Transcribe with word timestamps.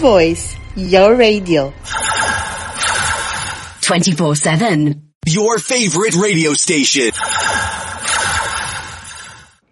voice, 0.00 0.56
your 0.76 1.14
radio. 1.14 1.72
24-7. 3.82 4.98
Your 5.26 5.58
favorite 5.58 6.14
radio 6.16 6.54
station. 6.54 7.10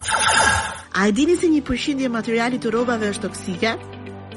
A 0.94 1.08
e 1.08 1.12
dini 1.12 1.38
se 1.38 1.48
një 1.48 1.62
përshindje 1.66 2.10
materiali 2.10 2.60
të 2.60 2.70
rrobave 2.70 3.10
është 3.14 3.22
toksike? 3.28 3.78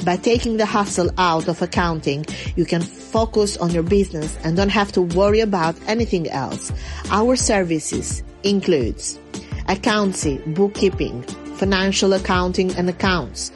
By 0.06 0.16
taking 0.16 0.58
the 0.58 0.66
hustle 0.66 1.10
out 1.18 1.48
of 1.48 1.62
accounting, 1.62 2.26
you 2.56 2.66
can 2.66 2.82
focus 2.82 3.58
on 3.58 3.72
your 3.72 3.84
business 3.84 4.38
and 4.44 4.56
don't 4.56 4.70
have 4.70 4.92
to 4.94 5.02
worry 5.02 5.40
about 5.40 5.76
anything 5.88 6.30
else. 6.30 6.72
Our 7.10 7.36
services 7.36 8.24
includes 8.44 9.20
accountancy, 9.68 10.38
bookkeeping, 10.48 11.24
financial 11.58 12.14
accounting 12.14 12.74
and 12.76 12.90
accounts, 12.90 13.52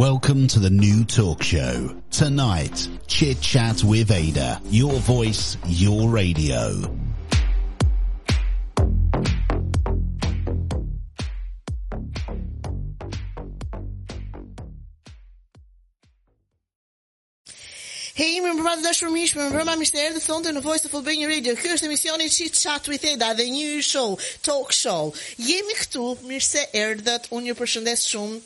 Welcome 0.00 0.46
to 0.46 0.60
the 0.60 0.70
new 0.70 1.04
talk 1.04 1.42
show. 1.42 1.94
Tonight, 2.10 2.88
Chit 3.06 3.38
Chat 3.42 3.84
with 3.84 4.10
Ada. 4.10 4.58
Your 4.70 4.94
voice, 4.94 5.58
your 5.66 6.08
radio. 6.08 6.88
Hej, 18.16 18.40
më 18.40 18.54
përma 18.56 18.78
të 18.78 18.86
dashur 18.86 19.12
mish, 19.12 19.34
më 19.36 19.50
përma 19.52 19.74
mishtë 19.76 20.00
e 20.00 20.06
erdhë 20.06 20.22
thonte 20.24 20.54
në 20.56 20.62
Voice 20.64 20.88
of 20.88 20.96
Albania 20.96 21.28
Radio. 21.28 21.52
Kjo 21.60 21.74
është 21.76 21.90
emisioni 21.90 22.30
Chit 22.32 22.56
Chat 22.56 22.88
with 22.88 23.04
Eda 23.04 23.34
dhe 23.36 23.50
një 23.52 23.84
show, 23.84 24.16
talk 24.40 24.72
show. 24.72 25.12
Jemi 25.36 25.76
këtu, 25.82 26.06
mirë 26.24 26.48
se 26.48 26.64
erdhët, 26.86 27.28
unë 27.36 27.52
ju 27.52 27.58
përshëndes 27.60 28.06
shumë. 28.14 28.40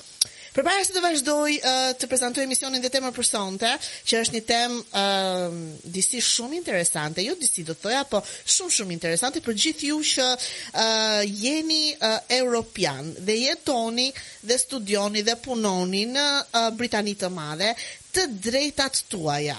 Përpara 0.54 0.84
se 0.87 0.94
të 0.94 1.00
vazhdoj 1.03 1.54
uh, 1.59 1.87
të 1.98 2.06
prezantoj 2.06 2.44
emisionin 2.47 2.82
dhe 2.82 2.91
temën 2.94 3.10
për 3.15 3.26
sonte, 3.26 3.70
që 4.06 4.20
është 4.22 4.37
një 4.37 4.42
temë 4.50 4.76
uh, 5.00 5.56
disi 5.97 6.20
shumë 6.22 6.60
interesante, 6.60 7.25
jo 7.26 7.34
disi 7.41 7.65
do 7.66 7.75
të 7.75 7.82
thoja, 7.82 8.04
po 8.06 8.20
shumë 8.22 8.75
shumë 8.76 8.94
interesante 8.94 9.42
për 9.42 9.59
gjithë 9.65 9.88
ju 9.91 9.98
që 10.12 10.28
uh, 10.31 11.25
jeni 11.26 11.97
uh, 11.97 12.20
europian 12.38 13.10
dhe 13.26 13.38
jetoni 13.41 14.06
dhe 14.47 14.60
studioni 14.62 15.26
dhe 15.26 15.34
punoni 15.42 16.06
në 16.15 16.28
uh, 16.38 16.71
Britani 16.78 17.16
të 17.19 17.34
Madhe 17.34 17.75
të 18.15 18.28
drejtat 18.47 19.03
tuaja. 19.10 19.59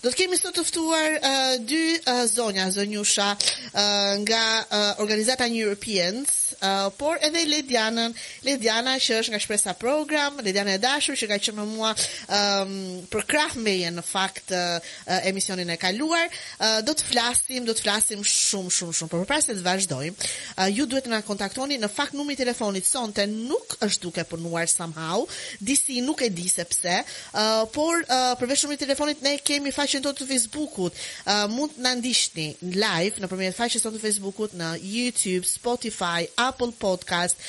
Do 0.00 0.08
të 0.08 0.16
kemi 0.22 0.36
sot 0.40 0.54
të 0.56 0.62
ftuar 0.64 1.14
uh, 1.18 1.54
dy 1.60 1.98
uh, 1.98 2.22
zonja, 2.24 2.64
zonjusha 2.72 3.34
uh, 3.36 4.14
nga 4.22 4.44
uh, 4.62 5.02
organizata 5.04 5.44
New 5.44 5.60
Europeans, 5.60 6.54
uh, 6.56 6.86
por 6.96 7.18
edhe 7.20 7.42
Ledianën, 7.44 8.14
Lediana 8.46 8.94
që 8.96 9.18
është 9.20 9.34
nga 9.34 9.40
Shpresa 9.44 9.74
Program, 9.76 10.38
Lediana 10.40 10.78
e 10.78 10.80
dashur 10.80 11.18
që 11.20 11.28
ka 11.28 11.38
qenë 11.44 11.58
me 11.58 11.66
mua 11.68 11.90
um, 11.92 12.72
për 13.12 13.26
krah 13.28 13.58
meje 13.60 13.90
në 13.92 14.04
fakt 14.06 14.54
uh, 14.56 14.78
uh, 14.80 15.18
emisionin 15.28 15.68
e 15.68 15.76
kaluar. 15.82 16.32
Uh, 16.56 16.80
do 16.86 16.96
të 16.96 17.10
flasim, 17.10 17.68
do 17.68 17.76
të 17.76 17.84
flasim 17.84 18.24
shumë 18.24 18.72
shumë 18.78 18.96
shumë, 19.02 19.12
por 19.12 19.26
përpara 19.26 19.44
se 19.44 19.58
të 19.58 19.66
vazhdojmë, 19.68 20.30
uh, 20.56 20.64
ju 20.72 20.88
duhet 20.88 21.10
të 21.10 21.12
na 21.12 21.20
kontaktoni. 21.28 21.76
Në 21.76 21.92
fakt 21.92 22.16
numri 22.16 22.38
i 22.38 22.40
telefonit 22.40 22.88
sonte 22.88 23.28
nuk 23.28 23.76
është 23.84 24.08
duke 24.08 24.24
punuar 24.32 24.64
somehow, 24.72 25.28
disi 25.60 26.00
nuk 26.08 26.24
e 26.24 26.32
di 26.32 26.48
se 26.48 26.64
pse, 26.72 27.02
uh, 27.04 27.68
por 27.76 28.00
uh, 28.00 28.32
përveç 28.40 28.64
numrit 28.64 28.80
të 28.80 28.88
telefonit 28.88 29.28
ne 29.28 29.36
kemi 29.44 29.76
faqen 29.90 30.04
tonë 30.04 30.20
të 30.20 30.28
Facebookut. 30.28 31.02
Uh, 31.26 31.44
mund 31.50 31.76
na 31.82 31.96
ndiqni 31.98 32.52
live 32.62 33.18
nëpërmjet 33.18 33.58
faqes 33.58 33.82
tonë 33.82 33.98
të 33.98 34.04
Facebookut 34.04 34.54
në 34.54 34.72
YouTube, 34.78 35.48
Spotify, 35.48 36.28
Apple 36.38 36.72
Podcast, 36.78 37.40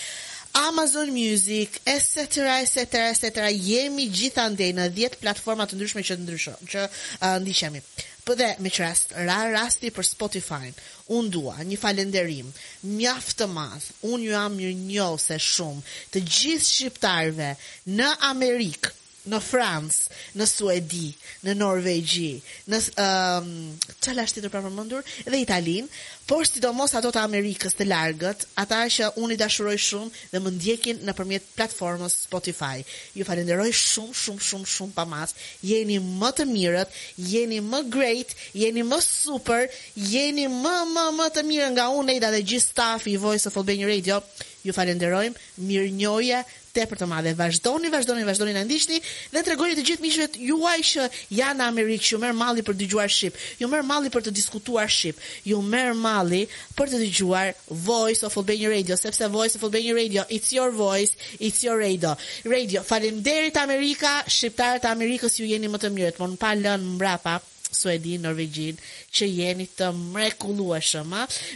Amazon 0.57 1.11
Music, 1.13 1.77
etc, 1.85 2.47
etc, 2.57 3.03
etc. 3.11 3.45
Jemi 3.53 4.09
gjithandej 4.09 4.73
në 4.75 4.87
10 4.97 5.19
platforma 5.21 5.67
të 5.67 5.77
ndryshme 5.77 6.03
që 6.03 6.17
ndryshon, 6.23 6.65
që 6.65 6.87
uh, 6.87 7.35
ndiqemi. 7.43 7.83
Po 8.25 8.35
dhe, 8.37 8.51
me 8.61 8.69
që 8.69 8.83
rast, 8.83 9.13
ra 9.17 9.39
rasti 9.53 9.89
për 9.93 10.05
Spotify, 10.05 10.73
unë 11.13 11.31
dua 11.33 11.55
një 11.65 11.77
falenderim, 11.81 12.49
mjaft 12.89 13.39
të 13.39 13.47
madh, 13.49 13.87
unë 14.05 14.27
ju 14.27 14.35
am 14.37 14.57
mirë 14.57 14.75
njose 14.81 15.37
shumë, 15.41 15.85
të 16.13 16.25
gjithë 16.27 16.67
shqiptarve 16.67 17.53
në 17.97 18.11
Amerikë, 18.29 18.93
në 19.29 19.39
Francë, 19.43 20.09
në 20.39 20.47
Suedi, 20.49 21.11
në 21.45 21.53
Norvegji, 21.59 22.41
në 22.71 22.79
um, 22.89 23.51
çfarë 23.99 24.25
është 24.25 24.39
tjetër 24.39 24.53
pa 24.53 24.63
përmendur, 24.65 25.05
dhe 25.27 25.41
Italin, 25.43 25.89
por 26.31 26.47
sidomos 26.47 26.93
ato 26.95 27.11
të 27.11 27.21
Amerikës 27.25 27.75
të 27.77 27.85
largët, 27.89 28.45
ata 28.61 28.81
që 28.95 29.11
unë 29.21 29.35
i 29.35 29.39
dashuroj 29.41 29.75
shumë 29.85 30.21
dhe 30.31 30.41
më 30.41 30.53
ndjekin 30.55 31.01
nëpërmjet 31.07 31.49
platformës 31.57 32.15
Spotify. 32.25 32.85
Ju 33.17 33.27
falenderoj 33.27 33.69
shumë 33.75 34.15
shumë 34.21 34.45
shumë 34.49 34.69
shumë 34.75 34.95
pa 34.95 35.05
mas. 35.09 35.35
Jeni 35.65 35.99
më 35.99 36.31
të 36.37 36.47
mirët, 36.49 36.95
jeni 37.17 37.59
më 37.65 37.83
great, 37.93 38.31
jeni 38.57 38.85
më 38.87 39.01
super, 39.05 39.67
jeni 39.95 40.47
më 40.47 40.75
më 40.95 41.05
më 41.19 41.27
të 41.35 41.45
mirë 41.49 41.73
nga 41.75 41.89
unë 41.99 42.17
Eda 42.17 42.31
dhe 42.31 42.41
gjithë 42.41 42.69
stafi 42.69 43.13
i 43.13 43.21
Voice 43.21 43.51
of 43.51 43.59
Albania 43.59 43.91
Radio. 43.91 44.21
Ju 44.61 44.75
falenderojmë, 44.77 45.39
mirënjohje, 45.57 46.43
tepër 46.75 47.01
të 47.01 47.07
madhe. 47.11 47.33
Vazhdoni, 47.37 47.91
vazhdoni, 47.93 48.25
vazhdoni 48.27 48.55
na 48.55 48.63
ndiqni 48.65 48.99
dhe 49.33 49.43
tregoni 49.45 49.77
të 49.77 49.85
gjithë 49.89 50.05
miqve 50.05 50.27
juaj 50.47 50.79
që 50.91 51.07
janë 51.39 51.59
në 51.59 51.67
Amerikë, 51.73 52.07
që 52.09 52.21
merr 52.23 52.37
malli 52.37 52.65
për 52.65 52.79
dëgjuar 52.81 53.11
shqip, 53.11 53.37
ju 53.59 53.69
merr 53.71 53.87
malli 53.87 54.11
për 54.13 54.27
të 54.27 54.35
diskutuar 54.39 54.89
shqip, 54.91 55.19
ju 55.47 55.61
merr 55.61 55.93
malli 55.97 56.45
për 56.77 56.93
të 56.93 57.03
dëgjuar 57.03 57.53
Voice 57.85 58.25
of 58.25 58.37
Albania 58.37 58.73
Radio, 58.73 58.97
sepse 58.99 59.29
Voice 59.31 59.59
of 59.59 59.63
Albania 59.67 59.95
Radio, 59.97 60.25
it's 60.29 60.53
your 60.53 60.71
voice, 60.71 61.15
it's 61.39 61.63
your 61.63 61.77
radio. 61.79 62.15
Radio, 62.45 62.83
faleminderit 62.83 63.57
Amerika, 63.61 64.21
shqiptarët 64.27 64.87
e 64.87 64.91
Amerikës 64.91 65.39
ju 65.39 65.47
jeni 65.49 65.71
më 65.71 65.81
të 65.81 65.95
mirët, 65.95 66.21
mon 66.21 66.37
pa 66.39 66.55
lënë 66.57 66.95
mbrapa. 66.95 67.39
Suedi, 67.71 68.17
Norvegjin, 68.19 68.75
që 69.15 69.27
jeni 69.31 69.67
të 69.79 69.91
mrekullueshëm? 69.95 71.13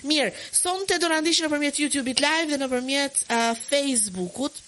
Mirë, 0.08 0.32
sonte 0.56 0.96
do 1.02 1.10
na 1.12 1.20
ndiqni 1.20 1.46
nëpërmjet 1.46 1.82
YouTube-it 1.84 2.24
live 2.24 2.54
dhe 2.54 2.60
nëpërmjet 2.62 3.20
uh, 3.26 3.52
Facebook-ut 3.60 4.62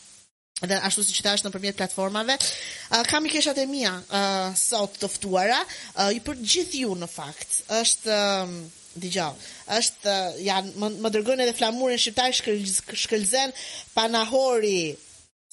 dhe 0.65 0.80
ashtu 0.81 1.06
si 1.06 1.13
që 1.18 1.25
ta 1.25 1.36
është 1.38 1.48
në 1.48 1.54
përmjet 1.54 1.77
platformave, 1.77 2.38
uh, 2.38 3.04
kam 3.09 3.25
i 3.27 3.33
keshat 3.33 3.59
e 3.62 3.68
mija 3.69 3.94
uh, 3.94 4.56
sot 4.57 4.98
të 5.01 5.12
ftuara, 5.18 5.59
uh, 5.62 6.09
i 6.15 6.21
për 6.24 6.42
gjithë 6.42 6.83
ju 6.83 6.98
në 6.98 7.09
fakt, 7.12 7.59
është, 7.77 8.19
um, 8.44 8.56
digjo, 8.98 9.30
është, 9.77 10.13
uh, 10.13 10.39
janë, 10.48 10.77
më, 10.81 10.94
më 11.04 11.13
dërgën 11.18 11.44
edhe 11.45 11.57
flamurin 11.57 12.01
shqiptar 12.01 12.33
shkël, 12.39 12.63
shkëlzen 13.06 13.54
panahori, 13.94 14.95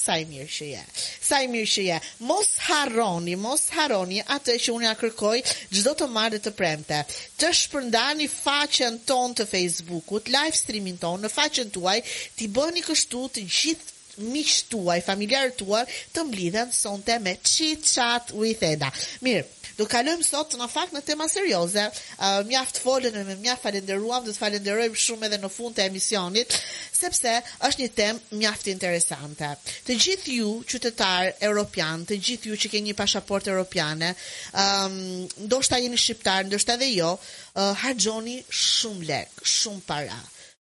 sa 0.04 0.16
i 0.18 0.24
mirë 0.26 0.50
që 0.50 0.66
je, 0.72 0.80
sa 1.22 1.38
i 1.44 1.48
mirë 1.52 1.70
që 1.70 1.82
je, 1.86 1.98
mos 2.26 2.48
harroni, 2.66 3.36
mos 3.40 3.68
harroni 3.76 4.18
atë 4.24 4.56
që 4.64 4.72
unë 4.74 4.88
ja 4.88 4.94
kërkoj 4.98 5.36
gjdo 5.70 5.94
të 6.00 6.08
marrë 6.16 6.40
të 6.42 6.52
premte, 6.56 7.04
të 7.38 7.52
shpërndani 7.60 8.26
faqen 8.32 8.98
ton 9.06 9.36
të 9.36 9.46
Facebookut, 9.52 10.32
live 10.32 10.56
streaming 10.58 10.98
ton, 11.00 11.22
në 11.22 11.30
faqen 11.32 11.70
tuaj, 11.76 12.00
ti 12.36 12.48
bëni 12.48 12.82
kështu 12.88 13.28
të 13.36 13.46
gjithë 13.46 13.93
miqë 14.22 14.70
tuaj, 14.72 15.00
familjarë 15.06 15.56
tuaj, 15.60 15.84
të 16.14 16.26
mblidhen 16.28 16.72
sonte 16.72 17.18
me 17.22 17.36
chit 17.42 17.84
chat 17.88 18.32
with 18.34 18.62
Eda. 18.64 18.90
Mirë, 19.24 19.44
do 19.78 19.86
kalojmë 19.90 20.24
sot 20.26 20.54
në 20.58 20.68
fakt 20.70 20.94
në 20.94 21.02
tema 21.06 21.26
serioze. 21.30 21.84
Uh, 22.18 22.42
mjaft 22.48 22.80
folën 22.84 23.14
dhe 23.14 23.36
mjaft 23.42 23.64
falenderuam, 23.64 24.24
do 24.24 24.32
të 24.32 24.40
falenderojmë 24.40 25.00
shumë 25.04 25.28
edhe 25.28 25.40
në 25.42 25.50
fund 25.52 25.76
të 25.76 25.88
emisionit, 25.88 26.58
sepse 26.94 27.34
është 27.68 27.82
një 27.82 27.90
temë 28.00 28.40
mjaft 28.42 28.70
interesante. 28.72 29.50
Të 29.86 29.98
gjithë 30.06 30.36
ju 30.38 30.52
qytetar 30.70 31.32
europian, 31.48 32.06
të 32.06 32.20
gjithë 32.28 32.52
ju 32.52 32.60
që 32.64 32.72
keni 32.74 32.92
një 32.92 32.98
pasaportë 33.00 33.54
europiane, 33.54 34.12
um, 34.52 35.00
ndoshta 35.48 35.80
jeni 35.82 35.98
shqiptar, 36.00 36.46
ndoshta 36.48 36.78
edhe 36.78 36.92
jo, 36.94 37.16
uh, 37.18 37.72
harxhoni 37.82 38.38
shumë 38.50 39.10
lek, 39.10 39.44
shumë 39.56 39.84
para 39.88 40.22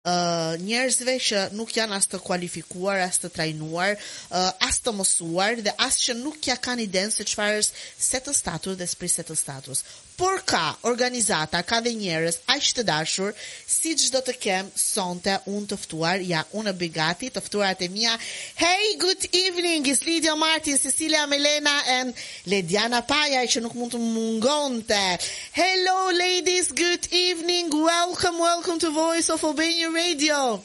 uh, 0.06 0.54
njerëzve 0.62 1.18
që 1.28 1.44
nuk 1.58 1.74
janë 1.76 1.98
as 1.98 2.10
të 2.10 2.22
kualifikuar, 2.26 3.02
as 3.04 3.20
të 3.22 3.32
trajnuar, 3.36 3.98
uh, 3.98 4.52
as 4.68 4.80
të 4.86 4.94
mësuar 5.00 5.62
dhe 5.66 5.74
as 5.82 6.00
që 6.06 6.18
nuk 6.22 6.40
ja 6.50 6.58
kanë 6.58 6.86
iden 6.88 7.14
se 7.14 7.26
çfarë 7.28 7.62
është 7.64 7.86
set 8.10 8.32
status 8.36 8.78
dhe 8.80 8.90
spri 8.90 9.10
set 9.12 9.34
status. 9.36 9.84
Por 10.18 10.40
ka 10.48 10.78
organizata, 10.88 11.60
ka 11.68 11.82
dhe 11.84 11.92
njerëz 11.92 12.38
aq 12.54 12.68
të 12.78 12.84
dashur, 12.88 13.34
siç 13.68 14.06
do 14.14 14.22
të 14.24 14.34
kem 14.40 14.70
sonte 14.80 15.34
unë 15.52 15.68
të 15.72 15.78
ftuar, 15.82 16.22
ja, 16.24 16.44
unë 16.56 16.72
bigati 16.80 17.28
të 17.36 17.42
ftuarat 17.44 17.82
e 17.84 17.90
mia. 17.92 18.14
Hey, 18.56 18.96
good 18.98 19.28
evening. 19.36 19.84
It's 19.92 20.06
Lydia 20.08 20.38
Martin, 20.40 20.78
Cecilia 20.80 21.26
Melena 21.28 21.76
and 21.98 22.14
Lediana 22.48 23.02
Paja 23.06 23.44
që 23.44 23.66
nuk 23.66 23.76
mund 23.76 23.92
të 23.92 24.00
mungonte. 24.00 25.04
Hello 25.52 26.12
ladies, 26.16 26.72
good 26.72 27.12
evening. 27.12 27.68
Welcome, 27.76 28.40
welcome 28.40 28.80
to 28.80 28.92
Voice 28.92 29.30
of 29.30 29.44
Albania 29.44 29.92
Radio. 29.92 30.64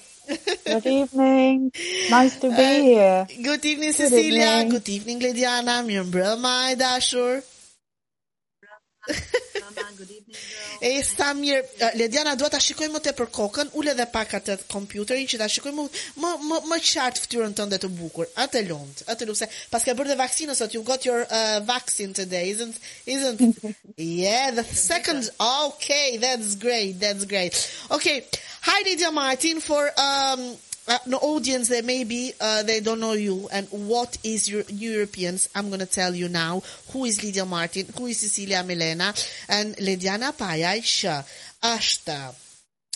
Good 0.64 0.86
evening. 0.86 1.72
Nice 2.08 2.38
to 2.38 2.50
be 2.54 2.62
Uh, 2.70 2.82
here. 2.86 3.26
Good 3.42 3.64
evening, 3.66 3.90
Good 3.90 3.96
Cecilia. 4.10 4.50
evening. 4.62 4.68
Good 4.78 4.88
evening, 4.88 5.18
Lediana. 5.26 5.82
Mirë 5.82 6.06
mbrëma 6.06 6.54
e 6.70 6.76
dashur. 6.78 7.42
E 10.80 10.90
sa 11.04 11.30
mirë, 11.36 11.60
uh, 11.60 11.90
Lediana 11.98 12.34
dua 12.38 12.48
ta 12.52 12.60
shikoj 12.60 12.88
më 12.92 13.00
tepër 13.04 13.28
kokën, 13.32 13.72
ule 13.76 13.92
dhe 13.96 14.06
pak 14.12 14.32
atë 14.38 14.56
kompjuterin 14.70 15.28
që 15.28 15.40
ta 15.40 15.48
shikoj 15.50 15.72
më 15.76 15.84
më 16.22 16.30
më, 16.70 16.78
qartë 16.90 17.24
fytyrën 17.24 17.56
tënde 17.56 17.80
të 17.82 17.90
bukur. 17.98 18.28
Atë 18.44 18.64
lumt, 18.68 19.02
atë 19.12 19.28
lumt 19.28 19.40
se 19.40 19.48
pas 19.72 19.84
ka 19.84 19.96
bërë 19.96 20.12
dhe 20.12 20.18
vaksinën 20.20 20.56
sot, 20.56 20.74
you 20.74 20.82
got 20.84 21.04
your 21.04 21.26
uh, 21.28 21.60
vaccine 21.68 22.12
today, 22.16 22.50
isn't 22.50 22.80
isn't 23.06 23.40
Yeah, 23.96 24.50
the 24.52 24.64
second 24.64 25.28
Okay, 25.40 26.16
that's 26.16 26.54
great. 26.56 27.00
That's 27.00 27.24
great. 27.24 27.54
Okay. 27.90 28.24
Hi 28.62 28.82
Lydia 28.84 29.10
Martin 29.10 29.60
for 29.60 29.90
um 29.96 30.56
uh, 30.90 30.98
no 31.06 31.18
audience 31.18 31.68
that 31.68 31.84
maybe 31.84 32.32
uh, 32.40 32.62
they 32.64 32.80
don't 32.80 33.00
know 33.00 33.12
you. 33.12 33.48
And 33.52 33.66
what 33.70 34.18
is 34.24 34.50
your 34.50 34.64
Europeans. 34.68 35.48
I'm 35.54 35.68
going 35.68 35.80
to 35.80 35.86
tell 35.86 36.14
you 36.14 36.28
now. 36.28 36.62
Who 36.92 37.04
is 37.04 37.22
Lydia 37.22 37.46
Martin, 37.46 37.86
who 37.96 38.06
is 38.06 38.18
Cecilia 38.18 38.62
Milena? 38.64 39.14
And 39.48 39.76
Lediana 39.76 40.34
Pajaj 40.36 40.82
që 40.82 41.16
është 41.62 42.49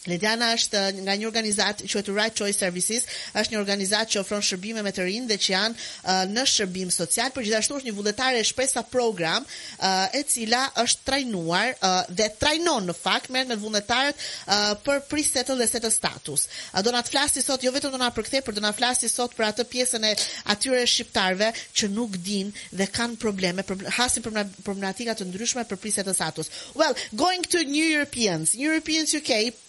Lediana 0.05 0.51
është 0.53 0.81
nga 1.01 1.15
një 1.17 1.27
organizat 1.31 1.81
që 1.81 1.89
quhet 1.89 2.09
Right 2.13 2.37
Choice 2.37 2.61
Services, 2.61 3.07
është 3.33 3.55
një 3.55 3.61
organizat 3.61 4.11
që 4.13 4.21
ofron 4.21 4.43
shërbime 4.45 4.83
me 4.85 4.93
të 4.93 5.07
rinj 5.07 5.31
dhe 5.31 5.39
që 5.41 5.53
janë 5.55 5.75
uh, 5.79 6.19
në 6.29 6.45
shërbim 6.53 6.91
social, 6.93 7.31
por 7.33 7.45
gjithashtu 7.47 7.79
është 7.79 7.89
një 7.89 7.95
vullnetare 7.97 8.43
e 8.43 8.45
shpresa 8.45 8.83
program 8.85 9.47
uh, 9.47 10.13
e 10.13 10.21
cila 10.29 10.67
është 10.83 11.09
trajnuar 11.09 11.73
uh, 11.79 12.03
dhe 12.13 12.29
trajnon 12.41 12.91
në 12.91 12.97
fakt 12.99 13.33
merret 13.33 13.55
me 13.55 13.59
vullnetarët 13.63 14.21
uh, 14.21 14.75
për 14.85 15.01
pre-settle 15.09 15.57
dhe 15.63 15.71
settle 15.71 15.93
status. 15.95 16.47
Uh, 16.75 16.83
do 16.85 16.93
na 16.93 17.01
të 17.01 17.15
flasi 17.17 17.45
sot 17.45 17.65
jo 17.65 17.73
vetëm 17.73 17.97
do 17.97 18.03
na 18.05 18.13
përkthej, 18.13 18.45
por 18.45 18.53
do 18.53 18.61
na 18.61 18.75
flasi 18.77 19.09
sot 19.09 19.33
për 19.39 19.49
atë 19.49 19.69
pjesën 19.73 20.05
e 20.05 20.15
atyre 20.53 20.85
shqiptarëve 20.85 21.49
që 21.81 21.93
nuk 21.97 22.21
dinë 22.21 22.69
dhe 22.77 22.91
kanë 22.93 23.17
probleme, 23.25 23.65
problem, 23.65 23.89
hasin 23.97 24.25
problema- 24.27 24.65
problematika 24.69 25.17
të 25.17 25.31
ndryshme 25.33 25.65
për 25.65 25.81
pre-settle 25.81 26.13
status. 26.13 26.53
Well, 26.77 26.93
going 27.17 27.49
to 27.57 27.65
New 27.65 27.89
Europeans, 27.89 28.53
New 28.55 28.69
Europeans 28.69 29.17
UK 29.17 29.64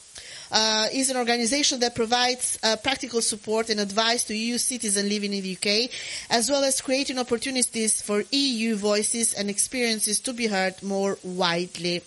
uh, 0.52 0.88
is 0.92 1.10
an 1.10 1.18
organization 1.18 1.80
that 1.80 1.96
provides 1.96 2.58
uh, 2.64 2.76
practical 2.78 3.22
support 3.22 3.70
and 3.70 3.80
advice 3.80 4.24
to 4.26 4.36
EU 4.36 4.58
citizens 4.58 5.10
living 5.10 5.34
in 5.34 5.44
the 5.44 5.54
UK, 5.58 5.90
as 6.30 6.50
well 6.50 6.64
as 6.64 6.82
creating 6.82 7.20
opportunities 7.20 8.02
for 8.02 8.24
EU 8.32 8.76
voices 8.76 9.34
and 9.34 9.50
experiences 9.50 10.20
to 10.20 10.34
be 10.34 10.48
heard 10.48 10.82
more 10.84 11.18
widely. 11.24 12.02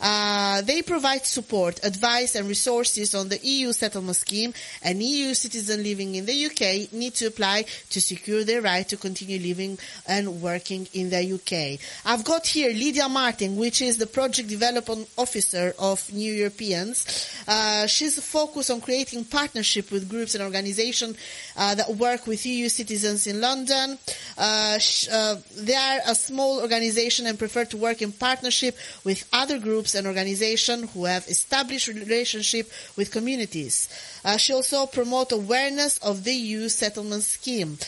Uh, 0.00 0.62
they 0.62 0.82
provide 0.82 1.26
support, 1.26 1.80
advice, 1.84 2.34
and 2.34 2.48
resources 2.48 3.14
on 3.14 3.28
the 3.28 3.38
EU 3.42 3.72
settlement 3.72 4.16
scheme, 4.16 4.54
and 4.82 5.02
EU 5.02 5.34
citizens 5.34 5.82
living 5.84 6.14
in 6.14 6.26
the 6.26 6.46
UK 6.46 6.92
need 6.92 7.14
to 7.14 7.26
apply 7.26 7.64
to 7.90 8.00
secure 8.00 8.44
their 8.44 8.62
right 8.62 8.88
to 8.88 8.96
continue 8.96 9.38
living 9.38 9.78
and 10.08 10.40
working 10.40 10.88
in 10.94 11.10
the 11.10 11.34
UK. 11.34 11.78
I've 12.06 12.24
got 12.24 12.46
here 12.46 12.70
Lydia 12.70 13.08
Martin, 13.08 13.56
which 13.56 13.82
is 13.82 13.98
the 13.98 14.06
project 14.06 14.48
development 14.48 15.08
officer 15.18 15.74
of 15.78 16.10
New 16.12 16.32
Europeans. 16.32 17.28
Uh, 17.46 17.86
she's 17.86 18.18
focused 18.24 18.70
on 18.70 18.80
creating 18.80 19.24
partnership 19.24 19.90
with 19.90 20.08
groups 20.08 20.34
and 20.34 20.42
organizations 20.42 21.16
uh, 21.56 21.74
that 21.74 21.88
work 21.96 22.26
with 22.26 22.44
EU 22.46 22.68
citizens 22.68 23.26
in 23.26 23.40
London. 23.40 23.98
Uh, 24.38 24.78
sh- 24.78 25.08
uh, 25.10 25.36
they 25.58 25.74
are 25.74 26.00
a 26.06 26.14
small 26.14 26.60
organization 26.60 27.26
and 27.26 27.38
prefer 27.38 27.64
to 27.64 27.76
work 27.76 28.00
in 28.02 28.12
partnership 28.12 28.76
with 29.04 29.28
other 29.32 29.58
groups 29.58 29.89
and 29.94 30.06
organizations 30.06 30.90
who 30.92 31.04
have 31.04 31.26
established 31.28 31.88
relationship 31.88 32.70
with 32.96 33.10
communities. 33.10 33.88
Uh, 34.24 34.36
she 34.36 34.52
also 34.52 34.86
promotes 34.86 35.32
awareness 35.32 35.98
of 35.98 36.24
the 36.24 36.32
EU 36.32 36.68
settlement 36.68 37.22
scheme. 37.22 37.78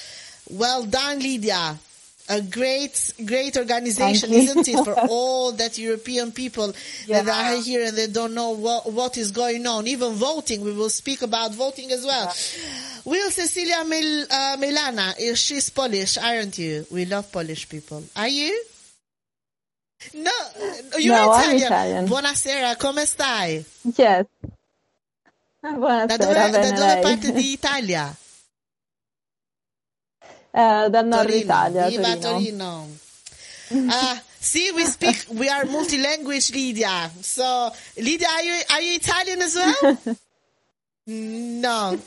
Well 0.51 0.85
done, 0.85 1.19
Lydia. 1.21 1.79
A 2.29 2.41
great, 2.41 3.13
great 3.27 3.57
organization, 3.57 4.33
isn't 4.33 4.69
it, 4.69 4.85
for 4.85 4.95
all 5.11 5.53
that 5.53 5.77
European 5.77 6.31
people 6.31 6.73
that 7.09 7.29
are 7.29 7.61
here 7.61 7.85
and 7.85 7.97
they 7.97 8.07
don't 8.07 8.33
know 8.33 8.51
what, 8.51 8.91
what 8.93 9.19
is 9.19 9.33
going 9.33 9.67
on. 9.67 9.89
Even 9.89 10.13
voting, 10.13 10.61
we 10.63 10.73
will 10.73 10.89
speak 10.89 11.23
about 11.23 11.53
voting 11.53 11.91
as 11.91 12.07
well. 12.07 12.33
Will 13.05 13.31
Cecilia 13.31 13.85
Mil, 13.85 14.23
uh, 14.31 14.57
Milana, 14.57 15.19
is 15.19 15.41
she's 15.41 15.69
Polish, 15.69 16.17
aren't 16.17 16.57
you? 16.59 16.87
We 16.93 17.05
love 17.07 17.31
Polish 17.33 17.69
people. 17.69 18.05
Are 18.15 18.29
you? 18.29 18.63
No, 20.13 20.31
you're 20.99 21.17
No, 21.17 21.33
I'm 21.33 21.57
Italian. 21.57 21.67
Italian. 21.67 22.07
Buonasera, 22.07 22.77
come 22.77 23.07
stai? 23.07 23.65
Yes. 23.97 24.27
Da 25.61 25.71
Buonasera, 25.73 26.51
dove, 26.51 26.51
da 26.51 26.71
dove 26.71 26.99
parte 27.01 27.33
di 27.33 27.53
Italia? 27.59 28.15
Eh, 30.55 30.89
dal 30.91 31.07
nord 31.07 31.29
Torino. 31.29 31.45
Italia, 31.45 31.89
Viva 31.89 32.17
Torino. 32.17 32.21
Torino. 32.29 32.89
Uh, 33.91 34.19
see, 34.39 34.71
we 34.73 34.85
speak, 34.85 35.25
we 35.31 35.49
are 35.49 35.65
multi-language, 35.65 36.53
Lydia. 36.53 37.11
So, 37.21 37.73
Lydia, 37.97 38.29
are 38.29 38.43
you, 38.43 38.63
are 38.71 38.81
you 38.83 38.95
Italian 38.97 39.41
as 39.41 39.55
well? 39.55 39.99
no. 41.07 41.99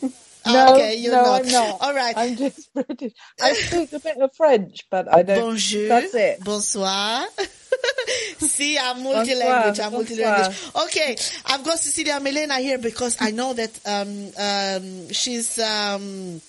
No, 0.46 0.75
okay, 0.75 0.96
you're 0.98 1.12
no, 1.14 1.24
not. 1.24 1.42
I'm 1.42 1.52
not. 1.52 1.78
All 1.82 1.94
right. 1.94 2.14
I'm 2.18 2.36
just 2.36 2.74
British. 2.74 3.14
I 3.42 3.54
speak 3.54 3.94
a 3.94 4.00
bit 4.00 4.18
of 4.18 4.36
French, 4.36 4.86
but 4.90 5.14
I 5.14 5.24
don't. 5.24 5.42
Bonjour. 5.42 5.88
That's 5.88 6.14
it. 6.14 6.44
Bonsoir. 6.44 7.25
See, 8.38 8.78
I'm 8.78 9.04
multi-language. 9.04 9.80
I'm 9.80 9.92
Bonsoir, 9.92 9.92
multi-language. 9.92 10.58
Okay, 10.84 11.18
I've 11.48 11.64
got 11.64 11.80
Cecilia 11.80 12.20
Melena 12.20 12.60
here 12.60 12.78
because 12.78 13.18
I 13.20 13.32
know 13.32 13.54
that 13.54 13.80
um, 13.86 14.32
um, 14.38 15.10
she's. 15.12 15.60
Um, 15.60 16.42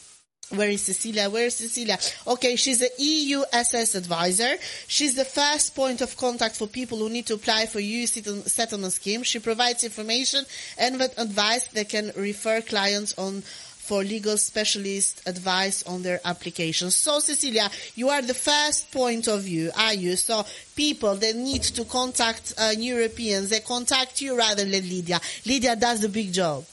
where 0.51 0.71
is 0.71 0.83
Cecilia? 0.83 1.29
Where 1.29 1.47
is 1.47 1.57
Cecilia? 1.57 1.99
Okay, 2.25 2.55
she's 2.55 2.79
the 2.79 2.91
EU 2.99 3.43
SS 3.53 3.97
advisor. 3.97 4.55
She's 4.87 5.17
the 5.17 5.25
first 5.25 5.75
point 5.75 6.01
of 6.03 6.17
contact 6.17 6.55
for 6.57 6.69
people 6.69 6.99
who 6.99 7.09
need 7.09 7.27
to 7.27 7.35
apply 7.35 7.67
for 7.67 7.81
EU 7.81 8.07
settle- 8.07 8.43
settlement 8.43 8.93
scheme. 8.93 9.25
She 9.25 9.41
provides 9.41 9.83
information 9.83 10.45
and 10.79 10.99
with 11.01 11.19
advice 11.19 11.67
they 11.69 11.85
can 11.85 12.13
refer 12.17 12.61
clients 12.61 13.13
on 13.19 13.43
for 13.87 14.03
legal 14.03 14.37
specialist 14.37 15.23
advice 15.27 15.83
on 15.85 16.03
their 16.03 16.21
application. 16.25 16.91
So 16.91 17.21
Cecilia, 17.21 17.71
you 17.95 18.09
are 18.09 18.23
the 18.23 18.35
first 18.35 18.91
point 18.91 19.29
of 19.29 19.43
view, 19.43 19.71
are 19.77 19.95
you? 19.95 20.17
So 20.17 20.45
people, 20.75 21.15
they 21.15 21.33
need 21.33 21.63
to 21.63 21.85
contact 21.85 22.55
uh, 22.59 22.73
Europeans. 22.77 23.51
They 23.51 23.61
contact 23.61 24.21
you 24.21 24.37
rather 24.37 24.65
than 24.65 24.73
Lydia. 24.73 25.21
Lydia 25.45 25.77
does 25.77 26.01
the 26.01 26.09
big 26.09 26.33
job. 26.33 26.65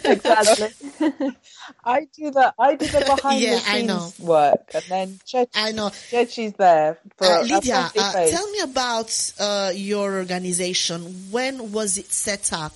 exactly. 0.05 0.69
I 1.85 2.07
do 2.17 2.31
the 2.31 2.55
I 2.59 2.75
do 2.77 2.87
the 2.89 3.01
behind 3.03 3.43
Yeah, 3.43 3.55
the 3.55 3.61
I 3.67 3.81
scenes 3.81 4.19
know. 4.19 4.27
work, 4.27 4.71
and 4.75 4.85
then 4.89 5.21
Chet, 5.27 5.49
I 5.55 5.73
know. 5.73 5.89
Chetchi's 6.11 6.55
there 6.55 6.99
for 7.17 7.27
Uh, 7.27 7.43
Lydia, 7.43 7.91
uh, 7.97 8.13
tell 8.13 8.51
me 8.51 8.61
about 8.61 9.33
uh, 9.39 9.73
your 9.75 10.15
organization. 10.17 11.31
When 11.31 11.73
was 11.73 11.99
it 11.99 12.13
set 12.13 12.53
up? 12.53 12.73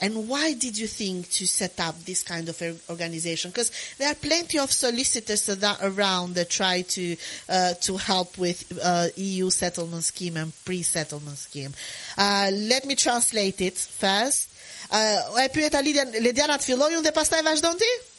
And 0.00 0.28
why 0.28 0.52
did 0.54 0.76
you 0.76 0.86
think 0.86 1.30
to 1.30 1.46
set 1.46 1.80
up 1.80 1.98
this 2.04 2.22
kind 2.22 2.48
of 2.48 2.62
organization? 2.90 3.50
Because 3.50 3.70
there 3.98 4.10
are 4.10 4.14
plenty 4.14 4.58
of 4.58 4.70
solicitors 4.70 5.46
that 5.46 5.78
around 5.82 6.34
that 6.34 6.50
try 6.50 6.82
to 6.82 7.16
uh, 7.48 7.74
to 7.80 7.96
help 7.96 8.36
with 8.36 8.78
uh, 8.82 9.08
EU 9.16 9.48
settlement 9.50 10.04
scheme 10.04 10.36
and 10.36 10.52
pre-settlement 10.64 11.38
scheme. 11.38 11.72
Uh, 12.18 12.50
let 12.52 12.84
me 12.84 12.94
translate 12.94 13.60
it 13.60 13.78
first. 13.78 14.52
Uh, 14.90 15.42
e 15.42 15.48
pyeta 15.48 15.80
Lidian, 15.82 16.12
Lidiana 16.22 16.58
të 16.58 17.02
dhe 17.02 17.12
pastaj 17.12 17.42
vazhdon 17.42 17.78
ti? 17.78 18.15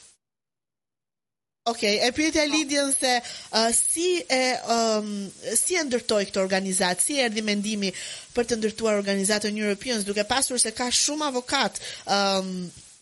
Okej, 1.68 2.00
e 2.00 2.12
pyetja 2.16 2.46
Lidjen 2.48 2.94
se 2.96 3.14
uh, 3.20 3.68
si 3.76 4.24
e 4.24 4.44
um, 4.72 5.10
si 5.52 5.76
e 5.76 5.84
ndërtoi 5.84 6.30
këtë 6.30 6.40
organizatë, 6.40 7.04
si 7.04 7.18
erdhi 7.20 7.44
mendimi 7.44 7.90
për 8.36 8.48
të 8.48 8.58
ndërtuar 8.62 8.96
organizatën 9.02 9.58
Europeans, 9.60 10.06
duke 10.08 10.24
pasur 10.30 10.62
se 10.64 10.72
ka 10.72 10.88
shumë 10.88 11.28
avokat 11.28 11.82
um, 12.06 12.54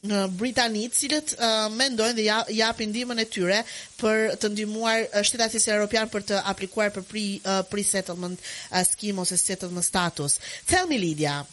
në 0.09 0.21
Britani, 0.39 0.87
të 0.89 0.99
cilët 0.99 1.33
uh, 1.37 1.67
mendojnë 1.77 2.17
dhe 2.17 2.25
ja, 2.25 2.39
japin 2.57 2.89
ndihmën 2.89 3.21
e 3.21 3.27
tyre 3.29 3.59
për 3.99 4.33
të 4.41 4.51
ndihmuar 4.53 5.03
uh, 5.05 5.21
shtetatisë 5.21 5.73
europian 5.75 6.09
për 6.09 6.25
të 6.31 6.41
aplikuar 6.53 6.93
për 6.95 7.05
pre, 7.09 7.27
uh, 7.43 7.61
pre-settlement 7.69 8.41
uh, 8.41 8.81
scheme 8.85 9.21
ose 9.21 9.37
settlement 9.41 9.85
status. 9.85 10.39
Tell 10.65 10.89
me, 10.89 10.97
Lydia. 11.01 11.43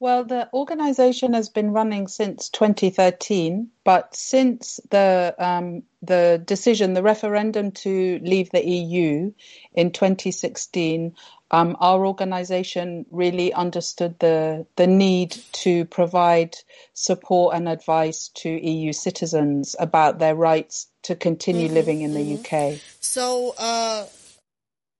Well, 0.00 0.24
the 0.24 0.48
organization 0.54 1.34
has 1.34 1.50
been 1.50 1.72
running 1.72 2.08
since 2.08 2.48
2013, 2.48 3.68
but 3.84 4.16
since 4.16 4.80
the 4.88 5.34
um, 5.38 5.82
the 6.00 6.42
decision, 6.42 6.94
the 6.94 7.02
referendum 7.02 7.72
to 7.72 8.18
leave 8.22 8.48
the 8.50 8.66
EU 8.66 9.30
in 9.74 9.90
2016, 9.92 11.14
um, 11.50 11.76
our 11.80 12.06
organization 12.06 13.04
really 13.10 13.52
understood 13.52 14.18
the 14.20 14.66
the 14.76 14.86
need 14.86 15.36
to 15.52 15.84
provide 15.84 16.56
support 16.94 17.54
and 17.54 17.68
advice 17.68 18.28
to 18.36 18.48
EU 18.48 18.94
citizens 18.94 19.76
about 19.78 20.18
their 20.18 20.34
rights 20.34 20.86
to 21.02 21.14
continue 21.14 21.68
living 21.68 22.00
in 22.00 22.14
the 22.14 22.38
UK. 22.38 22.80
So, 23.00 23.54
uh, 23.58 24.06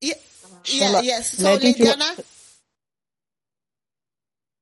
yeah, 0.03 0.13
yeah, 0.67 1.01
yes. 1.01 1.39
So, 1.39 1.55
Lady, 1.55 1.73
do 1.73 1.85
you- 1.85 1.91
Lydiana? 1.95 2.25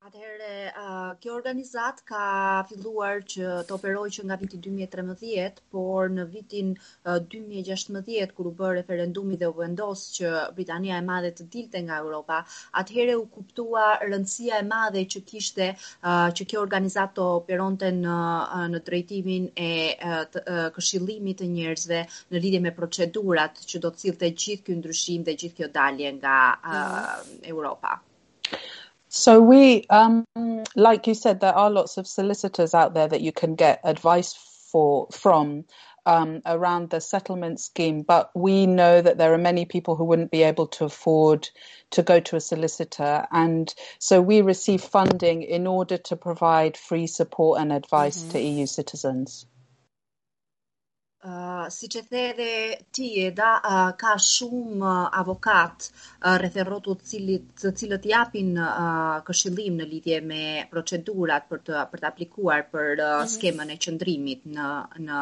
Atëherë, 0.08 0.52
uh, 0.80 1.08
kjo 1.20 1.34
organizat 1.36 1.98
ka 2.08 2.26
filluar 2.70 3.18
që 3.28 3.48
të 3.68 3.74
operojë 3.76 4.14
që 4.14 4.22
nga 4.30 4.38
viti 4.40 4.60
2013, 4.64 5.58
por 5.74 6.08
në 6.14 6.24
vitin 6.32 6.70
uh, 6.72 7.18
2016 7.34 8.32
kur 8.38 8.48
u 8.48 8.52
bë 8.56 8.70
referendumi 8.78 9.36
dhe 9.42 9.50
u 9.50 9.56
vendos 9.58 10.06
që 10.14 10.30
Britania 10.56 10.96
e 10.96 11.04
Madhe 11.10 11.34
të 11.36 11.48
dilte 11.52 11.84
nga 11.84 12.00
Europa, 12.04 12.40
atëherë 12.80 13.18
u 13.20 13.26
kuptua 13.34 13.84
rëndësia 14.06 14.62
e 14.62 14.66
madhe 14.70 15.04
që 15.16 15.24
kishte 15.28 15.68
uh, 15.74 16.32
që 16.32 16.48
kjo 16.54 16.64
organizat 16.64 17.12
të 17.20 17.28
operonte 17.42 17.92
në 18.00 18.16
në 18.72 18.82
drejtimin 18.88 19.52
e 19.68 19.70
të, 20.32 20.44
këshillimit 20.78 21.42
të 21.42 21.52
njerëzve 21.52 22.02
në 22.32 22.46
lidhje 22.46 22.64
me 22.64 22.76
procedurat 22.80 23.60
që 23.60 23.84
do 23.84 23.92
të 23.92 24.06
cillte 24.06 24.34
gjithë 24.40 24.66
ky 24.70 24.80
ndryshim 24.80 25.28
dhe 25.28 25.36
gjithë 25.36 25.60
kjo 25.60 25.72
dalje 25.80 26.16
nga 26.16 26.38
uh, 26.56 27.16
Europa. 27.52 27.98
So 29.18 29.40
we, 29.40 29.84
um, 29.90 30.25
like 30.76 31.08
you 31.08 31.14
said, 31.14 31.40
there 31.40 31.52
are 31.52 31.70
lots 31.70 31.96
of 31.96 32.06
solicitors 32.06 32.72
out 32.72 32.94
there 32.94 33.08
that 33.08 33.20
you 33.20 33.32
can 33.32 33.56
get 33.56 33.80
advice 33.82 34.32
for 34.70 35.08
from 35.10 35.64
um, 36.06 36.40
around 36.46 36.90
the 36.90 37.00
settlement 37.00 37.58
scheme. 37.58 38.02
But 38.02 38.30
we 38.37 38.64
know 38.64 39.02
that 39.02 39.18
there 39.18 39.34
are 39.34 39.38
many 39.38 39.64
people 39.64 39.96
who 39.96 40.04
wouldn't 40.04 40.30
be 40.30 40.44
able 40.44 40.68
to 40.68 40.84
afford 40.84 41.50
to 41.90 42.02
go 42.04 42.20
to 42.20 42.37
a 42.37 42.40
solicitor, 42.40 43.26
and 43.32 43.75
so 43.98 44.22
we 44.22 44.40
receive 44.40 44.82
funding 44.82 45.42
in 45.42 45.66
order 45.66 45.98
to 45.98 46.14
provide 46.14 46.76
free 46.76 47.08
support 47.08 47.60
and 47.60 47.72
advice 47.72 48.22
to 48.22 48.38
EU 48.40 48.66
citizens. 48.66 49.46
Uh, 51.18 51.66
si 51.66 51.88
që 51.90 52.00
the 52.06 52.20
edhe 52.30 52.50
ti 52.94 53.08
Eda, 53.25 53.48
uh, 53.58 53.88
ka 53.98 54.12
shumë 54.22 54.84
uh, 54.87 55.08
avokat 55.18 55.88
uh, 55.88 56.37
rreth 56.38 56.60
rrotullt 56.62 57.02
cilit, 57.10 57.48
të 57.58 57.72
cilët 57.80 58.06
japin 58.06 58.52
uh, 58.54 59.18
këshillim 59.26 59.80
në 59.80 59.88
lidhje 59.90 60.20
me 60.22 60.44
procedurat 60.70 61.48
për 61.50 61.64
të 61.66 61.82
për 61.90 62.04
të 62.04 62.08
aplikuar 62.12 62.62
për 62.70 63.02
uh, 63.02 63.26
skemën 63.34 63.75
e 63.75 63.80
qëndrimit 63.82 64.46
në 64.46 64.70
në 65.08 65.20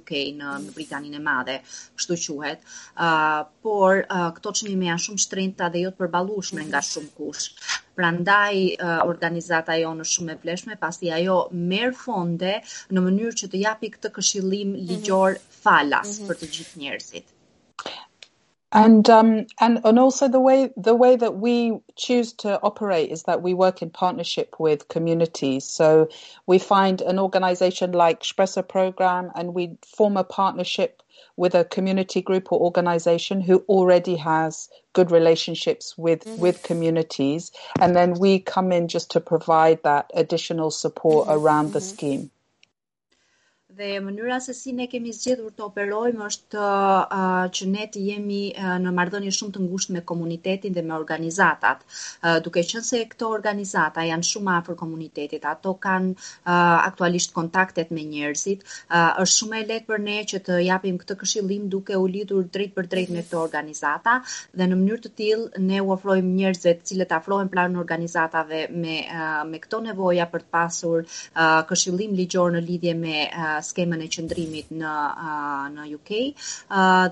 UK 0.00 0.14
në, 0.40 0.56
në 0.64 0.76
Britaninë 0.78 1.20
e 1.20 1.24
Madhe, 1.28 1.58
kështu 2.00 2.16
quhet. 2.24 2.64
Uh, 2.96 3.44
por 3.60 4.06
uh, 4.06 4.30
këto 4.38 4.56
çmime 4.62 4.88
janë 4.88 5.04
shumë 5.10 5.26
shtrenjta 5.26 5.68
dhe 5.68 5.84
jo 5.84 5.92
të 5.92 6.00
përballueshme 6.00 6.64
nga 6.70 6.80
shumë 6.80 7.12
kush. 7.20 7.50
Prandaj 7.96 8.76
organizata 9.06 9.76
jonë 9.80 10.04
është 10.04 10.18
shumë 10.18 10.34
e 10.34 10.40
vlefshme, 10.42 10.76
pasi 10.80 11.12
ajo 11.16 11.38
merr 11.52 11.94
fonde 11.96 12.58
në 12.92 13.04
mënyrë 13.06 13.38
që 13.40 13.48
të 13.52 13.62
japi 13.62 13.92
këtë 13.94 14.12
këshillim 14.18 14.74
ligjor 14.90 15.40
falas 15.62 16.18
për 16.28 16.42
të 16.42 16.50
gjithë 16.58 16.82
njerëzit. 16.82 17.32
And 18.72 19.08
um 19.08 19.46
and 19.60 19.80
and 19.84 19.98
also 19.98 20.28
the 20.28 20.40
way 20.40 20.70
the 20.76 20.94
way 20.94 21.14
that 21.16 21.36
we 21.36 21.78
choose 21.94 22.32
to 22.34 22.60
operate 22.62 23.10
is 23.10 23.22
that 23.24 23.40
we 23.40 23.54
work 23.54 23.80
in 23.80 23.90
partnership 23.90 24.56
with 24.58 24.88
communities. 24.88 25.64
So 25.64 26.08
we 26.46 26.58
find 26.58 27.00
an 27.00 27.18
organization 27.18 27.92
like 27.92 28.22
Shpresa 28.22 28.66
Program 28.66 29.30
and 29.36 29.54
we 29.54 29.78
form 29.86 30.16
a 30.16 30.24
partnership 30.24 31.02
with 31.36 31.54
a 31.54 31.64
community 31.64 32.20
group 32.20 32.50
or 32.50 32.60
organization 32.60 33.40
who 33.40 33.58
already 33.68 34.16
has 34.16 34.68
good 34.94 35.10
relationships 35.10 35.96
with 35.96 36.24
mm-hmm. 36.24 36.40
with 36.40 36.62
communities 36.64 37.52
and 37.80 37.94
then 37.94 38.14
we 38.14 38.40
come 38.40 38.72
in 38.72 38.88
just 38.88 39.12
to 39.12 39.20
provide 39.20 39.80
that 39.84 40.10
additional 40.14 40.72
support 40.72 41.28
mm-hmm. 41.28 41.38
around 41.38 41.72
the 41.72 41.78
mm-hmm. 41.78 41.96
scheme. 41.96 42.30
Dhe 43.76 43.98
mënyra 44.00 44.38
se 44.40 44.54
si 44.56 44.72
ne 44.72 44.86
kemi 44.88 45.10
zgjedhur 45.12 45.50
të 45.52 45.64
operojmë 45.66 46.22
është 46.26 46.60
uh, 46.60 47.42
që 47.56 47.66
ne 47.68 47.82
të 47.92 48.04
jemi 48.06 48.38
uh, 48.56 48.76
në 48.80 48.92
marrëdhënie 48.96 49.32
shumë 49.36 49.52
të 49.52 49.64
ngushtë 49.66 49.96
me 49.96 50.00
komunitetin 50.10 50.72
dhe 50.72 50.84
me 50.86 50.94
organizatat. 50.96 51.82
Uh, 52.22 52.38
duke 52.46 52.62
qenë 52.64 52.86
se 52.86 53.00
këto 53.10 53.28
organizata 53.36 54.04
janë 54.08 54.28
shumë 54.28 54.54
afër 54.54 54.78
komunitetit, 54.80 55.44
ato 55.50 55.74
kanë 55.82 56.14
uh, 56.14 56.54
aktualisht 56.86 57.34
kontaktet 57.36 57.92
me 57.92 58.06
njerëzit, 58.06 58.64
uh, 58.64 59.18
është 59.26 59.34
shumë 59.34 59.58
e 59.58 59.66
lehtë 59.72 59.90
për 59.90 60.00
ne 60.06 60.16
që 60.32 60.40
të 60.48 60.56
japim 60.70 60.96
këtë 61.02 61.18
këshillim 61.24 61.68
duke 61.76 62.00
u 62.00 62.08
lidhur 62.14 62.48
drejt 62.56 62.72
për 62.78 62.90
drejt 62.94 63.12
me 63.12 63.26
këto 63.26 63.42
organizata 63.42 64.16
dhe 64.56 64.70
në 64.72 64.80
mënyrë 64.80 65.04
të 65.04 65.14
tillë 65.20 65.64
ne 65.66 65.82
u 65.84 65.92
ofrojmë 65.98 66.32
njerëzve 66.38 66.76
të 66.80 66.92
cilët 66.94 67.14
afrohen 67.18 67.52
pranë 67.52 67.84
organizatave 67.84 68.64
me 68.72 68.96
uh, 69.04 69.44
me 69.52 69.60
këto 69.60 69.84
nevoja 69.90 70.30
për 70.32 70.48
të 70.48 70.52
pasur 70.58 71.04
uh, 71.04 71.60
këshillim 71.68 72.16
ligjor 72.16 72.56
në 72.56 72.66
lidhje 72.72 72.98
me 73.04 73.28
uh, 73.28 73.62
skemën 73.70 74.02
e 74.06 74.10
qëndrimit 74.16 74.74
në 74.82 74.96
në 75.76 75.88
UK 75.98 76.20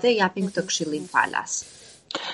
dhe 0.03 0.17
japim 0.19 0.51
këtë 0.51 1.03
falas. 1.11 1.63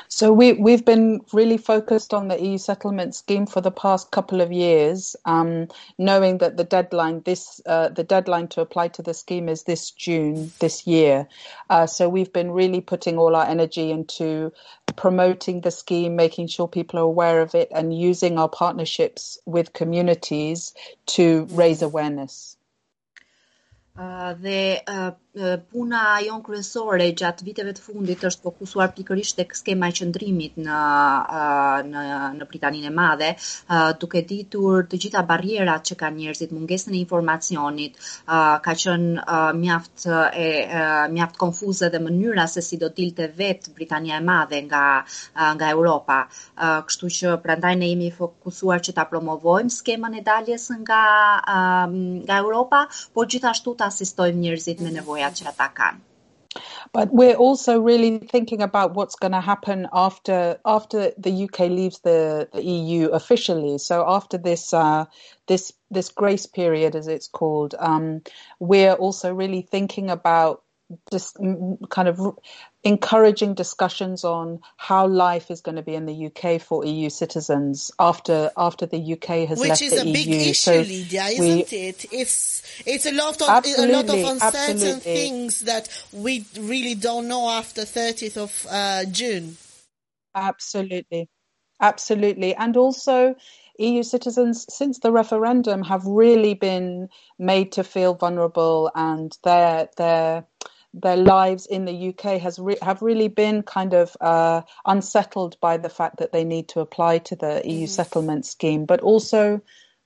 So 0.07 0.31
we 0.31 0.53
we've 0.53 0.85
been 0.85 1.21
really 1.33 1.57
focused 1.57 2.13
on 2.13 2.27
the 2.27 2.39
EU 2.39 2.57
settlement 2.57 3.15
scheme 3.15 3.45
for 3.45 3.61
the 3.61 3.71
past 3.71 4.11
couple 4.11 4.41
of 4.41 4.51
years, 4.51 5.15
um, 5.25 5.67
knowing 5.97 6.37
that 6.39 6.57
the 6.57 6.63
deadline 6.63 7.21
this 7.21 7.61
uh, 7.65 7.89
the 7.89 8.03
deadline 8.03 8.47
to 8.49 8.61
apply 8.61 8.89
to 8.89 9.01
the 9.01 9.13
scheme 9.13 9.49
is 9.49 9.63
this 9.63 9.91
June 9.91 10.51
this 10.59 10.85
year. 10.85 11.27
Uh, 11.69 11.87
so 11.87 12.09
we've 12.09 12.33
been 12.33 12.51
really 12.51 12.81
putting 12.81 13.17
all 13.17 13.35
our 13.35 13.45
energy 13.45 13.91
into 13.91 14.51
promoting 14.95 15.61
the 15.61 15.71
scheme, 15.71 16.15
making 16.15 16.47
sure 16.47 16.67
people 16.67 16.99
are 16.99 17.03
aware 17.03 17.41
of 17.41 17.55
it, 17.55 17.69
and 17.73 17.97
using 17.97 18.37
our 18.37 18.49
partnerships 18.49 19.39
with 19.45 19.73
communities 19.73 20.73
to 21.07 21.47
raise 21.51 21.81
awareness. 21.81 22.57
Uh, 23.93 24.33
dhe 24.39 24.81
uh, 24.87 25.11
puna 25.71 26.19
jon 26.25 26.41
kryesore 26.43 27.05
gjatë 27.15 27.45
viteve 27.47 27.71
të 27.71 27.83
fundit 27.85 28.23
është 28.27 28.43
fokusuar 28.43 28.89
pikërisht 28.95 29.37
tek 29.39 29.53
skema 29.55 29.87
e 29.87 29.95
qëndrimit 29.95 30.57
në 30.59 30.79
në 31.87 32.01
në 32.35 32.47
Britaninë 32.51 32.89
e 32.89 32.91
Madhe, 32.91 33.29
duke 33.99 34.25
ditur 34.27 34.83
të 34.91 34.99
gjitha 35.05 35.21
barrierat 35.27 35.85
që 35.87 35.95
kanë 36.01 36.17
njerëzit, 36.17 36.51
mungesën 36.51 36.91
e 36.91 36.99
informacionit, 36.99 37.95
ka 38.27 38.75
qenë 38.83 39.53
mjaft 39.61 40.07
e 40.35 40.49
mjaft 41.15 41.39
konfuze 41.39 41.89
dhe 41.93 42.03
mënyra 42.03 42.47
se 42.47 42.61
si 42.61 42.77
do 42.81 42.89
dilte 42.89 43.29
vet 43.37 43.71
Britania 43.75 44.19
e 44.19 44.25
Madhe 44.27 44.61
nga 44.67 44.83
nga 45.55 45.71
Europa. 45.71 46.25
Kështu 46.59 47.13
që 47.19 47.37
prandaj 47.45 47.75
ne 47.79 47.93
jemi 47.93 48.11
fokusuar 48.11 48.83
që 48.83 48.97
ta 48.99 49.07
promovojmë 49.07 49.71
skemën 49.79 50.19
e 50.19 50.25
daljes 50.27 50.67
nga 50.83 51.03
nga 51.47 52.43
Europa, 52.43 52.85
por 53.13 53.31
gjithashtu 53.31 53.77
ta 53.79 53.87
asistojmë 53.87 54.43
njerëzit 54.43 54.83
me 54.83 54.91
nevojë 54.99 55.20
But 56.93 57.13
we're 57.13 57.35
also 57.35 57.79
really 57.79 58.19
thinking 58.19 58.61
about 58.61 58.93
what's 58.93 59.15
going 59.15 59.31
to 59.31 59.39
happen 59.39 59.87
after 59.93 60.59
after 60.65 61.11
the 61.17 61.45
UK 61.45 61.59
leaves 61.59 61.99
the, 61.99 62.49
the 62.51 62.61
EU 62.61 63.07
officially. 63.09 63.77
So 63.77 64.03
after 64.05 64.37
this 64.37 64.73
uh, 64.73 65.05
this 65.47 65.71
this 65.89 66.09
grace 66.09 66.45
period, 66.45 66.95
as 66.95 67.07
it's 67.07 67.27
called, 67.27 67.75
um, 67.79 68.21
we're 68.59 68.93
also 68.93 69.33
really 69.33 69.61
thinking 69.61 70.09
about 70.09 70.63
just 71.09 71.37
kind 71.89 72.07
of 72.09 72.19
encouraging 72.83 73.53
discussions 73.53 74.23
on 74.23 74.59
how 74.77 75.05
life 75.05 75.51
is 75.51 75.61
going 75.61 75.75
to 75.75 75.83
be 75.83 75.93
in 75.93 76.05
the 76.05 76.25
UK 76.27 76.59
for 76.59 76.83
EU 76.83 77.09
citizens 77.09 77.91
after 77.99 78.51
after 78.57 78.85
the 78.85 79.13
UK 79.13 79.47
has 79.47 79.59
Which 79.59 79.69
left 79.69 79.79
the 79.79 79.85
EU. 79.85 79.91
Which 79.91 79.99
is 79.99 80.01
a 80.01 80.13
big 80.13 80.27
issue, 80.27 80.53
so 80.53 80.77
Lydia, 80.79 81.25
isn't 81.25 81.71
we, 81.71 81.77
it? 81.77 82.05
It's 82.11 82.83
it's 82.85 83.05
a 83.05 83.11
lot 83.11 83.41
of 83.41 83.47
a 83.47 83.87
lot 83.87 84.09
of 84.09 84.15
uncertain 84.15 84.41
absolutely. 84.41 84.99
things 84.99 85.59
that 85.61 85.89
we 86.11 86.45
really 86.59 86.95
don't 86.95 87.27
know 87.27 87.49
after 87.49 87.81
30th 87.81 88.37
of 88.37 88.67
uh, 88.69 89.05
June. 89.05 89.57
Absolutely, 90.33 91.29
absolutely, 91.79 92.55
and 92.55 92.77
also. 92.77 93.35
EU 93.79 94.03
citizens, 94.03 94.67
since 94.69 94.99
the 94.99 95.11
referendum, 95.11 95.81
have 95.81 96.05
really 96.05 96.53
been 96.53 97.09
made 97.39 97.71
to 97.71 97.83
feel 97.83 98.13
vulnerable, 98.13 98.91
and 98.93 99.35
their 99.43 99.89
their 99.97 100.45
their 100.93 101.17
lives 101.17 101.65
in 101.65 101.85
the 101.85 102.09
UK 102.09 102.41
has 102.41 102.59
re- 102.59 102.77
have 102.81 103.01
really 103.01 103.29
been 103.29 103.63
kind 103.63 103.93
of 103.93 104.15
uh, 104.19 104.61
unsettled 104.85 105.57
by 105.61 105.77
the 105.77 105.89
fact 105.89 106.17
that 106.17 106.31
they 106.31 106.43
need 106.43 106.67
to 106.69 106.81
apply 106.81 107.19
to 107.19 107.35
the 107.35 107.61
EU 107.65 107.87
settlement 107.87 108.45
scheme, 108.45 108.85
but 108.85 108.99
also 108.99 109.61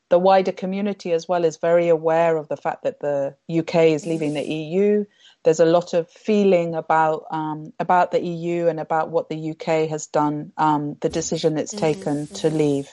the 0.10 0.20
wider 0.20 0.52
community 0.52 1.12
as 1.12 1.28
well 1.28 1.44
is 1.44 1.58
very 1.58 1.90
aware 1.90 2.38
of 2.38 2.48
the 2.48 2.58
fact 2.58 2.84
that 2.84 3.00
the 3.00 3.36
UK 3.50 3.76
is 3.96 4.06
leaving 4.06 4.36
the 4.36 4.44
EU. 4.44 5.06
There's 5.44 5.60
a 5.60 5.66
lot 5.66 5.94
of 5.94 6.10
feeling 6.10 6.76
about 6.76 7.26
um, 7.32 7.74
about 7.80 8.12
the 8.12 8.24
EU 8.24 8.68
and 8.68 8.80
about 8.80 9.10
what 9.10 9.30
the 9.30 9.52
UK 9.52 9.90
has 9.90 10.08
done, 10.08 10.52
um, 10.58 10.98
the 11.02 11.10
decision 11.10 11.58
it's 11.58 11.72
taken 11.72 12.28
to 12.28 12.50
leave. 12.50 12.90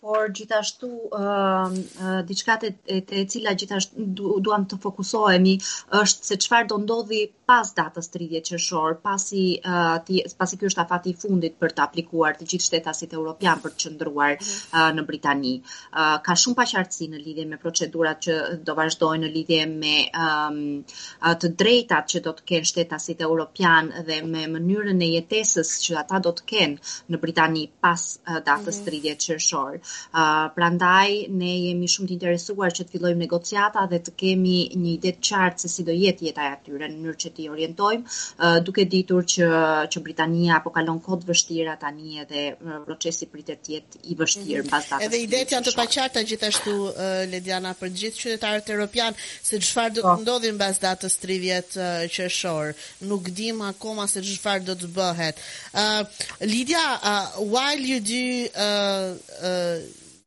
Por 0.00 0.30
gjithashtu 0.30 0.88
uh, 1.10 1.66
uh, 2.00 2.20
diçka 2.26 2.56
te, 2.62 2.74
e 2.86 3.24
cila 3.26 3.54
gjithashtu 3.58 4.04
du, 4.18 4.36
duam 4.40 4.66
të 4.70 4.78
fokusohemi 4.82 5.56
është 6.02 6.30
se 6.30 6.38
çfarë 6.44 6.68
do 6.70 6.78
ndodhi 6.84 7.24
pas 7.48 7.70
datës 7.72 8.10
30 8.12 8.44
qershor, 8.44 8.98
pasi 9.02 9.42
uh, 9.58 9.96
ti, 10.04 10.20
pasi 10.38 10.58
ky 10.60 10.68
është 10.68 10.82
afati 10.84 11.14
i 11.14 11.16
fundit 11.16 11.56
për 11.58 11.74
të 11.74 11.84
aplikuar 11.86 12.36
të 12.36 12.46
gjithë 12.52 12.66
shtetasit 12.66 13.14
evropian 13.16 13.62
për 13.64 13.72
të 13.74 13.84
qëndruar 13.84 14.34
uh, 14.36 14.90
në 14.94 15.04
Britani. 15.08 15.54
Uh, 15.64 16.18
ka 16.24 16.36
shumë 16.36 16.58
paqartësi 16.60 17.08
në 17.08 17.22
lidhje 17.24 17.46
me 17.48 17.60
procedurat 17.62 18.20
që 18.28 18.36
do 18.68 18.76
vazhdojnë 18.78 19.24
në 19.24 19.32
lidhje 19.34 19.64
me 19.72 19.94
um, 20.12 20.60
të 21.42 21.52
drejtat 21.62 22.12
që 22.12 22.22
do 22.28 22.36
të 22.36 22.46
kenë 22.52 22.70
shtetasit 22.72 23.24
evropian 23.24 23.90
dhe 24.06 24.20
me 24.28 24.44
mënyrën 24.52 25.02
e 25.08 25.10
jetesës 25.16 25.72
që 25.86 25.98
ata 26.04 26.20
do 26.28 26.34
të 26.36 26.48
kenë 26.52 26.92
në 27.08 27.22
Britani 27.24 27.64
pas 27.80 28.06
uh, 28.20 28.42
datës 28.44 28.82
30 28.86 29.24
qershor. 29.24 29.80
Uh, 30.08 30.48
prandaj 30.54 31.28
ne 31.30 31.52
jemi 31.68 31.88
shumë 31.90 32.08
të 32.08 32.16
interesuar 32.16 32.72
që 32.74 32.86
të 32.86 32.94
fillojmë 32.94 33.22
negociata 33.24 33.84
dhe 33.90 34.00
të 34.06 34.14
kemi 34.22 34.56
një 34.74 34.90
ide 34.94 35.14
të 35.18 35.24
qartë 35.28 35.64
se 35.64 35.72
si 35.72 35.84
do 35.86 35.94
jetë 35.94 36.28
jeta 36.28 36.46
e 36.46 36.54
atyre 36.56 36.88
në 36.88 36.96
mënyrë 36.96 37.20
që 37.24 37.32
t'i 37.36 37.48
orientojmë, 37.52 38.04
uh, 38.38 38.58
duke 38.64 38.86
ditur 38.88 39.26
që 39.34 39.48
që 39.92 40.02
Britania 40.04 40.60
po 40.64 40.72
kalon 40.74 41.00
kohë 41.04 41.22
të 41.22 41.28
vështira 41.28 41.76
tani 41.80 42.22
edhe 42.22 42.44
procesi 42.86 43.28
pritet 43.30 43.62
të 43.64 43.74
jetë 43.74 44.02
i 44.12 44.16
vështirë 44.18 44.64
mbas 44.66 44.88
datës. 44.90 45.06
Edhe 45.06 45.22
idetë 45.24 45.56
janë 45.56 45.68
të 45.68 45.74
paqarta 45.78 46.24
gjithashtu 46.30 46.74
uh, 46.88 46.94
Lediana 47.30 47.74
për 47.78 47.92
gjithë 48.02 48.22
qytetarët 48.22 48.72
evropian 48.74 49.16
se 49.22 49.60
çfarë 49.62 49.96
do 49.98 50.06
të 50.06 50.16
ndodhi 50.22 50.52
mbas 50.56 50.80
datës 50.82 51.18
30 51.22 51.78
uh, 51.78 52.06
qershor. 52.14 52.74
Nuk 53.10 53.30
dim 53.34 53.62
akoma 53.66 54.08
se 54.10 54.22
çfarë 54.24 54.66
do 54.68 54.76
të 54.78 54.92
bëhet. 54.96 55.42
Uh, 55.72 56.02
Lydia, 56.40 56.84
uh, 57.02 57.26
while 57.54 57.80
you 57.80 58.00
do 58.00 58.48
uh, 58.54 59.14
uh, 59.42 59.77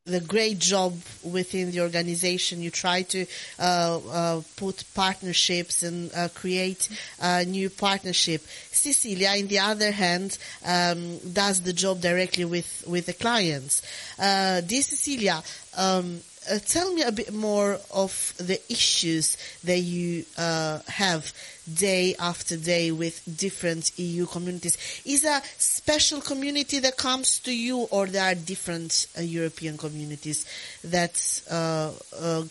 the 0.05 0.19
great 0.19 0.57
job 0.57 0.95
within 1.23 1.69
the 1.71 1.81
organization. 1.81 2.61
You 2.61 2.71
try 2.71 3.03
to 3.03 3.25
uh, 3.59 3.99
uh, 4.09 4.41
put 4.55 4.83
partnerships 4.95 5.83
and 5.83 6.11
uh, 6.15 6.29
create 6.33 6.89
a 7.19 7.45
new 7.45 7.69
partnership. 7.69 8.41
Cecilia, 8.71 9.33
in 9.35 9.47
the 9.47 9.59
other 9.59 9.91
hand, 9.91 10.39
um, 10.65 11.17
does 11.19 11.61
the 11.61 11.73
job 11.73 12.01
directly 12.01 12.45
with, 12.45 12.83
with 12.87 13.05
the 13.05 13.13
clients. 13.13 13.83
dear 14.17 14.81
Cecilia, 14.81 15.43
um, 15.77 16.21
uh, 16.49 16.57
tell 16.65 16.91
me 16.93 17.03
a 17.03 17.11
bit 17.11 17.31
more 17.33 17.77
of 17.93 18.33
the 18.37 18.59
issues 18.71 19.37
that 19.63 19.77
you 19.77 20.25
uh, 20.37 20.79
have 20.87 21.31
day 21.71 22.15
after 22.19 22.57
day 22.57 22.91
with 22.91 23.21
different 23.37 23.91
EU 23.99 24.25
communities. 24.25 24.77
Is 25.05 25.23
a 25.23 25.41
special 25.57 26.19
community 26.19 26.79
that 26.79 26.97
comes 26.97 27.39
to 27.41 27.55
you, 27.55 27.81
or 27.91 28.07
there 28.07 28.31
are 28.31 28.35
different 28.35 29.07
uh, 29.17 29.21
European 29.21 29.77
communities 29.77 30.45
that 30.83 31.13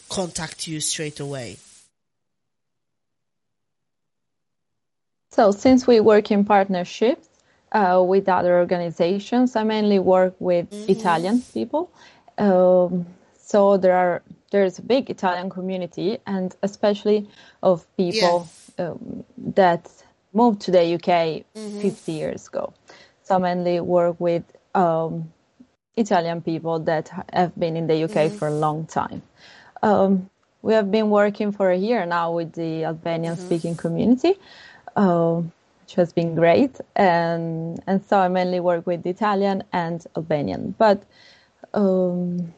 contact 0.09 0.68
you 0.68 0.81
straight 0.81 1.18
away? 1.18 1.57
So, 5.33 5.50
since 5.50 5.87
we 5.87 5.98
work 6.00 6.31
in 6.31 6.44
partnerships 6.44 7.29
with 7.72 8.29
other 8.29 8.59
organizations, 8.59 9.57
I 9.57 9.64
mainly 9.64 9.98
work 9.98 10.37
with 10.38 10.70
mm-hmm. 10.70 10.90
Italian 10.90 11.42
people. 11.53 11.90
Um, 12.38 13.07
so 13.51 13.77
there 13.77 13.97
are 13.97 14.23
there's 14.53 14.79
a 14.79 14.83
big 14.83 15.11
Italian 15.11 15.51
community, 15.51 16.19
and 16.27 16.55
especially 16.63 17.29
of 17.63 17.85
people 17.97 18.49
yeah. 18.79 18.91
um, 18.91 19.25
that 19.37 19.91
moved 20.33 20.61
to 20.63 20.71
the 20.71 20.95
UK 20.95 21.11
mm-hmm. 21.55 21.81
50 21.81 22.13
years 22.13 22.47
ago. 22.47 22.73
So 23.25 23.35
I 23.35 23.39
mainly 23.39 23.81
work 23.81 24.21
with 24.21 24.45
um, 24.75 25.33
Italian 25.97 26.43
people 26.43 26.79
that 26.91 27.11
have 27.33 27.53
been 27.59 27.77
in 27.77 27.89
the 27.89 28.05
UK 28.05 28.11
mm-hmm. 28.11 28.37
for 28.37 28.47
a 28.47 28.55
long 28.55 28.87
time. 28.87 29.23
Um, 29.83 30.31
we 30.63 30.75
have 30.75 30.91
been 30.93 31.11
working 31.11 31.51
for 31.51 31.71
a 31.71 31.77
year 31.77 32.07
now 32.07 32.31
with 32.33 32.53
the 32.53 32.85
Albanian 32.85 33.35
mm-hmm. 33.35 33.47
speaking 33.47 33.77
community, 33.77 34.35
uh, 34.95 35.43
which 35.83 35.95
has 35.97 36.13
been 36.13 36.37
great. 36.37 36.79
And 36.95 37.83
and 37.89 38.05
so 38.07 38.21
I 38.21 38.29
mainly 38.29 38.61
work 38.61 38.87
with 38.87 39.05
Italian 39.07 39.65
and 39.73 40.07
Albanian, 40.17 40.77
but 40.79 41.03
um, 41.75 42.55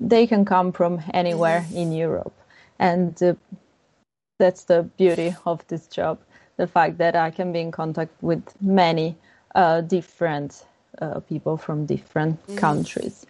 they 0.00 0.26
can 0.26 0.44
come 0.44 0.72
from 0.72 1.02
anywhere 1.12 1.64
in 1.74 1.92
Europe. 1.92 2.34
And 2.78 3.20
uh, 3.22 3.34
that's 4.38 4.64
the 4.64 4.82
beauty 4.96 5.34
of 5.46 5.66
this 5.68 5.86
job 5.86 6.18
the 6.56 6.66
fact 6.66 6.98
that 6.98 7.16
I 7.16 7.30
can 7.30 7.52
be 7.52 7.60
in 7.60 7.70
contact 7.70 8.12
with 8.22 8.42
many 8.60 9.16
uh, 9.54 9.80
different 9.80 10.64
uh, 11.00 11.20
people 11.20 11.56
from 11.56 11.86
different 11.86 12.40
mm-hmm. 12.42 12.56
countries. 12.56 13.26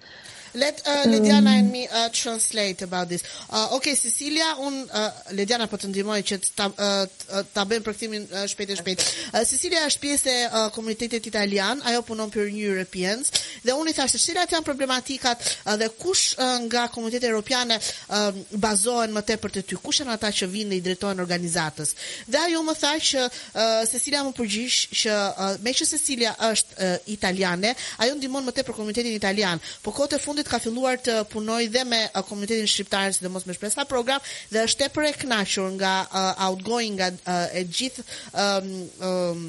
Let 0.54 0.86
uh, 0.86 1.10
Lediana 1.10 1.58
and 1.58 1.72
me 1.72 1.88
uh, 1.88 2.08
translate 2.10 2.82
about 2.82 3.08
this. 3.08 3.24
Uh, 3.50 3.74
okay, 3.74 3.94
Cecilia, 3.96 4.54
un 4.60 4.86
uh, 4.86 5.10
Lediana 5.34 5.66
po 5.66 5.74
të 5.74 5.88
ndihmoj 5.90 6.20
që 6.22 6.36
ta, 6.54 6.68
uh, 6.70 7.42
ta 7.50 7.64
bëjmë 7.66 7.82
përkthimin 7.82 8.28
uh, 8.30 8.44
shpejt 8.46 8.70
e 8.70 8.76
shpejt. 8.78 9.02
Uh, 9.32 9.40
Cecilia 9.42 9.82
është 9.88 10.02
pjesë 10.04 10.30
e 10.30 10.44
uh, 10.46 10.68
komunitetit 10.76 11.26
italian, 11.26 11.82
ajo 11.90 12.04
punon 12.06 12.30
për 12.30 12.52
New 12.54 12.68
Europeans 12.70 13.32
dhe 13.64 13.74
unë 13.74 13.90
i 13.90 13.96
thashë 13.96 14.14
se 14.14 14.20
cilat 14.28 14.54
janë 14.54 14.66
problematikat 14.68 15.42
uh, 15.42 15.74
dhe 15.80 15.88
kush 15.98 16.36
uh, 16.38 16.60
nga 16.68 16.86
komunitetet 16.94 17.32
europiane 17.32 17.80
uh, 17.80 18.30
bazohen 18.54 19.10
më 19.10 19.24
tepër 19.32 19.56
te 19.58 19.64
ty. 19.66 19.80
Kush 19.82 20.04
janë 20.04 20.14
ata 20.14 20.30
që 20.38 20.50
vinë 20.54 20.70
dhe 20.76 20.78
i 20.78 20.86
drejtojnë 20.86 21.24
organizatës. 21.24 21.96
Dhe 22.30 22.44
ajo 22.44 22.62
më 22.62 22.76
tha 22.78 22.94
që 23.10 23.26
uh, 23.26 23.82
Cecilia 23.90 24.22
më 24.22 24.34
përgjigj 24.38 24.78
që 25.02 25.18
uh, 25.18 25.58
me 25.66 25.74
Cecilia 25.74 26.38
është 26.52 26.78
uh, 26.78 26.96
italiane, 27.18 27.74
ajo 28.06 28.14
ndihmon 28.20 28.46
më 28.46 28.58
tepër 28.60 28.78
komunitetin 28.78 29.18
italian. 29.18 29.58
Po 29.82 29.90
kohët 29.90 30.14
e 30.14 30.22
fundit 30.22 30.43
ka 30.50 30.60
filluar 30.62 31.00
të 31.02 31.20
punojë 31.32 31.70
dhe 31.74 31.84
me 31.88 32.00
uh, 32.06 32.22
komunitetin 32.28 32.70
shqiptar, 32.70 33.12
sidomos 33.16 33.46
me 33.46 33.56
shpresa 33.56 33.86
program 33.88 34.22
dhe 34.52 34.64
është 34.68 34.84
tepër 34.84 35.10
e 35.10 35.12
kënaqur 35.22 35.74
nga 35.78 35.94
uh, 36.06 36.32
outgoing 36.48 36.98
nga 36.98 37.10
uh, 37.12 37.46
e 37.56 37.64
gjithë 37.64 38.04
um, 38.32 38.74
um, 39.10 39.46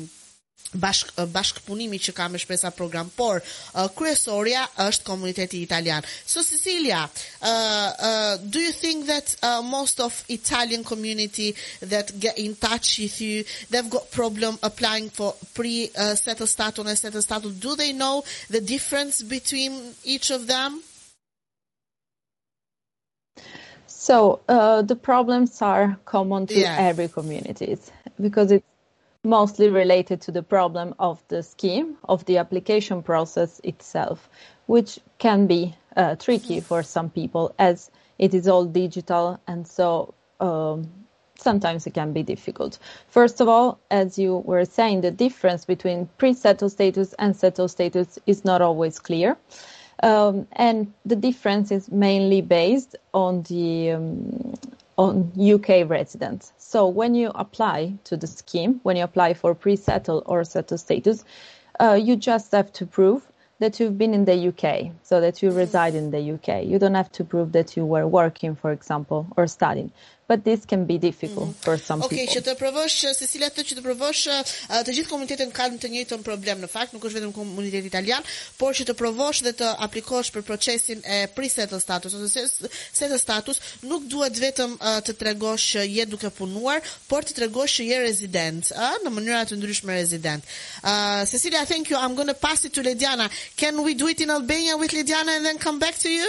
bashk 0.76 1.12
bashkëpunimi 1.34 2.00
që 2.00 2.14
ka 2.14 2.28
me 2.30 2.40
shpresa 2.42 2.72
program, 2.76 3.10
por 3.16 3.42
uh, 3.42 3.88
kryesorja 3.96 4.66
është 4.88 5.06
komuniteti 5.08 5.62
italian. 5.64 6.04
So 6.26 6.42
Cecilia, 6.44 7.04
uh, 7.42 7.48
uh, 7.48 8.38
do 8.44 8.60
you 8.60 8.72
think 8.72 9.08
that 9.08 9.36
uh, 9.44 9.62
most 9.62 10.00
of 10.00 10.24
Italian 10.30 10.84
community 10.84 11.56
that 11.82 12.12
get 12.20 12.38
in 12.38 12.56
touch 12.56 13.00
with 13.00 13.22
you, 13.22 13.44
they've 13.70 13.90
got 13.90 14.12
problem 14.12 14.58
applying 14.64 15.10
for 15.10 15.36
pre-settled 15.54 16.50
status 16.50 16.86
and 16.88 16.98
settled 16.98 17.24
status? 17.24 17.54
Do 17.54 17.76
they 17.76 17.94
know 17.94 18.24
the 18.50 18.62
difference 18.62 19.22
between 19.24 19.94
each 20.04 20.32
of 20.32 20.48
them? 20.48 20.82
So 23.88 24.42
uh, 24.48 24.82
the 24.84 24.96
problems 24.96 25.62
are 25.62 25.98
common 26.06 26.46
to 26.48 26.54
Yeah. 26.60 26.78
every 26.80 27.08
communities 27.08 27.92
because 28.22 28.52
it's 28.52 28.66
mostly 29.26 29.70
related 29.70 30.22
to 30.22 30.32
the 30.32 30.44
problem 30.44 30.94
of 31.00 31.22
the 31.28 31.44
scheme 31.44 31.98
of 32.08 32.26
the 32.26 32.38
application 32.38 33.04
process 33.04 33.60
itself, 33.64 34.30
which 34.68 35.00
can 35.18 35.48
be 35.48 35.76
uh, 35.98 36.16
tricky 36.16 36.60
for 36.60 36.84
some 36.84 37.10
people 37.10 37.54
as 37.60 37.92
it 38.20 38.34
is 38.34 38.48
all 38.48 38.66
digital 38.66 39.40
and 39.48 39.68
so 39.68 40.14
um, 40.40 40.90
sometimes 41.38 41.86
it 41.86 41.94
can 41.94 42.14
be 42.14 42.24
difficult. 42.24 42.80
First 43.08 43.42
of 43.42 43.48
all, 43.48 43.80
as 43.92 44.18
you 44.18 44.38
were 44.38 44.66
saying, 44.66 45.02
the 45.02 45.12
difference 45.12 45.66
between 45.66 46.10
pre-settled 46.18 46.72
status 46.72 47.14
and 47.20 47.36
settled 47.36 47.72
status 47.72 48.20
is 48.26 48.46
not 48.46 48.62
always 48.62 49.00
clear. 49.00 49.38
Um, 50.04 50.48
and 50.54 50.94
the 51.06 51.16
difference 51.16 51.72
is 51.72 51.90
mainly 51.92 52.42
based 52.42 52.96
on 53.14 53.44
the 53.44 53.92
um, 53.92 54.54
on 54.98 55.32
UK 55.38 55.90
residents. 55.90 56.54
So 56.58 56.88
when 56.88 57.16
you 57.16 57.32
apply 57.36 57.94
to 58.06 58.18
the 58.18 58.28
scheme, 58.28 58.80
when 58.84 58.96
you 58.96 59.04
apply 59.04 59.34
for 59.34 59.54
pre-settled 59.54 60.24
or 60.26 60.44
settled 60.44 60.80
status, 60.80 61.24
uh, 61.80 62.00
you 62.02 62.16
just 62.16 62.52
have 62.52 62.72
to 62.74 62.86
prove 62.86 63.30
that 63.60 63.80
you've 63.80 63.98
been 63.98 64.14
in 64.14 64.26
the 64.26 64.50
UK, 64.50 64.92
so 65.04 65.22
that 65.22 65.42
you 65.42 65.50
reside 65.50 65.96
in 65.96 66.12
the 66.12 66.34
UK. 66.34 66.66
You 66.66 66.78
don't 66.78 66.94
have 66.96 67.12
to 67.14 67.24
prove 67.24 67.54
that 67.54 67.78
you 67.78 67.86
were 67.86 68.06
working, 68.06 68.56
for 68.56 68.72
example, 68.72 69.28
or 69.38 69.48
studying. 69.48 69.92
But 70.28 70.44
this 70.44 70.66
can 70.66 70.86
be 70.90 70.98
difficult 70.98 71.54
for 71.62 71.78
some 71.78 72.02
Okej, 72.02 72.26
people. 72.26 72.34
që 72.34 72.42
të 72.48 72.54
provosh 72.58 72.94
Cecilia 73.14 73.50
të 73.54 73.62
që 73.70 73.76
të 73.78 73.82
provosh 73.86 74.22
të 74.88 74.94
gjithë 74.98 75.10
komunitetet 75.12 75.52
kanë 75.54 75.78
të 75.84 75.92
njëjtën 75.94 76.24
problem 76.26 76.64
në 76.64 76.70
fakt, 76.72 76.96
nuk 76.96 77.06
është 77.06 77.20
vetëm 77.20 77.34
komuniteti 77.36 77.92
italian, 77.92 78.26
por 78.58 78.74
që 78.74 78.88
të 78.90 78.96
provosh 78.98 79.44
dhe 79.46 79.54
të 79.60 79.70
aplikosh 79.86 80.32
për 80.34 80.42
procesin 80.48 81.04
e 81.06 81.20
pre-settled 81.36 81.84
status 81.84 82.18
ose 82.18 82.32
se- 82.50 82.72
settled 82.92 83.22
status, 83.22 83.62
nuk 83.86 84.08
duhet 84.10 84.34
vetëm 84.42 84.74
të 85.06 85.14
tregosh 85.22 85.68
që 85.76 85.86
je 85.94 86.06
duke 86.10 86.34
punuar, 86.34 86.82
por 87.08 87.22
të 87.22 87.38
tregosh 87.44 87.78
që 87.78 87.86
je 87.92 88.02
rezident, 88.08 88.74
ë, 88.74 88.90
në 89.06 89.14
mënyra 89.14 89.44
të 89.46 89.60
ndryshme 89.62 89.94
rezident. 89.94 90.44
Uh, 90.82 91.22
Cecilia, 91.30 91.66
thank 91.70 91.90
you. 91.94 91.98
I'm 92.02 92.16
going 92.16 92.28
to 92.28 92.34
pass 92.34 92.66
it 92.66 92.74
to 92.74 92.82
Lediana. 92.82 93.30
Can 93.56 93.78
we 93.84 93.94
do 93.94 94.08
it 94.08 94.20
in 94.22 94.32
Albania 94.32 94.76
with 94.76 94.90
Lediana 94.92 95.38
and 95.38 95.46
then 95.46 95.60
come 95.60 95.78
back 95.78 95.96
to 96.00 96.10
you? 96.10 96.26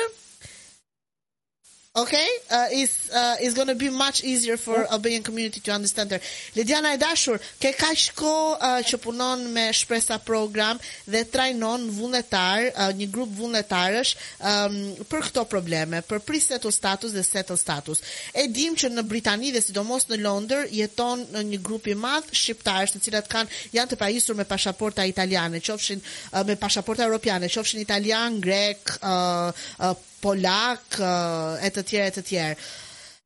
Okay, 1.96 2.28
uh, 2.50 2.68
it's 2.72 3.08
uh, 3.08 3.36
it's 3.40 3.54
going 3.54 3.68
to 3.68 3.74
be 3.74 3.88
much 3.88 4.22
easier 4.22 4.58
for 4.58 4.84
Albanian 4.92 5.22
community 5.22 5.60
to 5.60 5.72
understand 5.72 6.10
her. 6.10 6.20
Lidiana 6.52 6.92
e 6.92 6.98
dashur, 7.00 7.40
ke 7.56 7.70
kaq 7.72 8.10
kohë 8.18 8.58
uh, 8.60 8.80
që 8.84 8.98
punon 9.00 9.46
me 9.48 9.70
shpresa 9.72 10.18
program 10.20 10.76
dhe 11.08 11.22
trajnon 11.24 11.86
vullnetar, 11.96 12.66
uh, 12.74 12.90
një 12.92 13.06
grup 13.14 13.32
vullnetarësh 13.38 14.10
um, 14.44 14.76
për 15.08 15.24
këto 15.30 15.44
probleme, 15.48 16.02
për 16.04 16.20
pre-settled 16.26 16.76
status 16.76 17.14
dhe 17.16 17.24
settled 17.24 17.62
status. 17.62 18.04
E 18.36 18.44
dim 18.52 18.76
që 18.76 18.90
në 18.92 19.04
Britani 19.08 19.54
dhe 19.54 19.62
sidomos 19.64 20.04
në 20.10 20.18
Londër 20.20 20.68
jeton 20.76 21.24
në 21.32 21.46
një 21.54 21.62
grup 21.64 21.88
i 21.88 21.94
madh 21.96 22.28
shqiptarësh, 22.28 22.92
të 22.98 23.02
cilat 23.06 23.32
kanë 23.32 23.72
janë 23.78 23.94
të 23.94 23.98
pajisur 24.02 24.36
me 24.36 24.44
pasaporta 24.44 25.08
italiane, 25.08 25.64
qofshin 25.64 26.04
uh, 26.04 26.44
me 26.44 26.58
pasaporta 26.60 27.08
europiane, 27.08 27.48
qofshin 27.48 27.80
italian, 27.80 28.36
grek, 28.44 28.98
uh, 29.00 29.48
uh, 29.80 29.96
polak 30.26 30.98
e 30.98 31.70
të 31.70 31.86
tjerë 31.90 32.10
e 32.10 32.16
të 32.18 32.26
tjerë. 32.30 32.58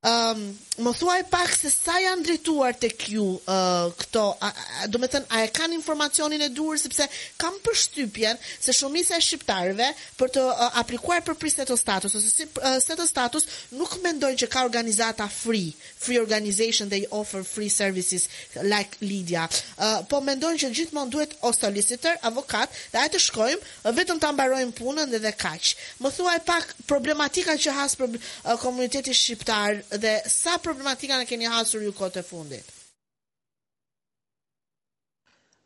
Um, 0.00 0.46
më 0.80 0.94
thuaj 0.96 1.22
pak 1.28 1.50
se 1.52 1.68
sa 1.68 1.98
janë 2.00 2.24
drejtuar 2.24 2.72
tek 2.80 3.02
ju 3.12 3.24
uh, 3.36 3.90
këto, 4.00 4.22
a, 4.40 4.48
a, 4.48 4.86
do 4.88 4.96
me 4.96 5.10
thënë, 5.12 5.26
a 5.28 5.42
e 5.44 5.50
kanë 5.52 5.76
informacionin 5.76 6.40
e 6.40 6.48
duhur, 6.56 6.78
sepse 6.80 7.04
kam 7.36 7.58
përshtypjen 7.60 8.38
se 8.40 8.72
shumica 8.72 9.18
e 9.18 9.20
shqiptarëve 9.20 9.90
për 10.16 10.32
të 10.36 10.44
uh, 10.48 10.78
aplikuar 10.80 11.20
për 11.26 11.36
pre-settled 11.42 11.76
status, 11.76 12.16
ose 12.16 12.30
si 12.32 12.46
uh, 12.48 12.78
settled 12.80 13.10
status, 13.10 13.44
nuk 13.76 13.98
mendojnë 14.00 14.40
që 14.40 14.48
ka 14.54 14.62
organizata 14.64 15.26
free, 15.28 15.74
free 15.76 16.16
organization, 16.16 16.88
they 16.88 17.04
offer 17.10 17.44
free 17.44 17.68
services 17.68 18.24
like 18.64 18.96
Lydia, 19.04 19.44
uh, 19.76 20.00
po 20.08 20.22
mendojnë 20.24 20.62
që 20.64 20.72
gjithmonë 20.80 21.12
duhet 21.12 21.36
o 21.44 21.52
solicitor, 21.52 22.16
avokat, 22.24 22.72
dhe 22.94 23.02
ajë 23.02 23.14
të 23.18 23.22
shkojmë, 23.26 23.60
uh, 23.84 23.92
vetëm 24.00 24.24
të 24.24 24.32
mbarojmë 24.32 24.76
punën 24.80 25.12
dhe 25.12 25.20
dhe 25.28 25.36
kaq. 25.44 25.74
Më 26.00 26.16
thuaj 26.16 26.40
pak 26.48 26.74
problematika 26.88 27.60
që 27.60 27.78
has 27.82 28.00
për 28.00 28.16
uh, 28.16 28.56
komuniteti 28.64 29.12
shqiptar 29.12 29.89
dhe 29.98 30.18
sa 30.26 30.58
problematika 30.62 31.18
në 31.18 31.26
keni 31.26 31.50
hasur 31.50 31.82
ju 31.82 31.92
kohët 31.96 32.20
e 32.20 32.26
fundit? 32.26 32.76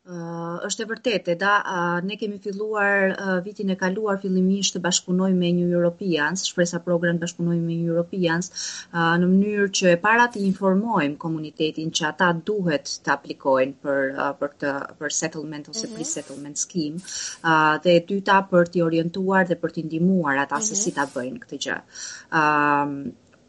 Uh, 0.05 0.59
është 0.61 0.83
e 0.83 0.85
vërtetë, 0.85 1.33
da, 1.41 1.51
uh, 1.65 1.95
ne 2.05 2.13
kemi 2.21 2.35
filluar 2.37 3.07
uh, 3.15 3.29
vitin 3.41 3.71
e 3.73 3.77
kaluar 3.79 4.19
fillimisht 4.21 4.75
të 4.75 4.81
bashkunojmë 4.83 5.39
me 5.39 5.49
New 5.57 5.71
Europeans, 5.73 6.43
shpresa 6.45 6.77
program 6.85 7.17
të 7.17 7.23
bashkunojmë 7.23 7.63
me 7.63 7.77
New 7.79 7.95
Europeans, 7.95 8.51
uh, 8.91 9.15
në 9.17 9.31
mënyrë 9.31 9.65
që 9.79 9.89
e 9.95 9.97
para 10.03 10.27
të 10.29 10.43
informojmë 10.51 11.17
komunitetin 11.25 11.89
që 11.89 12.05
ata 12.11 12.29
duhet 12.51 12.93
të 13.01 13.15
aplikojnë 13.15 13.75
për 13.81 14.13
uh, 14.13 14.29
për 14.37 14.55
të 14.61 14.77
për 15.01 15.17
settlement 15.23 15.73
ose 15.73 15.89
pre-settlement 15.95 16.61
scheme, 16.61 17.01
uh, 17.01 17.81
dhe 17.81 17.97
e 17.97 18.05
dyta 18.05 18.43
për 18.53 18.75
t'i 18.75 18.85
orientuar 18.85 19.49
dhe 19.49 19.57
për 19.57 19.79
t'i 19.79 19.89
ndihmuar 19.89 20.45
ata 20.45 20.61
se 20.61 20.77
si 20.77 20.93
ta 20.93 21.09
bëjnë 21.17 21.47
këtë 21.47 21.63
gjë. 21.65 21.81
Um, 22.29 22.99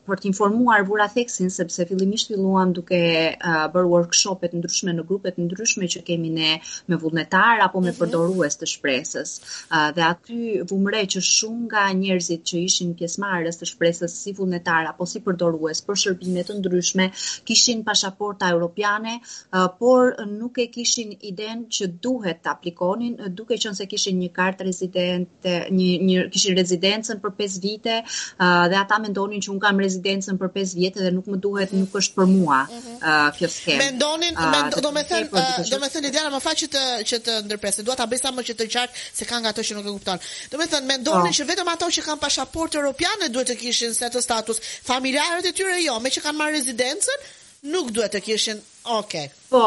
për 0.06 0.22
të 0.22 0.28
informuar 0.30 0.84
vura 0.88 1.06
theksin 1.12 1.50
sepse 1.52 1.86
fillimisht 1.88 2.30
filluam 2.30 2.72
duke 2.76 3.00
uh, 3.34 3.66
bërë 3.72 3.90
workshopet 3.92 4.54
ndryshme 4.56 4.94
në 4.96 5.04
grupet 5.08 5.38
ndryshme 5.40 5.88
që 5.92 6.02
kemi 6.06 6.30
ne 6.34 6.56
me 6.86 6.98
vullnetar 7.00 7.62
apo 7.64 7.82
me 7.84 7.94
përdorues 7.96 8.58
të 8.60 8.68
shpresës. 8.72 9.34
Uh, 9.70 9.90
dhe 9.96 10.04
aty 10.06 10.38
vumre 10.70 11.02
që 11.14 11.22
shumë 11.30 11.66
nga 11.66 11.86
njerëzit 12.00 12.44
që 12.50 12.62
ishin 12.62 12.94
pjesëmarrës 12.98 13.60
të 13.60 13.70
shpresës 13.72 14.16
si 14.22 14.34
vullnetar 14.36 14.90
apo 14.90 15.06
si 15.08 15.22
përdorues 15.24 15.82
për 15.86 16.02
shërbime 16.02 16.46
të 16.46 16.58
ndryshme 16.60 17.08
kishin 17.48 17.82
pasaporta 17.86 18.50
europiane, 18.54 19.18
uh, 19.20 19.66
por 19.78 20.14
nuk 20.30 20.60
e 20.62 20.68
kishin 20.72 21.14
iden 21.20 21.66
që 21.72 21.90
duhet 22.02 22.42
të 22.44 22.52
aplikonin, 22.54 23.16
duke 23.36 23.58
qenë 23.58 23.78
se 23.78 23.88
kishin 23.90 24.18
një 24.20 24.30
kartë 24.36 24.66
rezidente, 24.68 25.56
një, 25.72 25.90
një 26.06 26.26
kishin 26.32 26.56
rezidencën 26.58 27.22
për 27.22 27.34
5 27.40 27.58
vite, 27.64 27.98
uh, 28.02 28.66
dhe 28.70 28.78
ata 28.80 29.00
mendonin 29.02 29.42
që 29.42 29.52
un 29.54 29.60
kam 29.62 29.80
rezidencën 29.96 30.38
për 30.40 30.52
5 30.54 30.74
vjet 30.76 30.98
dhe 31.00 31.10
nuk 31.14 31.26
më 31.30 31.40
duhet, 31.42 31.72
nuk 31.76 31.94
është 32.00 32.16
për 32.18 32.28
mua 32.30 32.60
uh, 32.68 33.30
kjo 33.36 33.48
skemë. 33.50 33.78
Mendonin, 33.82 34.36
uh, 34.36 34.58
duke 34.70 34.84
do 34.84 34.92
me 34.92 35.02
thënë 35.06 36.04
Lidiana, 36.06 36.30
më 36.34 36.40
faq 36.44 36.62
që 36.62 36.68
të 36.74 36.84
që 37.10 37.20
të 37.26 37.38
ndërpresë. 37.46 37.86
Dua 37.86 37.96
ta 37.98 38.06
bëj 38.10 38.22
sa 38.22 38.32
më 38.34 38.46
që 38.50 38.58
të 38.60 38.68
qartë 38.74 39.04
se 39.20 39.28
ka 39.28 39.40
nga 39.40 39.54
ato 39.54 39.64
që 39.66 39.78
nuk 39.78 39.88
e 39.88 39.96
kupton. 39.96 40.22
Do 40.52 40.60
me 40.60 40.68
thënë, 40.70 40.86
mendonin 40.92 41.32
Po. 41.32 41.38
që 41.38 41.48
vetëm 41.50 41.72
ato 41.72 41.90
që 41.96 42.06
kanë 42.10 42.22
pasaportë 42.26 42.80
europiane 42.80 43.30
duhet 43.32 43.50
të 43.52 43.58
kishin 43.62 43.94
settled 43.96 44.24
status. 44.24 44.62
Familjarët 44.86 45.50
e 45.50 45.52
tyre 45.56 45.80
jo, 45.82 45.98
me 46.00 46.12
që 46.12 46.24
kanë 46.24 46.40
marrë 46.40 46.58
rezidencën, 46.58 47.28
nuk 47.72 47.92
duhet 47.96 48.14
të 48.14 48.22
kishin. 48.28 48.62
Okej. 48.98 49.30
Po, 49.50 49.66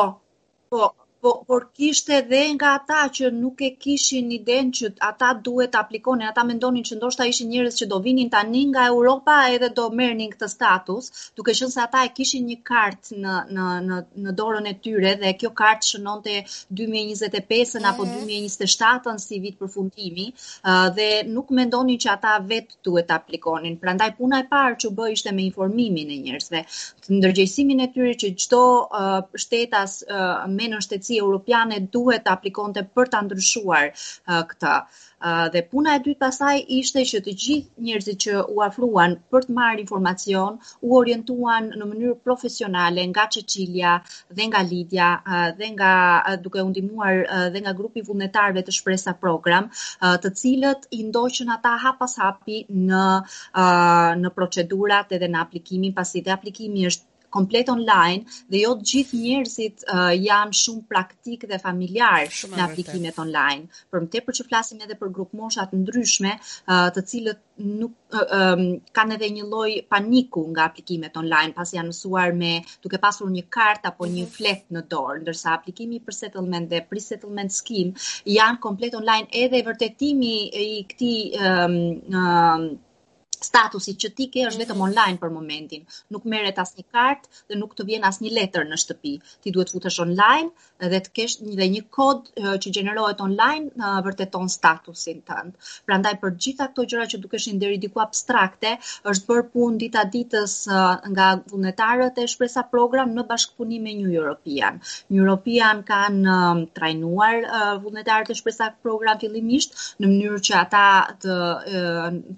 po, 0.70 0.94
Po, 1.22 1.44
por 1.48 1.66
kishte 1.76 2.14
edhe 2.16 2.40
nga 2.56 2.70
ata 2.78 3.02
që 3.16 3.30
nuk 3.36 3.60
e 3.68 3.74
kishin 3.84 4.30
iden 4.32 4.70
që 4.78 4.92
ata 5.04 5.34
duhet 5.44 5.74
aplikonin, 5.76 6.30
ata 6.30 6.46
mendonin 6.48 6.86
që 6.88 6.96
ndoshta 6.96 7.26
ishin 7.28 7.50
njerëz 7.52 7.80
që 7.82 7.88
do 7.92 7.98
vinin 8.06 8.30
tani 8.32 8.62
nga 8.70 8.86
Europa 8.88 9.36
edhe 9.52 9.68
do 9.76 9.90
merrnin 10.00 10.32
këtë 10.32 10.48
status, 10.54 11.10
duke 11.36 11.52
qenë 11.60 11.74
se 11.74 11.82
ata 11.84 12.06
e 12.08 12.14
kishin 12.16 12.46
një 12.48 12.58
kartë 12.70 13.20
në 13.24 13.36
në 13.58 13.66
në 13.88 13.98
në 14.28 14.36
dorën 14.40 14.70
e 14.72 14.74
tyre 14.86 15.12
dhe 15.24 15.34
kjo 15.42 15.52
kartë 15.62 15.90
shënonte 15.90 16.38
2025-ën 16.82 17.84
mm. 17.84 17.90
apo 17.92 18.08
2027-ën 18.14 19.12
mhm. 19.12 19.24
si 19.26 19.42
vit 19.44 19.60
përfundimi, 19.60 20.30
dhe 20.96 21.10
nuk 21.34 21.52
mendonin 21.60 22.00
që 22.00 22.14
ata 22.16 22.38
vetë 22.54 22.80
duhet 22.88 23.12
aplikonin. 23.12 23.76
Prandaj 23.84 24.14
puna 24.22 24.40
e 24.40 24.48
parë 24.56 24.80
që 24.86 24.94
bë 24.96 25.12
ishte 25.18 25.36
me 25.36 25.44
informimin 25.50 26.16
e 26.16 26.22
njerëzve, 26.24 26.64
ndërgjegjësimin 27.20 27.84
e 27.84 27.92
tyre 27.94 28.16
që 28.24 28.34
çdo 28.40 28.64
uh, 28.88 29.20
shtetas 29.36 30.00
uh, 30.08 30.48
me 30.48 30.72
në 30.72 30.82
shtetësi 31.10 31.20
europiane 31.20 31.80
duhet 31.92 32.26
të 32.26 32.34
aplikonte 32.34 32.86
për 32.96 33.10
ta 33.10 33.22
ndryshuar 33.26 33.92
uh, 33.92 34.44
këtë. 34.50 34.76
Uh, 35.20 35.50
dhe 35.52 35.66
puna 35.68 35.98
e 35.98 36.00
dytë 36.00 36.20
pasaj 36.20 36.64
ishte 36.80 37.02
që 37.04 37.20
të 37.26 37.32
gjithë 37.44 37.84
njerëzit 37.84 38.20
që 38.24 38.44
u 38.56 38.62
afruan 38.64 39.18
për 39.30 39.48
të 39.48 39.56
marrë 39.58 39.82
informacion, 39.84 40.60
u 40.80 40.96
orientuan 40.96 41.74
në 41.76 41.88
mënyrë 41.90 42.20
profesionale 42.24 43.04
nga 43.12 43.26
Cecilia 43.28 43.98
dhe 44.32 44.48
nga 44.48 44.62
Lidia 44.64 45.10
uh, 45.20 45.50
dhe 45.58 45.74
nga 45.74 45.92
uh, 46.22 46.38
duke 46.40 46.64
u 46.64 46.70
ndihmuar 46.70 47.26
uh, 47.26 47.48
dhe 47.52 47.64
nga 47.66 47.76
grupi 47.76 48.06
vullnetarëve 48.08 48.64
të 48.64 48.78
Shpresa 48.78 49.18
Program, 49.20 49.68
uh, 49.68 50.16
të 50.24 50.32
cilët 50.40 50.88
i 50.96 51.04
ndoqën 51.10 51.52
ata 51.58 51.76
hap 51.84 52.00
pas 52.00 52.16
hapi 52.24 52.64
në 52.72 53.04
uh, 53.20 54.16
në 54.24 54.32
procedurat 54.32 55.12
edhe 55.12 55.28
në 55.28 55.44
aplikimin, 55.44 55.96
pasi 56.00 56.24
dhe 56.24 56.32
aplikimi 56.32 56.88
është 56.88 57.09
komplet 57.34 57.70
online 57.74 58.26
dhe 58.50 58.64
jo 58.64 58.76
të 58.80 58.88
gjithë 58.92 59.20
njerëzit 59.24 59.86
uh, 59.88 60.12
janë 60.16 60.58
shumë 60.62 60.86
praktik 60.90 61.46
dhe 61.50 61.62
familjar 61.62 62.32
shumë 62.40 62.58
në 62.58 62.66
aplikimet 62.66 63.22
online. 63.22 63.70
Për 63.92 64.04
më 64.06 64.12
tepër 64.16 64.40
që 64.40 64.48
flasim 64.50 64.82
edhe 64.86 64.98
për 65.00 65.14
grup 65.16 65.36
mosha 65.38 65.68
të 65.70 65.84
ndryshme, 65.84 66.36
uh, 66.40 66.90
të 66.96 67.06
cilët 67.12 67.44
nuk 67.60 68.16
uh, 68.16 68.26
um, 68.40 68.66
kanë 68.96 69.18
edhe 69.18 69.32
një 69.36 69.46
lloj 69.50 69.72
paniku 69.92 70.46
nga 70.54 70.70
aplikimet 70.70 71.18
online, 71.20 71.54
pasi 71.58 71.78
janë 71.78 71.92
mësuar 71.92 72.36
me 72.38 72.54
duke 72.84 73.00
pasur 73.02 73.32
një 73.32 73.46
kartë 73.52 73.92
apo 73.92 74.08
një 74.08 74.26
mhm. 74.26 74.34
flet 74.36 74.66
në 74.74 74.86
dorë, 74.92 75.22
ndërsa 75.24 75.56
aplikimi 75.58 76.02
për 76.06 76.20
settlement 76.22 76.70
dhe 76.72 76.84
pre-settlement 76.90 77.54
scheme 77.54 77.98
janë 78.30 78.62
komplet 78.64 78.96
online 78.98 79.28
edhe 79.44 79.64
vërtetimi 79.66 80.36
i 80.50 80.84
këtij 80.90 81.50
um, 81.50 81.76
um, 82.14 82.70
statusi 83.46 83.96
që 84.02 84.12
ti 84.16 84.30
ke 84.34 84.46
është 84.50 84.64
vetëm 84.64 84.82
online 84.88 85.20
për 85.22 85.34
momentin. 85.34 85.86
Nuk 86.14 86.26
merret 86.30 86.60
asnjë 86.62 86.86
kartë 86.92 87.44
dhe 87.50 87.60
nuk 87.60 87.76
të 87.78 87.86
vjen 87.90 88.08
asnjë 88.10 88.34
letër 88.38 88.68
në 88.68 88.80
shtëpi. 88.84 89.14
Ti 89.44 89.54
duhet 89.56 89.72
futesh 89.74 90.00
online 90.04 90.52
dhe 90.80 91.00
të 91.06 91.14
kesh 91.16 91.40
një 91.44 91.56
dhe 91.60 91.68
një 91.76 91.84
kod 91.92 92.30
që 92.36 92.74
gjenerohet 92.76 93.22
online 93.24 93.72
në 93.80 93.94
vërteton 94.06 94.50
statusin 94.52 95.22
tënd. 95.28 95.56
Prandaj 95.88 96.16
për 96.22 96.36
gjitha 96.46 96.70
këto 96.72 96.86
gjëra 96.92 97.08
që 97.12 97.22
dukeshin 97.24 97.60
deri 97.60 97.80
diku 97.82 98.04
abstrakte, 98.04 98.76
është 99.12 99.30
bërë 99.30 99.48
punë 99.54 99.82
dita 99.84 100.06
ditës 100.14 100.56
nga 101.14 101.28
vullnetarët 101.52 102.20
e 102.20 102.28
Shpresa 102.32 102.66
Program 102.72 103.12
në 103.16 103.26
bashkëpunim 103.30 103.84
me 103.84 103.96
New 104.00 104.14
European. 104.14 104.80
New 105.10 105.24
European 105.24 105.84
kanë 105.88 106.38
trajnuar 106.78 107.80
vullnetarët 107.84 108.32
e 108.32 108.40
Shpresa 108.40 108.72
Program 108.84 109.20
fillimisht 109.20 109.76
në 110.00 110.12
mënyrë 110.12 110.42
që 110.50 110.58
ata 110.64 110.86
të 111.24 111.38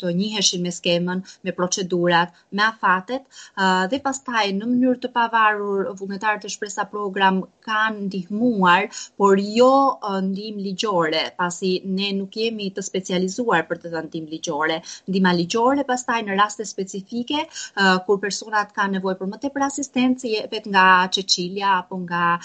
të 0.02 0.14
njiheshin 0.18 0.64
me 0.66 0.72
skemën, 0.92 1.24
me 1.44 1.52
procedurat, 1.52 2.34
me 2.52 2.64
afatet, 2.64 3.24
dhe 3.90 4.00
pastaj 4.04 4.52
në 4.56 4.68
mënyrë 4.68 5.00
të 5.04 5.12
pavarur 5.14 5.92
vullnetarët 6.00 6.46
e 6.46 6.52
shpresa 6.52 6.86
program 6.92 7.42
kanë 7.66 8.08
ndihmuar, 8.08 8.90
por 9.18 9.40
jo 9.40 9.98
ndihmë 10.28 10.66
ligjore, 10.68 11.24
pasi 11.38 11.82
ne 11.86 12.12
nuk 12.18 12.36
jemi 12.36 12.72
të 12.76 12.84
specializuar 12.84 13.66
për 13.70 13.84
të 13.84 13.94
dhënë 13.94 14.10
ndihmë 14.10 14.34
ligjore. 14.36 14.82
Ndihma 15.08 15.34
ligjore 15.38 15.86
pastaj 15.88 16.22
në 16.28 16.38
raste 16.40 16.66
specifike, 16.66 17.46
kur 18.06 18.20
personat 18.22 18.74
kanë 18.76 18.98
nevojë 18.98 19.20
për 19.22 19.32
më 19.32 19.42
tepër 19.46 19.68
asistencë, 19.68 20.34
jepet 20.36 20.70
nga 20.72 20.86
Cecilia 21.14 21.78
apo 21.80 22.02
nga 22.06 22.40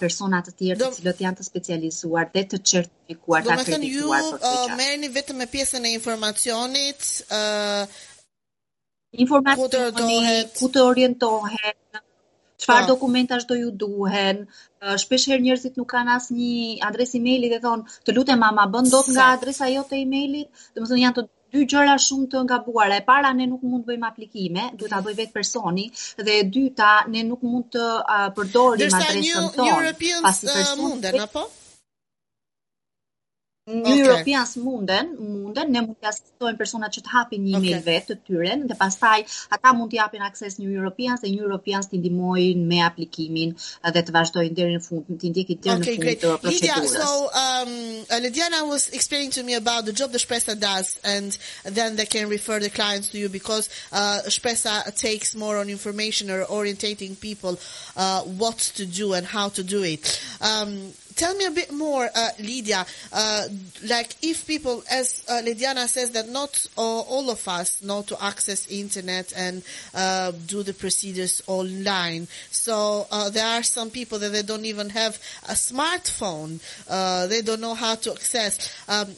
persona 0.00 0.42
të 0.42 0.56
tjerë 0.58 0.80
të 0.82 0.90
cilët 0.98 1.24
janë 1.26 1.40
të 1.40 1.48
specializuar 1.48 2.30
dhe 2.34 2.46
të 2.52 2.62
akredituar 3.56 4.22
për 4.22 4.38
këtë. 4.38 4.54
Do 4.54 4.64
të 4.70 4.78
merrni 4.80 5.12
vetëm 5.18 5.42
me 5.42 5.48
pjesën 5.54 5.86
e 5.88 5.92
informacionit, 5.96 7.10
uh, 7.38 8.00
informacioni, 9.24 10.40
ku 10.58 10.70
të 10.72 10.86
orientohen, 10.92 11.78
çfarë 12.62 12.86
po. 12.86 12.90
dokumentash 12.94 13.46
do 13.50 13.58
ju 13.58 13.70
duhen. 13.84 14.46
Shpesh 15.04 15.28
herë 15.30 15.44
njerëzit 15.46 15.78
nuk 15.78 15.90
kanë 15.92 16.16
asnjë 16.16 16.80
adresë 16.88 17.18
emaili 17.20 17.52
dhe 17.52 17.60
thon, 17.60 17.84
"Të 18.06 18.16
lutem 18.16 18.38
mama, 18.38 18.66
bën 18.66 18.90
dot 18.90 19.08
nga 19.14 19.32
adresa 19.36 19.70
jote 19.70 19.96
emailit." 20.06 20.48
Domethënë 20.74 21.04
janë 21.04 21.16
të 21.18 21.28
dy 21.52 21.66
gjëra 21.68 21.96
shumë 22.00 22.28
të 22.32 22.44
ngabuara. 22.46 22.98
E 23.00 23.04
para 23.06 23.32
ne 23.36 23.46
nuk 23.46 23.64
mund 23.68 23.84
të 23.84 23.92
bëjmë 23.92 24.08
aplikime, 24.08 24.68
duhet 24.78 24.92
ta 24.94 25.00
bëj 25.04 25.16
vetë 25.20 25.34
personi 25.36 25.88
dhe 26.26 26.38
e 26.40 26.44
dyta 26.54 26.92
ne 27.12 27.24
nuk 27.28 27.42
mund 27.42 27.68
të 27.76 27.88
uh, 28.00 28.28
përdorim 28.36 28.96
adresën 29.00 29.50
tonë. 29.58 29.92
Pasi 30.28 30.46
personi 30.48 30.80
uh, 30.80 30.86
munden 30.86 31.20
apo? 31.26 31.48
Një 33.72 33.80
okay. 33.80 34.00
Europians 34.04 34.56
munden, 34.60 35.12
munden, 35.16 35.70
ne 35.72 35.80
mund 35.86 35.96
të 36.02 36.10
asistojmë 36.10 36.58
personat 36.60 36.92
që 36.92 37.02
të 37.06 37.12
hapin 37.12 37.44
një 37.46 37.54
email 37.56 37.78
okay. 37.78 37.84
vetë 37.86 38.08
të 38.10 38.16
tyre, 38.26 38.56
dhe 38.68 38.76
pastaj 38.78 39.22
ata 39.56 39.72
mund 39.76 39.92
të 39.92 39.98
japin 39.98 40.24
akses 40.26 40.58
një 40.60 40.68
Europians 40.74 41.22
dhe 41.24 41.32
një 41.32 41.40
Europians 41.46 41.88
të 41.88 42.00
ndihmojnë 42.02 42.66
me 42.68 42.82
aplikimin 42.84 43.54
dhe 43.56 44.02
të 44.02 44.14
vazhdojnë 44.16 44.56
deri 44.58 44.76
në 44.76 44.82
fund, 44.84 45.08
të 45.08 45.32
ndjekin 45.32 45.62
deri 45.64 45.80
okay, 45.80 45.96
në 45.96 46.04
fund 46.04 46.22
të 46.24 46.34
procedurës. 46.44 46.52
Lydia, 46.52 46.76
so 46.92 47.08
um, 47.42 47.72
uh, 48.10 48.20
Lidiana 48.26 48.62
was 48.68 48.88
explaining 48.90 49.32
to 49.38 49.42
me 49.42 49.54
about 49.54 49.86
the 49.86 49.92
job 49.92 50.12
the 50.12 50.18
Shpresa 50.18 50.58
does, 50.58 50.98
and 51.04 51.38
then 51.64 51.96
they 51.96 52.06
can 52.06 52.28
refer 52.28 52.60
the 52.60 52.70
clients 52.70 53.08
to 53.08 53.18
you 53.18 53.28
because 53.28 53.70
uh, 53.92 54.20
Shpresa 54.26 54.94
takes 54.96 55.34
more 55.34 55.56
on 55.58 55.70
information 55.70 56.30
or 56.30 56.44
orientating 56.44 57.18
people 57.18 57.58
uh, 57.96 58.20
what 58.22 58.58
to 58.76 58.84
do 58.84 59.14
and 59.14 59.26
how 59.26 59.48
to 59.48 59.62
do 59.62 59.82
it. 59.82 60.20
Um, 60.40 60.92
tell 61.16 61.34
me 61.36 61.46
a 61.46 61.50
bit 61.50 61.72
more, 61.72 62.08
uh, 62.14 62.28
Lydia. 62.38 62.86
Uh, 63.12 63.44
like, 63.84 64.14
if 64.22 64.46
people, 64.46 64.82
as 64.90 65.24
uh, 65.28 65.42
Lydiana 65.44 65.86
says, 65.88 66.10
that 66.12 66.28
not 66.28 66.66
all 66.76 67.30
of 67.30 67.46
us 67.48 67.82
know 67.82 68.02
to 68.02 68.22
access 68.22 68.66
internet 68.70 69.32
and 69.36 69.62
uh, 69.94 70.32
do 70.46 70.62
the 70.62 70.74
procedures 70.74 71.42
online. 71.46 72.28
So 72.50 73.06
uh, 73.10 73.30
there 73.30 73.46
are 73.46 73.62
some 73.62 73.90
people 73.90 74.18
that 74.18 74.30
they 74.30 74.42
don't 74.42 74.64
even 74.64 74.90
have 74.90 75.16
a 75.48 75.52
smartphone. 75.52 76.60
Uh, 76.88 77.26
they 77.26 77.42
don't 77.42 77.60
know 77.60 77.74
how 77.74 77.94
to 77.96 78.12
access. 78.12 78.74
Um, 78.88 79.14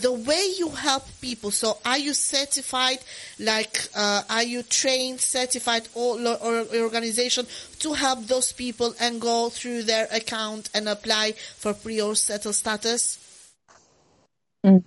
the 0.00 0.12
way 0.12 0.46
you 0.58 0.68
help 0.70 1.04
people 1.20 1.50
so 1.50 1.78
are 1.84 1.98
you 1.98 2.14
certified 2.14 2.98
like 3.38 3.88
uh, 3.94 4.22
are 4.28 4.42
you 4.42 4.62
trained 4.62 5.20
certified 5.20 5.88
or, 5.94 6.18
or, 6.18 6.64
organization 6.82 7.46
to 7.78 7.92
help 7.92 8.26
those 8.26 8.52
people 8.52 8.94
and 9.00 9.20
go 9.20 9.48
through 9.48 9.82
their 9.82 10.08
account 10.12 10.68
and 10.74 10.88
apply 10.88 11.32
for 11.32 11.74
pre 11.74 12.00
or 12.00 12.14
settle 12.14 12.52
status 12.52 13.18
mm. 14.64 14.82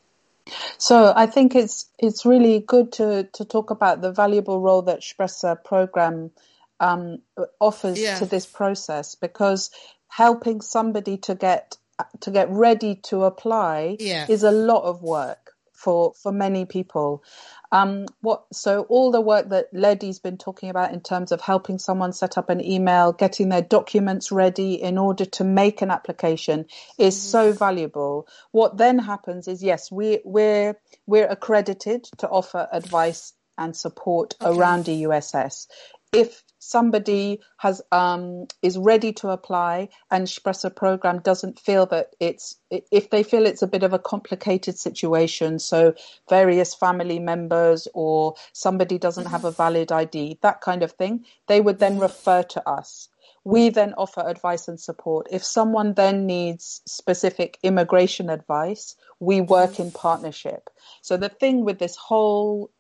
so 0.78 1.14
i 1.16 1.26
think 1.26 1.56
it's 1.56 1.86
it's 2.00 2.26
really 2.26 2.60
good 2.60 2.92
to 2.92 3.24
to 3.34 3.46
talk 3.46 3.70
about 3.70 4.02
the 4.02 4.12
valuable 4.12 4.60
role 4.60 4.82
that 4.82 5.02
Shpresa 5.02 5.64
program 5.64 6.32
um, 6.80 7.20
offers 7.60 8.02
yeah. 8.02 8.20
to 8.20 8.26
this 8.26 8.46
process 8.46 9.16
because 9.16 9.72
helping 10.10 10.62
somebody 10.62 11.18
to 11.18 11.34
get 11.34 11.78
to 12.22 12.32
get 12.32 12.50
ready 12.50 12.96
to 12.96 13.24
apply 13.24 13.98
yeah. 14.00 14.26
is 14.30 14.44
a 14.44 14.52
lot 14.52 14.84
of 14.84 15.02
work 15.02 15.52
for 15.84 16.14
for 16.14 16.32
many 16.32 16.66
people. 16.66 17.24
Um, 17.72 18.06
what 18.22 18.46
so 18.54 18.84
all 18.84 19.12
the 19.12 19.20
work 19.20 19.50
that 19.50 19.74
Ledi's 19.74 20.20
been 20.20 20.38
talking 20.38 20.70
about 20.70 20.94
in 20.94 21.02
terms 21.02 21.32
of 21.32 21.42
helping 21.42 21.80
someone 21.80 22.14
set 22.14 22.38
up 22.38 22.50
an 22.50 22.64
email, 22.64 23.12
getting 23.12 23.50
their 23.50 23.64
documents 23.64 24.32
ready 24.32 24.76
in 24.76 24.98
order 24.98 25.26
to 25.26 25.44
make 25.44 25.82
an 25.82 25.90
application 25.90 26.66
is 26.98 27.16
mm-hmm. 27.16 27.32
so 27.32 27.52
valuable. 27.52 28.28
What 28.52 28.78
then 28.78 29.00
happens 29.00 29.48
is 29.48 29.64
yes, 29.64 29.92
we 29.92 30.20
we're 30.24 30.76
we're 31.08 31.28
accredited 31.28 32.04
to 32.20 32.30
offer 32.30 32.68
advice 32.72 33.34
and 33.58 33.76
support 33.76 34.36
okay. 34.42 34.56
around 34.56 34.86
EUSS. 34.86 35.68
If 36.14 36.44
somebody 36.64 37.40
has 37.58 37.82
um, 37.92 38.48
is 38.62 38.78
ready 38.78 39.12
to 39.12 39.30
apply 39.30 39.90
and 40.10 40.28
Shpresa 40.28 40.74
program 40.74 41.20
doesn't 41.20 41.60
feel 41.60 41.86
that 41.88 42.16
it's 42.20 42.56
if 42.70 43.10
they 43.10 43.22
feel 43.22 43.46
it's 43.46 43.62
a 43.62 43.68
bit 43.68 43.84
of 43.84 43.94
a 43.94 44.00
complicated 44.00 44.78
situation 44.78 45.60
so 45.60 45.94
various 46.30 46.74
family 46.74 47.20
members 47.20 47.88
or 47.94 48.36
somebody 48.54 48.98
doesn't 48.98 49.26
have 49.26 49.44
a 49.44 49.50
mm-hmm. 49.50 49.58
valid 49.58 49.92
ID 49.92 50.40
that 50.42 50.62
kind 50.62 50.84
of 50.84 50.94
thing 50.94 51.26
they 51.48 51.60
would 51.60 51.80
then 51.80 51.94
mm-hmm. 51.94 52.04
refer 52.04 52.44
to 52.44 52.70
us. 52.70 53.10
We 53.46 53.68
then 53.68 53.94
offer 53.98 54.24
advice 54.26 54.70
and 54.70 54.80
support. 54.80 55.28
If 55.30 55.44
someone 55.44 55.96
then 55.96 56.26
needs 56.26 56.82
specific 56.86 57.60
immigration 57.62 58.30
advice 58.30 58.96
we 59.20 59.42
work 59.42 59.80
in 59.80 59.88
mm-hmm. 59.88 59.98
partnership. 59.98 60.70
So 61.02 61.18
the 61.18 61.30
thing 61.30 61.66
with 61.66 61.80
this 61.80 61.98
whole 61.98 62.72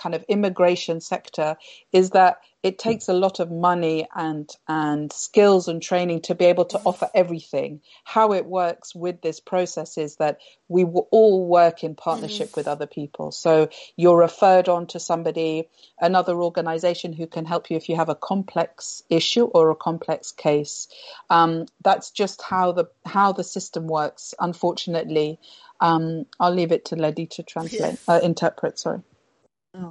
kind 0.00 0.14
of 0.14 0.24
immigration 0.28 1.00
sector 1.00 1.56
is 1.92 2.10
that 2.10 2.40
it 2.62 2.78
takes 2.78 3.08
a 3.08 3.14
lot 3.14 3.40
of 3.40 3.50
money 3.50 4.06
and 4.14 4.50
and 4.68 5.12
skills 5.12 5.68
and 5.68 5.82
training 5.82 6.20
to 6.20 6.34
be 6.34 6.44
able 6.44 6.66
to 6.66 6.80
offer 6.84 7.08
everything. 7.14 7.80
How 8.04 8.32
it 8.32 8.44
works 8.44 8.94
with 8.94 9.22
this 9.22 9.40
process 9.40 9.96
is 9.96 10.16
that 10.16 10.38
we 10.68 10.84
will 10.84 11.08
all 11.10 11.46
work 11.46 11.82
in 11.82 11.94
partnership 11.94 12.48
mm-hmm. 12.48 12.60
with 12.60 12.68
other 12.68 12.86
people. 12.86 13.32
So 13.32 13.70
you're 13.96 14.18
referred 14.18 14.68
on 14.68 14.86
to 14.88 15.00
somebody, 15.00 15.68
another 15.98 16.34
organization 16.34 17.12
who 17.12 17.26
can 17.26 17.46
help 17.46 17.70
you 17.70 17.76
if 17.76 17.88
you 17.88 17.96
have 17.96 18.10
a 18.10 18.14
complex 18.14 19.02
issue 19.08 19.44
or 19.44 19.70
a 19.70 19.76
complex 19.76 20.32
case. 20.32 20.88
Um, 21.30 21.66
that's 21.82 22.10
just 22.10 22.42
how 22.42 22.72
the 22.72 22.86
how 23.06 23.32
the 23.32 23.44
system 23.44 23.86
works. 23.86 24.34
Unfortunately, 24.38 25.38
um, 25.80 26.26
I'll 26.38 26.54
leave 26.54 26.72
it 26.72 26.86
to 26.86 26.96
Ledi 26.96 27.28
to 27.30 27.42
translate, 27.42 27.98
uh, 28.06 28.20
interpret. 28.22 28.78
Sorry. 28.78 29.00
Oh. 29.78 29.90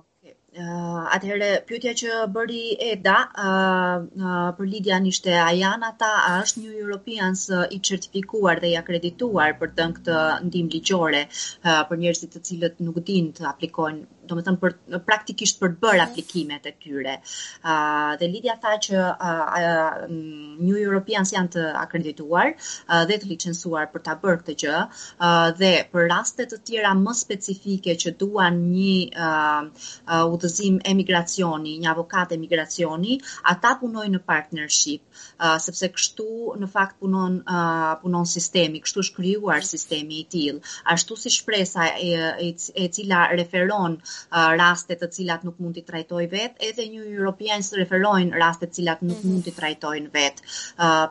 Uh, 0.59 1.05
atëherë 1.15 1.47
pyetja 1.67 1.91
që 1.99 2.15
bëri 2.35 2.61
Eda 2.87 3.13
uh, 3.43 4.01
uh, 4.19 4.49
për 4.57 4.67
Lidjan 4.71 5.05
ishte 5.11 5.35
a 5.39 5.45
janë 5.55 5.87
ata 5.91 6.09
a 6.23 6.33
është 6.41 6.63
New 6.63 6.73
Europeans 6.81 7.45
i 7.75 7.79
certifikuar 7.89 8.59
dhe 8.63 8.73
i 8.73 8.77
akredituar 8.79 9.55
për 9.61 9.71
të 9.77 9.87
këtë 9.99 10.17
ndihmë 10.49 10.73
ligjore 10.75 11.21
uh, 11.29 11.83
për 11.91 12.01
njerëzit 12.01 12.35
të 12.35 12.43
cilët 12.49 12.83
nuk 12.87 12.99
dinë 13.11 13.37
të 13.39 13.47
aplikojnë 13.53 14.18
do 14.29 14.37
më 14.37 14.45
thëmë 14.47 14.61
për, 14.63 14.75
praktikisht 15.07 15.59
për 15.61 15.73
të 15.73 15.81
bërë 15.83 16.03
aplikimet 16.05 16.67
e 16.69 16.73
tyre. 16.83 17.17
Uh, 17.63 18.15
dhe 18.19 18.29
Lidja 18.31 18.55
tha 18.61 18.75
që 18.85 18.99
uh, 18.99 19.43
uh, 19.59 20.05
New 20.09 20.77
Europeans 20.77 21.33
janë 21.35 21.53
të 21.55 21.65
akredituar 21.81 22.53
uh, 22.53 23.03
dhe 23.09 23.19
të 23.19 23.31
licensuar 23.33 23.89
për 23.93 24.05
të 24.05 24.17
bërë 24.23 24.41
këtë 24.43 24.57
gjë 24.63 24.77
uh, 24.79 25.49
dhe 25.59 25.71
për 25.91 26.09
rastet 26.11 26.53
të 26.53 26.61
tjera 26.69 26.93
më 26.97 27.15
specifike 27.19 27.95
që 28.03 28.15
duan 28.19 28.61
një 28.71 28.93
uh, 29.13 29.69
uh, 29.69 30.25
udhëzim 30.33 30.79
emigracioni, 30.93 31.77
një 31.81 31.91
avokat 31.93 32.35
emigracioni, 32.37 33.19
ata 33.51 33.75
punojnë 33.81 34.17
në 34.17 34.23
partnership, 34.27 35.03
uh, 35.39 35.57
sepse 35.61 35.91
kështu 35.95 36.55
në 36.59 36.69
fakt 36.71 36.99
punon, 37.03 37.39
uh, 37.43 37.93
punon 38.01 38.27
sistemi, 38.29 38.81
kështu 38.83 39.03
është 39.05 39.17
krijuar 39.19 39.65
sistemi 39.65 40.21
i 40.23 40.27
tillë. 40.29 40.63
Ashtu 40.93 41.17
si 41.19 41.33
shpresa 41.33 41.89
e, 41.95 42.11
e, 42.47 42.49
e 42.75 42.89
cila 42.93 43.27
referon 43.35 43.97
raste 44.31 44.97
të 44.99 45.09
cilat 45.15 45.45
nuk 45.47 45.59
mund 45.59 45.77
t'i 45.77 45.83
trajtoj 45.87 46.25
vet, 46.31 46.57
edhe 46.69 46.85
një 46.91 47.05
European 47.15 47.63
së 47.65 47.81
referojnë 47.83 48.39
raste 48.39 48.67
të 48.67 48.79
cilat 48.79 49.03
nuk 49.05 49.23
mund 49.27 49.45
t'i 49.45 49.53
trajtojnë 49.55 50.11
vet. 50.13 50.41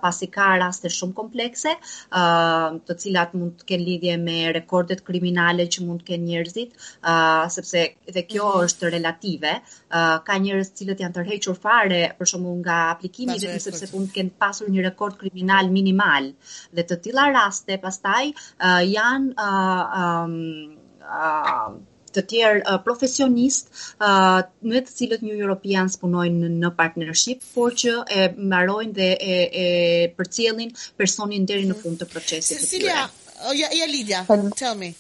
Pasi 0.03 0.29
ka 0.33 0.51
raste 0.61 0.91
shumë 0.93 1.17
komplekse, 1.17 1.75
të 2.13 2.99
cilat 3.03 3.35
mund 3.39 3.59
të 3.61 3.69
kenë 3.73 3.87
lidhje 3.89 4.17
me 4.23 4.39
rekordet 4.57 5.05
kriminale 5.07 5.69
që 5.69 5.87
mund 5.87 6.05
të 6.05 6.11
kenë 6.13 6.29
njerëzit, 6.29 6.79
sepse 7.57 7.85
edhe 8.11 8.25
kjo 8.29 8.49
mhm. 8.53 8.69
është 8.69 8.93
relative. 8.97 9.55
Ka 10.29 10.39
njerëz 10.45 10.73
të 10.73 10.83
cilët 10.83 11.05
janë 11.05 11.19
tërhequr 11.19 11.59
fare, 11.59 12.03
për 12.19 12.33
shembull 12.33 12.61
nga 12.63 12.79
aplikimi 12.95 13.39
vetëm 13.39 13.63
sepse 13.63 13.91
mund 13.95 14.11
të 14.11 14.19
kenë 14.19 14.37
pasur 14.41 14.71
një 14.73 14.89
rekord 14.91 15.19
kriminal 15.21 15.71
minimal. 15.73 16.33
Dhe 16.75 16.85
të 16.89 17.01
tilla 17.07 17.29
raste 17.35 17.79
pastaj 17.83 18.33
janë 18.89 19.49
um, 19.49 20.35
uh, 21.03 21.71
të 22.19 22.27
tjerë 22.33 22.61
uh, 22.61 22.79
profesionist 22.85 23.73
uh, 24.03 24.43
me 24.67 24.85
të 24.85 24.95
cilët 25.01 25.27
New 25.27 25.39
Europeans 25.39 25.99
punojnë 26.03 26.53
në 26.59 26.75
partnership, 26.79 27.43
por 27.55 27.77
që 27.79 27.97
e 28.11 28.29
mbarojnë 28.37 28.97
dhe 29.01 29.11
e, 29.17 29.41
e 29.65 29.67
përcjellin 30.19 30.75
personin 30.99 31.47
deri 31.49 31.69
në 31.71 31.79
fund 31.83 32.03
të 32.03 32.11
procesit 32.13 32.59
të 32.59 32.63
tyre. 32.63 32.71
Cecilia, 32.71 33.05
oh, 33.47 33.55
ja, 33.57 33.71
ja 33.75 33.91
Lydia, 33.91 34.25
tell 34.57 34.75
me. 34.75 34.95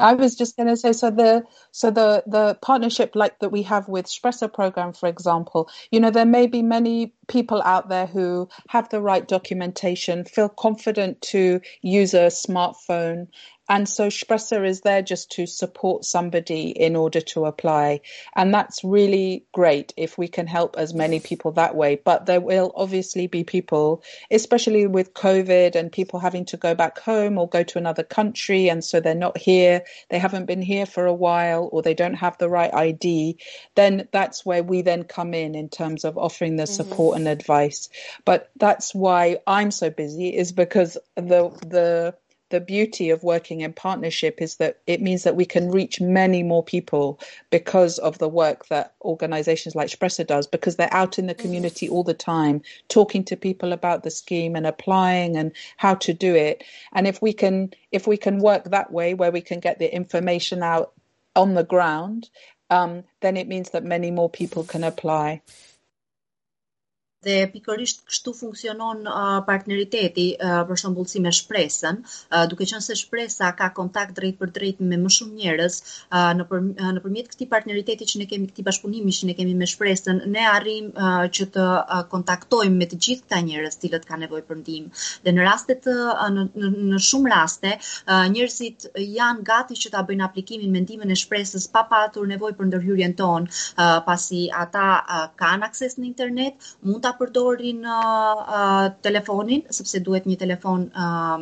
I 0.00 0.14
was 0.14 0.36
just 0.36 0.56
going 0.56 0.68
to 0.68 0.76
say, 0.76 0.92
so 0.92 1.10
the 1.10 1.44
so 1.72 1.90
the 1.90 2.22
the 2.26 2.56
partnership 2.62 3.16
like 3.16 3.40
that 3.40 3.50
we 3.50 3.62
have 3.64 3.88
with 3.88 4.06
Shpresa 4.06 4.52
program, 4.52 4.92
for 4.92 5.08
example, 5.08 5.68
you 5.90 5.98
know, 5.98 6.10
there 6.10 6.24
may 6.24 6.46
be 6.46 6.62
many 6.62 7.14
people 7.26 7.60
out 7.62 7.88
there 7.88 8.06
who 8.06 8.48
have 8.68 8.88
the 8.90 9.00
right 9.00 9.26
documentation, 9.26 10.24
feel 10.24 10.48
confident 10.48 11.20
to 11.32 11.60
use 11.82 12.14
a 12.14 12.28
smartphone, 12.28 13.26
and 13.68 13.88
so 13.88 14.08
Shpresa 14.08 14.66
is 14.66 14.80
there 14.80 15.02
just 15.02 15.32
to 15.32 15.46
support 15.46 16.04
somebody 16.04 16.70
in 16.70 16.96
order 16.96 17.20
to 17.20 17.44
apply. 17.44 18.00
And 18.34 18.52
that's 18.52 18.82
really 18.82 19.44
great 19.52 19.92
if 19.96 20.16
we 20.16 20.26
can 20.26 20.46
help 20.46 20.76
as 20.78 20.94
many 20.94 21.20
people 21.20 21.52
that 21.52 21.74
way. 21.74 21.96
But 21.96 22.24
there 22.24 22.40
will 22.40 22.72
obviously 22.74 23.26
be 23.26 23.44
people, 23.44 24.02
especially 24.30 24.86
with 24.86 25.12
COVID 25.12 25.74
and 25.74 25.92
people 25.92 26.18
having 26.18 26.46
to 26.46 26.56
go 26.56 26.74
back 26.74 26.98
home 26.98 27.36
or 27.36 27.48
go 27.48 27.62
to 27.62 27.78
another 27.78 28.04
country. 28.04 28.70
And 28.70 28.82
so 28.82 29.00
they're 29.00 29.14
not 29.14 29.36
here. 29.36 29.82
They 30.08 30.18
haven't 30.18 30.46
been 30.46 30.62
here 30.62 30.86
for 30.86 31.04
a 31.04 31.14
while 31.14 31.68
or 31.70 31.82
they 31.82 31.94
don't 31.94 32.14
have 32.14 32.38
the 32.38 32.48
right 32.48 32.72
ID. 32.72 33.38
Then 33.74 34.08
that's 34.12 34.46
where 34.46 34.62
we 34.62 34.80
then 34.80 35.04
come 35.04 35.34
in 35.34 35.54
in 35.54 35.68
terms 35.68 36.04
of 36.04 36.16
offering 36.16 36.56
the 36.56 36.62
mm-hmm. 36.62 36.72
support 36.72 37.18
and 37.18 37.28
advice. 37.28 37.90
But 38.24 38.50
that's 38.56 38.94
why 38.94 39.38
I'm 39.46 39.70
so 39.70 39.90
busy 39.90 40.34
is 40.34 40.52
because 40.52 40.96
the, 41.16 41.50
the, 41.66 42.14
the 42.50 42.60
beauty 42.60 43.10
of 43.10 43.22
working 43.22 43.60
in 43.60 43.72
partnership 43.72 44.40
is 44.40 44.56
that 44.56 44.78
it 44.86 45.02
means 45.02 45.22
that 45.24 45.36
we 45.36 45.44
can 45.44 45.70
reach 45.70 46.00
many 46.00 46.42
more 46.42 46.62
people 46.62 47.20
because 47.50 47.98
of 47.98 48.18
the 48.18 48.28
work 48.28 48.68
that 48.68 48.94
organizations 49.02 49.74
like 49.74 49.88
Shpresa 49.88 50.26
does, 50.26 50.46
because 50.46 50.76
they're 50.76 50.92
out 50.92 51.18
in 51.18 51.26
the 51.26 51.34
community 51.34 51.88
all 51.88 52.04
the 52.04 52.14
time, 52.14 52.62
talking 52.88 53.24
to 53.24 53.36
people 53.36 53.72
about 53.72 54.02
the 54.02 54.10
scheme 54.10 54.56
and 54.56 54.66
applying 54.66 55.36
and 55.36 55.52
how 55.76 55.94
to 55.96 56.14
do 56.14 56.34
it. 56.34 56.64
And 56.92 57.06
if 57.06 57.20
we 57.20 57.32
can, 57.32 57.72
if 57.92 58.06
we 58.06 58.16
can 58.16 58.38
work 58.38 58.64
that 58.64 58.92
way, 58.92 59.14
where 59.14 59.32
we 59.32 59.40
can 59.40 59.60
get 59.60 59.78
the 59.78 59.94
information 59.94 60.62
out 60.62 60.92
on 61.36 61.54
the 61.54 61.64
ground, 61.64 62.30
um, 62.70 63.04
then 63.20 63.36
it 63.36 63.48
means 63.48 63.70
that 63.70 63.84
many 63.84 64.10
more 64.10 64.30
people 64.30 64.64
can 64.64 64.84
apply. 64.84 65.42
Dhe 67.26 67.48
pikërisht 67.50 68.04
kështu 68.06 68.32
funksionon 68.38 69.00
uh, 69.10 69.40
partneriteti 69.46 70.28
uh, 70.38 70.60
për 70.68 70.78
shembull 70.82 71.06
si 71.10 71.18
me 71.22 71.32
shpresën, 71.34 71.96
uh, 72.04 72.44
duke 72.50 72.66
qenë 72.68 72.84
se 72.84 72.94
shpresa 73.00 73.50
ka 73.58 73.72
kontakt 73.74 74.14
drejt 74.14 74.38
për 74.38 74.52
drejt 74.54 74.82
me 74.86 74.98
më 75.02 75.10
shumë 75.16 75.34
njerëz, 75.40 75.78
uh, 76.12 76.28
nëpër 76.38 76.60
uh, 76.62 76.92
nëpërmjet 76.98 77.32
këtij 77.32 77.48
partneriteti 77.50 78.06
që 78.12 78.20
ne 78.22 78.26
kemi 78.30 78.50
këtij 78.52 78.66
bashkëpunimi 78.68 79.14
që 79.16 79.30
ne 79.30 79.36
kemi 79.40 79.56
me 79.58 79.66
shpresën, 79.66 80.20
ne 80.30 80.44
arrim 80.46 80.92
uh, 80.92 81.24
që 81.26 81.48
të 81.56 81.64
uh, 81.80 82.04
kontaktojmë 82.12 82.78
me 82.78 82.86
të 82.92 83.00
gjithë 83.08 83.26
këta 83.26 83.42
njerëz 83.48 83.74
të 83.74 83.88
cilët 83.88 84.06
kanë 84.06 84.26
nevojë 84.26 84.46
për 84.52 84.60
ndihmë. 84.62 85.02
Dhe 85.26 85.34
në 85.34 85.48
raste 85.48 85.78
të 85.88 85.96
uh, 86.12 86.24
në, 86.36 86.46
në, 86.54 86.72
në 86.92 87.02
shumë 87.08 87.34
raste, 87.34 87.74
uh, 88.06 88.28
njerëzit 88.30 88.88
janë 88.94 89.46
gati 89.50 89.80
që 89.82 89.94
ta 89.96 90.04
bëjnë 90.06 90.26
aplikimin 90.28 90.70
me 90.70 90.84
ndihmën 90.86 91.10
e 91.10 91.18
shpresës 91.18 91.66
pa 91.74 91.82
patur 91.90 92.30
nevojë 92.30 92.60
për 92.62 92.70
ndërhyrjen 92.70 93.18
tonë, 93.18 93.50
uh, 93.74 93.98
pasi 94.06 94.46
ata 94.54 94.88
uh, 95.02 95.26
kanë 95.42 95.66
akses 95.66 95.98
në 95.98 96.10
internet, 96.12 96.72
mund 96.86 97.07
ta 97.08 97.14
përdorin 97.16 97.80
uh, 97.88 98.44
uh, 98.44 98.86
telefonin, 99.04 99.64
sepse 99.72 100.02
duhet 100.04 100.28
një 100.28 100.36
telefon 100.44 100.86
uh, 100.92 101.40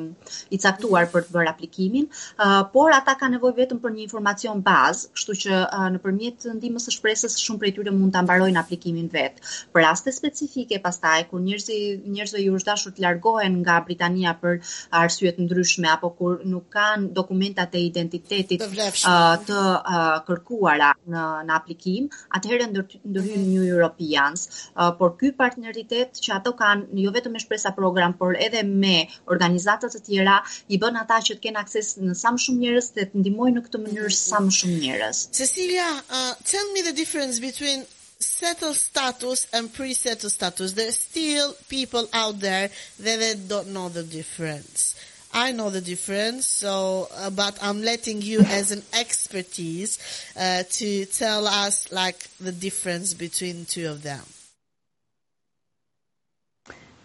i 0.55 0.61
caktuar 0.63 1.11
për 1.11 1.27
të 1.27 1.35
bërë 1.35 1.53
aplikimin, 1.53 2.07
uh, 2.39 2.63
por 2.73 2.95
ata 2.95 3.17
kanë 3.19 3.37
nevojë 3.37 3.59
vetëm 3.61 3.83
për 3.83 3.95
një 3.97 4.05
informacion 4.07 4.63
bazë, 4.67 5.11
kështu 5.17 5.39
që 5.43 5.59
uh, 5.65 5.89
nëpërmjet 5.97 6.49
ndihmës 6.57 6.87
së 6.87 6.97
shpresës 6.97 7.39
shumë 7.43 7.63
prej 7.63 7.73
tyre 7.79 7.95
mund 7.95 8.15
ta 8.15 8.23
mbarojnë 8.23 8.61
aplikimin 8.63 9.11
vet. 9.13 9.43
Për 9.75 9.85
raste 9.85 10.15
specifike 10.15 10.79
pastaj 10.85 11.27
kur 11.31 11.43
njerëzit 11.43 12.07
njerëzve 12.07 12.45
ju 12.45 12.57
është 12.59 12.71
dashur 12.71 12.95
të 12.95 13.05
largohen 13.05 13.61
nga 13.63 13.81
Britania 13.87 14.37
për 14.41 14.61
arsye 15.01 15.33
të 15.35 15.47
ndryshme 15.47 15.91
apo 15.91 16.13
kur 16.19 16.39
nuk 16.47 16.69
kanë 16.73 17.11
dokumentat 17.17 17.75
e 17.75 17.85
identitetit 17.89 18.63
uh, 18.63 19.35
të 19.49 19.59
uh, 19.59 20.07
kërkuara 20.29 20.93
në 21.07 21.25
në 21.47 21.57
aplikim, 21.57 22.09
atëherë 22.37 22.71
ndërhyn 22.73 23.45
New 23.47 23.65
Europeans, 23.65 24.47
uh, 24.75 24.93
por 24.99 25.17
ky 25.21 25.33
partneritet 25.57 26.21
që 26.21 26.37
ato 26.37 26.53
kanë 26.57 27.01
jo 27.01 27.11
vetëm 27.14 27.33
me 27.33 27.40
shpresa 27.40 27.73
program, 27.77 28.14
por 28.19 28.37
edhe 28.37 28.62
me 28.62 29.09
të 29.27 30.03
tjera, 30.05 30.42
i 30.69 30.79
bën 30.79 30.97
ata 31.01 31.21
që 31.25 31.37
të 31.37 31.42
kenë 31.42 31.61
akses 31.61 31.97
në 31.97 32.14
sa 32.14 32.33
më 32.33 32.42
shumë 32.45 32.61
njerëz 32.61 32.90
dhe 32.97 33.07
të 33.09 33.23
ndihmojnë 33.23 33.57
në 33.57 33.64
këtë 33.66 33.83
mënyrë 33.85 34.12
sa 34.12 34.40
më 34.40 34.53
shumë 34.59 34.79
njerëz. 34.85 35.23
Cecilia, 35.33 35.88
uh, 36.11 36.35
tell 36.45 36.73
me 36.73 36.83
the 36.83 36.92
difference 36.92 37.40
between 37.40 37.85
settled 38.19 38.77
status 38.77 39.47
and 39.53 39.73
pre-settled 39.73 40.33
status. 40.33 40.73
There's 40.73 40.99
still 40.99 41.55
people 41.69 42.09
out 42.12 42.40
there 42.40 42.69
that 43.01 43.19
they 43.19 43.35
don't 43.35 43.73
know 43.73 43.88
the 43.88 44.03
difference. 44.03 44.95
I 45.35 45.53
know 45.53 45.71
the 45.71 45.83
difference, 45.83 46.47
so 46.47 47.09
uh, 47.14 47.31
but 47.31 47.59
I'm 47.61 47.83
letting 47.83 48.23
you 48.23 48.40
as 48.40 48.73
an 48.73 48.83
expertise 48.99 49.99
uh, 50.38 50.62
to 50.81 51.05
tell 51.07 51.47
us 51.47 51.92
like 51.92 52.19
the 52.40 52.53
difference 52.53 53.12
between 53.12 53.66
two 53.66 53.88
of 53.88 54.03
them. 54.03 54.23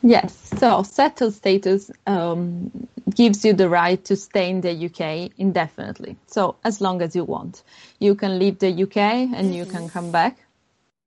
Yes, 0.03 0.35
so 0.57 0.83
settled 0.83 1.33
status 1.33 1.91
um, 2.07 2.71
gives 3.13 3.45
you 3.45 3.53
the 3.53 3.69
right 3.69 4.03
to 4.05 4.15
stay 4.15 4.49
in 4.49 4.61
the 4.61 4.85
UK 4.87 5.31
indefinitely. 5.37 6.15
So 6.27 6.55
as 6.63 6.81
long 6.81 7.01
as 7.01 7.15
you 7.15 7.23
want, 7.23 7.63
you 7.99 8.15
can 8.15 8.39
leave 8.39 8.59
the 8.59 8.71
UK 8.71 8.97
and 8.97 9.33
mm-hmm. 9.33 9.53
you 9.53 9.65
can 9.65 9.89
come 9.89 10.11
back 10.11 10.37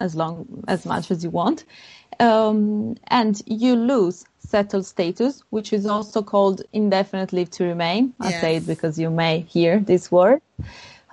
as 0.01 0.15
long 0.15 0.47
as 0.69 0.85
much 0.87 1.11
as 1.11 1.25
you 1.25 1.31
want, 1.31 1.65
um, 2.21 2.97
and 3.09 3.43
you 3.47 3.75
lose 3.75 4.25
settled 4.39 4.87
status, 4.87 5.43
which 5.51 5.73
is 5.73 5.87
also 5.87 6.23
called 6.23 6.63
indefinite 6.73 7.33
leave 7.33 7.51
to 7.51 7.65
remain. 7.65 8.13
I 8.21 8.33
say 8.33 8.57
it 8.57 8.67
because 8.67 8.99
you 8.99 9.11
may 9.11 9.41
hear 9.41 9.81
this 9.81 10.13
word. 10.13 10.41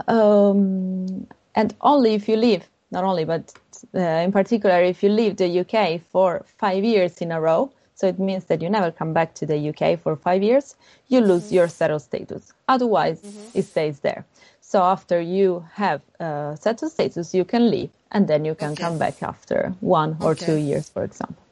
Um, 0.08 1.28
and 1.56 1.76
only 1.82 2.14
if 2.14 2.28
you 2.28 2.36
leave, 2.36 2.64
not 2.92 3.04
only, 3.04 3.26
but 3.26 3.54
uh, 3.96 4.00
in 4.00 4.32
particular, 4.32 4.82
if 4.82 5.04
you 5.04 5.10
leave 5.10 5.38
the 5.38 5.60
UK 5.62 6.02
for 6.12 6.46
five 6.58 6.84
years 6.84 7.18
in 7.18 7.32
a 7.32 7.40
row, 7.40 7.72
so 7.96 8.08
it 8.08 8.20
means 8.20 8.46
that 8.46 8.62
you 8.62 8.70
never 8.70 8.92
come 8.92 9.14
back 9.14 9.36
to 9.36 9.46
the 9.46 9.70
UK 9.70 10.00
for 10.00 10.16
five 10.16 10.42
years, 10.42 10.76
you 11.08 11.22
lose 11.22 11.46
mm-hmm. 11.46 11.56
your 11.56 11.68
settled 11.68 12.02
status. 12.02 12.52
Otherwise, 12.68 13.22
mm-hmm. 13.22 13.60
it 13.60 13.66
stays 13.66 14.00
there. 14.00 14.26
So 14.62 14.82
after 14.82 15.20
you 15.20 15.66
have 15.74 16.02
uh, 16.20 16.56
settled 16.56 16.92
status, 16.92 17.34
you 17.34 17.46
can 17.46 17.70
leave, 17.70 17.92
and 18.12 18.28
then 18.28 18.46
you 18.46 18.56
can 18.56 18.72
okay. 18.72 18.84
come 18.84 18.98
back 18.98 19.22
after 19.22 19.76
one 19.82 20.18
or 20.22 20.32
okay. 20.32 20.46
two 20.46 20.56
years, 20.56 20.90
for 20.90 21.04
example. 21.04 21.44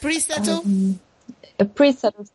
Pre-settle? 0.00 0.58
Um, 0.58 1.00
pre-settle. 1.74 2.26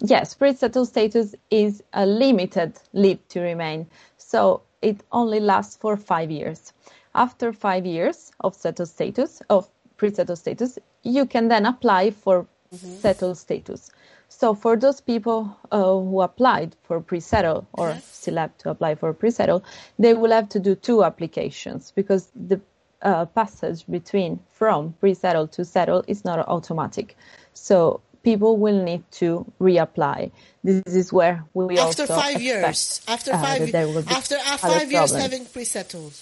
Yes, 0.00 0.34
pre-settled 0.34 0.88
status 0.88 1.34
is 1.50 1.82
a 1.92 2.06
limited 2.06 2.72
leave 2.92 3.20
to 3.28 3.40
remain. 3.40 3.86
So 4.16 4.62
it 4.82 5.00
only 5.12 5.40
lasts 5.40 5.76
for 5.76 5.96
five 5.96 6.30
years. 6.30 6.72
After 7.16 7.52
five 7.54 7.86
years 7.86 8.30
of 8.40 8.54
settled 8.54 8.90
status, 8.90 9.40
of 9.48 9.68
pre-settled 9.96 10.38
status, 10.38 10.78
you 11.02 11.24
can 11.24 11.48
then 11.48 11.64
apply 11.64 12.10
for 12.10 12.46
mm-hmm. 12.72 12.96
settled 12.98 13.38
status. 13.38 13.90
So 14.28 14.54
for 14.54 14.76
those 14.76 15.00
people 15.00 15.56
uh, 15.72 15.78
who 15.78 16.20
applied 16.20 16.76
for 16.82 17.00
pre-settle 17.00 17.66
or 17.72 17.88
mm-hmm. 17.88 18.00
still 18.00 18.36
have 18.36 18.56
to 18.58 18.70
apply 18.70 18.96
for 18.96 19.14
pre-settle, 19.14 19.64
they 19.98 20.12
will 20.12 20.30
have 20.30 20.50
to 20.50 20.60
do 20.60 20.74
two 20.74 21.04
applications 21.04 21.90
because 21.92 22.28
the 22.34 22.60
uh, 23.00 23.24
passage 23.24 23.86
between 23.88 24.40
from 24.52 24.92
pre-settle 25.00 25.48
to 25.48 25.64
settle 25.64 26.04
is 26.06 26.22
not 26.22 26.38
automatic. 26.46 27.16
So 27.54 28.02
people 28.22 28.58
will 28.58 28.82
need 28.82 29.10
to 29.12 29.50
reapply. 29.58 30.32
This 30.62 30.82
is 30.84 31.14
where 31.14 31.44
we 31.54 31.78
after 31.78 32.02
also 32.02 32.14
five 32.14 32.42
years. 32.42 33.00
After 33.08 33.32
uh, 33.32 33.40
five, 33.40 33.74
after 33.74 34.36
five 34.58 34.92
years 34.92 35.14
having 35.14 35.46
pre-settled 35.46 36.12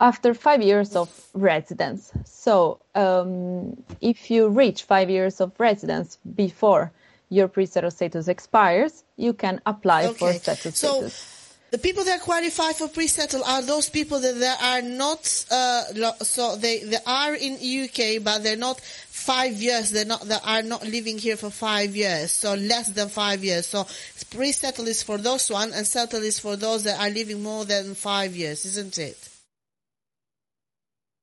after 0.00 0.34
five 0.34 0.62
years 0.62 0.96
of 0.96 1.08
residence. 1.34 2.12
So 2.24 2.80
um, 2.94 3.82
if 4.00 4.30
you 4.30 4.48
reach 4.48 4.84
five 4.84 5.10
years 5.10 5.40
of 5.40 5.52
residence 5.58 6.18
before 6.34 6.92
your 7.30 7.48
pre-settled 7.48 7.92
status 7.92 8.28
expires, 8.28 9.04
you 9.16 9.32
can 9.32 9.60
apply 9.66 10.06
okay. 10.06 10.14
for 10.14 10.32
settled 10.32 10.74
so, 10.74 10.88
status. 10.88 11.34
The 11.70 11.78
people 11.78 12.04
that 12.04 12.22
qualify 12.22 12.72
for 12.72 12.88
pre-settle 12.88 13.44
are 13.44 13.60
those 13.60 13.90
people 13.90 14.20
that 14.20 14.38
they 14.38 14.54
are 14.62 14.80
not, 14.80 15.44
uh, 15.50 16.12
so 16.22 16.56
they, 16.56 16.78
they 16.78 16.96
are 17.06 17.34
in 17.34 17.56
UK, 17.56 18.24
but 18.24 18.42
they're 18.42 18.56
not 18.56 18.80
five 18.80 19.52
years. 19.52 19.90
They're 19.90 20.06
not, 20.06 20.22
they 20.22 20.38
are 20.42 20.62
not 20.62 20.86
living 20.86 21.18
here 21.18 21.36
for 21.36 21.50
five 21.50 21.94
years. 21.94 22.32
So 22.32 22.54
less 22.54 22.88
than 22.88 23.10
five 23.10 23.44
years. 23.44 23.66
So 23.66 23.86
pre-settle 24.30 24.86
is 24.86 25.02
for 25.02 25.18
those 25.18 25.50
one 25.50 25.74
and 25.74 25.86
settle 25.86 26.22
is 26.22 26.38
for 26.38 26.56
those 26.56 26.84
that 26.84 26.98
are 27.00 27.10
living 27.10 27.42
more 27.42 27.66
than 27.66 27.94
five 27.94 28.34
years, 28.34 28.64
isn't 28.64 28.96
it? 28.96 29.27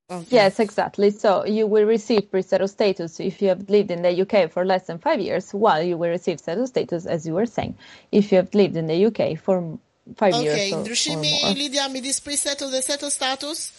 Okay. 0.07 0.27
Yes, 0.29 0.59
exactly. 0.59 1.09
So 1.09 1.45
you 1.45 1.65
will 1.65 1.85
receive 1.85 2.29
pre-settled 2.29 2.69
status 2.69 3.19
if 3.19 3.41
you 3.41 3.49
have 3.49 3.67
lived 3.69 3.89
in 3.89 4.03
the 4.03 4.21
UK 4.21 4.51
for 4.51 4.63
less 4.63 4.85
than 4.85 4.99
five 4.99 5.19
years, 5.19 5.51
while 5.51 5.81
you 5.81 5.97
will 5.97 6.09
receive 6.09 6.39
settled 6.39 6.67
status, 6.67 7.07
as 7.07 7.25
you 7.25 7.33
were 7.33 7.47
saying, 7.47 7.75
if 8.11 8.31
you 8.31 8.37
have 8.37 8.53
lived 8.53 8.75
in 8.75 8.85
the 8.85 9.05
UK 9.07 9.39
for 9.39 9.79
five 10.15 10.35
okay. 10.35 10.43
years. 10.43 10.73
Ok, 10.73 10.79
ndryshimi 10.83 11.55
Lidia 11.57 11.89
midis 11.89 12.21
pre-settled 12.21 12.71
dhe 12.71 12.83
settled 12.85 13.13
status? 13.13 13.71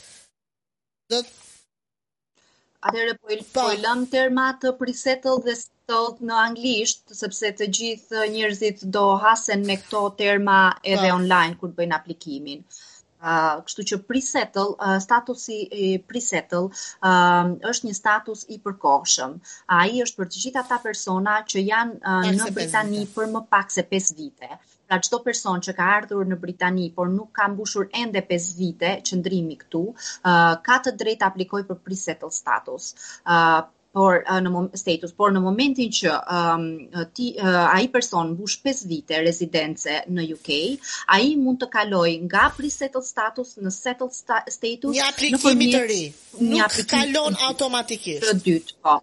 Do 1.08 1.22
Atëherë 2.86 3.14
po 3.18 3.32
i 3.32 3.38
po 3.54 3.62
i 3.72 3.78
lëm 3.82 4.04
terma 4.10 4.50
të 4.62 4.74
pre-settled 4.78 5.46
dhe 5.46 5.54
settled 5.58 6.20
në 6.26 6.36
anglisht, 6.42 7.14
sepse 7.14 7.52
të 7.58 7.70
gjithë 7.78 8.26
njerëzit 8.34 8.84
do 8.94 9.06
hasen 9.22 9.64
me 9.66 9.78
këto 9.80 10.02
terma 10.18 10.58
edhe 10.82 11.06
pa. 11.06 11.14
online 11.14 11.58
kur 11.60 11.72
bëjnë 11.78 11.96
aplikimin. 11.98 12.66
Uh, 13.16 13.62
kështu 13.64 13.84
që 13.90 13.96
pre-settle, 14.04 14.74
uh, 14.76 14.98
statusi 15.00 15.56
i 15.72 15.86
pre-settle 16.04 16.68
uh, 16.68 17.54
është 17.70 17.88
një 17.88 17.94
status 17.96 18.44
i 18.52 18.58
përkohshëm. 18.60 19.38
Ai 19.72 20.02
është 20.04 20.20
për 20.20 20.28
të 20.30 20.42
gjithë 20.42 20.62
ata 20.62 20.78
persona 20.84 21.38
që 21.48 21.62
janë 21.64 21.96
uh, 22.02 22.26
në 22.36 22.50
Britani 22.58 23.06
për 23.14 23.30
më 23.32 23.42
pak 23.50 23.72
se 23.72 23.86
5 23.88 24.12
vite. 24.20 24.50
Pra 24.86 25.00
çdo 25.02 25.18
person 25.24 25.62
që 25.64 25.72
ka 25.78 25.86
ardhur 25.96 26.28
në 26.28 26.36
Britani 26.42 26.90
por 26.94 27.08
nuk 27.10 27.32
ka 27.34 27.48
mbushur 27.50 27.88
ende 28.02 28.20
5 28.28 28.50
vite 28.60 28.92
qëndrimi 29.08 29.56
këtu, 29.64 29.82
uh, 29.88 30.52
ka 30.68 30.76
të 30.84 30.94
drejtë 31.00 31.22
të 31.24 31.30
aplikojë 31.32 31.66
për 31.72 31.80
pre-settle 31.88 32.30
status. 32.36 32.92
Uh, 33.24 33.64
por 33.96 34.20
uh, 34.20 34.38
në 34.44 34.62
status, 34.76 35.14
por 35.16 35.32
në 35.32 35.40
momentin 35.44 35.92
që 35.98 36.12
um, 36.36 36.66
ti 37.16 37.30
uh, 37.40 37.62
ai 37.70 37.88
person 37.92 38.34
mbush 38.34 38.60
5 38.66 38.84
vite 38.90 39.22
rezidence 39.24 40.02
në 40.12 40.28
UK, 40.36 40.52
ai 41.16 41.34
mund 41.40 41.62
të 41.62 41.70
kalojë 41.72 42.20
nga 42.26 42.50
pre-settled 42.58 43.08
status 43.08 43.56
në 43.56 43.72
settled 43.72 44.12
sta 44.16 44.42
status 44.52 44.92
një 44.92 45.10
aplikim 45.10 45.66
i 45.66 45.72
të 45.72 45.84
ri. 45.88 46.00
Nuk 46.52 46.80
kalon 46.92 47.40
automatikisht. 47.48 48.26
Të 48.28 48.40
dytë, 48.44 48.80
po 48.84 49.00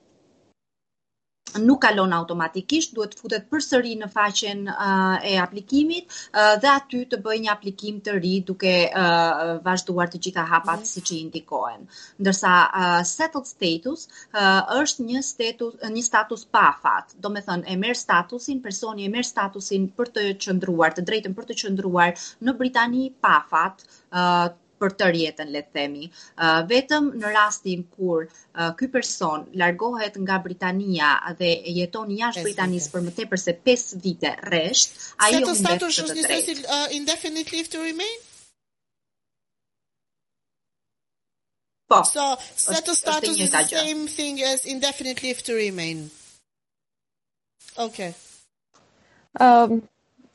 nuk 1.62 1.82
kalon 1.84 2.14
automatikisht, 2.16 2.94
duhet 2.96 3.14
të 3.14 3.22
futet 3.22 3.48
përsëri 3.52 3.96
në 4.02 4.10
faqen 4.14 4.66
uh, 4.72 5.18
e 5.24 5.36
aplikimit 5.42 6.08
uh, 6.10 6.56
dhe 6.62 6.72
aty 6.72 7.04
të 7.12 7.20
bëjë 7.26 7.44
një 7.46 7.52
aplikim 7.54 8.00
të 8.06 8.16
ri 8.20 8.34
duke 8.48 8.74
uh, 8.90 9.58
vazhduar 9.66 10.12
të 10.12 10.22
gjitha 10.28 10.48
hapat 10.50 10.80
mm 10.80 10.92
siç 10.94 11.12
i 11.14 11.20
indikohen. 11.24 11.86
Ndërsa 12.20 12.54
uh, 12.66 12.98
settled 13.08 13.48
status 13.48 14.08
uh, 14.36 14.80
është 14.80 15.06
një 15.08 15.22
status 15.26 15.78
një 15.94 16.04
status 16.06 16.46
pa 16.52 16.66
afat. 16.72 17.16
Do 17.18 17.32
të 17.34 17.44
thënë 17.48 17.70
e 17.72 17.78
merr 17.80 17.98
statusin, 17.98 18.62
personi 18.64 19.08
e 19.08 19.12
merr 19.14 19.28
statusin 19.28 19.88
për 19.98 20.12
të 20.18 20.26
qëndruar, 20.44 20.96
të 20.98 21.06
drejtën 21.08 21.38
për 21.38 21.50
të 21.50 21.60
qëndruar 21.62 22.28
në 22.44 22.58
Britani 22.60 23.08
pa 23.22 23.38
afat, 23.40 23.86
uh, 24.12 24.50
për 24.84 24.96
të 25.00 25.10
rjetën, 25.16 25.54
le 25.56 25.62
të 25.66 25.78
themi. 25.78 26.10
Uh, 26.36 26.60
vetëm 26.70 27.10
në 27.22 27.32
rastin 27.38 27.86
kur 27.96 28.28
uh, 28.28 28.74
ky 28.80 28.90
person 28.92 29.48
largohet 29.62 30.20
nga 30.26 30.42
Britania 30.44 31.14
dhe 31.40 31.54
jeton 31.80 32.12
jashtë 32.12 32.46
Britanisë 32.50 32.94
për 32.94 33.08
më 33.08 33.16
tepër 33.22 33.44
se 33.46 33.56
5 33.72 33.88
vite 34.04 34.36
rresht, 34.50 35.00
ai 35.24 35.32
u 35.40 35.46
mbet 35.46 35.64
status 35.64 36.04
është 36.06 36.20
një 36.20 36.44
si 36.44 36.60
uh, 36.62 36.86
indefinite 37.00 37.56
leave 37.56 37.72
to 37.72 37.82
remain? 37.86 38.22
Po. 41.94 42.04
So, 42.04 42.36
status 42.56 43.00
status 43.00 43.40
is 43.40 43.50
the 43.52 43.64
same 43.64 44.08
thing 44.08 44.42
as 44.42 44.66
indefinite 44.66 45.22
leave 45.22 45.44
to 45.44 45.54
remain. 45.54 46.10
Okay. 47.78 48.14
Um, 49.40 49.88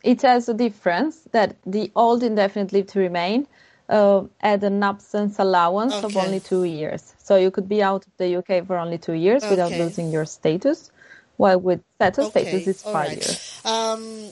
it 0.03 0.23
has 0.23 0.49
a 0.49 0.55
difference 0.55 1.21
that 1.33 1.57
the 1.67 1.91
old 1.95 2.23
indefinite 2.23 2.73
leave 2.73 2.87
to 2.89 2.99
remain 2.99 3.47
uh, 3.89 4.25
add 4.41 4.63
an 4.65 4.83
absence 4.83 5.39
allowance 5.39 5.95
okay. 5.95 6.07
of 6.07 6.17
only 6.17 6.41
two 6.41 6.65
years. 6.65 7.15
So 7.19 7.37
you 7.37 7.51
could 7.51 7.69
be 7.69 7.83
out 7.83 8.07
of 8.07 8.17
the 8.17 8.37
UK 8.37 8.67
for 8.67 8.77
only 8.77 8.99
two 8.99 9.15
years 9.15 9.43
okay. 9.43 9.51
without 9.51 9.73
losing 9.73 10.11
your 10.11 10.27
status, 10.27 10.91
while 11.37 11.61
with 11.61 11.83
settled 11.99 12.29
okay. 12.29 12.43
status 12.43 12.69
it's 12.69 12.83
five 12.83 13.09
right. 13.09 13.17
years. 13.17 13.61
Um, 13.65 14.31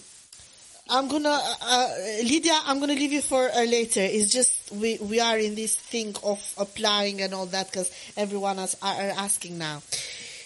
I'm 0.88 1.09
gonna, 1.09 1.30
uh, 1.30 1.54
uh, 1.62 1.88
Lydia, 2.22 2.59
I'm 2.64 2.78
gonna 2.78 2.94
leave 2.94 3.12
you 3.12 3.22
for 3.22 3.48
uh, 3.48 3.64
later. 3.64 4.00
It's 4.00 4.32
just 4.32 4.70
we 4.72 4.98
we 4.98 5.18
are 5.18 5.38
in 5.38 5.54
this 5.57 5.74
thing 5.74 6.14
of 6.22 6.40
applying 6.59 7.22
and 7.22 7.34
all 7.34 7.46
that 7.46 7.70
because 7.70 7.90
everyone 8.16 8.59
is, 8.61 8.76
are, 8.82 8.94
are 8.94 9.14
asking 9.16 9.59
now 9.59 9.82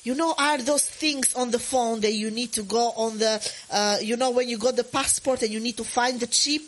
you 0.02 0.14
know, 0.14 0.34
are 0.38 0.58
those 0.58 0.88
things 0.88 1.34
on 1.34 1.50
the 1.50 1.58
phone 1.58 2.00
that 2.00 2.12
you 2.12 2.30
need 2.30 2.52
to 2.52 2.62
go 2.62 2.90
on 2.96 3.18
the, 3.18 3.52
uh, 3.70 3.98
you 4.00 4.16
know, 4.16 4.30
when 4.30 4.48
you 4.48 4.56
got 4.56 4.76
the 4.76 4.84
passport 4.84 5.42
and 5.42 5.50
you 5.50 5.61
need 5.61 5.76
to 5.76 5.84
find 5.84 6.18
the 6.20 6.26
chip 6.26 6.62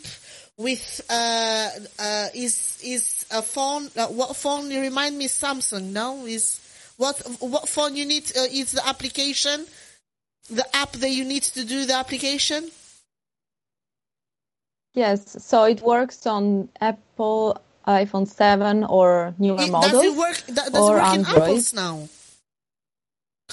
with 0.57 1.01
uh, 1.09 1.69
uh, 1.99 2.27
is 2.33 2.79
is 2.83 3.25
a 3.31 3.41
phone. 3.41 3.89
Uh, 3.95 4.07
what 4.07 4.35
phone? 4.35 4.69
You 4.69 4.81
remind 4.81 5.17
me, 5.17 5.27
Samsung. 5.27 5.91
No, 5.91 6.25
is 6.25 6.59
what 6.97 7.19
what 7.39 7.67
phone 7.67 7.95
you 7.95 8.05
need? 8.05 8.31
Uh, 8.35 8.41
is 8.51 8.71
the 8.71 8.87
application, 8.87 9.65
the 10.49 10.65
app 10.75 10.91
that 10.93 11.09
you 11.09 11.25
need 11.25 11.43
to 11.43 11.63
do 11.65 11.85
the 11.85 11.95
application? 11.95 12.69
Yes, 14.93 15.43
so 15.43 15.63
it 15.63 15.81
works 15.81 16.27
on 16.27 16.69
Apple 16.79 17.57
iPhone 17.87 18.27
7 18.27 18.83
or 18.83 19.33
newer 19.39 19.61
it, 19.61 19.71
models. 19.71 19.91
Does 19.91 20.03
it 20.03 20.17
work? 20.17 20.43
Does 20.47 20.67
it 20.67 20.73
work 20.73 21.03
Android. 21.03 21.35
in 21.35 21.41
Apples 21.41 21.73
now? 21.73 22.09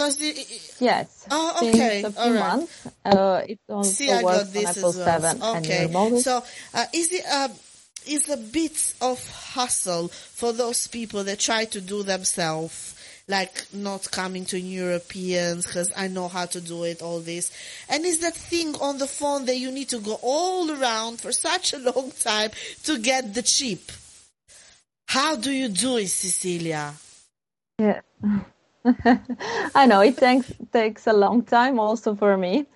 Because 0.00 0.80
yes, 0.80 1.26
oh, 1.30 1.68
okay, 1.68 2.00
since 2.00 2.16
a 2.16 2.22
few 2.22 2.34
right. 2.34 2.56
months, 2.56 2.86
uh, 3.04 3.42
it 3.46 3.60
also 3.68 3.90
See, 3.90 4.10
I 4.10 4.22
works 4.22 4.56
on 4.56 4.66
Apple 4.66 4.82
well. 4.82 5.20
7 5.20 5.42
okay. 5.42 6.20
So, 6.22 6.42
uh, 6.72 6.84
is 6.94 7.12
it 7.12 7.24
uh, 7.30 7.48
is 8.06 8.30
a 8.30 8.38
bit 8.38 8.94
of 9.02 9.28
hustle 9.28 10.08
for 10.08 10.54
those 10.54 10.86
people 10.86 11.22
that 11.24 11.38
try 11.38 11.66
to 11.66 11.80
do 11.80 12.02
themselves? 12.02 12.96
like 13.28 13.66
not 13.72 14.10
coming 14.10 14.44
to 14.44 14.58
Europeans 14.58 15.64
because 15.64 15.92
I 15.96 16.08
know 16.08 16.26
how 16.26 16.46
to 16.46 16.60
do 16.60 16.82
it, 16.82 17.00
all 17.00 17.20
this. 17.20 17.52
And 17.88 18.04
is 18.04 18.18
that 18.20 18.34
thing 18.34 18.74
on 18.80 18.98
the 18.98 19.06
phone 19.06 19.44
that 19.44 19.56
you 19.56 19.70
need 19.70 19.88
to 19.90 20.00
go 20.00 20.18
all 20.20 20.68
around 20.68 21.20
for 21.20 21.30
such 21.30 21.72
a 21.72 21.78
long 21.94 22.10
time 22.10 22.50
to 22.84 22.98
get 22.98 23.32
the 23.32 23.42
chip? 23.42 23.92
How 25.06 25.36
do 25.36 25.52
you 25.52 25.68
do 25.68 25.98
it, 25.98 26.08
Cecilia? 26.08 26.92
Yeah. 27.78 28.00
I 29.74 29.86
know 29.86 30.00
it 30.00 30.16
takes 30.16 30.52
takes 30.72 31.06
a 31.06 31.12
long 31.12 31.42
time 31.42 31.78
also 31.78 32.14
for 32.14 32.36
me. 32.36 32.66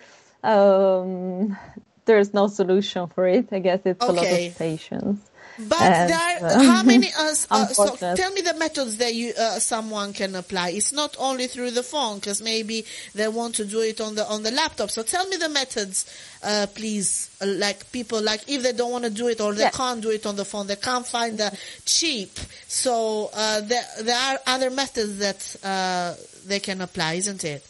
Um, 0.42 1.56
there's 2.04 2.34
no 2.34 2.48
solution 2.48 3.08
for 3.08 3.26
it. 3.26 3.48
I 3.52 3.60
guess 3.60 3.80
it's 3.84 4.02
okay. 4.02 4.10
a 4.10 4.12
lot 4.12 4.32
of 4.32 4.58
patience. 4.58 5.20
But 5.58 6.08
there 6.08 6.16
are 6.16 6.46
uh, 6.46 6.62
how 6.64 6.82
many? 6.82 7.08
Uh, 7.18 7.34
uh, 7.50 7.66
so 7.68 7.94
tell 7.96 8.32
me 8.32 8.40
the 8.40 8.54
methods 8.54 8.96
that 8.98 9.14
you 9.14 9.32
uh, 9.38 9.58
someone 9.60 10.12
can 10.12 10.34
apply. 10.34 10.70
It's 10.70 10.92
not 10.92 11.16
only 11.18 11.46
through 11.46 11.70
the 11.72 11.82
phone 11.82 12.18
because 12.18 12.42
maybe 12.42 12.84
they 13.14 13.28
want 13.28 13.54
to 13.56 13.64
do 13.64 13.80
it 13.80 14.00
on 14.00 14.14
the 14.16 14.26
on 14.26 14.42
the 14.42 14.50
laptop. 14.50 14.90
So 14.90 15.02
tell 15.02 15.26
me 15.28 15.36
the 15.36 15.48
methods, 15.48 16.06
uh, 16.42 16.66
please. 16.74 17.30
Uh, 17.40 17.46
like 17.46 17.90
people, 17.92 18.20
like 18.20 18.42
if 18.48 18.62
they 18.62 18.72
don't 18.72 18.90
want 18.90 19.04
to 19.04 19.10
do 19.10 19.28
it 19.28 19.40
or 19.40 19.54
they 19.54 19.62
Yeah. 19.62 19.70
can't 19.70 20.00
do 20.00 20.10
it 20.10 20.26
on 20.26 20.34
the 20.36 20.44
phone, 20.44 20.66
they 20.66 20.76
can't 20.76 21.06
find 21.06 21.38
the 21.38 21.56
cheap. 21.84 22.30
So 22.66 23.30
uh, 23.32 23.60
there 23.60 23.84
there 24.02 24.18
are 24.18 24.38
other 24.46 24.70
methods 24.70 25.18
that 25.18 25.56
uh, 25.62 26.14
they 26.46 26.58
can 26.60 26.80
apply, 26.80 27.14
isn't 27.14 27.44
it? 27.44 27.64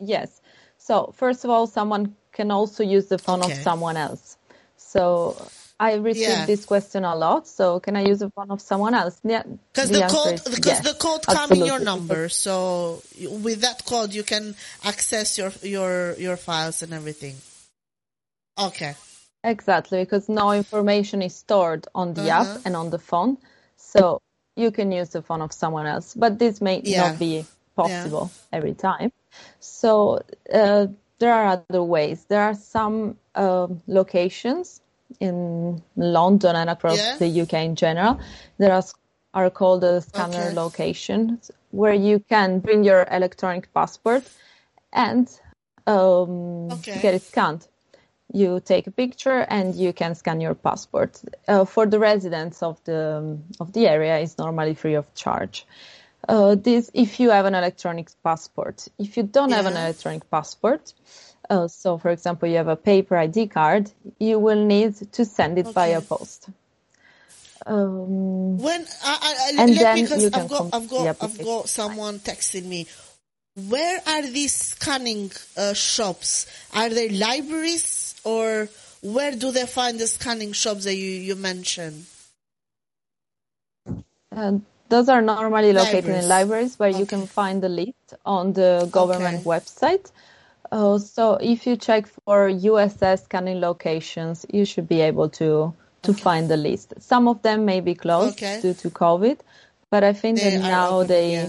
Yes. 0.00 0.40
So 0.78 1.12
first 1.16 1.44
of 1.44 1.50
all, 1.50 1.66
someone 1.66 2.14
can 2.32 2.50
also 2.50 2.82
use 2.84 3.06
the 3.06 3.18
phone 3.18 3.42
Okay. 3.42 3.52
of 3.52 3.62
someone 3.62 3.96
else. 3.96 4.36
So 4.92 5.36
I 5.78 5.94
receive 5.94 6.26
Yeah. 6.26 6.46
this 6.46 6.64
question 6.64 7.04
a 7.04 7.14
lot. 7.14 7.46
So 7.46 7.80
can 7.80 7.96
I 7.96 8.02
use 8.02 8.20
the 8.20 8.30
phone 8.30 8.50
of 8.50 8.60
someone 8.60 8.94
else? 8.94 9.20
Yeah. 9.24 9.42
Because 9.72 9.90
the 9.90 9.98
the 10.00 10.08
code, 10.08 10.40
because 10.44 10.66
yes, 10.66 10.84
the 10.84 10.94
code 10.94 11.26
come 11.26 11.52
in 11.52 11.64
your 11.66 11.80
number, 11.80 12.28
so 12.28 13.02
with 13.44 13.60
that 13.60 13.84
code 13.84 14.14
you 14.14 14.22
can 14.22 14.54
access 14.84 15.36
your 15.38 15.52
your 15.62 16.14
your 16.18 16.36
files 16.36 16.82
and 16.82 16.92
everything. 16.94 17.36
Okay. 18.58 18.94
Exactly, 19.44 20.02
because 20.02 20.28
no 20.28 20.52
information 20.52 21.22
is 21.22 21.34
stored 21.36 21.86
on 21.94 22.14
the 22.14 22.30
Uh-huh. 22.30 22.42
app 22.56 22.66
and 22.66 22.74
on 22.74 22.90
the 22.90 22.98
phone. 22.98 23.38
So 23.76 24.20
you 24.56 24.70
can 24.70 24.90
use 24.90 25.10
the 25.10 25.22
phone 25.22 25.42
of 25.42 25.52
someone 25.52 25.86
else, 25.86 26.14
but 26.14 26.38
this 26.38 26.60
may 26.60 26.80
Yeah. 26.82 27.02
not 27.10 27.18
be 27.18 27.44
possible 27.76 28.30
every 28.52 28.74
time. 28.74 29.12
So 29.60 30.22
uh, 30.52 30.86
there 31.18 31.34
are 31.34 31.46
other 31.68 31.82
ways. 31.82 32.24
There 32.28 32.42
are 32.42 32.54
some 32.54 33.18
um 33.36 33.82
locations 33.86 34.80
in 35.20 35.82
London 35.96 36.56
and 36.56 36.70
across 36.70 36.98
Yeah. 36.98 37.18
the 37.18 37.42
UK 37.42 37.54
in 37.64 37.76
general. 37.76 38.20
There 38.58 38.72
are, 38.72 38.84
are 39.34 39.50
called 39.50 39.82
the 39.82 40.00
scanner 40.00 40.46
Okay. 40.46 40.54
locations 40.54 41.50
where 41.72 41.94
you 41.94 42.20
can 42.28 42.60
bring 42.60 42.84
your 42.84 43.06
electronic 43.10 43.72
passport 43.74 44.24
and 44.92 45.28
um, 45.86 46.70
Okay. 46.72 47.00
get 47.00 47.14
it 47.14 47.22
scanned 47.26 47.68
you 48.32 48.60
take 48.60 48.86
a 48.86 48.90
picture 48.90 49.46
and 49.48 49.74
you 49.74 49.92
can 49.92 50.14
scan 50.14 50.40
your 50.40 50.54
passport. 50.54 51.20
Uh, 51.48 51.64
for 51.64 51.86
the 51.86 51.98
residents 51.98 52.62
of 52.62 52.82
the 52.84 53.38
of 53.60 53.72
the 53.72 53.88
area, 53.88 54.18
it's 54.18 54.38
normally 54.38 54.74
free 54.74 54.94
of 54.94 55.12
charge. 55.14 55.66
Uh, 56.28 56.56
this 56.56 56.90
if 56.94 57.20
you 57.20 57.30
have 57.30 57.46
an 57.46 57.54
electronic 57.54 58.10
passport. 58.24 58.88
If 58.98 59.16
you 59.16 59.22
don't 59.22 59.52
have 59.52 59.66
an 59.66 59.76
electronic 59.76 60.30
passport, 60.30 60.92
uh, 61.50 61.68
so 61.68 61.98
for 61.98 62.10
example 62.10 62.48
you 62.48 62.56
have 62.56 62.68
a 62.68 62.76
paper 62.76 63.16
ID 63.16 63.48
card, 63.48 63.90
you 64.18 64.38
will 64.38 64.64
need 64.64 64.94
to 65.12 65.24
send 65.24 65.58
it 65.58 65.66
via 65.72 66.00
post. 66.00 66.48
Um, 67.66 68.58
When 68.58 68.86
I, 69.04 69.18
I, 69.22 69.52
And 69.58 69.74
let 69.74 69.82
then 69.82 69.96
me 69.96 70.02
because 70.02 70.22
you 70.24 70.30
I've 70.32 70.48
got 70.48 70.66
I've 70.72 70.88
got 70.88 71.16
I've 71.20 71.42
got 71.42 71.68
someone 71.68 72.18
texting 72.20 72.64
me. 72.64 72.86
Where 73.68 74.00
are 74.06 74.22
these 74.22 74.54
scanning 74.54 75.32
uh, 75.56 75.72
shops? 75.72 76.46
Are 76.74 76.90
they 76.90 77.08
libraries 77.08 78.14
or 78.24 78.68
where 79.02 79.32
do 79.32 79.50
they 79.50 79.66
find 79.66 79.98
the 79.98 80.06
scanning 80.06 80.52
shops 80.52 80.84
that 80.84 80.94
you 80.94 81.10
you 81.10 81.36
mentioned? 81.36 82.06
Uh, 84.32 84.58
those 84.88 85.08
are 85.08 85.22
normally 85.22 85.72
located 85.72 86.04
Libraries. 86.04 86.24
in 86.24 86.28
libraries 86.28 86.78
where 86.78 86.90
you 86.90 87.06
can 87.06 87.26
find 87.26 87.62
the 87.62 87.68
list 87.68 88.14
on 88.24 88.52
the 88.52 88.88
government 88.92 89.38
Okay. 89.38 89.44
website. 89.44 90.10
Uh, 90.72 90.98
so 90.98 91.34
if 91.40 91.66
you 91.66 91.76
check 91.76 92.06
for 92.06 92.48
EUSS 92.50 93.24
scanning 93.24 93.60
locations, 93.60 94.46
you 94.52 94.64
should 94.64 94.88
be 94.88 95.00
able 95.02 95.28
to 95.30 95.74
to 96.02 96.14
find 96.14 96.48
the 96.48 96.56
list. 96.56 96.94
Some 97.00 97.28
of 97.28 97.42
them 97.42 97.64
may 97.64 97.80
be 97.80 97.94
closed 97.94 98.38
Okay. 98.38 98.60
due 98.62 98.74
to 98.74 98.90
COVID, 98.90 99.38
but 99.90 100.04
I 100.04 100.12
think 100.12 100.40
They 100.40 100.50
that 100.50 100.60
now 100.60 100.88
open, 101.02 101.08
they 101.08 101.32
yeah. 101.32 101.48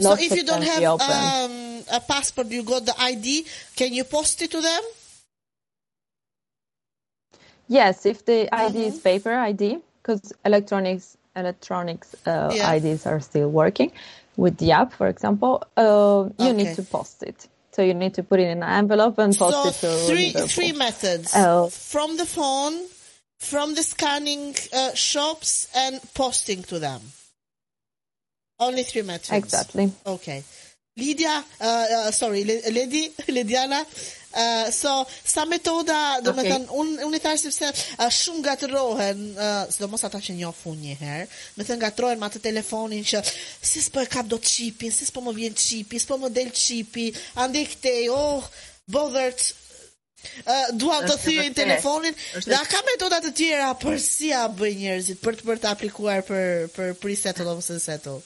So 0.00 0.14
if 0.18 0.32
you 0.36 0.44
don't 0.44 0.62
have 0.62 0.82
um, 1.00 1.84
a 1.92 2.00
passport, 2.00 2.48
you 2.48 2.62
got 2.64 2.86
the 2.86 2.94
ID. 3.00 3.46
Can 3.76 3.92
you 3.94 4.04
post 4.04 4.42
it 4.42 4.50
to 4.52 4.60
them? 4.60 4.82
Yes, 7.68 8.06
if 8.06 8.24
the 8.24 8.52
ID 8.54 8.86
is 8.86 8.94
Mhm. 8.98 9.04
paper 9.04 9.34
ID, 9.34 9.78
because 10.02 10.32
electronics 10.44 11.16
electronics 11.36 12.14
uh, 12.26 12.52
Yeah. 12.56 12.74
IDs 12.74 13.06
are 13.06 13.20
still 13.20 13.50
working 13.50 13.92
with 14.36 14.56
the 14.58 14.72
app, 14.72 14.92
for 14.92 15.08
example, 15.08 15.62
uh, 15.76 16.28
you 16.38 16.52
Okay. 16.52 16.52
need 16.52 16.74
to 16.74 16.82
post 16.82 17.22
it. 17.22 17.48
So 17.74 17.82
you 17.82 17.94
need 17.94 18.14
to 18.14 18.22
put 18.22 18.38
it 18.40 18.48
in 18.48 18.62
an 18.62 18.68
envelope 18.68 19.18
and 19.18 19.36
post 19.36 19.80
so 19.80 19.88
it 19.88 19.92
to 19.92 20.06
three 20.06 20.30
three 20.46 20.72
methods 20.72 21.32
Oh. 21.34 21.68
from 21.70 22.16
the 22.18 22.26
phone, 22.26 22.74
from 23.40 23.74
the 23.74 23.82
scanning 23.82 24.54
uh, 24.74 24.92
shops, 24.94 25.68
and 25.74 26.00
posting 26.14 26.62
to 26.64 26.78
them. 26.78 27.00
Only 28.60 28.82
three 28.82 29.02
methods. 29.02 29.32
Exactly. 29.32 29.90
Okay. 30.06 30.44
Lydia, 30.96 31.42
uh, 31.60 31.64
uh, 31.64 32.10
sorry, 32.10 32.44
Lady, 32.44 33.08
Lidiana, 33.28 33.86
uh, 34.32 34.70
so 34.72 35.06
sa 35.24 35.44
metoda, 35.44 36.20
do 36.24 36.32
me 36.32 36.42
Okay. 36.42 36.50
thënë, 36.52 36.68
unë 36.74 37.06
un 37.06 37.14
i 37.14 37.20
thash 37.22 37.44
sepse 37.46 37.68
uh, 37.70 38.08
shumë 38.10 38.42
gatrohen, 38.48 39.20
uh, 39.36 39.62
sidomos 39.70 40.02
ata 40.04 40.18
që 40.18 40.34
njohun 40.40 40.80
një 40.82 40.96
herë, 41.00 41.26
me 41.56 41.66
thënë 41.68 41.84
gatrohen 41.84 42.18
me 42.20 42.26
atë 42.26 42.42
telefonin 42.42 43.04
që 43.06 43.22
si 43.28 43.82
s'po 43.84 44.02
e 44.02 44.10
kap 44.10 44.26
dot 44.26 44.42
çipin, 44.42 44.90
si 44.90 45.06
s'po 45.06 45.22
më 45.22 45.34
vjen 45.38 45.54
çipi, 45.54 46.00
s'po 46.02 46.18
më 46.18 46.32
del 46.34 46.50
çipi, 46.50 47.12
ande 47.44 47.62
këtej, 47.70 48.10
oh, 48.10 48.48
bothered, 48.90 49.38
uh, 50.42 50.66
duam 50.74 51.06
të 51.06 51.14
Është 51.14 51.22
thyej 51.28 51.40
vërtet. 51.44 51.56
telefonin, 51.62 52.18
dhe 52.48 52.60
ka 52.74 52.82
metoda 52.90 53.22
të 53.22 53.32
tjera 53.38 53.70
për 53.78 54.02
si 54.02 54.32
a 54.34 54.48
bëj 54.50 54.74
njerëzit 54.82 55.22
për 55.22 55.38
të 55.38 55.48
për 55.48 55.62
të 55.62 55.72
aplikuar 55.76 56.26
për 56.26 56.68
për 56.74 56.94
pre-settle 57.02 57.54
ose 57.54 57.78
settle. 57.82 58.20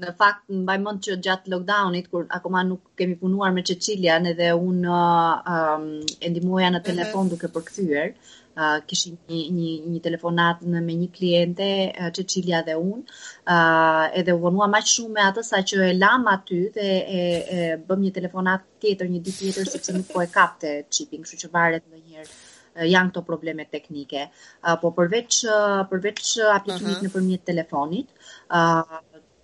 Në 0.00 0.12
fakt, 0.16 0.46
mbaj 0.48 0.76
mend 0.80 1.02
që 1.04 1.18
gjatë 1.24 1.50
lockdownit, 1.52 2.06
kur 2.12 2.26
akoma 2.32 2.62
nuk 2.64 2.92
kemi 2.96 3.18
punuar 3.20 3.52
me 3.52 3.64
Cecilian 3.66 4.28
edhe 4.30 4.50
unë 4.56 4.88
uh, 4.88 5.50
um, 5.54 5.88
e 6.20 6.30
ndihmoja 6.32 6.70
në 6.72 6.80
telefon 6.86 7.28
duke 7.32 7.50
përkthyer, 7.52 8.14
uh, 8.56 8.78
kishim 8.88 9.18
një, 9.28 9.40
një, 9.56 9.72
një 9.94 10.02
telefonat 10.04 10.62
në, 10.64 10.82
me 10.86 10.96
një 11.00 11.08
kliente, 11.16 11.70
uh, 11.90 12.10
Cecilia 12.16 12.62
dhe 12.66 12.76
unë, 12.80 13.18
uh, 13.44 14.06
edhe 14.20 14.36
u 14.36 14.40
vonua 14.44 14.70
maq 14.72 14.88
shumë 14.92 15.16
me 15.18 15.26
atë 15.26 15.44
sa 15.50 15.62
që 15.72 15.82
e 15.90 15.96
lam 15.98 16.28
aty 16.32 16.62
dhe 16.76 16.88
e, 17.18 17.26
e 17.56 17.66
bëm 17.88 18.06
një 18.06 18.14
telefonat 18.20 18.64
tjetër, 18.82 19.10
një 19.12 19.24
ditë 19.26 19.42
tjetër, 19.42 19.74
sepse 19.74 19.96
nuk 19.96 20.08
po 20.12 20.24
e 20.24 20.30
kapte 20.32 20.78
chipin, 20.88 21.26
kështu 21.26 21.44
që 21.44 21.52
varet 21.56 21.84
ndonjëherë 21.86 22.32
uh, 22.32 22.86
janë 22.88 23.12
këto 23.12 23.24
probleme 23.26 23.66
teknike. 23.70 24.28
Uh, 24.62 24.76
po 24.82 24.94
përveç 24.96 25.42
uh, 25.48 25.82
përveç 25.90 26.36
uh, 26.40 26.54
aplikimit 26.56 26.98
Aha. 26.98 27.06
nëpërmjet 27.08 27.46
telefonit, 27.52 28.12
uh, 28.48 29.00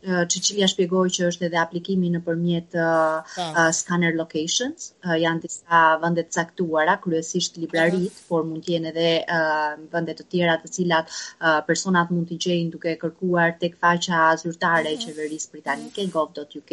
Cecilia 0.06 0.68
shpjegoi 0.70 1.10
që 1.16 1.28
është 1.30 1.48
edhe 1.48 1.58
aplikimi 1.60 2.10
nëpërmjet 2.14 2.76
Po. 2.76 3.44
scanner 3.74 4.14
locations, 4.16 4.92
janë 5.04 5.42
disa 5.42 5.80
vende 6.02 6.22
të 6.26 6.34
caktuara, 6.36 6.96
kryesisht 7.02 7.58
librarit, 7.60 8.20
por 8.28 8.44
mund 8.46 8.64
të 8.64 8.76
jenë 8.76 8.92
edhe 8.92 9.10
vende 9.92 10.14
të 10.18 10.26
tjera 10.30 10.56
të 10.62 10.70
cilat 10.76 11.12
personat 11.66 12.12
mund 12.14 12.30
t'i 12.30 12.38
gjejnë 12.46 12.72
duke 12.74 12.94
kërkuar 13.00 13.56
tek 13.60 13.76
faqja 13.82 14.28
zyrtare 14.42 14.94
e 14.94 15.00
qeverisë 15.02 15.52
britanike 15.54 16.06
gov.uk, 16.14 16.72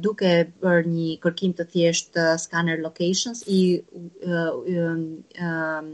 duke 0.00 0.32
bërë 0.64 0.90
një 0.94 1.10
kërkim 1.24 1.54
të 1.58 1.68
thjesht 1.74 2.18
uh, 2.20 2.34
scanner 2.40 2.80
locations 2.80 3.44
i 3.48 3.60
um, 4.26 5.02
um, 5.40 5.90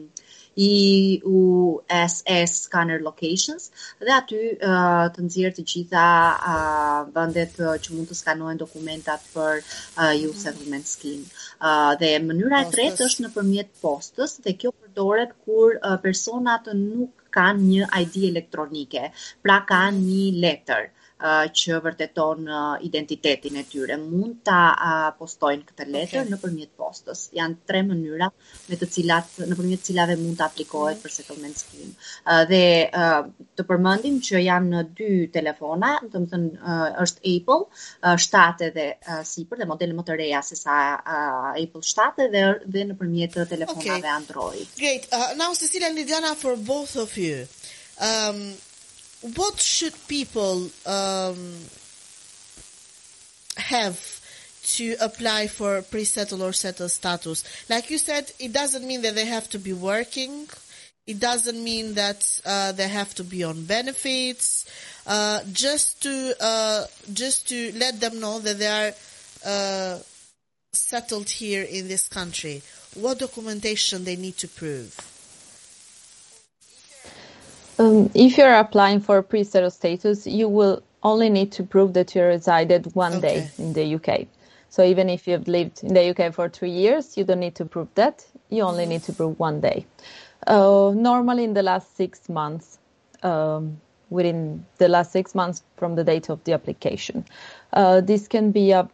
IUSS 0.66 2.52
scanner 2.66 3.00
locations 3.04 3.70
dhe 4.00 4.12
aty 4.16 4.40
uh, 4.56 5.06
të 5.14 5.24
nxjerr 5.26 5.54
të 5.56 5.62
gjitha 5.72 6.08
uh, 6.52 7.00
vendet 7.14 7.52
uh, 7.62 7.76
që 7.82 7.88
mund 7.96 8.08
të 8.10 8.18
skanohen 8.18 8.58
dokumentat 8.60 9.20
për 9.34 9.52
uh, 9.62 10.10
EU 10.10 10.32
settlement 10.36 10.86
scheme. 10.86 11.26
Uh, 11.60 11.92
dhe 12.00 12.10
mënyra 12.26 12.58
e 12.66 12.70
tretë 12.74 13.00
është 13.08 13.24
nëpërmjet 13.26 13.70
postës 13.84 14.32
dhe 14.44 14.52
kjo 14.60 14.70
përdoret 14.76 15.32
kur 15.46 15.68
uh, 15.78 15.96
personat 16.04 16.62
nuk 16.76 17.12
kanë 17.34 17.60
një 17.66 17.84
ID 18.04 18.14
elektronike, 18.30 19.04
pra 19.42 19.56
kanë 19.68 19.98
një 20.06 20.24
letër 20.44 20.82
që 21.20 21.80
vërteton 21.84 22.48
identitetin 22.86 23.56
e 23.60 23.64
tyre. 23.68 23.96
Mund 24.00 24.40
ta 24.46 25.12
postojnë 25.18 25.66
këtë 25.68 25.86
letër 25.90 26.20
Okay. 26.20 26.30
nëpërmjet 26.32 26.70
postës. 26.80 27.26
Janë 27.36 27.56
tre 27.68 27.82
mënyra 27.86 28.30
me 28.68 28.76
të 28.80 28.86
cilat 28.94 29.38
nëpërmjet 29.50 29.82
cilave 29.84 30.16
mund 30.20 30.38
të 30.40 30.46
aplikohet 30.46 31.00
për 31.02 31.12
settlement 31.14 31.56
scheme. 31.56 31.92
Dhe 32.50 32.62
të 33.56 33.66
përmendim 33.68 34.18
që 34.24 34.42
janë 34.46 34.82
dy 34.96 35.10
telefona, 35.32 35.92
do 36.02 36.18
të 36.18 36.26
thënë 36.32 36.76
është 37.04 37.20
Apple 37.34 37.60
uh, 37.66 38.16
7 38.16 38.66
edhe 38.70 38.86
uh, 38.96 39.20
sipër 39.26 39.62
dhe 39.62 39.68
modele 39.70 39.94
më 39.96 40.04
të 40.08 40.16
reja 40.20 40.40
se 40.44 40.56
sa 40.56 40.78
Apple 41.52 41.82
7 41.84 42.28
dhe 42.32 42.44
dhe 42.64 42.86
nëpërmjet 42.92 43.38
telefonave 43.48 43.78
Okay. 43.80 44.08
Android. 44.10 44.66
Great. 44.78 45.06
Uh, 45.12 45.34
now, 45.36 45.52
Cecilia 45.54 45.88
and 45.88 45.96
Lidiana, 45.98 46.34
for 46.36 46.56
both 46.56 46.96
of 46.96 47.16
you, 47.16 47.46
um, 48.00 48.54
what 49.22 49.60
should 49.60 49.94
people 50.08 50.70
um, 50.86 51.54
have 53.56 54.20
to 54.62 54.96
apply 55.00 55.46
for 55.46 55.82
pre-settle 55.82 56.42
or 56.42 56.52
settled 56.52 56.90
status. 56.90 57.44
Like 57.68 57.90
you 57.90 57.98
said, 57.98 58.32
it 58.38 58.52
doesn't 58.52 58.86
mean 58.86 59.02
that 59.02 59.14
they 59.14 59.24
have 59.24 59.48
to 59.50 59.58
be 59.58 59.72
working. 59.72 60.48
It 61.06 61.18
doesn't 61.18 61.62
mean 61.62 61.94
that 61.94 62.40
uh, 62.44 62.72
they 62.72 62.88
have 62.88 63.14
to 63.16 63.24
be 63.24 63.42
on 63.42 63.64
benefits. 63.64 64.66
Uh, 65.06 65.40
just 65.52 66.02
to 66.02 66.34
uh, 66.40 66.84
just 67.12 67.48
to 67.48 67.72
let 67.76 68.00
them 68.00 68.20
know 68.20 68.38
that 68.38 68.58
they 68.58 68.68
are 68.68 68.92
uh, 69.44 69.98
settled 70.72 71.28
here 71.28 71.62
in 71.62 71.88
this 71.88 72.06
country. 72.08 72.62
What 72.94 73.18
documentation 73.18 74.04
they 74.04 74.16
need 74.16 74.36
to 74.38 74.48
prove? 74.48 74.94
Um, 77.80 78.10
if 78.14 78.38
you're 78.38 78.54
applying 78.54 79.00
for 79.00 79.22
pre-settled 79.22 79.72
status, 79.74 80.26
you 80.26 80.48
will 80.48 80.82
only 81.04 81.30
need 81.30 81.52
to 81.54 81.64
prove 81.64 81.94
that 81.94 82.14
you 82.14 82.22
resided 82.24 82.94
one 82.94 83.20
Okay. 83.20 83.20
day 83.20 83.52
in 83.58 83.72
the 83.74 83.96
UK. 83.96 84.28
So 84.70 84.84
even 84.84 85.10
if 85.10 85.28
you've 85.28 85.48
lived 85.48 85.84
in 85.84 85.94
the 85.94 86.10
UK 86.10 86.34
for 86.34 86.50
three 86.50 86.72
years, 86.72 87.16
you 87.18 87.24
don't 87.24 87.40
need 87.40 87.56
to 87.56 87.66
prove 87.66 87.88
that. 87.96 88.26
You 88.50 88.64
only 88.64 88.86
need 88.86 89.04
to 89.04 89.14
prove 89.14 89.38
one 89.40 89.60
day. 89.62 89.86
Uh, 90.46 90.92
normally, 90.96 91.44
in 91.44 91.54
the 91.54 91.64
last 91.64 91.96
six 91.96 92.28
months, 92.28 92.78
um, 93.24 93.80
within 94.10 94.66
the 94.78 94.88
last 94.88 95.12
six 95.12 95.34
months 95.34 95.64
from 95.78 95.96
the 95.96 96.04
date 96.04 96.30
of 96.30 96.44
the 96.44 96.54
application, 96.54 97.26
uh, 97.74 98.02
this 98.02 98.28
can 98.28 98.52
be 98.52 98.72
a, 98.72 98.88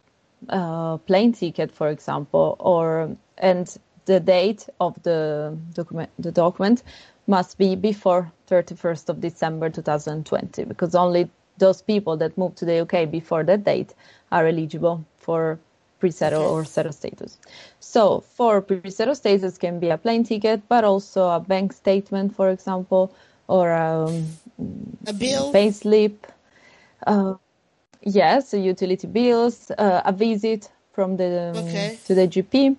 uh 0.49 0.97
plane 0.99 1.33
ticket, 1.33 1.71
for 1.73 1.89
example, 1.89 2.57
or 2.59 3.17
and 3.39 3.77
the 4.05 4.19
date 4.21 4.67
of 4.81 5.01
the 5.03 5.57
document 5.73 6.11
the 6.19 6.31
document 6.33 6.83
must 7.27 7.57
be 7.57 7.75
before 7.75 8.31
31st 8.47 9.09
of 9.09 9.21
December 9.21 9.69
2020 9.69 10.65
because 10.65 10.95
only 10.95 11.29
those 11.57 11.81
people 11.81 12.17
that 12.17 12.37
moved 12.37 12.57
to 12.57 12.65
the 12.65 12.79
UK 12.81 13.05
before 13.05 13.43
that 13.43 13.63
date 13.63 13.93
are 14.31 14.47
eligible 14.47 15.05
for 15.17 15.59
pre-settle 15.99 16.43
Okay. 16.43 16.53
or 16.53 16.65
settle 16.65 16.93
status. 16.93 17.37
So 17.79 18.21
for 18.21 18.61
pre-settle 18.61 19.15
status 19.15 19.57
can 19.57 19.79
be 19.79 19.89
a 19.89 19.97
plane 19.97 20.23
ticket, 20.23 20.61
but 20.69 20.83
also 20.83 21.29
a 21.29 21.39
bank 21.39 21.73
statement, 21.73 22.35
for 22.35 22.49
example, 22.49 23.11
or 23.47 23.73
um, 23.73 24.37
A 25.07 25.13
bill? 25.13 25.51
pay 25.53 25.71
slip. 25.71 26.27
Uh, 27.07 27.35
yes, 28.01 28.53
utility 28.53 29.07
bills, 29.07 29.71
uh, 29.77 30.01
a 30.05 30.13
visit 30.13 30.71
from 30.93 31.17
the 31.17 31.41
um, 31.53 31.57
Okay. 31.59 31.99
to 32.05 32.15
the 32.15 32.27
GP, 32.27 32.77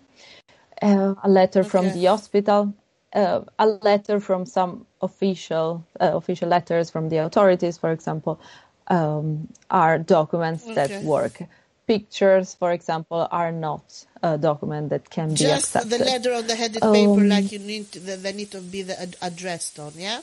uh, 0.82 1.14
a 1.22 1.28
letter 1.28 1.64
from 1.64 1.92
the 1.92 2.05
hospital, 2.07 2.74
uh, 3.14 3.42
a 3.59 3.66
letter 3.66 4.20
from 4.20 4.46
some 4.46 4.86
official 5.00 5.84
uh, 6.00 6.12
official 6.14 6.48
letters 6.48 6.90
from 6.90 7.09
the 7.09 7.18
authorities, 7.18 7.78
for 7.78 7.92
example, 7.92 8.40
um, 8.88 9.48
are 9.70 9.98
documents 9.98 10.64
Okay. 10.64 10.74
that 10.74 11.02
work. 11.04 11.42
Pictures, 11.86 12.54
for 12.54 12.72
example, 12.72 13.26
are 13.30 13.52
not 13.52 14.04
a 14.22 14.36
document 14.38 14.90
that 14.90 15.09
can 15.09 15.34
be 15.34 15.46
accepted. 15.46 15.90
Just 15.90 15.90
the 15.90 15.98
letter 16.04 16.32
on 16.34 16.46
the 16.46 16.54
headed 16.54 16.82
paper, 16.82 17.22
Um, 17.22 17.28
like 17.28 17.52
you 17.52 17.59
need 17.61 17.90
to, 17.92 18.00
they 18.00 18.32
need 18.32 18.50
to 18.52 18.61
be 18.61 18.82
the, 18.82 19.00
ad- 19.00 19.16
addressed 19.22 19.78
on, 19.78 19.92
yeah? 19.96 20.20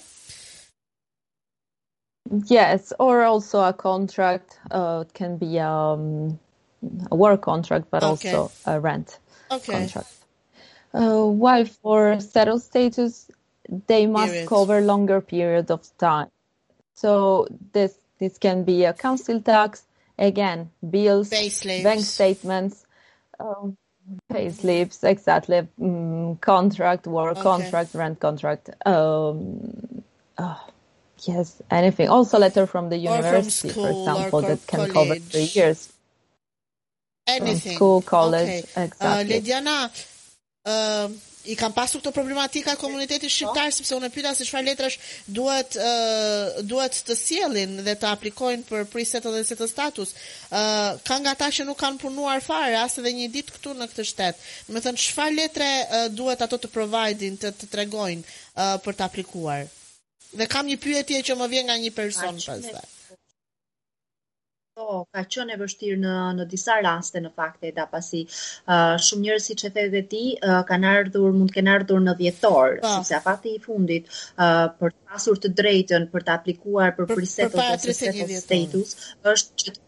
Yes, 2.47 2.93
or 2.99 3.23
also 3.23 3.61
a 3.61 3.73
contract. 3.73 4.59
Uh, 4.71 5.05
can 5.13 5.37
be 5.37 5.59
um, 5.59 6.39
a 7.11 7.15
work 7.15 7.41
contract, 7.41 7.87
but 7.91 8.03
Okay. 8.03 8.31
also 8.33 8.51
a 8.65 8.79
rent 8.79 9.19
Okay. 9.51 9.71
contract. 9.71 10.07
Uh, 10.95 11.25
while 11.25 11.65
for 11.65 12.19
settled 12.21 12.63
status, 12.63 13.31
they 13.87 14.07
must 14.07 14.31
Periods. 14.33 14.49
cover 14.49 14.81
longer 14.81 15.21
period 15.21 15.71
of 15.71 15.81
time. 15.99 16.29
So 16.95 17.47
this 17.73 17.99
this 18.19 18.37
can 18.39 18.63
be 18.63 18.85
a 18.85 18.93
council 18.93 19.41
tax, 19.41 19.83
again, 20.19 20.71
bills, 20.89 21.29
bank 21.83 22.01
statements, 22.05 22.85
um, 23.39 23.77
pay 24.31 24.49
slips, 24.51 25.03
exactly, 25.03 25.67
mm, 25.79 26.39
contract, 26.41 27.07
work 27.07 27.37
Okay. 27.37 27.43
contract, 27.43 27.95
rent 27.95 28.19
contract. 28.21 28.69
Um, 28.87 30.03
oh, 30.37 30.67
yes, 31.23 31.61
anything. 31.71 32.09
Also, 32.09 32.39
letter 32.39 32.67
from 32.67 32.89
the 32.89 32.97
Or 32.97 33.23
from 33.23 33.43
university, 33.43 33.69
school 33.69 33.83
for 33.83 33.89
example, 34.11 34.41
that 34.43 34.67
can 34.67 34.79
cover 34.81 34.93
college. 34.93 35.21
three 35.31 35.51
years. 35.55 35.93
Anything. 37.27 37.75
school, 37.75 38.01
college, 38.01 38.47
Okay. 38.49 38.63
exactly. 38.77 39.35
Uh, 39.35 39.39
Lediana, 39.41 40.14
uh, 40.65 41.09
i 41.45 41.55
kam 41.57 41.73
pasur 41.73 42.01
këto 42.01 42.11
problematika 42.13 42.75
komunitetit 42.79 43.29
shqiptar 43.31 43.71
sepse 43.73 43.93
unë 43.95 44.09
pyeta 44.13 44.33
se 44.35 44.47
çfarë 44.47 44.65
letrash 44.69 44.97
duhet 45.37 45.77
uh, 45.77 46.61
duhet 46.65 46.97
të 47.07 47.17
sjellin 47.19 47.77
dhe 47.85 47.95
të 48.01 48.09
aplikojnë 48.11 48.65
për 48.69 48.87
pre-settle 48.89 49.33
dhe 49.35 49.43
settle 49.47 49.69
status. 49.69 50.15
Uh, 50.49 50.97
ka 51.05 51.19
nga 51.21 51.35
ata 51.37 51.51
që 51.53 51.67
nuk 51.67 51.79
kanë 51.81 52.01
punuar 52.01 52.41
fare 52.45 52.79
as 52.81 52.97
edhe 53.01 53.13
një 53.19 53.29
ditë 53.37 53.57
këtu 53.57 53.75
në 53.77 53.89
këtë 53.91 54.07
shtet. 54.11 54.41
Do 54.67 54.77
të 54.77 54.85
thënë 54.87 55.03
çfarë 55.05 55.37
letre 55.41 55.69
uh, 55.83 56.07
duhet 56.13 56.41
ato 56.45 56.61
të 56.61 56.73
provide-in 56.73 57.37
të, 57.41 57.53
të 57.61 57.71
tregojnë 57.75 58.25
uh, 58.25 58.75
për 58.85 58.97
të 58.99 59.09
aplikuar. 59.09 59.69
Dhe 60.35 60.49
kam 60.51 60.67
një 60.67 60.81
pyetje 60.81 61.21
që 61.29 61.39
më 61.39 61.51
vjen 61.53 61.69
nga 61.69 61.79
një 61.79 61.93
person 61.95 62.41
pastaj. 62.41 62.94
Po, 64.75 65.05
ka 65.15 65.21
qenë 65.33 65.53
e 65.55 65.57
vështirë 65.59 65.97
në 66.01 66.13
në 66.37 66.45
disa 66.53 66.73
raste 66.83 67.21
në 67.23 67.29
fakt 67.39 67.61
e 67.63 67.69
da 67.77 67.85
pasi 67.91 68.23
uh, 68.25 68.97
shumë 69.05 69.23
njerëz 69.25 69.45
siç 69.49 69.63
e 69.69 69.71
the 69.77 69.85
dhe 69.93 70.01
ti 70.13 70.23
uh, 70.35 70.57
kanë 70.71 70.89
ardhur 70.97 71.31
mund 71.37 71.53
të 71.53 71.55
kenë 71.59 71.71
ardhur 71.77 72.01
në 72.03 72.15
dhjetor, 72.19 72.75
Po. 72.81 72.91
sepse 72.97 73.15
afati 73.19 73.53
i 73.55 73.61
fundit 73.67 74.11
uh, 74.11 74.67
për 74.81 74.91
të 74.97 75.13
pasur 75.13 75.39
të 75.45 75.53
drejtën 75.61 76.09
për 76.11 76.27
të 76.27 76.35
aplikuar 76.35 76.91
për 76.99 77.07
Për- 77.07 77.21
pre-settled 77.21 77.55
përpara 77.61 77.79
ose 77.79 77.87
31 77.87 78.01
settled 78.01 78.29
dhjetor. 78.33 78.43
status 78.43 79.33
është 79.33 79.63
që 79.63 79.75
të 79.77 79.81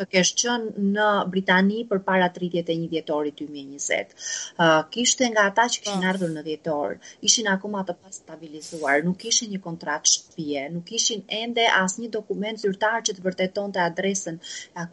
të 0.00 0.06
kesh 0.14 0.32
qenë 0.40 0.84
në 0.94 1.08
Britani 1.32 1.84
për 1.90 2.02
para 2.06 2.28
31 2.32 2.88
dhjetorit 2.92 3.36
2020. 3.42 4.14
Uh, 4.56 4.80
kishte 4.94 5.28
nga 5.34 5.46
ata 5.50 5.66
që 5.72 5.84
kishin 5.84 6.04
Po. 6.04 6.10
ardhur 6.12 6.32
në 6.32 6.44
dhjetor, 6.46 6.96
ishin 7.26 7.50
akoma 7.52 7.84
të 7.86 7.96
pas 8.00 8.20
stabilizuar, 8.22 9.04
nuk 9.06 9.18
kishin 9.20 9.52
një 9.54 9.60
kontratë 9.66 10.12
shtëpie, 10.14 10.64
nuk 10.74 10.86
kishin 10.88 11.24
ende 11.40 11.66
asnjë 11.68 12.10
dokument 12.16 12.60
zyrtar 12.60 13.04
që 13.06 13.16
të 13.16 13.26
vërtetonte 13.26 13.82
adresën 13.84 14.40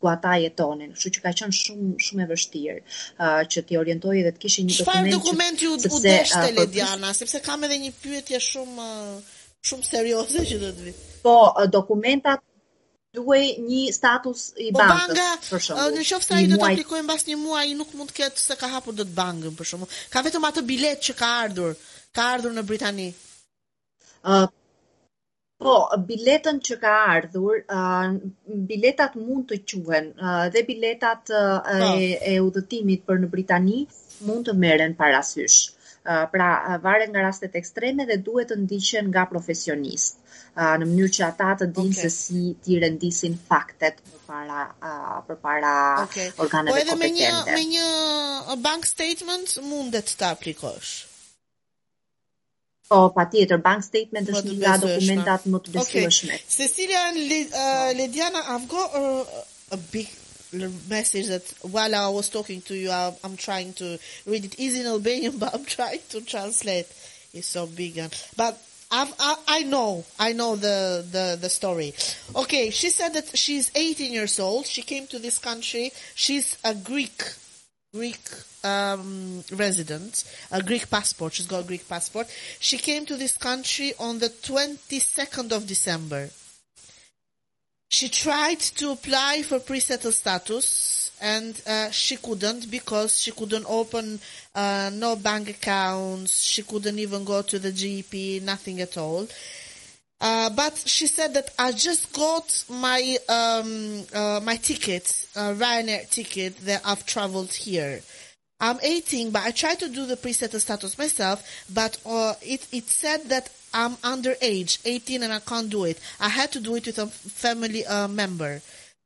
ku 0.02 0.12
ata 0.12 0.36
jetonin. 0.44 0.94
Kështu 0.98 1.16
që 1.18 1.26
ka 1.26 1.36
qenë 1.42 1.60
shumë 1.62 1.94
shumë 2.08 2.26
e 2.26 2.30
vështirë 2.34 2.78
uh, 2.82 3.42
që 3.48 3.66
t'i 3.70 3.80
orientojë 3.80 4.28
dhe 4.28 4.36
të 4.36 4.44
kishin 4.46 4.70
një 4.70 4.80
Çfarë 4.82 5.12
dokument. 5.12 5.18
dokumenti 5.18 5.72
u, 5.72 6.02
deshte 6.04 6.52
Lediana, 6.58 7.14
sepse 7.18 7.42
kam 7.46 7.64
edhe 7.68 7.80
një 7.86 7.94
pyetje 8.04 8.44
shumë 8.52 8.88
shumë 9.68 9.88
serioze 9.88 10.44
që 10.48 10.60
do 10.62 10.70
të 10.76 10.86
vi. 10.88 10.94
Po, 11.24 11.38
dokumentat 11.72 12.44
duhej 13.18 13.48
një 13.68 13.84
status 13.98 14.48
i 14.58 14.70
Po 14.72 14.80
bankës, 14.82 15.14
banga, 15.14 15.28
për 15.50 15.58
uh, 15.60 15.64
shembull. 15.68 15.96
në 15.98 16.06
qoftë 16.12 16.30
se 16.30 16.38
ai 16.40 16.48
do 16.52 16.58
të 16.62 16.70
aplikojë 16.72 17.06
mbas 17.10 17.26
një 17.30 17.38
muaji, 17.44 17.76
nuk 17.80 17.94
mund 18.00 18.14
të 18.14 18.20
ketë 18.22 18.44
se 18.46 18.58
ka 18.62 18.70
hapur 18.76 18.96
dot 18.98 19.12
bankën 19.18 19.58
për 19.60 19.72
shkakun. 19.72 19.96
Ka 20.14 20.24
vetëm 20.28 20.48
atë 20.52 20.66
bilet 20.70 21.04
që 21.10 21.18
ka 21.24 21.32
ardhur, 21.46 21.76
ka 22.16 22.30
ardhur 22.38 22.56
në 22.56 22.64
Britani. 22.70 23.10
Uh, 24.28 24.48
po, 25.62 25.76
biletën 26.10 26.60
që 26.68 26.76
ka 26.82 26.94
ardhur, 27.14 27.64
uh, 27.70 28.12
biletat 28.70 29.16
mund 29.20 29.48
të 29.52 29.62
quhen 29.72 30.12
uh, 30.18 30.46
dhe 30.54 30.64
biletat 30.68 31.32
uh, 31.34 31.62
Po. 31.64 31.96
e, 31.96 32.12
e 32.34 32.38
udhëtimit 32.44 33.06
për 33.08 33.24
në 33.24 33.32
Britani 33.34 33.80
mund 34.28 34.48
të 34.50 34.56
merren 34.58 34.94
parasysh. 35.00 35.58
Uh, 36.08 36.24
pra, 36.32 36.50
uh, 36.70 36.78
varet 36.84 37.10
nga 37.12 37.26
rastet 37.26 37.56
ekstreme 37.60 38.06
dhe 38.08 38.16
duhet 38.24 38.52
të 38.52 38.56
ndiqen 38.62 39.10
nga 39.12 39.26
profesionist, 39.32 40.22
uh, 40.58 40.76
në 40.82 40.86
mënyrë 40.90 41.14
që 41.18 41.24
ata 41.32 41.50
të 41.62 41.68
dinë 41.78 41.94
Okay. 41.94 42.02
se 42.02 42.10
si 42.10 42.44
t'i 42.66 42.80
rendisin 42.84 43.38
faktet 43.50 44.02
përpara 44.12 44.64
uh, 44.82 45.20
përpara 45.30 45.74
Okej. 46.04 46.32
organeve 46.44 46.74
Po 46.74 46.82
edhe 46.84 46.96
me 47.04 47.10
një 47.16 47.30
kompetente. 47.32 47.54
me 47.54 47.64
një 47.76 48.62
bank 48.66 48.86
statement 48.90 49.58
mundet 49.70 50.16
të 50.20 50.32
aplikosh. 50.34 50.96
Po, 52.90 53.10
patjetër, 53.12 53.60
bank 53.60 53.84
statement 53.84 54.30
Më 54.30 54.36
është 54.38 54.48
të 54.48 54.54
një 54.54 54.62
nga 54.64 54.76
dokumentat 54.84 55.48
më 55.52 55.60
të 55.66 55.72
besueshme. 55.76 56.36
Okay. 56.38 56.46
Cecilia 56.48 57.02
and 57.10 57.18
Le- 57.32 57.52
uh, 57.52 57.90
Lediana, 58.00 58.42
I've 58.54 58.68
got 58.72 58.96
a, 58.96 59.26
a 59.76 59.78
big 59.92 60.08
message 60.88 61.28
that 61.28 61.44
while 61.64 61.94
I 61.94 62.08
was 62.08 62.30
talking 62.30 62.62
to 62.62 62.74
you, 62.76 62.90
I, 62.90 63.12
I'm 63.26 63.36
trying 63.36 63.74
to 63.74 63.98
read 64.26 64.46
it. 64.46 64.56
Is 64.58 64.80
in 64.80 64.86
Albanian, 64.88 65.38
but 65.42 65.54
I'm 65.54 65.66
trying 65.66 66.00
to 66.16 66.22
translate. 66.22 66.88
It's 67.34 67.48
so 67.48 67.68
big, 67.68 67.98
and, 67.98 68.14
but 68.38 68.56
I've, 68.90 69.14
I, 69.20 69.36
I 69.48 69.64
know, 69.64 70.06
I 70.18 70.34
know 70.34 70.56
the, 70.56 71.06
the, 71.12 71.38
the 71.40 71.50
story. 71.50 71.94
Okay, 72.36 72.70
she 72.70 72.90
said 72.90 73.14
that 73.14 73.38
she's 73.38 73.70
18 73.76 74.14
years 74.14 74.40
old. 74.40 74.66
She 74.66 74.82
came 74.82 75.08
to 75.08 75.20
this 75.20 75.40
country. 75.40 75.92
She's 76.16 76.58
a 76.64 76.74
Greek 76.74 77.22
Greek 77.94 78.20
um, 78.64 79.44
resident, 79.52 80.24
a 80.52 80.62
Greek 80.62 80.90
passport. 80.90 81.34
She's 81.34 81.48
got 81.48 81.64
a 81.64 81.68
Greek 81.68 81.88
passport. 81.88 82.28
She 82.60 82.78
came 82.78 83.06
to 83.06 83.16
this 83.16 83.38
country 83.38 83.94
on 84.00 84.20
the 84.20 84.30
22nd 84.30 85.52
of 85.52 85.66
December. 85.66 86.30
She 87.90 88.10
tried 88.10 88.60
to 88.60 88.92
apply 88.92 89.44
for 89.44 89.60
pre-settled 89.60 90.14
status 90.14 91.12
and 91.22 91.60
uh, 91.66 91.90
she 91.90 92.18
couldn't 92.18 92.70
because 92.70 93.20
she 93.20 93.32
couldn't 93.32 93.66
open 93.68 94.20
uh, 94.54 94.92
no 94.94 95.16
bank 95.16 95.50
accounts. 95.50 96.42
She 96.42 96.64
couldn't 96.64 97.00
even 97.00 97.24
go 97.24 97.42
to 97.42 97.58
the 97.58 97.72
GP, 97.72 98.42
nothing 98.44 98.82
at 98.82 98.98
all. 98.98 99.28
Uh, 100.20 100.50
but 100.50 100.76
she 100.86 101.06
said 101.08 101.34
that 101.36 101.54
I 101.60 101.72
just 101.72 102.12
got 102.12 102.66
my 102.70 103.18
um, 103.30 104.04
uh, 104.14 104.40
my 104.44 104.56
ticket, 104.56 105.28
uh, 105.36 105.54
Ryanair 105.54 106.10
ticket 106.10 106.58
that 106.66 106.82
I've 106.84 107.06
traveled 107.06 107.54
here. 107.54 108.02
I'm 108.60 108.80
18, 108.82 109.32
but 109.32 109.44
I 109.44 109.52
tried 109.52 109.80
to 109.80 109.90
do 109.90 110.06
the 110.06 110.18
pre-settled 110.18 110.62
status 110.62 110.98
myself, 110.98 111.44
but 111.72 111.98
uh, 112.06 112.34
it 112.42 112.68
it 112.72 112.88
said 112.88 113.30
that 113.30 113.50
I'm 113.74 113.98
underage, 113.98 114.80
18, 114.84 115.22
and 115.22 115.32
I 115.32 115.40
can't 115.40 115.70
do 115.70 115.84
it. 115.84 116.00
I 116.20 116.30
had 116.30 116.52
to 116.54 116.60
do 116.60 116.76
it 116.76 116.88
with 116.88 116.98
a 116.98 117.08
family 117.08 117.86
uh, 117.86 118.08
member, 118.08 118.62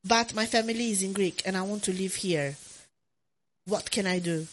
but 0.05 0.33
my 0.33 0.45
family 0.45 0.91
is 0.91 1.03
in 1.03 1.11
Greek, 1.11 1.41
and 1.45 1.57
I 1.57 1.63
want 1.63 1.83
to 1.83 1.93
live 1.93 2.15
here. 2.15 2.55
What 3.65 3.91
can 3.91 4.07
I 4.07 4.19
do? 4.19 4.47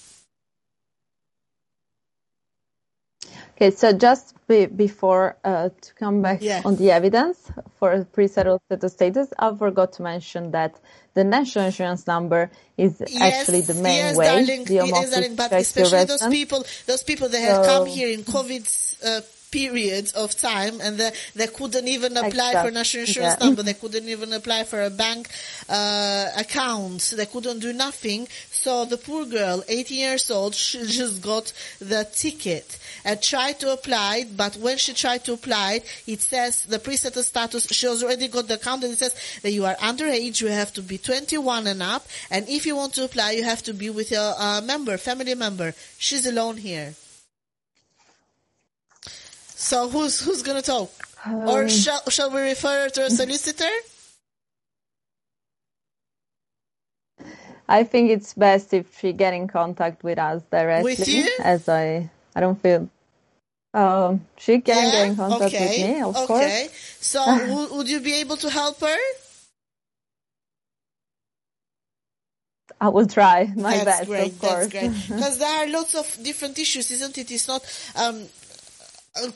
Okay, 3.60 3.72
so 3.72 3.92
just 3.92 4.36
be, 4.46 4.66
before 4.66 5.36
uh, 5.44 5.70
to 5.80 5.94
come 5.94 6.22
back 6.22 6.38
Yeah. 6.40 6.62
on 6.64 6.76
the 6.76 6.92
evidence 6.92 7.50
for 7.80 8.04
pre-settled 8.12 8.60
status 8.66 8.92
status, 8.92 9.28
I 9.36 9.52
forgot 9.52 9.94
to 9.94 10.02
mention 10.02 10.52
that 10.52 10.78
the 11.14 11.24
national 11.24 11.64
insurance 11.64 12.06
number 12.06 12.52
is 12.76 13.02
actually 13.20 13.62
the 13.62 13.74
main 13.74 14.14
yes, 14.14 14.16
way 14.16 14.26
darling, 14.26 14.64
the 14.64 14.74
yes, 14.74 15.10
darling, 15.10 15.34
but 15.34 15.52
especially 15.52 16.04
those 16.04 16.28
people, 16.28 16.64
those 16.86 17.02
people 17.02 17.28
that 17.30 17.40
have 17.40 17.66
come 17.66 17.86
here 17.86 18.08
in 18.08 18.22
COVID 18.22 18.64
uh, 19.04 19.20
periods 19.50 20.12
of 20.12 20.36
time 20.36 20.80
and 20.80 20.98
they, 20.98 21.10
they 21.34 21.46
couldn't 21.46 21.88
even 21.88 22.16
apply 22.16 22.62
for 22.62 22.70
national 22.70 23.02
insurance 23.02 23.36
yeah. 23.38 23.46
number, 23.46 23.62
they 23.62 23.74
couldn't 23.74 24.08
even 24.08 24.32
apply 24.32 24.64
for 24.64 24.82
a 24.82 24.90
bank 24.90 25.28
uh, 25.68 26.26
account, 26.36 27.14
they 27.16 27.26
couldn't 27.26 27.60
do 27.60 27.72
nothing. 27.72 28.28
So 28.50 28.84
the 28.84 28.96
poor 28.96 29.24
girl, 29.24 29.62
18 29.68 29.98
years 29.98 30.30
old, 30.30 30.54
she 30.54 30.78
just 30.86 31.22
got 31.22 31.52
the 31.78 32.06
ticket 32.12 32.78
and 33.04 33.20
tried 33.22 33.60
to 33.60 33.72
apply, 33.72 34.26
but 34.36 34.56
when 34.56 34.76
she 34.76 34.94
tried 34.94 35.24
to 35.24 35.32
apply, 35.34 35.82
it 36.06 36.20
says 36.20 36.64
the 36.64 36.78
pre-settled 36.78 37.24
status, 37.24 37.66
she 37.66 37.86
has 37.86 38.02
already 38.02 38.28
got 38.28 38.48
the 38.48 38.54
account 38.54 38.84
and 38.84 38.92
it 38.92 38.98
says 38.98 39.14
that 39.42 39.50
you 39.50 39.64
are 39.64 39.76
underage, 39.76 40.40
you 40.40 40.48
have 40.48 40.72
to 40.74 40.82
be 40.82 40.98
21 40.98 41.66
and 41.66 41.82
up, 41.82 42.06
and 42.30 42.48
if 42.48 42.66
you 42.66 42.76
want 42.76 42.94
to 42.94 43.04
apply, 43.04 43.32
you 43.32 43.44
have 43.44 43.62
to 43.62 43.72
be 43.72 43.90
with 43.90 44.12
a 44.12 44.34
uh, 44.38 44.60
member, 44.64 44.96
family 44.98 45.34
member. 45.34 45.74
She's 45.98 46.26
alone 46.26 46.56
here. 46.56 46.94
So 49.60 49.88
who's 49.88 50.20
who's 50.20 50.42
gonna 50.42 50.62
talk? 50.62 50.88
or 51.26 51.62
Um, 51.62 51.68
shall 51.68 52.08
shall 52.08 52.30
we 52.30 52.40
refer 52.42 52.84
her 52.84 52.90
to 52.90 53.06
a 53.06 53.10
solicitor? 53.10 53.74
I 57.68 57.82
think 57.82 58.10
it's 58.10 58.34
best 58.34 58.72
if 58.72 58.86
she 59.00 59.12
get 59.12 59.34
in 59.34 59.48
contact 59.48 60.04
with 60.04 60.18
us 60.18 60.42
directly. 60.48 60.94
With 60.94 61.08
you? 61.08 61.28
As 61.42 61.68
I, 61.68 62.08
I 62.36 62.40
don't 62.40 62.62
feel. 62.62 62.88
Um, 63.74 64.24
she 64.38 64.60
can 64.60 64.90
get 64.92 65.08
in 65.08 65.16
contact 65.16 65.52
okay. 65.52 65.66
with 65.66 65.96
me, 65.96 66.02
of 66.02 66.14
course. 66.14 66.44
okay. 66.44 66.68
So 67.00 67.18
w- 67.26 67.74
would 67.74 67.90
you 67.90 67.98
be 68.00 68.14
able 68.20 68.36
to 68.38 68.48
help 68.48 68.80
her? 68.80 68.96
I 72.80 72.88
will 72.88 73.08
try 73.08 73.52
my 73.56 73.74
that's 73.78 73.84
best, 73.84 74.06
great. 74.08 74.32
of 74.32 74.38
course. 74.38 74.68
That's 74.68 74.72
great. 74.72 74.92
Because 75.18 75.38
there 75.38 75.50
are 75.50 75.68
lots 75.68 75.96
of 75.96 76.06
different 76.22 76.56
issues, 76.60 76.92
isn't 76.92 77.18
it? 77.18 77.30
It's 77.30 77.48
not 77.48 77.62
um, 77.96 78.22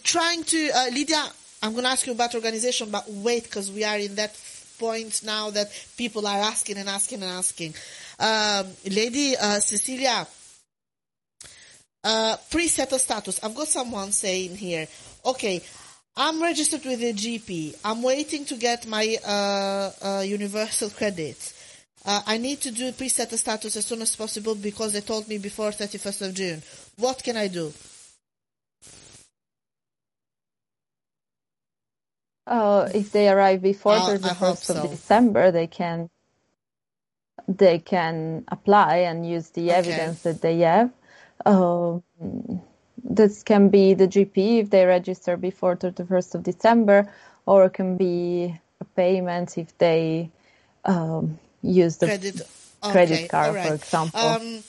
trying 0.02 0.44
to 0.44 0.70
uh, 0.74 0.86
Lydia. 0.92 1.24
I'm 1.62 1.72
going 1.72 1.84
to 1.84 1.90
ask 1.90 2.06
you 2.06 2.12
about 2.12 2.34
organization, 2.34 2.90
but 2.90 3.04
wait, 3.08 3.44
because 3.44 3.70
we 3.70 3.84
are 3.84 3.98
in 3.98 4.16
that 4.16 4.36
point 4.78 5.22
now 5.24 5.50
that 5.50 5.68
people 5.96 6.26
are 6.26 6.38
asking 6.38 6.76
and 6.78 6.88
asking 6.88 7.22
and 7.22 7.30
asking. 7.30 7.74
Um, 8.18 8.66
Lady 8.90 9.36
uh, 9.36 9.60
Cecilia, 9.60 10.26
uh, 12.04 12.36
pre-settled 12.50 13.00
status. 13.00 13.38
I've 13.42 13.54
got 13.54 13.68
someone 13.68 14.10
saying 14.10 14.56
here, 14.56 14.88
okay, 15.24 15.62
I'm 16.16 16.42
registered 16.42 16.84
with 16.84 17.00
a 17.00 17.12
GP. 17.12 17.76
I'm 17.84 18.02
waiting 18.02 18.44
to 18.46 18.56
get 18.56 18.86
my 18.86 19.16
uh, 19.24 19.90
uh, 20.02 20.20
universal 20.20 20.90
credit. 20.90 21.54
Uh, 22.04 22.20
I 22.26 22.38
need 22.38 22.60
to 22.62 22.72
do 22.72 22.90
pre-settled 22.92 23.38
status 23.38 23.76
as 23.76 23.86
soon 23.86 24.02
as 24.02 24.16
possible 24.16 24.54
because 24.54 24.92
they 24.92 25.00
told 25.00 25.28
me 25.28 25.38
before 25.38 25.70
31st 25.70 26.28
of 26.28 26.34
June. 26.34 26.62
What 26.96 27.22
can 27.22 27.36
I 27.36 27.46
do? 27.46 27.72
Uh, 32.46 32.88
if 32.94 33.12
they 33.12 33.28
arrive 33.28 33.62
before 33.62 33.92
Uh, 33.94 34.18
the 34.18 34.34
first 34.34 34.70
of 34.70 34.76
so. 34.76 34.88
December, 34.88 35.50
they 35.50 35.66
can 35.66 36.10
they 37.48 37.78
can 37.78 38.44
apply 38.48 38.96
and 38.98 39.28
use 39.28 39.50
the 39.50 39.70
Okay. 39.70 39.78
evidence 39.78 40.22
that 40.22 40.40
they 40.42 40.58
have. 40.60 40.90
Um, 41.46 42.02
this 43.04 43.42
can 43.42 43.68
be 43.68 43.94
the 43.94 44.06
GP 44.08 44.60
if 44.60 44.70
they 44.70 44.86
register 44.86 45.36
before 45.36 45.76
31st 45.76 46.34
of 46.36 46.42
December, 46.42 47.12
or 47.46 47.64
it 47.66 47.74
can 47.74 47.96
be 47.96 48.54
a 48.80 48.84
payment 48.96 49.58
if 49.58 49.76
they 49.78 50.30
um, 50.84 51.38
use 51.62 51.96
the 51.98 52.06
Credit, 52.06 52.46
credit 52.82 53.14
okay, 53.14 53.28
card, 53.28 53.48
all 53.48 53.54
right. 53.54 53.68
for 53.68 53.74
example. 53.74 54.20
Um, 54.20 54.64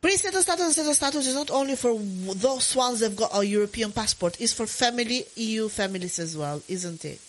pre-settled 0.00 0.42
status 0.42 0.64
and 0.64 0.74
settled 0.74 0.96
status 0.96 1.26
is 1.26 1.34
not 1.34 1.50
only 1.50 1.76
for 1.76 1.94
those 1.98 2.74
ones 2.74 3.00
that've 3.00 3.16
got 3.16 3.30
a 3.34 3.44
European 3.44 3.92
passport. 3.92 4.40
It's 4.40 4.52
for 4.52 4.66
family 4.66 5.24
EU 5.36 5.68
families 5.68 6.18
as 6.18 6.36
well, 6.36 6.62
isn't 6.68 7.04
it? 7.04 7.20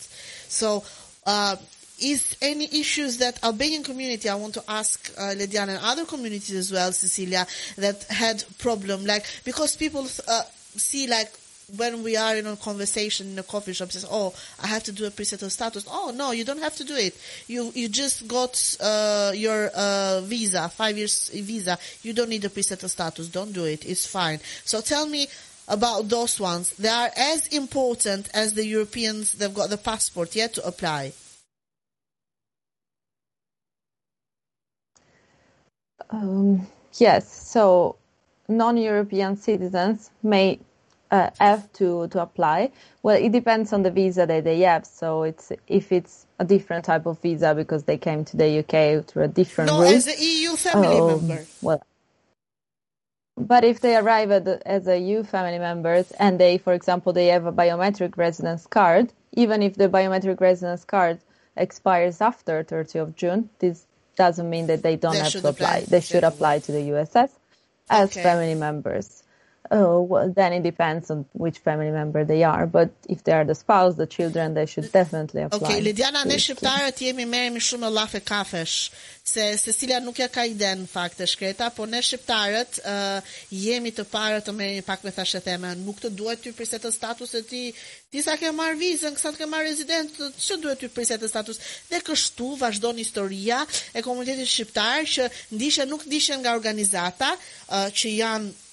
So, 0.47 0.84
uh, 1.26 1.55
is 2.01 2.36
any 2.41 2.65
issues 2.65 3.17
that 3.17 3.43
Albanian 3.43 3.84
community, 3.84 4.28
I 4.28 4.36
want 4.36 4.55
to 4.55 4.63
ask 4.67 5.13
uh, 5.17 5.36
Lediana 5.36 5.76
and 5.76 5.80
other 5.84 6.05
communities 6.05 6.55
as 6.55 6.72
well, 6.72 6.91
Cecilia, 6.91 7.45
that 7.78 8.03
had 8.05 8.43
problem, 8.57 9.05
like, 9.05 9.26
because 9.45 9.76
people 9.76 10.07
uh, 10.28 10.41
see 10.76 11.07
like 11.07 11.32
when 11.78 12.03
we 12.03 12.15
are 12.15 12.36
in 12.36 12.47
a 12.47 12.55
conversation 12.55 13.32
in 13.32 13.39
a 13.39 13.43
coffee 13.43 13.74
shop 13.74 13.91
says, 13.91 14.05
"Oh, 14.09 14.34
I 14.61 14.67
have 14.67 14.84
to 14.84 14.91
do 14.91 15.05
a 15.05 15.11
pre-settled 15.11 15.51
status." 15.51 15.86
Oh 15.89 16.13
no, 16.15 16.32
you 16.32 16.43
don't 16.43 16.61
have 16.61 16.76
to 16.78 16.84
do 16.84 16.95
it. 16.95 17.15
You 17.47 17.72
you 17.74 17.88
just 17.89 18.28
got 18.28 18.78
uh, 18.80 19.32
your 19.36 19.67
uh, 19.67 20.22
visa, 20.22 20.69
five 20.69 20.97
years 20.97 21.30
visa. 21.30 21.78
You 22.03 22.13
don't 22.13 22.30
need 22.30 22.45
a 22.45 22.49
pre-settled 22.49 22.91
status. 22.91 23.28
Don't 23.28 23.53
do 23.53 23.65
it. 23.65 23.86
It's 23.86 24.05
fine. 24.05 24.39
So 24.65 24.82
tell 24.82 25.07
me 25.07 25.28
about 25.67 26.09
those 26.09 26.39
ones. 26.39 26.72
They 26.72 26.89
are 26.89 27.09
as 27.15 27.47
important 27.47 28.30
as 28.34 28.53
the 28.53 28.65
Europeans. 28.65 29.34
They've 29.34 29.53
got 29.53 29.69
the 29.69 29.78
passport 29.78 30.36
yet 30.36 30.53
to 30.55 30.65
apply. 30.65 31.13
Um, 36.09 36.67
yes, 36.97 37.32
so 37.49 37.95
non-European 38.49 39.38
citizens 39.38 40.11
may 40.22 40.59
uh, 41.12 41.30
have 41.39 41.72
to, 41.74 42.07
to 42.09 42.22
apply. 42.22 42.72
Well, 43.03 43.18
it 43.18 43.32
depends 43.32 43.74
on 43.74 43.84
the 43.84 43.91
visa 43.91 44.26
that 44.28 44.43
they 44.45 44.62
have. 44.62 44.86
So 44.86 45.24
it's 45.24 45.51
if 45.68 45.91
it's 45.91 46.28
a 46.39 46.45
different 46.45 46.86
type 46.86 47.05
of 47.07 47.20
visa 47.22 47.55
because 47.55 47.84
they 47.86 47.97
came 47.97 48.26
to 48.26 48.38
the 48.38 48.59
UK 48.59 49.05
through 49.07 49.24
a 49.24 49.28
different 49.30 49.72
No, 49.72 49.82
route. 49.82 49.95
as 49.95 50.07
an 50.07 50.16
EU 50.20 50.55
family 50.57 51.01
um, 51.01 51.28
member. 51.28 51.45
Well, 51.62 51.84
but 53.38 53.64
if 53.66 53.82
they 53.82 53.95
arrive 53.97 54.32
at 54.32 54.47
as 54.66 54.88
a 54.88 54.99
EU 54.99 55.24
family 55.24 55.59
members 55.59 56.12
and 56.12 56.39
they, 56.39 56.57
for 56.57 56.74
example, 56.74 57.14
they 57.14 57.28
have 57.28 57.45
a 57.45 57.51
biometric 57.53 58.18
residence 58.18 58.68
card, 58.68 59.14
even 59.34 59.64
if 59.64 59.76
the 59.76 59.89
biometric 59.89 60.41
residence 60.41 60.86
card 60.86 61.20
expires 61.57 62.22
after 62.22 62.64
30 62.64 62.99
of 62.99 63.16
June, 63.16 63.49
this 63.59 63.88
doesn't 64.18 64.49
mean 64.49 64.68
that 64.68 64.84
they 64.84 64.95
don't 64.97 65.14
They 65.14 65.20
have 65.20 65.32
to 65.34 65.49
apply. 65.49 65.78
apply, 65.80 65.86
They 65.89 66.01
should 66.01 66.24
apply 66.24 66.59
to 66.59 66.72
the 66.72 66.80
EUSS 66.80 67.32
as 67.89 68.12
Okay. 68.12 68.24
family 68.24 68.55
members. 68.55 69.24
Oh, 69.74 70.01
well, 70.01 70.30
then 70.30 70.51
it 70.51 70.63
depends 70.63 71.09
on 71.09 71.24
which 71.32 71.59
family 71.59 71.91
member 71.91 72.26
they 72.26 72.43
are. 72.43 72.67
But 72.67 72.89
if 73.07 73.24
they 73.24 73.32
are 73.32 73.45
the 73.45 73.55
spouse, 73.55 73.95
the 73.95 74.05
children, 74.05 74.53
they 74.53 74.65
should 74.65 74.91
definitely 74.91 75.43
apply. 75.43 75.59
Ok, 75.59 75.80
Lidiana, 75.80 76.26
ne 76.28 76.36
shqiptarët 76.36 76.99
jemi 76.99 77.24
merremi 77.24 77.61
shumë 77.63 77.86
me 77.86 77.91
llafe 77.95 78.19
kafesh, 78.19 78.89
se 79.24 79.45
Cecilia 79.63 80.01
nuk 80.03 80.17
ja 80.19 80.28
ka 80.28 80.43
ide 80.43 80.74
në 80.76 80.89
fakt 80.91 81.22
të 81.22 81.28
shkreta, 81.32 81.69
po 81.72 81.86
ne 81.88 82.01
shqiptarët 82.03 82.82
uh, 82.84 83.30
jemi 83.55 83.93
të 83.95 84.03
parë 84.11 84.41
të 84.43 84.55
merremi 84.57 84.84
pak 84.84 85.05
me 85.07 85.13
thashë 85.15 85.39
theme, 85.45 85.72
nuk 85.86 86.01
të 86.03 86.11
duhet 86.19 86.43
ty 86.43 86.51
priset 86.57 86.84
të 86.84 86.91
status 86.91 87.32
e 87.39 87.41
ti, 87.47 87.61
ti 88.11 88.24
sa 88.26 88.36
ke 88.41 88.51
marr 88.51 88.76
vizën, 88.76 89.15
sa 89.15 89.32
ke 89.38 89.47
marr 89.47 89.69
rezident, 89.69 90.19
ç'o 90.36 90.57
duhet 90.59 90.84
ty 90.84 90.89
priset 90.91 91.24
të 91.24 91.30
status. 91.32 91.61
Dhe 91.88 92.01
kështu 92.09 92.49
vazhdon 92.59 92.99
historia 92.99 93.61
e 93.95 94.03
komunitetit 94.03 94.51
shqiptar 94.51 95.07
që 95.15 95.30
ndishe 95.55 95.88
nuk 95.88 96.03
ndishen 96.09 96.43
nga 96.43 96.57
organizata 96.59 97.32
uh, 97.38 97.88
që 97.88 98.13
janë 98.17 98.67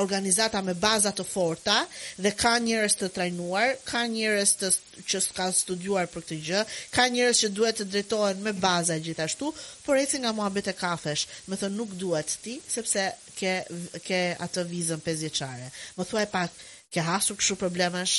organizata 0.00 0.62
me 0.64 0.72
baza 0.72 1.10
të 1.12 1.24
forta 1.28 1.74
dhe 2.16 2.30
ka 2.40 2.54
njerëz 2.64 2.94
të 2.96 3.08
trajnuar, 3.12 3.74
ka 3.84 4.06
njerëz 4.08 4.52
të 4.62 4.70
që 5.12 5.20
kanë 5.36 5.56
studiuar 5.58 6.08
për 6.08 6.24
këtë 6.24 6.38
gjë, 6.46 6.62
ka 6.94 7.04
njerëz 7.12 7.42
që 7.42 7.50
duhet 7.52 7.80
të 7.80 7.88
drejtohen 7.92 8.40
me 8.46 8.54
baza 8.56 8.96
gjithashtu, 8.96 9.52
por 9.84 10.00
eci 10.00 10.22
nga 10.22 10.32
muhabet 10.32 10.72
e 10.72 10.76
kafesh, 10.78 11.26
më 11.48 11.60
thënë 11.60 11.76
nuk 11.76 11.92
duhet 12.00 12.32
ti, 12.44 12.56
sepse 12.64 13.04
ke 13.36 13.52
ke 14.08 14.22
atë 14.46 14.64
vizën 14.72 15.04
5 15.04 15.22
vjeçare. 15.26 15.68
Më 15.98 16.08
thuaj 16.08 16.26
pak, 16.32 16.64
ke 16.88 17.04
hasur 17.04 17.36
kështu 17.36 17.60
problemesh? 17.60 18.16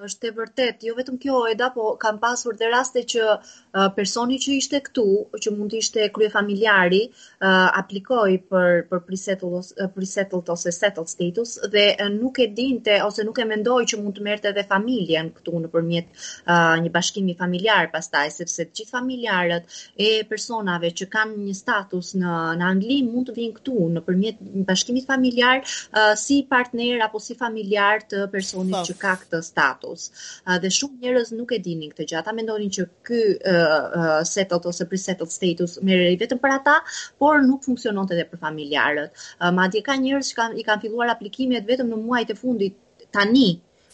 Është 0.00 0.28
e 0.28 0.32
vërtet, 0.32 0.84
jo 0.88 0.94
vetëm 0.96 1.18
kjo 1.20 1.42
Eda, 1.50 1.68
po 1.74 1.90
kam 2.00 2.16
pasur 2.18 2.56
dhe 2.56 2.68
raste 2.72 3.02
që 3.12 3.24
uh, 3.28 3.88
personi 3.92 4.38
që 4.40 4.54
ishte 4.56 4.78
këtu, 4.86 5.04
që 5.36 5.50
mund 5.52 5.74
të 5.74 5.80
ishte 5.84 6.06
krye 6.16 6.30
familjari, 6.32 7.02
uh, 7.12 7.68
aplikoi 7.76 8.38
për 8.48 8.86
për 8.88 9.02
pre-settled 9.04 9.90
pre-settled 9.92 10.48
ose 10.54 10.72
settled 10.72 11.10
status 11.12 11.58
dhe 11.74 11.84
uh, 11.92 12.08
nuk 12.08 12.40
e 12.40 12.46
dinte 12.48 12.96
ose 13.04 13.26
nuk 13.28 13.38
e 13.38 13.46
mendoi 13.50 13.84
që 13.92 14.00
mund 14.00 14.16
të 14.16 14.24
merrte 14.24 14.48
edhe 14.48 14.64
familjen 14.70 15.28
këtu 15.36 15.60
nëpërmjet 15.66 16.08
uh, 16.08 16.80
një 16.80 16.94
bashkimi 16.96 17.36
familjar 17.36 17.92
pastaj, 17.92 18.30
sepse 18.32 18.64
të 18.70 18.80
gjithë 18.80 18.96
familjarët 18.96 19.78
e 20.00 20.10
personave 20.32 20.94
që 20.96 21.10
kanë 21.12 21.38
një 21.50 21.56
status 21.60 22.14
në 22.16 22.38
në 22.62 22.70
Angli 22.70 23.02
mund 23.10 23.28
të 23.28 23.36
vinë 23.36 23.58
këtu 23.60 23.90
nëpërmjet 23.98 24.40
një 24.48 24.64
bashkimit 24.72 25.06
familjar 25.12 25.60
uh, 25.60 26.16
si 26.16 26.40
partner 26.48 27.04
apo 27.04 27.20
si 27.20 27.36
familjar 27.36 28.08
të 28.08 28.26
personit 28.32 28.72
Po. 28.72 28.86
që 28.88 28.94
ka 28.96 29.16
këtë 29.20 29.38
status. 29.44 29.81
Uh, 29.82 30.58
dhe 30.62 30.70
shumë 30.78 31.00
njerëz 31.02 31.32
nuk 31.38 31.54
e 31.56 31.60
dinin 31.64 31.90
këtë 31.92 32.06
gjë. 32.10 32.20
Ata 32.22 32.36
mendonin 32.36 32.70
që 32.76 32.86
ky 33.08 33.22
uh, 33.52 34.20
settled 34.28 34.68
ose 34.70 34.86
pre-settled 34.90 35.32
status 35.34 35.78
merrej 35.82 36.16
vetëm 36.22 36.40
për 36.42 36.56
ata, 36.58 36.78
por 37.18 37.42
nuk 37.46 37.66
funksiononte 37.66 38.16
edhe 38.16 38.28
për 38.30 38.42
familjarët. 38.46 39.26
Uh, 39.40 39.50
madje 39.58 39.82
ka 39.86 39.98
njerëz 39.98 40.32
që 40.32 40.40
kanë 40.40 40.62
i 40.62 40.66
kanë 40.68 40.86
filluar 40.86 41.12
aplikimet 41.16 41.68
vetëm 41.68 41.92
në 41.92 42.00
muajt 42.06 42.34
e 42.34 42.38
fundit 42.38 42.78
tani 43.12 43.50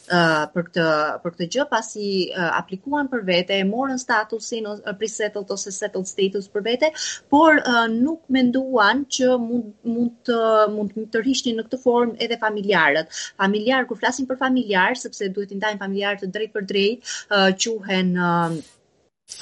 për 0.09 0.69
këtë 0.69 0.87
për 1.23 1.35
këtë 1.35 1.49
gjë 1.55 1.67
pasi 1.71 2.09
aplikuan 2.49 3.11
për 3.13 3.25
vete, 3.29 3.59
e 3.59 3.67
morën 3.69 4.01
statusin 4.01 4.67
ose 4.73 4.95
pre-settled 5.01 5.51
ose 5.55 5.73
settled 5.75 6.09
status 6.09 6.49
për 6.53 6.65
vete, 6.65 6.93
por 7.31 7.61
nuk 7.93 8.25
menduan 8.33 9.05
që 9.19 9.37
mund 9.43 9.75
mund 9.85 10.17
të 10.29 10.41
mund 10.75 10.97
të 11.13 11.23
rrishnin 11.23 11.59
në 11.59 11.67
këtë 11.69 11.83
formë 11.83 12.19
edhe 12.25 12.41
familjarët. 12.41 13.13
Familjar 13.41 13.87
kur 13.89 14.01
flasim 14.01 14.27
për 14.29 14.41
familjar, 14.41 14.99
sepse 15.01 15.31
duhet 15.35 15.53
i 15.53 15.61
ndajmë 15.61 15.83
familjarët 15.85 16.25
të 16.25 16.33
drejt 16.35 16.57
për 16.57 16.67
drejt, 16.73 17.15
uh, 17.31 17.51
quhen 17.63 18.13
uh, 18.17 18.59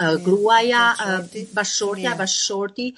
uh, 0.00 0.16
gruaja, 0.26 0.84
bashortja, 1.56 2.14
bashorti, 2.18 2.92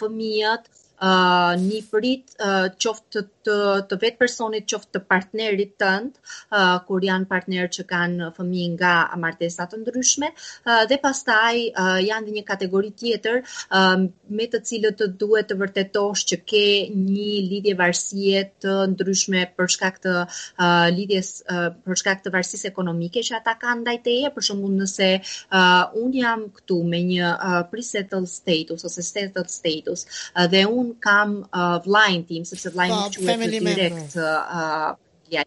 fëmijët, 0.00 0.70
uh, 1.02 1.52
një 1.58 1.80
përit 1.90 2.36
uh, 2.38 2.68
qoftë 2.78 3.12
të, 3.12 3.22
të, 3.46 3.56
të 3.90 3.98
vetë 4.04 4.20
personit, 4.20 4.66
qoftë 4.70 4.96
të 4.96 5.02
partnerit 5.10 5.74
tënd, 5.82 6.18
uh, 6.54 6.78
kur 6.86 7.04
janë 7.04 7.28
partner 7.30 7.70
që 7.76 7.86
kanë 7.90 8.30
fëmijë 8.36 8.70
nga 8.76 8.94
martesa 9.20 9.66
të 9.70 9.82
ndryshme, 9.82 10.30
uh, 10.32 10.84
dhe 10.90 10.98
pastaj 11.02 11.54
uh, 11.70 11.98
janë 12.02 12.28
dhe 12.28 12.36
një 12.38 12.44
kategori 12.48 12.92
tjetër 13.02 13.42
uh, 13.42 14.06
me 14.32 14.48
të 14.52 14.62
cilët 14.68 15.00
të 15.00 15.10
duhet 15.20 15.50
të 15.50 15.58
vërtetosh 15.60 16.24
që 16.32 16.40
ke 16.46 16.64
një 16.94 17.30
lidhje 17.50 17.76
varësie 17.78 18.44
të 18.62 18.76
ndryshme 18.94 19.44
për 19.56 19.74
shkak 19.76 20.00
të 20.06 20.14
uh, 20.22 20.88
lidhjes 20.94 21.32
uh, 21.50 21.70
për 21.84 22.02
shkak 22.02 22.24
të 22.24 22.34
varësisë 22.34 22.70
ekonomike 22.70 23.24
që 23.26 23.38
ata 23.40 23.56
kanë 23.60 23.80
ndaj 23.82 23.98
teje, 24.06 24.32
për 24.34 24.48
shembull 24.48 24.78
nëse 24.78 25.10
uh, 25.18 25.92
un 25.98 26.14
jam 26.16 26.46
këtu 26.56 26.78
me 26.88 27.02
një 27.10 27.32
uh, 27.32 27.60
pre-settled 27.72 28.30
status 28.30 28.86
ose 28.88 29.04
settled 29.06 29.50
status 29.52 30.06
uh, 30.06 30.46
dhe 30.52 30.64
un 30.68 30.91
kam 31.00 31.42
uh, 31.52 31.78
vllajin 31.84 32.26
tim 32.28 32.44
sepse 32.44 32.72
vllai 32.74 32.88
nuk 32.92 33.16
quhet 33.16 33.44
direkt 33.50 34.16
uh, 34.16 34.94
ja, 35.30 35.44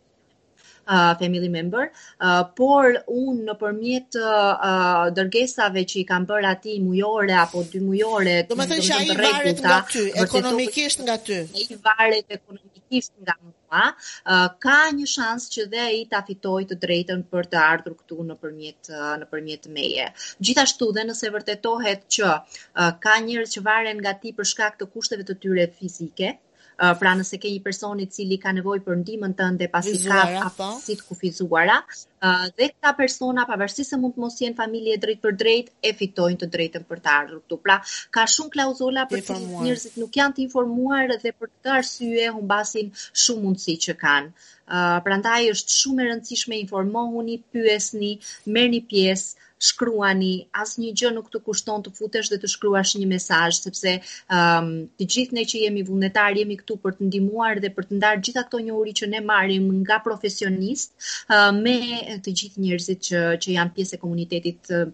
uh, 0.88 1.16
family 1.20 1.50
member, 1.50 1.90
uh, 2.20 2.44
por 2.58 2.92
unë 3.08 3.46
në 3.50 3.58
përmjet 3.62 4.20
uh, 4.22 5.10
dërgesave 5.16 5.86
që 5.92 6.00
i 6.02 6.06
kam 6.10 6.28
bërë 6.30 6.52
ati 6.54 6.78
mujore 6.84 7.36
apo 7.42 7.64
dy 7.72 7.82
mujore, 7.84 8.38
Do 8.50 8.58
me 8.60 8.68
thënë 8.70 8.88
që 8.88 9.00
ai 9.00 9.10
të 9.10 9.18
varet 9.22 9.62
nga 9.66 9.82
ty, 9.92 10.08
ekonomikisht 10.26 11.06
nga 11.06 11.18
ty. 11.18 11.44
i 11.54 11.78
varet 11.82 12.26
ekonomikisht 12.30 12.75
nga 12.92 13.36
mua, 13.42 13.84
uh, 13.90 14.48
ka 14.62 14.78
një 14.98 15.08
shans 15.10 15.50
që 15.54 15.66
dhe 15.72 15.82
ai 15.86 16.02
ta 16.12 16.22
fitojë 16.28 16.70
të 16.72 16.80
drejtën 16.84 17.24
për 17.32 17.50
të 17.52 17.62
ardhur 17.62 17.98
këtu 18.00 18.28
nëpërmjet 18.30 18.92
uh, 18.94 19.16
nëpërmjet 19.24 19.68
meje. 19.78 20.08
Gjithashtu 20.40 20.92
dhe 20.96 21.06
nëse 21.10 21.32
vërtetohet 21.36 22.08
që 22.18 22.28
uh, 22.32 22.92
ka 23.04 23.20
njerëz 23.28 23.58
që 23.58 23.66
varen 23.70 24.02
nga 24.04 24.14
ti 24.22 24.36
për 24.38 24.52
shkak 24.54 24.80
të 24.80 24.90
kushteve 24.94 25.28
të 25.28 25.40
tyre 25.42 25.68
fizike, 25.80 26.36
Uh, 26.76 26.92
pra 27.00 27.14
nëse 27.16 27.38
ke 27.40 27.48
një 27.48 27.62
person 27.64 28.00
i 28.04 28.06
cili 28.12 28.36
ka 28.36 28.52
nevojë 28.52 28.82
për 28.84 28.98
ndihmën 29.00 29.34
tënde 29.40 29.70
pasi 29.72 29.94
ka 30.04 30.18
aftësi 30.44 30.98
të 31.00 31.06
kufizuara, 31.08 31.78
uh, 31.88 32.48
dhe 32.58 32.68
këta 32.74 32.92
persona 32.98 33.46
pavarësisht 33.48 33.94
se 33.94 34.00
mund 34.02 34.18
të 34.18 34.24
mos 34.24 34.36
jenë 34.42 34.58
familje 34.58 34.98
drejt 35.06 35.22
për 35.24 35.38
drejt, 35.40 35.70
e 35.80 35.94
fitojnë 36.02 36.42
të 36.42 36.50
drejtën 36.58 36.88
për 36.90 37.02
të 37.06 37.14
ardhur 37.14 37.40
këtu. 37.46 37.60
Pra, 37.64 37.78
ka 38.12 38.26
shumë 38.34 38.52
klauzula 38.58 39.08
për 39.08 39.24
të 39.24 39.38
cilët 39.40 39.64
njerëzit 39.70 39.96
nuk 40.04 40.20
janë 40.20 40.36
të 40.36 40.46
informuar 40.50 41.16
dhe 41.16 41.32
për 41.32 41.54
këtë 41.54 41.74
arsye 41.78 42.28
humbasin 42.36 42.92
shumë 43.24 43.46
mundësi 43.46 43.78
që 43.88 43.98
kanë. 44.04 44.52
Uh, 44.66 45.00
prandaj 45.08 45.42
është 45.54 45.80
shumë 45.80 46.04
e 46.04 46.12
rëndësishme 46.12 46.60
informohuni, 46.66 47.40
pyesni, 47.56 48.16
merrni 48.52 48.84
pjesë, 48.84 49.45
shkruani, 49.62 50.48
asnjë 50.62 50.92
gjë 51.00 51.12
nuk 51.16 51.30
të 51.32 51.42
kushton 51.46 51.84
të 51.86 51.94
futesh 51.96 52.30
dhe 52.32 52.40
të 52.42 52.50
shkruash 52.52 52.96
një 53.00 53.08
mesazh, 53.14 53.62
sepse 53.64 53.94
um, 54.28 54.72
të 55.00 55.08
gjithë 55.16 55.38
ne 55.38 55.46
që 55.52 55.62
jemi 55.66 55.84
vullnetar 55.88 56.36
jemi 56.40 56.58
këtu 56.60 56.78
për 56.84 56.98
të 56.98 57.10
ndihmuar 57.10 57.62
dhe 57.64 57.72
për 57.76 57.90
të 57.90 58.00
ndarë 58.00 58.24
gjitha 58.28 58.46
këto 58.48 58.62
njohuri 58.68 58.96
që 59.00 59.10
ne 59.14 59.22
marrim 59.26 59.70
nga 59.82 60.02
profesionist 60.06 60.94
uh, 61.30 61.52
me 61.56 62.20
të 62.26 62.36
gjithë 62.42 62.66
njerëzit 62.66 63.04
që 63.10 63.24
që 63.46 63.58
janë 63.58 63.76
pjesë 63.78 63.98
e 63.98 64.02
komunitetit 64.04 64.74
uh, 64.76 64.86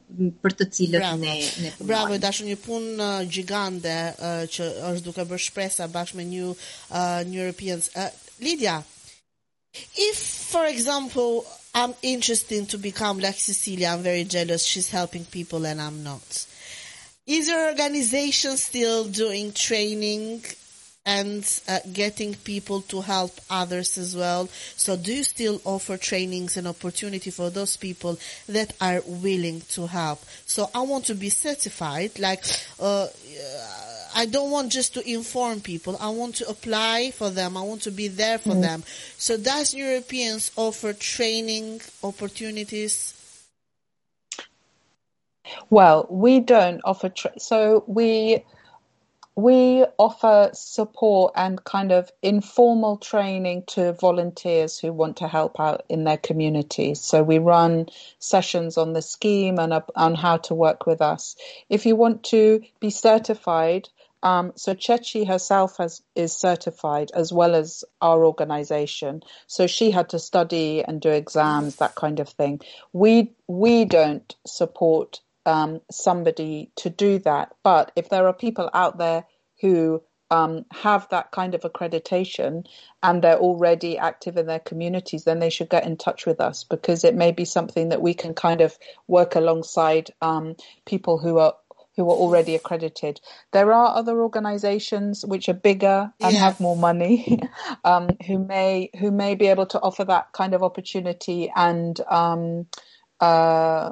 për 0.44 0.58
të 0.62 0.70
cilët 0.78 1.02
Bravo. 1.02 1.22
ne 1.24 1.36
ne 1.36 1.74
punojmë. 1.78 1.90
Bravo, 1.94 2.20
dashur 2.22 2.50
një 2.50 2.60
punë 2.66 2.96
uh, 2.98 3.22
gjigande 3.26 3.98
uh, 4.14 4.44
që 4.52 4.70
është 4.92 5.08
duke 5.10 5.28
bërë 5.34 5.46
shpresa 5.48 5.90
bashkë 5.92 6.22
me 6.22 6.28
New, 6.32 6.54
uh, 6.54 7.22
New 7.28 7.42
Europeans. 7.42 7.90
Uh, 7.96 8.10
Lydia, 8.42 8.84
if, 9.96 10.18
for 10.52 10.66
example, 10.66 11.46
I'm 11.74 11.94
interested 12.02 12.68
to 12.70 12.78
become 12.78 13.20
like 13.20 13.36
Cecilia, 13.36 13.90
I'm 13.90 14.04
very 14.04 14.26
jealous, 14.26 14.64
she's 14.64 14.90
helping 14.90 15.26
people 15.26 15.66
and 15.66 15.82
I'm 15.82 16.04
not. 16.04 16.46
Is 17.26 17.48
your 17.48 17.70
organization 17.70 18.58
still 18.58 19.06
doing 19.06 19.54
training 19.54 20.44
and 21.06 21.62
uh, 21.68 21.80
getting 21.94 22.34
people 22.36 22.82
to 22.82 23.02
help 23.02 23.40
others 23.50 23.98
as 23.98 24.16
well? 24.16 24.48
So 24.76 24.98
do 24.98 25.14
you 25.14 25.24
still 25.24 25.62
offer 25.64 25.98
trainings 25.98 26.58
and 26.58 26.68
opportunity 26.68 27.32
for 27.32 27.50
those 27.50 27.78
people 27.78 28.20
that 28.50 28.74
are 28.82 29.02
willing 29.06 29.62
to 29.70 29.88
help? 29.88 30.24
So 30.46 30.70
I 30.76 30.82
want 30.82 31.06
to 31.06 31.16
be 31.16 31.30
certified, 31.30 32.20
like, 32.20 32.44
uh, 32.80 33.08
I 34.16 34.26
don't 34.26 34.52
want 34.52 34.72
just 34.72 34.94
to 34.96 35.10
inform 35.10 35.62
people. 35.62 35.98
I 36.00 36.10
want 36.10 36.36
to 36.36 36.50
apply 36.50 37.12
for 37.12 37.30
them. 37.30 37.58
I 37.58 37.62
want 37.62 37.82
to 37.84 37.92
be 37.92 38.08
there 38.08 38.38
for 38.38 38.50
mm-hmm. 38.50 38.62
them. 38.62 38.84
So 39.18 39.38
does 39.38 39.74
Europeans 39.74 40.52
offer 40.56 40.94
training 40.94 41.82
opportunities? 42.04 43.14
Well, 45.70 46.08
we 46.10 46.40
don't 46.40 46.82
offer 46.84 47.10
tra- 47.10 47.40
so 47.40 47.84
we 47.88 48.44
we 49.36 49.86
offer 49.98 50.50
support 50.54 51.34
and 51.36 51.64
kind 51.64 51.92
of 51.92 52.12
informal 52.22 52.98
training 52.98 53.64
to 53.66 53.94
volunteers 53.94 54.78
who 54.78 54.92
want 54.92 55.18
to 55.18 55.28
help 55.28 55.60
out 55.60 55.84
in 55.88 56.04
their 56.04 56.18
communities. 56.18 57.00
So 57.02 57.24
we 57.24 57.40
run 57.40 57.88
sessions 58.20 58.78
on 58.78 58.94
the 58.94 59.02
scheme 59.02 59.58
and 59.58 59.74
on 59.96 60.16
how 60.16 60.38
to 60.38 60.54
work 60.54 60.86
with 60.86 61.02
us. 61.02 61.38
If 61.70 61.86
you 61.86 61.96
want 61.96 62.24
to 62.26 62.62
be 62.82 62.90
certified, 62.90 63.88
um, 64.24 64.54
so 64.56 64.74
Chechi 64.74 65.28
herself 65.28 65.78
has 65.78 66.02
is 66.16 66.34
certified 66.34 67.12
as 67.16 67.34
well 67.34 67.56
as 67.56 67.84
our 68.02 68.26
organization. 68.26 69.22
So 69.48 69.68
she 69.68 69.92
had 69.92 70.10
to 70.10 70.20
study 70.20 70.84
and 70.84 71.02
do 71.02 71.10
exams, 71.10 71.78
that 71.78 71.96
kind 71.96 72.20
of 72.20 72.30
thing. 72.30 72.62
We 72.94 73.34
we 73.48 73.86
don't 73.86 74.36
support 74.46 75.22
um, 75.46 75.82
somebody 75.92 76.72
to 76.78 76.90
do 76.90 77.20
that. 77.20 77.54
But 77.64 77.92
if 77.96 78.10
there 78.10 78.28
are 78.28 78.34
people 78.34 78.70
out 78.74 78.98
there 78.98 79.26
who 79.62 80.04
um, 80.30 80.66
have 80.72 81.08
that 81.10 81.32
kind 81.32 81.54
of 81.54 81.62
accreditation 81.62 82.66
and 83.04 83.22
they're 83.22 83.38
already 83.38 83.98
active 83.98 84.38
in 84.38 84.46
their 84.46 84.60
communities, 84.60 85.26
then 85.26 85.40
they 85.40 85.50
should 85.50 85.70
get 85.70 85.86
in 85.86 85.98
touch 85.98 86.26
with 86.26 86.40
us 86.40 86.64
because 86.64 87.04
it 87.04 87.16
may 87.16 87.32
be 87.32 87.44
something 87.44 87.90
that 87.90 88.02
we 88.02 88.14
can 88.14 88.34
kind 88.34 88.62
of 88.62 88.78
work 89.08 89.36
alongside 89.36 90.12
um, 90.22 90.56
people 90.86 91.18
who 91.18 91.38
are 91.38 91.56
who 91.98 92.04
are 92.10 92.16
already 92.16 92.56
accredited. 92.56 93.22
There 93.54 93.74
are 93.74 93.96
other 93.98 94.22
organisations 94.22 95.26
which 95.26 95.50
are 95.50 95.54
bigger 95.56 96.14
and 96.24 96.38
Yeah. 96.38 96.40
have 96.40 96.60
more 96.60 96.78
money, 96.78 97.40
um, 97.86 98.18
who 98.28 98.40
may 98.40 98.92
who 99.00 99.12
may 99.12 99.36
be 99.36 99.48
able 99.48 99.68
to 99.68 99.82
offer 99.82 100.06
that 100.06 100.34
kind 100.34 100.54
of 100.56 100.64
opportunity 100.64 101.52
and 101.56 102.00
um, 102.10 102.68
uh, 103.22 103.92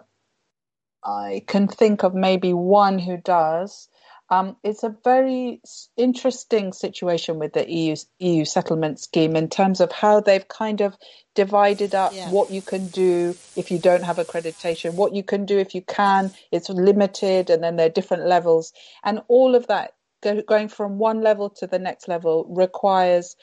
I 1.05 1.43
can 1.47 1.67
think 1.69 2.03
of 2.03 2.15
maybe 2.15 2.53
one 2.53 2.99
who 2.99 3.17
does. 3.17 3.88
Um, 4.32 4.57
it's 4.63 4.84
a 4.84 4.95
very 5.03 5.61
interesting 5.97 6.71
situation 6.73 7.39
with 7.39 7.53
the 7.53 7.69
EU 7.69 7.95
EU 8.19 8.45
settlement 8.45 8.99
scheme 8.99 9.36
in 9.36 9.49
terms 9.49 9.82
of 9.82 9.91
how 9.91 10.19
they've 10.19 10.47
kind 10.47 10.82
of 10.82 10.95
divided 11.36 11.95
up 11.95 12.13
Yeah. 12.13 12.30
what 12.30 12.51
you 12.51 12.61
can 12.61 12.88
do 12.88 13.36
if 13.55 13.71
you 13.71 13.80
don't 13.80 14.03
have 14.03 14.17
accreditation, 14.17 14.93
what 14.93 15.15
you 15.15 15.23
can 15.23 15.45
do 15.45 15.57
if 15.57 15.73
you 15.73 15.82
can. 15.82 16.32
It's 16.51 16.69
limited, 16.69 17.49
and 17.49 17.63
then 17.63 17.75
there 17.75 17.88
are 17.88 17.89
different 17.89 18.27
levels, 18.27 18.73
and 19.03 19.21
all 19.27 19.55
of 19.55 19.67
that 19.67 19.93
go, 20.21 20.41
going 20.41 20.67
from 20.67 20.99
one 20.99 21.21
level 21.21 21.49
to 21.51 21.67
the 21.67 21.80
next 21.80 22.07
level 22.07 22.45
requires 22.49 23.36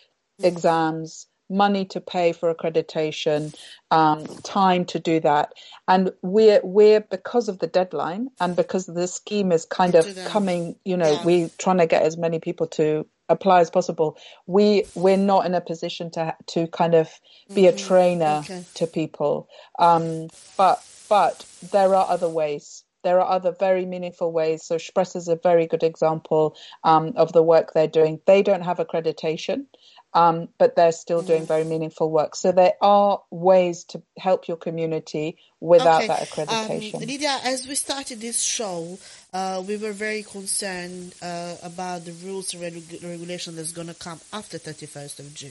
exams, 0.43 1.27
money 1.51 1.85
to 1.87 2.01
pay 2.01 2.33
for 2.33 2.53
accreditation, 2.55 3.55
um, 3.91 4.27
time 4.45 4.85
to 4.87 4.99
do 4.99 5.21
that, 5.21 5.53
and 5.89 6.13
we're 6.23 6.61
we're 6.65 7.01
because 7.01 7.49
of 7.49 7.59
the 7.61 7.67
deadline 7.67 8.29
and 8.41 8.57
because 8.57 8.87
the 8.87 9.07
scheme 9.09 9.53
is 9.53 9.65
kind 9.65 9.95
of 9.95 10.07
coming. 10.25 10.77
You 10.85 10.97
know, 10.97 11.13
Yeah. 11.13 11.23
we're 11.25 11.51
trying 11.59 11.79
to 11.79 11.87
get 11.87 12.03
as 12.03 12.17
many 12.17 12.39
people 12.41 12.67
to 12.69 13.07
apply 13.29 13.61
as 13.61 13.71
possible. 13.71 14.17
We 14.47 14.85
we're 14.95 15.17
not 15.17 15.47
in 15.47 15.55
a 15.55 15.61
position 15.61 16.11
to 16.13 16.35
to 16.49 16.67
kind 16.69 16.95
of 16.95 17.11
be 17.55 17.67
a 17.67 17.73
trainer 17.73 18.41
Okay. 18.45 18.65
to 18.75 18.87
people, 18.87 19.49
um, 19.79 20.29
but 20.57 20.83
but 21.09 21.47
there 21.63 21.95
are 21.95 22.09
other 22.09 22.29
ways. 22.29 22.85
There 23.05 23.21
are 23.21 23.31
other 23.31 23.53
very 23.59 23.87
meaningful 23.87 24.33
ways. 24.33 24.65
So 24.65 24.77
Shpresa 24.77 25.17
is 25.17 25.29
a 25.29 25.37
very 25.37 25.67
good 25.69 25.85
example 25.85 26.57
um, 26.83 27.13
of 27.17 27.33
the 27.33 27.43
work 27.43 27.73
they're 27.73 27.87
doing. 27.87 28.21
They 28.27 28.43
don't 28.43 28.63
have 28.65 28.79
accreditation, 28.79 29.67
um, 30.15 30.49
but 30.59 30.77
they're 30.77 30.93
still 30.93 31.23
doing 31.23 31.47
very 31.47 31.65
meaningful 31.65 32.11
work. 32.11 32.35
So 32.37 32.53
there 32.53 32.75
are 32.81 33.21
ways 33.31 33.85
to 33.85 34.03
help 34.19 34.49
your 34.49 34.57
community 34.57 35.39
without 35.61 36.05
okay. 36.05 36.07
that 36.09 36.39
Um, 36.39 36.47
accreditation. 36.69 37.01
Lydia, 37.01 37.39
as 37.45 37.67
we 37.67 37.75
started 37.75 38.21
this 38.21 38.41
show, 38.41 38.99
uh, 39.33 39.63
we 39.67 39.77
were 39.77 39.93
very 39.93 40.23
concerned 40.23 41.15
uh, 41.21 41.57
about 41.63 42.05
the 42.05 42.13
rules 42.13 42.55
and 42.55 42.63
regu- 42.63 43.03
regulation 43.03 43.57
that's 43.57 43.73
going 43.73 43.89
to 43.89 43.95
come 43.95 44.21
after 44.33 44.59
31st 44.59 45.19
of 45.19 45.35
June. 45.35 45.51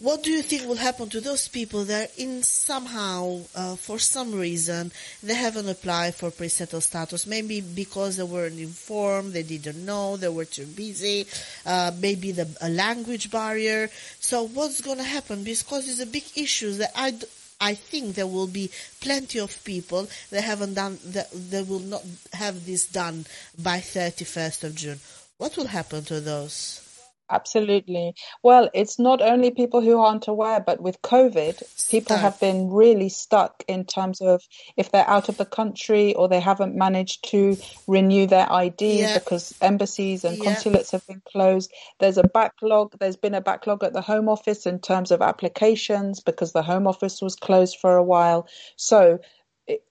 What 0.00 0.22
do 0.22 0.30
you 0.30 0.40
think 0.40 0.66
will 0.66 0.76
happen 0.76 1.10
to 1.10 1.20
those 1.20 1.46
people 1.46 1.84
that 1.84 2.18
in 2.18 2.42
somehow, 2.42 3.40
uh, 3.54 3.76
for 3.76 3.98
some 3.98 4.34
reason, 4.34 4.92
they 5.22 5.34
haven't 5.34 5.68
applied 5.68 6.14
for 6.14 6.30
pre-settled 6.30 6.84
status? 6.84 7.26
Maybe 7.26 7.60
because 7.60 8.16
they 8.16 8.22
weren't 8.22 8.58
informed, 8.58 9.34
they 9.34 9.42
didn't 9.42 9.84
know, 9.84 10.16
they 10.16 10.30
were 10.30 10.46
too 10.46 10.64
busy, 10.64 11.26
uh, 11.66 11.92
maybe 12.00 12.32
the 12.32 12.48
a 12.62 12.70
language 12.70 13.30
barrier. 13.30 13.90
So 14.20 14.46
what's 14.46 14.80
going 14.80 14.96
to 14.96 15.04
happen? 15.04 15.44
Because 15.44 15.86
it's 15.86 16.00
a 16.00 16.06
big 16.06 16.24
issue 16.34 16.72
that 16.80 16.92
I, 16.96 17.12
I 17.60 17.74
think 17.74 18.14
there 18.14 18.26
will 18.26 18.46
be 18.46 18.70
plenty 19.02 19.38
of 19.38 19.62
people 19.64 20.08
that 20.30 20.42
haven't 20.42 20.74
done 20.74 20.98
that. 21.08 21.28
They 21.30 21.62
will 21.62 21.80
not 21.80 22.04
have 22.32 22.64
this 22.64 22.86
done 22.86 23.26
by 23.62 23.80
31st 23.80 24.64
of 24.64 24.74
June. 24.76 25.00
What 25.36 25.58
will 25.58 25.66
happen 25.66 26.04
to 26.04 26.22
those? 26.22 26.89
Absolutely. 27.30 28.14
Well, 28.42 28.68
it's 28.74 28.98
not 28.98 29.22
only 29.22 29.52
people 29.52 29.80
who 29.80 30.00
aren't 30.00 30.26
aware, 30.26 30.60
but 30.60 30.80
with 30.80 31.00
COVID, 31.02 31.88
people 31.88 32.16
have 32.16 32.40
been 32.40 32.70
really 32.70 33.08
stuck 33.08 33.62
in 33.68 33.84
terms 33.84 34.20
of 34.20 34.42
if 34.76 34.90
they're 34.90 35.08
out 35.08 35.28
of 35.28 35.36
the 35.36 35.44
country 35.44 36.14
or 36.14 36.28
they 36.28 36.40
haven't 36.40 36.74
managed 36.74 37.30
to 37.30 37.56
renew 37.86 38.26
their 38.26 38.50
ID 38.52 39.00
Yeah. 39.00 39.18
because 39.18 39.54
embassies 39.60 40.24
and 40.24 40.38
Yeah. 40.38 40.44
consulates 40.44 40.90
have 40.90 41.06
been 41.06 41.22
closed. 41.24 41.72
There's 42.00 42.18
a 42.18 42.24
backlog. 42.24 42.98
There's 42.98 43.16
been 43.16 43.34
a 43.34 43.40
backlog 43.40 43.84
at 43.84 43.92
the 43.92 44.02
Home 44.02 44.28
Office 44.28 44.66
in 44.66 44.80
terms 44.80 45.10
of 45.12 45.22
applications 45.22 46.20
because 46.20 46.52
the 46.52 46.62
Home 46.62 46.86
Office 46.88 47.22
was 47.22 47.36
closed 47.36 47.78
for 47.78 47.96
a 47.96 48.02
while. 48.02 48.48
So 48.76 49.20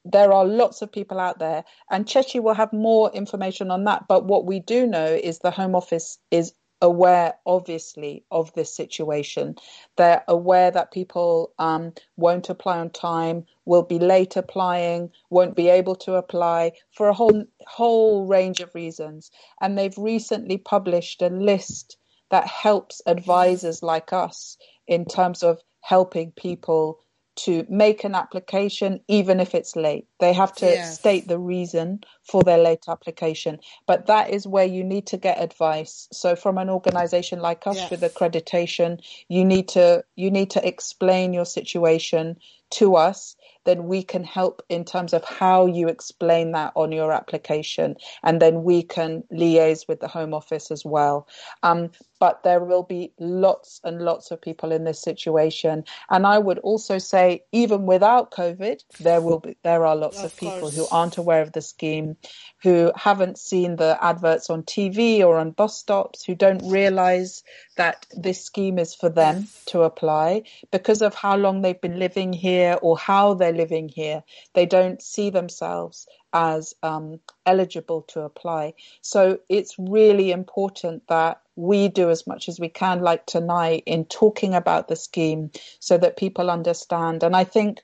there 0.03 0.33
are 0.33 0.45
lots 0.45 0.81
of 0.81 0.91
people 0.91 1.19
out 1.19 1.39
there, 1.39 1.63
and 1.89 2.05
Chechi 2.05 2.41
will 2.41 2.53
have 2.53 2.73
more 2.73 3.09
information 3.11 3.71
on 3.71 3.85
that. 3.85 4.09
But 4.09 4.25
what 4.25 4.43
we 4.45 4.59
do 4.59 4.85
know 4.85 5.05
is 5.05 5.39
the 5.39 5.51
Home 5.51 5.73
Office 5.73 6.17
is 6.31 6.53
aware, 6.81 7.35
obviously, 7.45 8.23
of 8.31 8.53
this 8.53 8.73
situation. 8.73 9.55
They're 9.97 10.23
aware 10.27 10.71
that 10.71 10.91
people 10.91 11.51
um, 11.59 11.93
won't 12.17 12.49
apply 12.49 12.79
on 12.79 12.89
time, 12.89 13.45
will 13.65 13.83
be 13.83 13.99
late 13.99 14.35
applying, 14.35 15.11
won't 15.29 15.55
be 15.55 15.69
able 15.69 15.95
to 15.97 16.15
apply 16.15 16.73
for 16.91 17.07
a 17.07 17.13
whole 17.13 17.45
whole 17.67 18.25
range 18.25 18.59
of 18.61 18.73
reasons. 18.75 19.31
And 19.61 19.77
they've 19.77 19.97
recently 19.97 20.57
published 20.57 21.21
a 21.21 21.29
list 21.29 21.97
that 22.31 22.47
helps 22.47 23.01
advisors 23.05 23.81
like 23.83 24.13
us 24.13 24.57
in 24.87 25.05
terms 25.05 25.43
of 25.43 25.61
helping 25.81 26.31
people 26.31 26.99
to 27.45 27.65
make 27.69 28.03
an 28.03 28.15
application 28.15 29.01
even 29.07 29.39
if 29.39 29.55
it's 29.55 29.75
late. 29.75 30.07
They 30.19 30.33
have 30.33 30.53
to 30.57 30.73
Yeah. 30.73 30.83
state 30.83 31.27
the 31.27 31.39
reason 31.39 32.01
for 32.23 32.43
their 32.43 32.57
late 32.59 32.85
application. 32.87 33.59
But 33.87 34.07
that 34.07 34.29
is 34.31 34.47
where 34.47 34.65
you 34.65 34.83
need 34.83 35.07
to 35.07 35.17
get 35.17 35.41
advice. 35.41 36.07
So 36.11 36.35
from 36.35 36.57
an 36.57 36.69
organization 36.69 37.39
like 37.41 37.67
us 37.67 37.77
Yeah. 37.77 37.89
with 37.89 38.01
accreditation, 38.01 38.99
you 39.29 39.45
need 39.45 39.69
to 39.69 40.03
you 40.15 40.31
need 40.31 40.51
to 40.51 40.67
explain 40.67 41.33
your 41.33 41.45
situation 41.45 42.37
to 42.71 42.95
us 42.95 43.35
then 43.69 43.85
we 43.85 44.01
can 44.01 44.23
help 44.23 44.63
in 44.67 44.83
terms 44.83 45.13
of 45.13 45.23
how 45.23 45.67
you 45.67 45.87
explain 45.87 46.53
that 46.53 46.73
on 46.75 46.91
your 46.91 47.11
application 47.13 47.95
and 48.23 48.41
then 48.41 48.63
we 48.63 48.81
can 48.81 49.23
liaise 49.31 49.87
with 49.87 49.99
the 49.99 50.07
home 50.07 50.33
office 50.33 50.71
as 50.71 50.83
well. 50.83 51.27
Um, 51.61 51.91
but 52.19 52.43
there 52.43 52.61
will 52.61 52.83
be 52.83 53.13
lots 53.19 53.79
and 53.83 54.01
lots 54.01 54.31
of 54.31 54.41
people 54.41 54.71
in 54.71 54.83
this 54.85 55.01
situation. 55.01 55.83
And 56.09 56.25
i 56.25 56.39
would 56.39 56.59
also 56.59 56.97
say 56.97 57.43
even 57.51 57.85
without 57.85 58.31
covid 58.31 58.83
there 58.99 59.21
will 59.21 59.39
be 59.39 59.55
there 59.63 59.85
are 59.85 59.95
lots 59.95 60.19
of, 60.19 60.25
Of 60.25 60.37
people 60.37 60.69
who 60.71 60.87
aren't 60.91 61.17
aware 61.17 61.41
of 61.41 61.51
the 61.53 61.61
scheme 61.61 62.17
who 62.61 62.91
haven't 62.95 63.37
seen 63.37 63.75
the 63.75 63.97
adverts 64.01 64.49
on 64.49 64.63
tv 64.63 65.21
or 65.21 65.37
on 65.37 65.51
bus 65.51 65.77
stops 65.77 66.23
who 66.23 66.35
don't 66.35 66.61
realize 66.63 67.43
that 67.77 68.05
this 68.15 68.43
scheme 68.43 68.77
is 68.77 68.93
for 68.93 69.07
them 69.07 69.47
to 69.65 69.83
apply 69.83 70.43
because 70.71 71.01
of 71.01 71.15
how 71.15 71.37
long 71.37 71.61
they've 71.61 71.79
been 71.79 71.97
living 71.97 72.33
here 72.33 72.77
or 72.81 72.97
how 72.97 73.33
they're 73.33 73.53
living 73.53 73.87
here. 73.87 74.21
They 74.53 74.65
don't 74.65 75.01
see 75.01 75.29
themselves 75.29 76.07
as 76.33 76.73
um, 76.83 77.19
eligible 77.45 78.01
to 78.09 78.21
apply. 78.21 78.73
So 79.01 79.39
it's 79.49 79.75
really 79.79 80.31
important 80.31 81.07
that 81.07 81.41
we 81.55 81.87
do 81.87 82.09
as 82.09 82.27
much 82.27 82.49
as 82.49 82.59
we 82.59 82.69
can, 82.69 83.01
like 83.01 83.25
tonight, 83.25 83.83
in 83.85 84.05
talking 84.05 84.53
about 84.53 84.87
the 84.87 84.95
scheme 84.95 85.51
so 85.79 85.97
that 85.97 86.17
people 86.17 86.51
understand. 86.51 87.23
And 87.23 87.35
I 87.35 87.43
think 87.43 87.79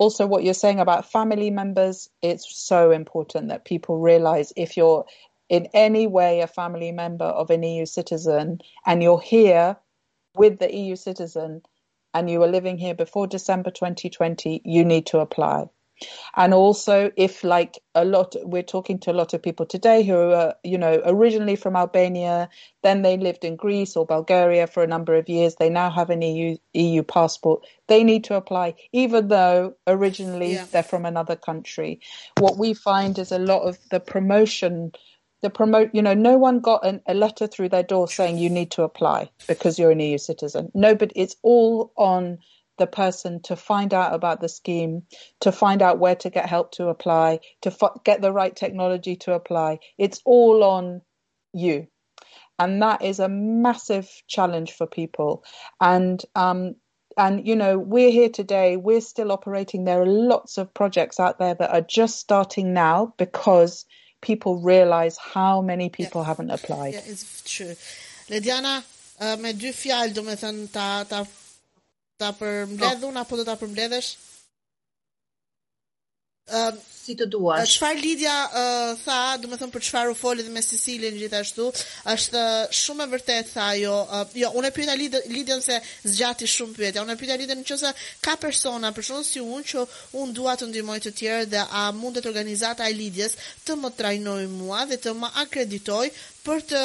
also 0.00 0.26
what 0.26 0.42
you're 0.42 0.54
saying 0.54 0.80
about 0.80 1.12
family 1.12 1.50
members, 1.50 2.08
it's 2.22 2.46
so 2.58 2.90
important 2.90 3.48
that 3.48 3.66
people 3.66 3.98
realize 3.98 4.50
if 4.56 4.74
you're 4.74 5.04
in 5.50 5.68
any 5.74 6.06
way 6.06 6.40
a 6.40 6.46
family 6.46 6.90
member 6.90 7.26
of 7.26 7.50
an 7.50 7.62
EU 7.62 7.84
citizen 7.84 8.60
and 8.86 9.02
you're 9.02 9.20
here 9.20 9.76
with 10.34 10.58
the 10.58 10.74
EU 10.74 10.96
citizen 10.96 11.60
and 12.14 12.30
you 12.30 12.40
were 12.40 12.48
living 12.48 12.78
here 12.78 12.94
before 12.94 13.26
December 13.26 13.70
2020, 13.70 14.62
you 14.64 14.86
need 14.86 15.04
to 15.04 15.18
apply. 15.18 15.66
And 16.36 16.54
also, 16.54 17.10
if 17.16 17.44
like 17.44 17.78
a 17.94 18.04
lot, 18.04 18.34
we're 18.42 18.62
talking 18.62 18.98
to 19.00 19.10
a 19.10 19.14
lot 19.14 19.34
of 19.34 19.42
people 19.42 19.66
today 19.66 20.02
who 20.02 20.14
are, 20.32 20.54
you 20.64 20.78
know, 20.78 21.00
originally 21.04 21.56
from 21.56 21.76
Albania, 21.76 22.48
then 22.82 23.02
they 23.02 23.16
lived 23.16 23.44
in 23.44 23.56
Greece 23.56 23.96
or 23.96 24.06
Bulgaria 24.06 24.66
for 24.66 24.82
a 24.82 24.86
number 24.86 25.14
of 25.14 25.28
years. 25.28 25.56
They 25.56 25.70
now 25.70 25.90
have 25.90 26.10
an 26.10 26.22
EU, 26.22 26.56
EU 26.74 27.02
passport. 27.02 27.66
They 27.88 28.04
need 28.04 28.24
to 28.24 28.34
apply, 28.34 28.74
even 28.92 29.28
though 29.28 29.74
originally 29.86 30.54
Yeah. 30.54 30.66
they're 30.70 30.82
from 30.82 31.04
another 31.04 31.36
country. 31.36 32.00
What 32.38 32.56
we 32.56 32.74
find 32.74 33.18
is 33.18 33.32
a 33.32 33.38
lot 33.38 33.62
of 33.62 33.78
the 33.90 34.00
promotion 34.00 34.92
the 35.42 35.50
promote 35.50 35.90
you 35.94 36.02
know 36.02 36.14
no 36.14 36.36
one 36.36 36.60
got 36.60 36.84
an, 36.84 37.00
a 37.06 37.14
letter 37.14 37.46
through 37.46 37.68
their 37.70 37.82
door 37.82 38.06
saying 38.08 38.36
you 38.38 38.50
need 38.50 38.70
to 38.70 38.82
apply 38.82 39.30
because 39.48 39.78
you're 39.78 39.90
an 39.90 40.00
eu 40.00 40.18
citizen 40.18 40.70
no 40.74 40.94
but 40.94 41.12
it's 41.16 41.36
all 41.42 41.92
on 41.96 42.38
the 42.80 42.86
person 42.86 43.40
to 43.42 43.54
find 43.54 43.94
out 43.94 44.14
about 44.14 44.40
the 44.40 44.48
scheme 44.48 45.02
to 45.40 45.52
find 45.52 45.82
out 45.82 45.98
where 45.98 46.16
to 46.16 46.30
get 46.30 46.48
help 46.48 46.72
to 46.72 46.88
apply 46.88 47.38
to 47.60 47.70
f- 47.70 48.02
get 48.04 48.22
the 48.22 48.32
right 48.32 48.56
technology 48.56 49.16
to 49.16 49.34
apply. 49.34 49.78
It's 49.98 50.20
all 50.24 50.64
on 50.64 51.02
you. 51.52 51.86
And 52.58 52.82
that 52.82 53.02
is 53.02 53.20
a 53.20 53.28
massive 53.28 54.08
challenge 54.26 54.72
for 54.72 54.86
people. 54.86 55.44
And 55.80 56.20
um 56.34 56.74
and 57.16 57.46
you 57.46 57.54
know 57.54 57.78
we're 57.78 58.10
here 58.10 58.30
today 58.30 58.76
we're 58.76 59.00
still 59.02 59.30
operating. 59.30 59.84
There 59.84 60.00
are 60.00 60.06
lots 60.06 60.58
of 60.58 60.72
projects 60.72 61.20
out 61.20 61.38
there 61.38 61.54
that 61.54 61.70
are 61.70 61.82
just 61.82 62.18
starting 62.18 62.72
now 62.72 63.14
because 63.18 63.84
people 64.22 64.62
realize 64.62 65.18
how 65.18 65.60
many 65.60 65.90
people 65.90 66.24
haven't 66.24 66.50
applied. 66.50 66.94
Yeah, 66.94 67.00
it's 67.06 67.42
true. 67.44 67.74
Lediana, 68.28 68.82
uh, 69.20 69.36
me 69.36 69.52
dy 69.52 69.72
fjalë 69.74 70.14
do 70.14 70.22
me 70.22 70.36
thënë 70.40 70.66
ta, 70.72 71.24
ta, 72.20 72.30
ta 72.30 72.38
përmbledhun 72.40 73.16
apo 73.24 73.40
do 73.40 73.48
ta 73.48 73.56
përmbledhesh? 73.60 74.12
Um, 76.50 76.78
Si 77.00 77.14
të 77.16 77.26
duash. 77.32 77.78
Çfarë 77.78 78.00
Lidia 78.02 78.32
uh, 78.44 78.90
tha, 79.00 79.36
do 79.40 79.48
të 79.48 79.56
thënë 79.62 79.72
për 79.72 79.84
çfarë 79.86 80.12
u 80.12 80.16
foli 80.18 80.44
dhe 80.44 80.50
me 80.52 80.60
Cecilin 80.62 81.16
gjithashtu, 81.16 81.70
është 82.12 82.42
shumë 82.76 83.06
e 83.06 83.10
vërtet 83.14 83.52
tha 83.54 83.68
ajo. 83.72 83.94
Uh, 84.04 84.34
jo, 84.42 84.50
unë 84.60 84.68
e 84.68 84.74
pyeta 84.76 84.96
Lid- 85.00 85.16
Lidian 85.32 85.64
se 85.64 85.78
zgjati 86.04 86.48
shumë 86.54 86.76
pyetja. 86.76 87.04
Unë 87.06 87.16
e 87.16 87.20
pyeta 87.22 87.38
Lidian 87.40 87.62
nëse 87.64 87.94
ka 88.26 88.36
persona, 88.42 88.92
për 88.92 89.08
shembull 89.08 89.26
si 89.30 89.40
unë 89.40 89.68
që 89.72 89.86
unë 90.20 90.36
dua 90.36 90.56
të 90.60 90.68
ndihmoj 90.70 90.98
të 91.06 91.14
tjerë 91.22 91.48
dhe 91.54 91.64
a 91.82 91.86
mundet 91.96 92.28
organizata 92.28 92.90
e 92.90 92.98
Lidjes 93.00 93.38
të 93.64 93.78
më 93.80 93.94
trajnoj 94.02 94.42
mua 94.58 94.84
dhe 94.92 95.00
të 95.00 95.16
më 95.22 95.32
akreditoj 95.46 96.04
për 96.44 96.64
të 96.72 96.82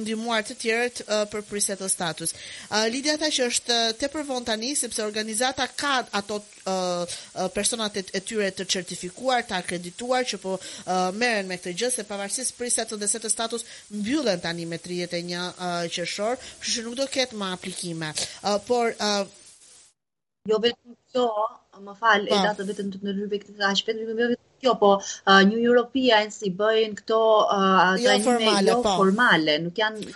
ndihmuar 0.00 0.44
të 0.46 0.56
tjerët 0.62 1.02
për 1.32 1.44
presettle 1.48 1.88
status. 1.92 2.34
Uh, 2.70 2.86
Lidia 2.92 3.16
tha 3.20 3.30
që 3.32 3.48
është 3.50 3.78
tepër 4.00 4.26
vonë 4.28 4.48
tani 4.50 4.74
sepse 4.78 5.04
organizata 5.04 5.68
ka 5.76 6.02
ato 6.12 6.42
personat 7.52 7.98
e, 8.00 8.20
tyre 8.24 8.46
të 8.56 8.64
certifikuar, 8.72 9.42
të 9.44 9.58
akredituar 9.58 10.24
që 10.24 10.38
po 10.40 10.54
merren 11.12 11.44
me 11.50 11.58
këtë 11.58 11.74
gjë 11.76 11.90
se 11.92 12.04
pavarësisht 12.08 12.56
presettle 12.56 12.96
dhe 12.96 13.08
settle 13.10 13.28
status 13.28 13.66
mbyllen 13.90 14.40
tani 14.40 14.64
me 14.64 14.78
31 14.80 15.34
uh, 15.36 15.84
qershor, 15.92 16.40
kështu 16.62 16.78
që 16.78 16.86
nuk 16.86 16.96
do 17.02 17.08
ketë 17.18 17.36
më 17.36 17.50
aplikime. 17.58 18.14
Por 18.64 18.96
jo 20.48 20.58
vetëm 20.64 20.96
kjo, 21.12 21.28
më 21.82 21.96
fal, 21.98 22.28
e 22.28 22.40
datë 22.46 22.68
vetëm 22.70 22.92
të 22.92 23.02
në 23.02 23.16
rrybë 23.18 23.42
këtë 23.42 23.58
ka 23.60 23.74
shpet, 23.80 24.00
jo 24.00 24.16
vetëm 24.20 24.40
kjo, 24.64 24.76
po 24.80 24.94
uh, 25.00 25.42
New 25.48 25.60
Europeans 25.60 26.40
si 26.40 26.52
bëjnë 26.54 27.02
këto 27.02 27.20
uh, 27.42 27.92
jo 28.00 28.16
formale, 28.24 28.70
jo 28.70 28.80
po. 28.86 28.96
formale, 29.02 29.58
nuk 29.64 29.78
janë 29.78 30.14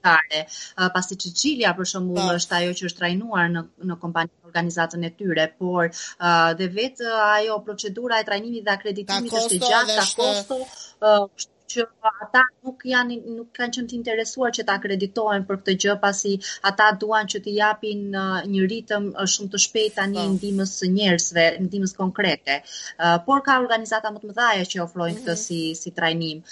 tare. 0.00 0.46
Uh, 0.78 0.88
pasi 0.94 1.16
Çiçilia 1.20 1.74
për 1.76 1.88
shembull 1.92 2.20
Po. 2.20 2.36
është 2.40 2.58
ajo 2.60 2.76
që 2.78 2.86
është 2.88 3.02
trajnuar 3.02 3.50
në 3.52 3.64
në 3.90 3.98
kompani 4.02 4.32
organizatën 4.48 5.06
e 5.06 5.12
tyre, 5.18 5.46
por 5.60 5.90
uh, 5.90 6.50
dhe 6.58 6.68
vetë 6.76 7.06
uh, 7.06 7.22
ajo 7.36 7.60
procedura 7.66 8.20
e 8.20 8.28
trajnimit 8.28 8.66
dhe 8.66 8.76
akreditimit 8.76 9.36
është 9.42 9.58
e 9.58 9.62
gjatë, 9.66 9.98
ka 9.98 10.06
kosto, 10.16 10.60
uh, 10.64 11.26
që 11.72 11.86
ata 12.26 12.42
nuk 12.64 12.84
janë 12.92 13.18
nuk 13.36 13.50
kanë 13.56 13.76
qenë 13.76 13.90
të 13.90 13.96
interesuar 13.98 14.54
që 14.56 14.64
të 14.66 14.76
akreditohen 14.78 15.46
për 15.48 15.60
këtë 15.60 15.76
gjë 15.84 15.96
pasi 16.04 16.34
ata 16.70 16.90
duan 17.02 17.30
që 17.32 17.42
të 17.44 17.54
japin 17.58 18.02
uh, 18.14 18.40
një 18.54 18.66
ritëm 18.72 19.10
uh, 19.12 19.28
shumë 19.34 19.52
të 19.54 19.62
shpejtë 19.66 19.96
tani 20.00 20.20
Po. 20.20 20.26
ndihmës 20.34 20.74
së 20.80 20.90
njerëzve, 20.96 21.46
ndihmës 21.66 21.96
konkrete. 22.00 22.60
Uh, 22.98 23.16
por 23.26 23.44
ka 23.46 23.60
organizata 23.62 24.12
më 24.12 24.22
të 24.22 24.32
mëdha 24.32 24.50
që 24.74 24.84
ofrojnë 24.86 25.20
këtë 25.20 25.38
si 25.44 25.60
si 25.82 25.94
trajnim. 25.96 26.42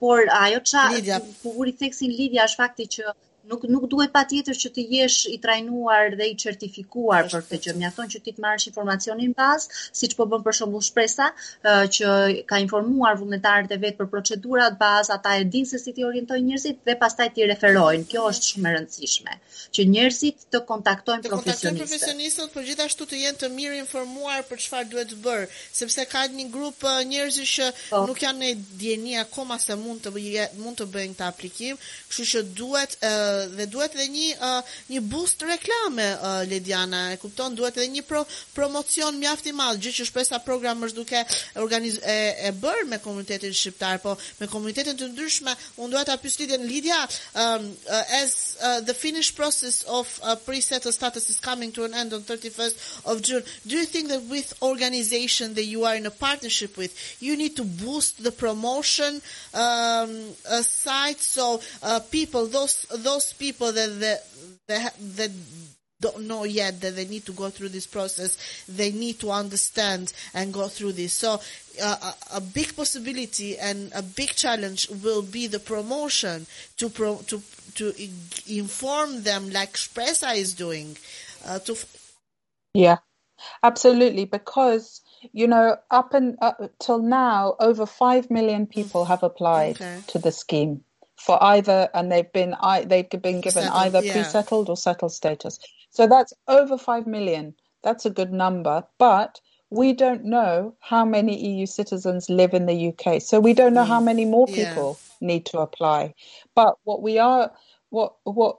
Por 0.00 0.28
ajo 0.40 0.60
ça 0.72 0.88
Lidja. 0.92 1.20
po 1.42 1.54
vuri 1.56 1.72
theksin 1.72 2.12
Lidja 2.12 2.44
është 2.48 2.62
fakti 2.62 2.86
që 2.96 3.14
nuk 3.50 3.66
nuk 3.70 3.86
duhet 3.90 4.12
patjetër 4.14 4.58
që 4.62 4.70
të 4.76 4.84
jesh 4.94 5.18
i 5.32 5.38
trajnuar 5.42 6.16
dhe 6.18 6.30
i 6.32 6.36
certifikuar 6.42 7.28
për 7.30 7.44
këtë 7.46 7.60
gjë. 7.66 7.74
Mjafton 7.80 8.12
që 8.12 8.20
ti 8.24 8.34
të 8.36 8.44
marrësh 8.44 8.68
informacionin 8.70 9.34
bazë, 9.36 9.80
siç 10.00 10.16
po 10.18 10.26
bën 10.30 10.44
për 10.46 10.58
shembull 10.60 10.84
shpresa, 10.84 11.30
që 11.96 12.12
ka 12.50 12.60
informuar 12.64 13.18
vullnetarët 13.20 13.74
e 13.74 13.80
vet 13.82 13.98
për 14.00 14.10
procedurat 14.12 14.78
bazë, 14.80 15.14
ata 15.18 15.36
e 15.40 15.46
dinë 15.54 15.70
se 15.72 15.82
si 15.82 15.94
ti 15.96 16.06
orientojnë 16.06 16.46
njerëzit 16.50 16.82
dhe 16.88 16.96
pastaj 17.00 17.30
ti 17.36 17.46
referojnë. 17.52 18.06
Kjo 18.10 18.26
është 18.32 18.50
shumë 18.50 18.70
e 18.70 18.74
rëndësishme, 18.76 19.38
që 19.76 19.88
njerëzit 19.94 20.46
të 20.54 20.62
kontaktojnë 20.70 21.26
të 21.26 21.32
kontaktojnë 21.34 21.82
profesionistët. 21.82 21.82
profesionistët, 21.82 22.52
por 22.54 22.66
gjithashtu 22.68 23.08
të 23.10 23.22
jenë 23.24 23.42
të 23.42 23.52
mirë 23.56 23.80
informuar 23.82 24.44
për 24.50 24.62
çfarë 24.66 24.90
duhet 24.92 25.12
të 25.12 25.20
bërë, 25.26 25.48
sepse 25.80 26.06
ka 26.10 26.26
një 26.36 26.48
grup 26.54 26.86
njerëzish 27.12 27.54
që 27.56 27.70
Po. 27.90 28.04
nuk 28.08 28.22
janë 28.22 28.40
në 28.42 28.50
dieni 28.80 29.16
akoma 29.20 29.58
se 29.62 29.74
mund 29.78 30.02
të 30.06 30.12
mund 30.58 30.78
të 30.80 30.86
bëjnë 30.92 31.14
këtë 31.14 31.26
aplikim, 31.26 31.78
kështu 32.10 32.24
që 32.32 32.42
duhet 32.58 32.96
uh, 33.00 33.35
dhe 33.56 33.66
duhet 33.70 33.94
edhe 33.96 34.08
një 34.12 34.28
uh, 34.36 34.74
një 34.90 35.02
boost 35.10 35.42
reklame 35.46 36.06
uh, 36.16 36.42
Lediana, 36.48 37.10
e 37.14 37.20
kupton, 37.20 37.54
duhet 37.58 37.76
edhe 37.78 37.88
një 37.94 38.04
pro, 38.08 38.24
promocion 38.56 39.18
mjaft 39.20 39.50
i 39.50 39.54
madh, 39.56 39.80
gjë 39.82 39.94
që 39.98 40.08
shpresa 40.10 40.40
program 40.44 40.84
është 40.86 40.98
duke 41.00 41.22
organiz 41.62 41.98
e, 42.02 42.16
e 42.48 42.52
bërë 42.56 42.86
me 42.90 43.00
komunitetin 43.04 43.54
shqiptar, 43.54 44.00
po 44.02 44.16
me 44.40 44.48
komunitetin 44.50 44.98
të 44.98 45.10
ndryshme, 45.12 45.54
unë 45.76 45.94
dua 45.94 46.04
ta 46.08 46.18
pyes 46.20 46.38
Lidjen 46.40 46.66
Lidia, 46.68 46.98
um, 47.34 47.68
uh, 47.90 48.02
as 48.22 48.56
uh, 48.62 48.80
the 48.80 48.94
finished 48.94 49.36
process 49.36 49.82
of 49.84 50.08
uh, 50.22 50.36
pre-settled 50.36 50.94
status 50.94 51.30
is 51.30 51.40
coming 51.40 51.72
to 51.72 51.84
an 51.84 51.94
end 51.94 52.12
on 52.12 52.22
31st 52.22 53.06
of 53.06 53.22
June, 53.22 53.42
do 53.66 53.76
you 53.76 53.84
think 53.84 54.08
that 54.08 54.22
with 54.30 54.54
organization 54.62 55.54
that 55.54 55.64
you 55.64 55.84
are 55.84 55.96
in 55.96 56.06
a 56.06 56.10
partnership 56.10 56.76
with, 56.76 56.92
you 57.20 57.36
need 57.36 57.56
to 57.56 57.64
boost 57.64 58.22
the 58.22 58.32
promotion 58.32 59.20
um, 59.54 60.34
uh, 60.50 60.62
side 60.62 61.18
so 61.18 61.60
uh, 61.82 62.00
people, 62.10 62.46
those 62.46 62.86
those 63.02 63.25
people 63.32 63.72
that 63.72 64.00
that 64.00 64.24
that, 64.68 64.94
that 65.16 65.30
don't 66.00 66.22
know 66.28 66.44
yet 66.44 66.80
that 66.82 66.96
they 66.96 67.06
need 67.06 67.24
to 67.26 67.32
go 67.32 67.50
through 67.50 67.70
this 67.70 67.86
process. 67.86 68.38
They 68.68 68.92
need 68.92 69.20
to 69.20 69.30
understand 69.30 70.12
and 70.34 70.52
go 70.52 70.68
through 70.68 70.92
this. 70.92 71.12
So 71.14 71.40
uh, 71.82 71.96
a, 72.32 72.36
a 72.36 72.40
big 72.40 72.76
possibility 72.76 73.58
and 73.58 73.90
a 73.94 74.02
big 74.02 74.30
challenge 74.30 74.88
will 75.02 75.22
be 75.22 75.46
the 75.46 75.60
promotion 75.60 76.46
to 76.78 76.88
pro, 76.90 77.16
to 77.28 77.42
to 77.76 77.94
inform 78.48 79.22
them 79.22 79.50
like 79.50 79.74
Shpresa 79.74 80.36
is 80.36 80.54
doing. 80.54 80.96
Uh, 81.46 81.58
to 81.60 81.72
f- 81.72 82.12
Yeah, 82.74 82.98
absolutely. 83.62 84.26
Because, 84.26 85.02
you 85.32 85.46
know, 85.48 85.76
up 85.90 86.14
and 86.14 86.38
up 86.42 86.60
till 86.80 87.00
now, 87.02 87.56
over 87.60 87.86
5 87.86 88.30
million 88.30 88.66
people 88.66 89.06
have 89.06 89.22
applied 89.22 89.76
Okay. 89.76 90.00
to 90.08 90.18
the 90.20 90.32
scheme 90.32 90.82
for 91.26 91.42
either, 91.42 91.90
and 91.94 92.12
they've 92.12 92.32
been, 92.32 92.54
I, 92.60 92.84
they've 92.84 93.10
been 93.10 93.42
given 93.42 93.64
Settled, 93.64 93.82
either 93.82 94.02
yeah. 94.02 94.12
pre-settled 94.12 94.70
or 94.70 94.78
settled 94.78 95.12
status. 95.12 95.58
So 95.90 96.06
that's 96.08 96.34
over 96.48 96.78
5 96.78 97.06
million. 97.08 97.54
That's 97.84 98.06
a 98.06 98.10
good 98.10 98.32
number. 98.32 98.84
But 98.98 99.40
we 99.70 99.92
don't 99.94 100.24
know 100.24 100.76
how 100.80 101.04
many 101.04 101.36
EU 101.38 101.66
citizens 101.66 102.30
live 102.30 102.54
in 102.54 102.66
the 102.66 102.88
UK. 102.94 103.22
So 103.22 103.40
we 103.40 103.54
don't 103.54 103.74
know 103.74 103.84
how 103.84 104.00
many 104.00 104.24
more 104.26 104.46
Yeah. 104.48 104.74
people 104.74 105.00
need 105.20 105.46
to 105.46 105.58
apply. 105.60 106.14
But 106.54 106.76
what 106.84 107.02
we 107.02 107.18
are, 107.18 107.52
what, 107.90 108.14
what, 108.24 108.58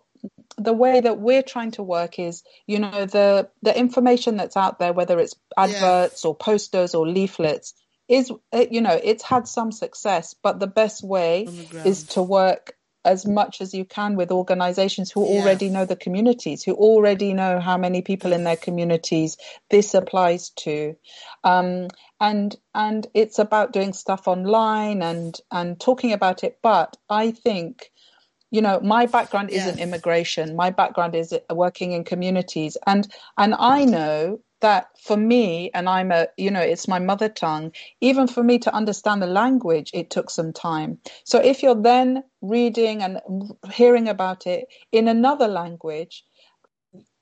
the 0.57 0.73
way 0.73 1.01
that 1.01 1.19
we're 1.19 1.43
trying 1.43 1.71
to 1.71 1.83
work 1.83 2.19
is, 2.19 2.43
you 2.67 2.79
know, 2.79 3.05
the 3.05 3.49
the 3.61 3.77
information 3.77 4.37
that's 4.37 4.57
out 4.57 4.79
there, 4.79 4.93
whether 4.93 5.19
it's 5.19 5.35
adverts 5.57 6.25
or 6.25 6.35
posters 6.35 6.95
or 6.95 7.07
leaflets, 7.07 7.73
is 8.07 8.31
uh, 8.53 8.65
you 8.71 8.81
know 8.81 8.99
it's 9.03 9.23
had 9.23 9.47
some 9.47 9.71
success, 9.71 10.33
but 10.41 10.59
the 10.59 10.67
best 10.67 11.03
way 11.03 11.45
the 11.45 11.89
is 11.89 12.03
to 12.05 12.21
work 12.21 12.73
as 13.05 13.25
much 13.25 13.61
as 13.61 13.73
you 13.73 13.85
can 13.85 14.15
with 14.17 14.31
organizations 14.31 15.11
who 15.11 15.21
Yeah. 15.21 15.29
already 15.39 15.69
know 15.69 15.85
the 15.85 15.95
communities, 15.95 16.63
who 16.63 16.73
already 16.73 17.33
know 17.33 17.59
how 17.59 17.77
many 17.77 18.01
people 18.01 18.33
in 18.33 18.43
their 18.43 18.57
communities 18.57 19.37
this 19.69 19.93
applies 19.93 20.49
to. 20.51 20.95
Um, 21.43 21.87
and 22.19 22.55
and 22.73 23.07
it's 23.13 23.39
about 23.39 23.73
doing 23.73 23.93
stuff 23.93 24.27
online 24.27 25.01
and 25.01 25.39
and 25.51 25.79
talking 25.79 26.13
about 26.13 26.43
it. 26.43 26.59
But 26.61 26.97
I 27.09 27.31
think 27.31 27.91
you 28.51 28.61
know 28.61 28.79
my 28.81 29.05
background 29.05 29.49
Yeah. 29.49 29.57
isn't 29.57 29.79
immigration 29.79 30.55
my 30.55 30.69
background 30.69 31.15
is 31.15 31.33
working 31.49 31.91
in 31.91 32.03
communities 32.03 32.77
and 32.87 33.07
and 33.37 33.53
i 33.59 33.83
know 33.85 34.39
that 34.61 34.87
for 35.01 35.17
me 35.17 35.71
and 35.73 35.89
i'm 35.89 36.11
a 36.11 36.27
you 36.37 36.51
know 36.51 36.61
it's 36.61 36.87
my 36.87 36.99
mother 36.99 37.29
tongue 37.29 37.65
even 38.01 38.27
for 38.27 38.43
me 38.43 38.59
to 38.59 38.73
understand 38.73 39.21
the 39.21 39.27
language 39.27 39.91
it 39.93 40.09
took 40.09 40.29
some 40.29 40.53
time. 40.53 40.99
So 41.23 41.39
if 41.39 41.63
you're 41.63 41.81
then 41.81 42.23
reading 42.41 43.01
and 43.03 43.19
hearing 43.73 44.07
about 44.07 44.45
it 44.47 44.67
in 44.91 45.07
another 45.07 45.47
language 45.47 46.23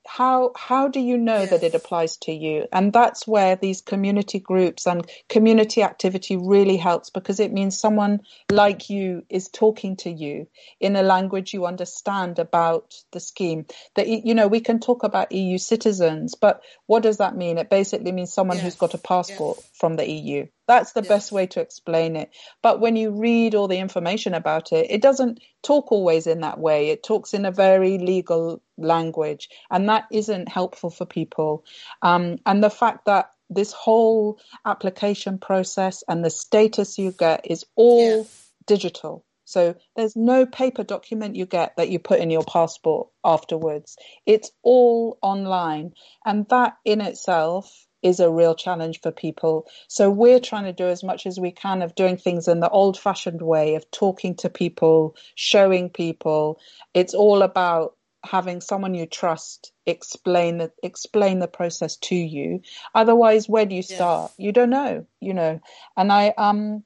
how 0.08 0.52
how 0.58 0.88
do 0.90 1.00
you 1.00 1.18
know 1.18 1.46
Yeah. 1.46 1.48
that 1.48 1.64
it 1.64 1.76
applies 1.76 2.18
to 2.20 2.32
you? 2.34 2.68
And 2.72 2.94
that's 2.94 3.28
where 3.28 3.56
these 3.56 3.82
community 3.82 4.40
groups 4.40 4.88
and 4.88 5.10
community 5.30 5.84
activity 5.84 6.38
really 6.38 6.78
helps 6.78 7.10
because 7.12 7.40
it 7.40 7.54
means 7.54 7.80
someone 7.80 8.22
like 8.52 8.90
you 8.90 9.24
is 9.30 9.50
talking 9.50 9.98
to 9.98 10.12
you 10.12 10.48
in 10.80 10.96
a 10.96 11.04
language 11.04 11.54
you 11.54 11.66
understand 11.66 12.40
about 12.40 12.96
the 13.14 13.20
scheme. 13.20 13.66
That 13.96 14.08
you 14.08 14.36
know 14.36 14.48
we 14.48 14.62
can 14.62 14.80
talk 14.80 15.04
about 15.04 15.32
EU 15.32 15.58
citizens 15.58 16.36
but 16.36 16.62
what 16.88 17.04
does 17.04 17.18
that 17.18 17.36
mean? 17.38 17.58
It 17.58 17.70
basically 17.70 18.12
means 18.14 18.34
someone 18.34 18.58
Yeah. 18.58 18.64
who's 18.64 18.76
got 18.78 18.94
a 18.94 19.00
passport 19.00 19.64
from 19.74 19.96
the 19.98 20.10
EU 20.10 20.48
that's 20.68 20.94
the 20.94 21.02
Yeah. 21.04 21.10
best 21.10 21.32
way 21.32 21.48
to 21.48 21.62
explain 21.62 22.16
it. 22.16 22.32
But 22.62 22.80
when 22.80 22.96
you 22.96 23.12
read 23.12 23.56
all 23.56 23.68
the 23.68 23.80
information 23.80 24.34
about 24.34 24.72
it 24.74 24.92
it 24.92 25.02
doesn't 25.02 25.40
talk 25.64 25.92
always 25.92 26.28
in 26.28 26.42
that 26.42 26.60
way. 26.60 26.90
It 26.90 27.04
talks 27.04 27.34
in 27.34 27.46
a 27.46 27.52
very 27.52 27.98
legal 27.98 28.62
language 28.78 29.50
and 29.72 29.90
that 29.90 30.06
isn't 30.12 30.50
helpful 30.50 30.90
for 30.90 31.06
people. 31.06 31.66
Um, 32.02 32.38
and 32.46 32.64
the 32.64 32.70
fact 32.70 33.06
that 33.06 33.32
this 33.50 33.74
whole 33.74 34.40
application 34.66 35.38
process 35.40 36.04
and 36.08 36.24
the 36.26 36.30
status 36.30 36.98
you 36.98 37.12
get 37.12 37.42
is 37.46 37.66
all 37.76 38.20
Yeah. 38.20 38.24
digital. 38.66 39.26
So 39.46 39.76
there's 39.96 40.16
no 40.16 40.46
paper 40.46 40.84
document 40.84 41.36
you 41.36 41.46
get 41.46 41.76
that 41.78 41.90
you 41.90 42.00
put 42.00 42.20
in 42.20 42.32
your 42.32 42.44
passport 42.44 43.10
afterwards. 43.24 43.98
It's 44.26 44.52
all 44.64 45.20
online. 45.22 45.94
And 46.26 46.48
that 46.50 46.78
in 46.86 47.02
itself 47.02 47.85
is 48.06 48.20
a 48.20 48.30
real 48.30 48.54
challenge 48.54 49.02
for 49.02 49.12
people. 49.12 49.68
So 49.88 50.12
we're 50.12 50.40
trying 50.40 50.66
to 50.66 50.74
do 50.74 50.88
as 50.88 51.04
much 51.04 51.26
as 51.26 51.40
we 51.40 51.52
can 51.52 51.82
of 51.82 51.96
doing 51.96 52.18
things 52.18 52.48
in 52.48 52.60
the 52.60 52.70
old 52.70 53.00
fashioned 53.00 53.42
way 53.42 53.74
of 53.74 53.90
talking 53.90 54.36
to 54.38 54.50
people, 54.50 55.16
showing 55.34 55.90
people. 55.90 56.60
It's 56.94 57.16
all 57.16 57.42
about 57.42 57.96
having 58.24 58.62
someone 58.62 58.94
you 58.94 59.06
trust 59.06 59.72
explain 59.88 60.58
the 60.58 60.72
explain 60.84 61.40
the 61.40 61.48
process 61.48 61.98
to 61.98 62.16
you. 62.16 62.62
Otherwise, 62.94 63.50
where 63.50 63.66
do 63.66 63.76
you 63.76 63.84
start? 63.84 64.32
You 64.38 64.52
don't 64.52 64.70
know, 64.70 65.06
you 65.20 65.34
know. 65.34 65.60
And 65.98 66.12
I 66.12 66.34
um 66.38 66.84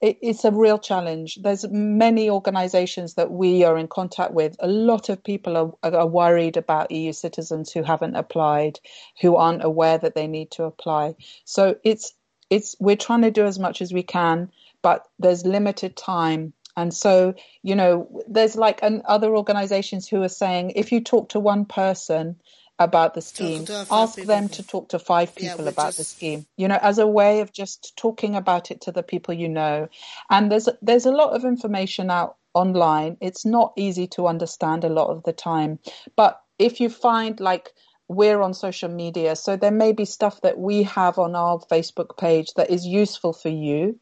it, 0.00 0.18
it's 0.22 0.44
a 0.44 0.52
real 0.52 0.78
challenge. 0.78 1.38
There's 1.42 1.68
many 1.70 2.30
organisations 2.30 3.14
that 3.14 3.30
we 3.30 3.64
are 3.64 3.78
in 3.78 3.88
contact 3.88 4.32
with. 4.32 4.56
A 4.60 4.68
lot 4.68 5.08
of 5.08 5.22
people 5.24 5.56
are, 5.56 5.94
are 5.94 6.06
worried 6.06 6.56
about 6.56 6.90
EU 6.92 7.12
citizens 7.12 7.72
who 7.72 7.82
haven't 7.82 8.16
applied, 8.16 8.80
who 9.20 9.36
aren't 9.36 9.64
aware 9.64 9.98
that 9.98 10.14
they 10.14 10.26
need 10.26 10.50
to 10.52 10.64
apply. 10.64 11.14
So 11.44 11.76
it's 11.84 12.14
it's 12.50 12.76
we're 12.80 12.96
trying 12.96 13.22
to 13.22 13.30
do 13.30 13.46
as 13.46 13.58
much 13.58 13.82
as 13.82 13.92
we 13.92 14.02
can, 14.02 14.50
but 14.82 15.06
there's 15.18 15.44
limited 15.44 15.96
time 15.96 16.54
And 16.76 16.94
so, 16.94 17.34
you 17.64 17.74
know, 17.74 18.08
there's 18.28 18.54
like 18.56 18.82
an, 18.84 19.02
other 19.04 19.36
organizations 19.36 20.08
who 20.08 20.22
are 20.22 20.28
saying 20.28 20.72
if 20.76 20.92
you 20.92 21.00
talk 21.00 21.30
to 21.30 21.40
one 21.40 21.64
person 21.64 22.36
about 22.78 23.14
the 23.14 23.20
scheme, 23.20 23.66
ask 23.90 24.16
people. 24.16 24.26
them 24.34 24.48
to 24.48 24.62
talk 24.62 24.88
to 24.90 24.98
five 24.98 25.34
people 25.34 25.64
which 25.64 25.74
about 25.74 25.90
is- 25.90 25.96
the 25.96 26.04
scheme. 26.04 26.46
You 26.56 26.68
know, 26.68 26.78
as 26.80 26.98
a 26.98 27.06
way 27.06 27.40
of 27.40 27.52
just 27.52 27.96
talking 27.96 28.36
about 28.36 28.70
it 28.70 28.80
to 28.82 28.92
the 28.92 29.02
people 29.02 29.34
you 29.34 29.48
know. 29.48 29.88
And 30.30 30.50
there's 30.50 30.68
there's 30.82 31.06
a 31.06 31.12
lot 31.12 31.34
of 31.34 31.44
information 31.44 32.10
out 32.10 32.36
online. 32.54 33.16
It's 33.20 33.44
not 33.44 33.72
easy 33.76 34.06
to 34.08 34.26
understand 34.26 34.84
a 34.84 34.88
lot 34.88 35.08
of 35.08 35.22
the 35.24 35.32
time, 35.32 35.78
but 36.16 36.40
if 36.58 36.80
you 36.80 36.88
find 36.90 37.38
like 37.40 37.72
we're 38.08 38.40
on 38.40 38.54
social 38.54 38.88
media, 38.88 39.36
so 39.36 39.56
there 39.56 39.70
may 39.70 39.92
be 39.92 40.04
stuff 40.06 40.40
that 40.40 40.58
we 40.58 40.82
have 40.84 41.18
on 41.18 41.36
our 41.36 41.58
Facebook 41.70 42.16
page 42.16 42.54
that 42.56 42.70
is 42.70 42.86
useful 42.86 43.32
for 43.34 43.50
you. 43.50 44.00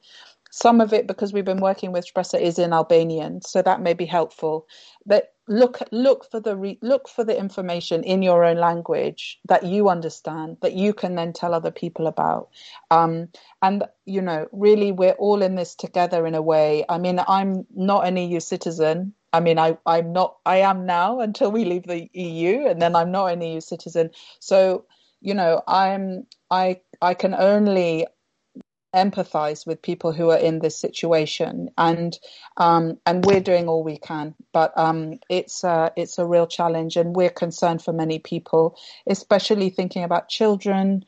Some 0.56 0.80
of 0.80 0.94
it, 0.94 1.06
because 1.06 1.34
we've 1.34 1.44
been 1.44 1.60
working 1.60 1.92
with 1.92 2.06
Shpresa, 2.06 2.40
is 2.40 2.58
in 2.58 2.72
Albanian, 2.72 3.42
so 3.42 3.60
that 3.62 3.82
may 3.82 3.92
be 3.92 4.06
helpful. 4.06 4.66
But 5.06 5.34
look, 5.48 5.80
look 5.92 6.30
for 6.30 6.40
the 6.40 6.56
re- 6.56 6.78
look 6.82 7.10
for 7.10 7.24
the 7.24 7.38
information 7.38 8.02
in 8.04 8.22
your 8.22 8.42
own 8.42 8.56
language 8.56 9.38
that 9.48 9.64
you 9.64 9.90
understand, 9.90 10.56
that 10.62 10.72
you 10.72 10.94
can 10.94 11.14
then 11.14 11.34
tell 11.34 11.52
other 11.52 11.72
people 11.72 12.06
about. 12.06 12.48
Um, 12.90 13.28
and 13.60 13.84
you 14.06 14.22
know, 14.22 14.48
really, 14.50 14.92
we're 14.92 15.20
all 15.20 15.42
in 15.42 15.56
this 15.56 15.74
together 15.74 16.26
in 16.26 16.34
a 16.34 16.42
way. 16.42 16.86
I 16.88 16.96
mean, 16.98 17.20
I'm 17.28 17.66
not 17.76 18.06
an 18.08 18.16
EU 18.16 18.40
citizen. 18.40 19.12
I 19.34 19.40
mean, 19.40 19.58
I, 19.58 19.76
I'm 19.84 20.14
not. 20.14 20.38
I 20.46 20.58
am 20.58 20.86
now 20.86 21.20
until 21.28 21.52
we 21.52 21.66
leave 21.66 21.84
the 21.84 22.08
EU, 22.14 22.66
and 22.66 22.80
then 22.80 22.96
I'm 22.96 23.12
not 23.12 23.26
an 23.26 23.42
EU 23.42 23.60
citizen. 23.60 24.10
So, 24.40 24.86
you 25.20 25.34
know, 25.34 25.62
I'm. 25.68 26.26
I 26.50 26.80
I 27.02 27.12
can 27.14 27.34
only 27.34 28.06
empathize 28.94 29.66
with 29.66 29.82
people 29.82 30.12
who 30.12 30.30
are 30.30 30.38
in 30.38 30.60
this 30.60 30.78
situation. 30.78 31.70
And 31.76 32.18
um, 32.56 32.98
and 33.04 33.24
we're 33.24 33.40
doing 33.40 33.68
all 33.68 33.84
we 33.84 33.98
can 33.98 34.34
but 34.52 34.72
um, 34.76 35.18
it's 35.28 35.64
uh, 35.64 35.90
it's 35.96 36.18
a 36.18 36.26
real 36.26 36.46
challenge 36.46 36.96
and 36.96 37.14
we're 37.14 37.28
concerned 37.28 37.82
for 37.82 37.92
many 37.92 38.18
people 38.18 38.74
especially 39.06 39.68
thinking 39.68 40.02
about 40.02 40.28
children 40.28 41.04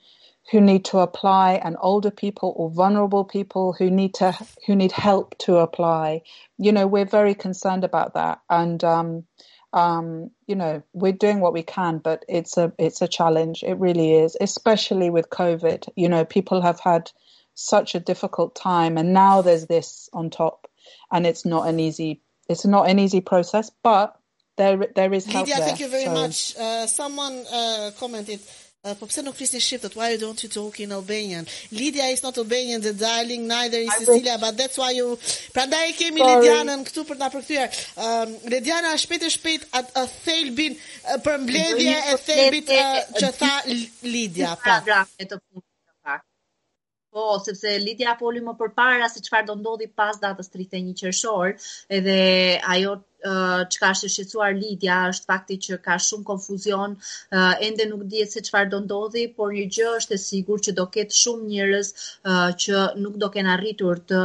who 0.50 0.60
need 0.60 0.84
to 0.84 0.98
apply 0.98 1.54
and 1.64 1.76
older 1.80 2.10
people 2.10 2.54
or 2.56 2.70
vulnerable 2.70 3.24
people 3.24 3.72
who 3.72 3.90
need 3.90 4.14
to 4.14 4.36
who 4.66 4.76
need 4.76 4.92
help 4.92 5.36
to 5.38 5.56
apply. 5.56 6.20
You 6.58 6.72
know 6.72 6.86
we're 6.86 7.06
very 7.06 7.34
concerned 7.34 7.84
about 7.84 8.14
that 8.14 8.40
and 8.50 8.82
um, 8.84 9.24
um, 9.72 10.30
you 10.46 10.54
know 10.54 10.82
we're 10.92 11.12
doing 11.12 11.40
what 11.40 11.54
we 11.54 11.62
can 11.62 11.98
but 11.98 12.24
it's 12.28 12.58
a 12.58 12.72
it's 12.78 13.00
a 13.00 13.08
challenge. 13.08 13.62
It 13.62 13.78
really 13.78 14.14
is 14.14 14.36
especially 14.40 15.08
with 15.08 15.30
covid. 15.30 15.88
You 15.96 16.08
know 16.08 16.24
people 16.24 16.60
have 16.60 16.80
had 16.80 17.10
such 17.58 17.94
a 17.94 18.00
difficult 18.00 18.54
time 18.54 18.96
and 18.98 19.12
now 19.12 19.42
there's 19.42 19.66
this 19.66 20.08
on 20.12 20.30
top 20.30 20.68
and 21.10 21.26
it's 21.26 21.44
not 21.44 21.66
an 21.66 21.80
easy 21.80 22.20
it's 22.48 22.64
not 22.64 22.88
an 22.88 22.98
easy 22.98 23.20
process 23.20 23.70
but 23.82 24.14
there 24.56 24.86
there 24.94 25.12
is 25.12 25.24
help 25.26 25.46
Lydia, 25.46 25.56
there 25.56 25.66
thank 25.66 25.80
you 25.80 25.88
very 25.88 26.04
so- 26.04 26.14
much. 26.14 26.56
Uh, 26.56 26.86
someone 26.86 27.44
uh, 27.52 27.90
commented, 27.98 28.40
uh, 28.84 28.94
po 28.94 29.06
pse 29.06 29.22
nuk 29.22 29.80
that 29.82 29.94
why 29.94 30.16
don't 30.16 30.42
you 30.42 30.48
talk 30.48 30.80
in 30.80 30.90
Albanian? 30.90 31.46
Lydia 31.70 32.06
is 32.14 32.22
not 32.24 32.36
Albanian, 32.38 32.80
the 32.80 32.92
darling, 32.92 33.46
neither 33.46 33.78
is 33.78 33.88
I 33.90 33.98
Cecilia, 33.98 34.36
but 34.40 34.56
that's 34.56 34.76
why 34.76 34.90
you... 34.90 35.16
Prandaj 35.54 35.90
e 35.90 35.92
kemi 36.00 36.18
Sorry. 36.18 36.42
Lidianën 36.48 36.84
këtu 36.88 37.06
për 37.06 37.14
të 37.14 37.22
na 37.22 37.30
përkthyer. 37.36 37.68
Um, 38.06 38.34
Lidiana, 38.50 38.96
shpejt 38.98 39.28
e 39.28 39.30
shpejt, 39.36 39.68
atë 39.78 39.94
a 40.02 40.06
thelbin, 40.26 40.74
uh, 41.06 41.18
për 41.22 41.38
mbledhje 41.46 41.96
e 42.02 42.18
thelbit 42.26 42.74
uh, 42.74 43.00
që 43.20 43.32
tha 43.38 43.54
L- 43.76 44.10
Lydia. 44.10 44.56
Pra, 44.62 44.80
Po, 47.10 47.38
sepse 47.40 47.70
Lidja 47.80 48.14
poli 48.20 48.40
më 48.44 48.52
përpara 48.60 49.06
se 49.08 49.22
çfarë 49.24 49.48
do 49.48 49.54
ndodhi 49.60 49.86
pas 50.00 50.18
datës 50.24 50.50
31 50.54 50.96
qershor, 51.00 51.54
edhe 51.98 52.18
ajo 52.74 52.98
çka 53.18 53.88
është 53.94 54.08
shqetësuar 54.12 54.52
Lidja 54.54 54.98
është 55.10 55.26
fakti 55.26 55.56
që 55.64 55.78
ka 55.82 55.96
shumë 55.98 56.26
konfuzion, 56.28 56.96
ende 57.66 57.86
nuk 57.90 58.04
dihet 58.12 58.30
se 58.30 58.42
çfarë 58.46 58.70
do 58.74 58.80
ndodhi, 58.84 59.24
por 59.34 59.50
një 59.54 59.64
gjë 59.74 59.88
është 60.00 60.14
e 60.14 60.20
sigurt 60.22 60.68
që 60.68 60.74
do 60.78 60.86
ketë 60.94 61.18
shumë 61.18 61.48
njerëz 61.52 61.90
që 62.64 62.84
nuk 63.02 63.16
do 63.18 63.30
kenë 63.34 63.52
arritur 63.56 63.98
të 64.12 64.20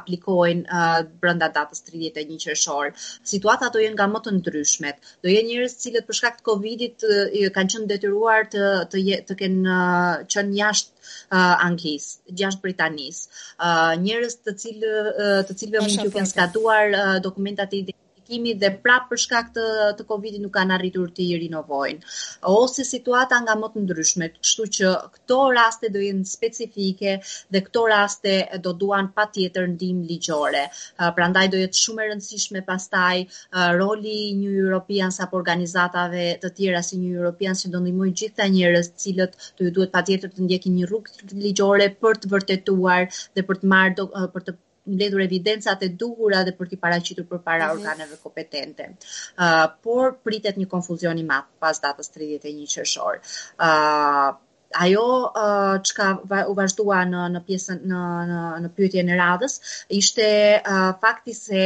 aplikojnë 0.00 0.82
brenda 1.22 1.50
datës 1.54 1.84
31 1.86 2.42
qershor. 2.42 2.90
Situata 3.22 3.70
do 3.70 3.84
jenë 3.84 3.94
nga 3.94 4.08
më 4.10 4.24
të 4.24 4.34
ndryshmet. 4.40 5.14
Do 5.22 5.30
jenë 5.30 5.48
njerëz 5.52 5.76
të 5.76 5.86
cilët 5.86 6.10
për 6.10 6.20
shkak 6.20 6.40
të 6.40 6.46
Covidit 6.50 7.08
kanë 7.54 7.74
qenë 7.76 7.90
detyruar 7.94 8.50
të 8.50 8.74
të, 8.90 9.06
të 9.28 9.40
kenë 9.44 9.80
qenë 10.32 10.60
jashtë 10.62 10.95
uh, 11.30 11.54
Anglisë, 11.66 12.22
jashtë 12.42 12.64
Britanisë. 12.64 13.28
Uh, 13.56 13.92
njerëz 14.02 14.40
të 14.46 14.56
cilë 14.62 14.94
uh, 14.96 15.38
të 15.48 15.58
cilëve 15.62 15.84
mund 15.84 16.02
t'ju 16.02 16.14
kenë 16.16 16.32
skaduar 16.32 16.96
uh, 16.96 17.16
dokumentat 17.24 17.74
e 17.74 17.84
identifikimit 18.26 18.58
dhe 18.60 18.70
prapë 18.82 19.08
për 19.10 19.20
shkak 19.22 19.52
të 19.54 19.64
të 19.98 20.06
Covidit 20.06 20.42
nuk 20.42 20.52
kanë 20.52 20.74
arritur 20.74 21.10
të 21.10 21.22
i 21.22 21.38
rinovojnë. 21.40 22.00
Ose 22.50 22.84
situata 22.84 23.40
nga 23.42 23.54
më 23.56 23.68
të 23.72 23.82
ndryshmet, 23.84 24.38
kështu 24.42 24.66
që 24.76 24.92
këto 25.14 25.38
raste 25.54 25.90
do 25.90 26.00
jenë 26.00 26.24
specifike 26.26 27.20
dhe 27.50 27.60
këto 27.66 27.86
raste 27.88 28.34
do 28.62 28.72
duan 28.72 29.12
patjetër 29.14 29.68
ndihmë 29.68 30.06
ligjore. 30.10 30.66
Prandaj 30.98 31.48
do 31.52 31.58
jetë 31.58 31.82
shumë 31.82 32.02
e 32.02 32.08
rëndësishme 32.10 32.64
pastaj 32.66 33.26
roli 33.78 34.30
i 34.30 34.34
New 34.34 34.52
Europeans 34.52 35.20
apo 35.20 35.36
organizatave 35.36 36.38
të 36.42 36.52
tjera 36.56 36.82
si 36.82 36.98
New 36.98 37.14
Europeans 37.14 37.64
që 37.64 37.72
do 37.72 37.80
ndihmojnë 37.80 38.16
gjithë 38.22 38.50
njerëz 38.56 38.92
të 38.92 39.02
cilët 39.06 39.40
do 39.58 39.66
ju 39.66 39.74
duhet 39.78 39.94
patjetër 39.94 40.32
të 40.32 40.46
ndjekin 40.46 40.76
një 40.76 40.90
rrugë 40.90 41.32
ligjore 41.46 41.90
për 42.00 42.22
të 42.22 42.32
vërtetuar 42.32 43.10
dhe 43.34 43.46
për 43.46 43.62
të 43.62 43.72
marrë 43.72 44.08
për 44.34 44.46
të 44.46 44.58
mbledhur 44.86 45.22
evidencat 45.26 45.82
e 45.82 45.90
duhura 46.02 46.42
dhe 46.46 46.54
për 46.56 46.70
t'i 46.70 46.80
paraqitur 46.80 47.28
përpara 47.30 47.70
organeve 47.74 48.18
kompetente. 48.22 48.88
Uh, 49.36 49.66
por 49.82 50.16
pritet 50.24 50.58
një 50.60 50.68
konfuzion 50.72 51.18
i 51.18 51.26
madh 51.26 51.48
pas 51.62 51.80
datës 51.82 52.12
31 52.14 52.66
qershor. 52.74 53.22
Uh, 53.58 54.34
ajo 54.86 55.06
uh, 55.30 55.76
çka 55.82 56.08
u 56.50 56.54
vazhdua 56.58 57.04
në 57.08 57.28
në 57.36 57.42
pjesën 57.48 57.82
në 57.92 58.02
në 58.30 58.40
në 58.64 58.72
pyetjen 58.76 59.10
e 59.10 59.18
radhës 59.20 59.58
ishte 60.00 60.28
uh, 60.58 60.92
fakti 61.02 61.34
se 61.34 61.64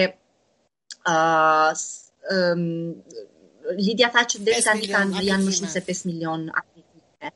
uh, 1.09 1.73
um, 2.37 2.65
Lidia 3.77 4.09
tha 4.11 4.25
që 4.27 4.41
deri 4.45 4.63
5 4.63 4.67
tani 4.67 4.89
kanë 4.91 5.25
janë 5.29 5.47
më 5.47 5.57
shumë 5.57 5.71
se 5.71 5.83
5 5.87 6.07
milion 6.09 6.47
aplikime. 6.51 7.33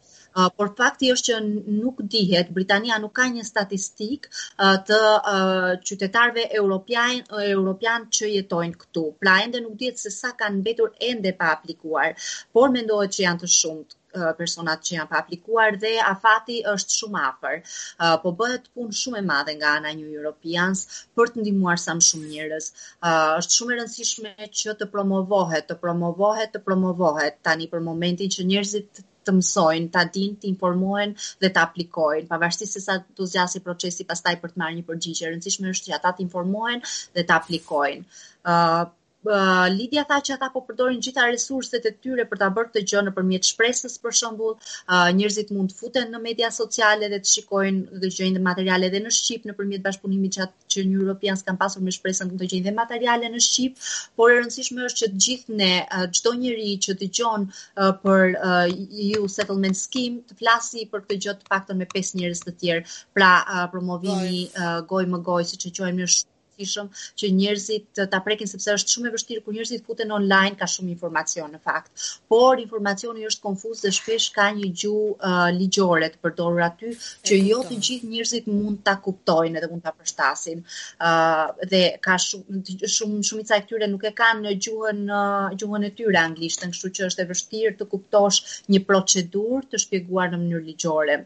Por 0.58 0.72
fakti 0.78 1.12
është 1.14 1.30
që 1.30 1.40
nuk 1.80 2.02
dihet, 2.14 2.52
Britania 2.54 2.98
nuk 3.02 3.14
ka 3.16 3.28
një 3.30 3.44
statistik 3.46 4.28
uh, 4.30 4.76
të 4.88 5.00
uh, 5.00 5.68
qytetarëve 5.88 6.48
europian 6.60 7.20
europian 7.44 8.08
që 8.18 8.30
jetojnë 8.36 8.80
këtu. 8.84 9.04
Pra 9.20 9.36
ende 9.44 9.62
nuk 9.64 9.76
dihet 9.82 10.00
se 10.00 10.10
sa 10.14 10.32
kanë 10.38 10.60
mbetur 10.62 10.94
ende 11.10 11.34
pa 11.38 11.52
aplikuar, 11.58 12.16
por 12.52 12.74
mendohet 12.74 13.14
që 13.14 13.28
janë 13.28 13.44
të 13.44 13.52
shumtë 13.58 14.00
personat 14.38 14.82
që 14.86 14.92
janë 14.96 15.10
pa 15.10 15.20
aplikuar 15.20 15.78
dhe 15.84 15.94
afati 16.00 16.60
është 16.72 16.96
shumë 16.98 17.22
afër. 17.28 17.56
Uh, 17.98 18.14
po 18.22 18.34
bëhet 18.38 18.68
punë 18.74 18.98
shumë 19.00 19.20
e 19.20 19.24
madhe 19.30 19.56
nga 19.58 19.72
ana 19.78 19.90
e 19.90 19.98
New 20.00 20.12
Europeans 20.18 20.84
për 21.16 21.32
të 21.32 21.42
ndihmuar 21.42 21.80
sa 21.82 21.96
më 21.98 22.06
shumë 22.10 22.30
njerëz. 22.34 22.68
Uh, 23.02 23.40
është 23.40 23.58
shumë 23.58 23.74
e 23.74 23.80
rëndësishme 23.80 24.52
që 24.60 24.76
të 24.82 24.90
promovohet, 24.94 25.66
të 25.70 25.78
promovohet, 25.82 26.54
të 26.54 26.62
promovohet 26.68 27.42
tani 27.42 27.70
për 27.72 27.82
momentin 27.88 28.30
që 28.36 28.48
njerëzit 28.52 29.04
të 29.26 29.36
mësojnë, 29.38 29.90
ta 29.94 30.04
dinë, 30.16 30.40
të 30.42 30.50
informohen 30.50 31.14
dhe 31.42 31.50
të 31.50 31.62
aplikojnë, 31.68 32.26
pavarësisht 32.30 32.78
se 32.78 32.84
sa 32.84 32.98
do 33.16 33.28
zgjasë 33.30 33.62
procesi 33.64 34.08
pastaj 34.08 34.36
për 34.42 34.54
të 34.54 34.62
marrë 34.62 34.78
një 34.80 34.88
përgjigje. 34.90 35.28
E 35.28 35.32
rëndësishme 35.32 35.72
është 35.74 35.90
që 35.90 35.96
ata 35.98 36.14
të 36.14 36.26
informohen 36.26 36.84
dhe 37.16 37.24
të 37.24 37.38
aplikojnë. 37.40 38.20
Uh, 38.44 38.84
Uh, 39.24 39.66
Lidia 39.72 40.02
tha 40.04 40.18
që 40.20 40.34
ata 40.36 40.50
po 40.52 40.60
përdorin 40.68 41.00
gjitha 41.04 41.24
resurset 41.30 41.86
e 41.88 41.92
tyre 42.04 42.26
për 42.28 42.40
ta 42.42 42.50
bërë 42.56 42.68
këtë 42.72 42.82
gjë 42.90 43.02
nëpërmjet 43.06 43.46
shpresës 43.48 43.94
për 44.02 44.16
shembull, 44.18 44.56
uh, 44.58 45.08
njerëzit 45.16 45.52
mund 45.56 45.72
të 45.72 45.78
futen 45.78 46.10
në 46.12 46.20
media 46.26 46.50
sociale 46.52 47.08
dhe 47.08 47.20
të 47.22 47.30
shikojnë 47.30 48.00
dhe 48.02 48.10
gjejnë 48.18 48.42
materiale 48.44 48.90
edhe 48.90 49.00
në 49.04 49.12
shqip 49.18 49.46
nëpërmjet 49.48 49.84
bashkëpunimit 49.86 50.36
që, 50.36 50.42
at- 50.48 50.68
që 50.74 50.84
New 50.90 51.06
Europeans 51.06 51.44
kanë 51.46 51.60
pasur 51.62 51.86
me 51.86 51.94
shpresën 51.96 52.34
të 52.34 52.50
gjejnë 52.52 52.68
dhe 52.68 52.74
materiale 52.76 53.32
në 53.32 53.40
shqip, 53.46 53.80
por 54.18 54.34
e 54.34 54.36
rëndësishme 54.42 54.84
është 54.90 55.00
që 55.04 55.10
të 55.14 55.24
gjithë 55.28 55.58
ne, 55.62 55.72
uh, 55.86 56.04
çdo 56.18 56.34
njeri 56.42 56.76
që 56.84 56.98
dëgjon 57.00 57.48
uh, 57.48 57.90
për 58.04 58.36
uh, 58.36 58.76
EU 59.08 59.24
Settlement 59.38 59.80
Scheme 59.80 60.20
të 60.28 60.36
flasi 60.42 60.84
për 60.92 61.06
këtë 61.06 61.20
gjë 61.24 61.36
të 61.40 61.50
paktën 61.54 61.80
me 61.80 61.88
5 61.96 62.14
njerëz 62.20 62.44
të 62.44 62.56
tjerë, 62.60 62.86
pra 63.16 63.32
uh, 63.40 63.64
promovimi 63.72 64.46
uh, 64.52 64.78
gojë 64.92 65.12
më 65.16 65.24
gojë 65.30 65.50
siç 65.54 65.68
e 65.70 65.76
quajmë 65.80 66.02
ne 66.02 66.08
është 66.10 66.33
rëndësishëm 66.54 66.88
që 67.18 67.30
njerëzit 67.38 68.00
ta 68.10 68.20
prekin 68.24 68.48
sepse 68.48 68.74
është 68.74 68.94
shumë 68.94 69.08
e 69.08 69.14
vështirë 69.14 69.42
kur 69.44 69.54
njerëzit 69.54 69.84
futen 69.86 70.12
online 70.12 70.56
ka 70.56 70.66
shumë 70.66 70.90
informacion 70.94 71.50
në 71.52 71.60
fakt. 71.62 71.90
Por 72.28 72.60
informacioni 72.60 73.26
është 73.26 73.42
konfuz 73.42 73.82
dhe 73.82 73.92
shpesh 73.92 74.30
ka 74.34 74.50
një 74.54 74.70
gjuhë 74.82 75.10
uh, 75.18 75.50
ligjore 75.58 76.10
të 76.14 76.22
përdorur 76.22 76.64
aty 76.68 76.94
që 77.26 77.40
jo 77.48 77.62
të 77.68 77.80
gjithë 77.88 78.10
njerëzit 78.12 78.48
mund 78.52 78.82
ta 78.84 78.96
kuptojnë 79.04 79.60
dhe 79.60 79.70
mund 79.70 79.84
ta 79.84 79.92
përshtasin. 79.92 80.64
Uh, 81.00 81.50
dhe 81.70 81.82
ka 82.04 82.18
shumë 82.18 82.88
shumë 82.96 83.22
shumica 83.24 83.58
e 83.58 83.64
këtyre 83.66 83.90
nuk 83.90 84.04
e 84.04 84.14
kanë 84.14 84.46
në 84.46 84.56
gjuhën 84.66 85.04
uh, 85.10 85.54
gjuhën 85.58 85.88
e 85.88 85.92
tyre 85.98 86.20
anglishtën, 86.22 86.74
kështu 86.74 86.94
që 86.96 87.08
është 87.10 87.24
e 87.24 87.30
vështirë 87.32 87.76
të 87.78 87.90
kuptosh 87.90 88.42
një 88.72 88.84
procedurë 88.88 89.70
të 89.70 89.84
shpjeguar 89.86 90.32
në 90.32 90.42
mënyrë 90.42 90.66
ligjore 90.70 91.22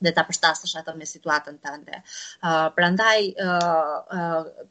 dhe 0.00 0.14
ta 0.14 0.24
përshtasësh 0.28 0.78
atë 0.80 0.96
me 0.98 1.06
situatën 1.08 1.60
tënde. 1.62 2.02
Uh, 2.42 2.66
prandaj 2.76 3.30
uh, 3.44 3.94
uh, 4.18 4.68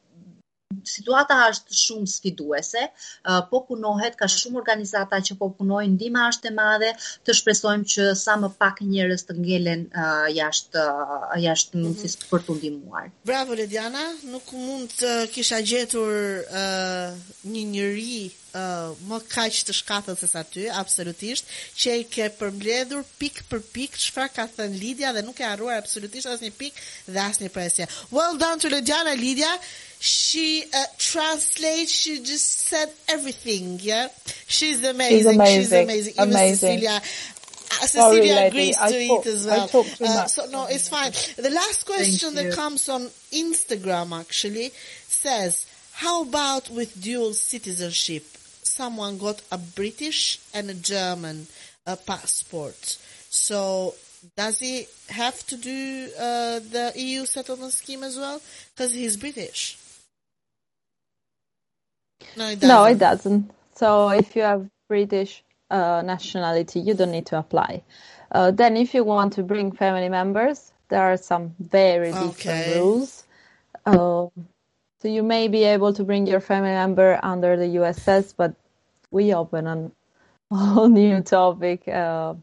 situata 0.87 1.37
është 1.47 1.77
shumë 1.79 2.09
sfiduese, 2.11 2.83
uh, 2.87 3.39
po 3.49 3.61
punohet 3.67 4.17
ka 4.19 4.27
shumë 4.31 4.59
organizata 4.61 5.19
që 5.23 5.37
po 5.39 5.49
punojnë, 5.55 5.93
ndihma 5.95 6.27
është 6.31 6.51
e 6.51 6.55
madhe, 6.57 6.89
të 7.27 7.35
shpresojmë 7.39 7.87
që 7.93 8.07
sa 8.19 8.35
më 8.41 8.51
pak 8.59 8.81
njerëz 8.87 9.27
të 9.27 9.37
ngelen 9.39 9.85
uh, 9.87 10.27
jashtë 10.33 10.83
uh, 10.83 11.29
jashtë 11.43 11.83
mundësisë 11.83 12.27
për 12.31 12.47
të 12.47 12.57
ndihmuar. 12.59 13.11
Bravo 13.27 13.57
Lediana, 13.59 14.03
nuk 14.31 14.51
mund 14.55 14.91
të 14.99 15.15
kisha 15.35 15.61
gjetur 15.63 16.43
uh, 16.43 17.15
një 17.47 17.65
uh, 17.71 18.46
më 19.09 19.19
kaq 19.31 19.57
të 19.67 19.73
shkatët 19.79 20.19
se 20.21 20.27
sa 20.31 20.43
ty, 20.43 20.67
absolutisht, 20.69 21.45
që 21.77 21.95
i 22.01 22.05
ke 22.11 22.29
përmbledhur 22.39 23.03
pik 23.19 23.43
për 23.51 23.61
pik 23.73 23.97
çfarë 24.05 24.33
ka 24.35 24.47
thënë 24.55 24.79
Lidia 24.81 25.11
dhe 25.13 25.21
nuk 25.25 25.39
e 25.39 25.45
harruar 25.47 25.77
absolutisht 25.81 26.27
asnjë 26.31 26.53
pik 26.57 26.79
dhe 27.07 27.19
asnjë 27.21 27.51
presje. 27.53 27.87
Well 28.11 28.37
done 28.37 28.59
to 28.59 28.69
Lidiana 28.73 29.15
Lidia. 29.19 29.51
She 29.99 30.63
uh, 30.73 30.85
translates. 30.97 31.91
She 31.91 32.19
just 32.21 32.67
said 32.69 32.89
everything. 33.09 33.79
Yeah, 33.81 34.07
she's 34.47 34.83
amazing. 34.83 35.17
She's 35.17 35.25
amazing. 35.25 35.63
She's 35.63 35.73
amazing. 35.73 36.13
Even 36.17 36.29
Amazing. 36.29 36.79
Cecilia. 36.79 37.01
uh, 37.01 37.85
Cecilia 37.87 38.35
lady. 38.35 38.47
agrees 38.47 38.77
I 38.79 38.91
to 38.91 39.07
talk- 39.07 39.25
it 39.25 39.29
as 39.33 39.45
well. 39.47 39.69
Uh, 39.73 40.27
so 40.27 40.45
no, 40.51 40.65
it's 40.69 40.87
fine. 40.89 41.11
The 41.37 41.49
last 41.49 41.85
question 41.85 42.35
that 42.35 42.53
comes 42.53 42.87
on 42.89 43.09
Instagram 43.33 44.19
actually 44.19 44.71
says, 45.07 45.65
"How 45.93 46.21
about 46.23 46.69
with 46.69 46.93
dual 47.01 47.33
citizenship? 47.33 48.23
Someone 48.77 49.17
got 49.17 49.41
a 49.51 49.57
British 49.57 50.39
and 50.53 50.69
a 50.69 50.73
German 50.75 51.47
uh, 51.87 51.95
passport. 51.95 52.99
So 53.29 53.95
does 54.35 54.59
he 54.59 54.87
have 55.09 55.37
to 55.47 55.57
do 55.57 56.09
uh, 56.17 56.59
the 56.75 56.93
EU 56.95 57.25
settlement 57.25 57.73
scheme 57.73 58.03
as 58.03 58.15
well? 58.17 58.41
Because 58.75 58.93
he's 58.93 59.17
British." 59.17 59.77
No, 62.37 62.49
it 62.49 62.59
doesn't. 62.59 62.67
No, 62.69 62.85
it 62.85 62.99
doesn't. 62.99 63.51
So 63.75 64.09
if 64.09 64.35
you 64.35 64.43
have 64.43 64.69
British 64.87 65.43
uh, 65.71 66.01
nationality, 66.05 66.79
you 66.79 66.93
don't 66.93 67.11
need 67.11 67.27
to 67.27 67.39
apply. 67.39 67.83
Uh, 68.31 68.51
then 68.51 68.77
if 68.77 68.93
you 68.93 69.03
want 69.03 69.33
to 69.33 69.43
bring 69.43 69.71
family 69.71 70.09
members, 70.09 70.71
there 70.89 71.01
are 71.01 71.17
some 71.17 71.55
very 71.59 72.13
different 72.13 72.39
Okay. 72.39 72.79
rules. 72.79 73.23
Uh, 73.85 74.27
so 75.01 75.07
you 75.07 75.23
may 75.23 75.47
be 75.47 75.63
able 75.63 75.93
to 75.93 76.03
bring 76.03 76.27
your 76.27 76.39
family 76.39 76.71
member 76.71 77.19
under 77.23 77.57
the 77.57 77.65
EUSS, 77.65 78.33
but 78.35 78.55
we 79.11 79.33
open 79.33 79.67
an 79.67 79.91
whole 80.51 80.89
new 80.89 81.21
topic. 81.21 81.87
Uh, 81.87 82.35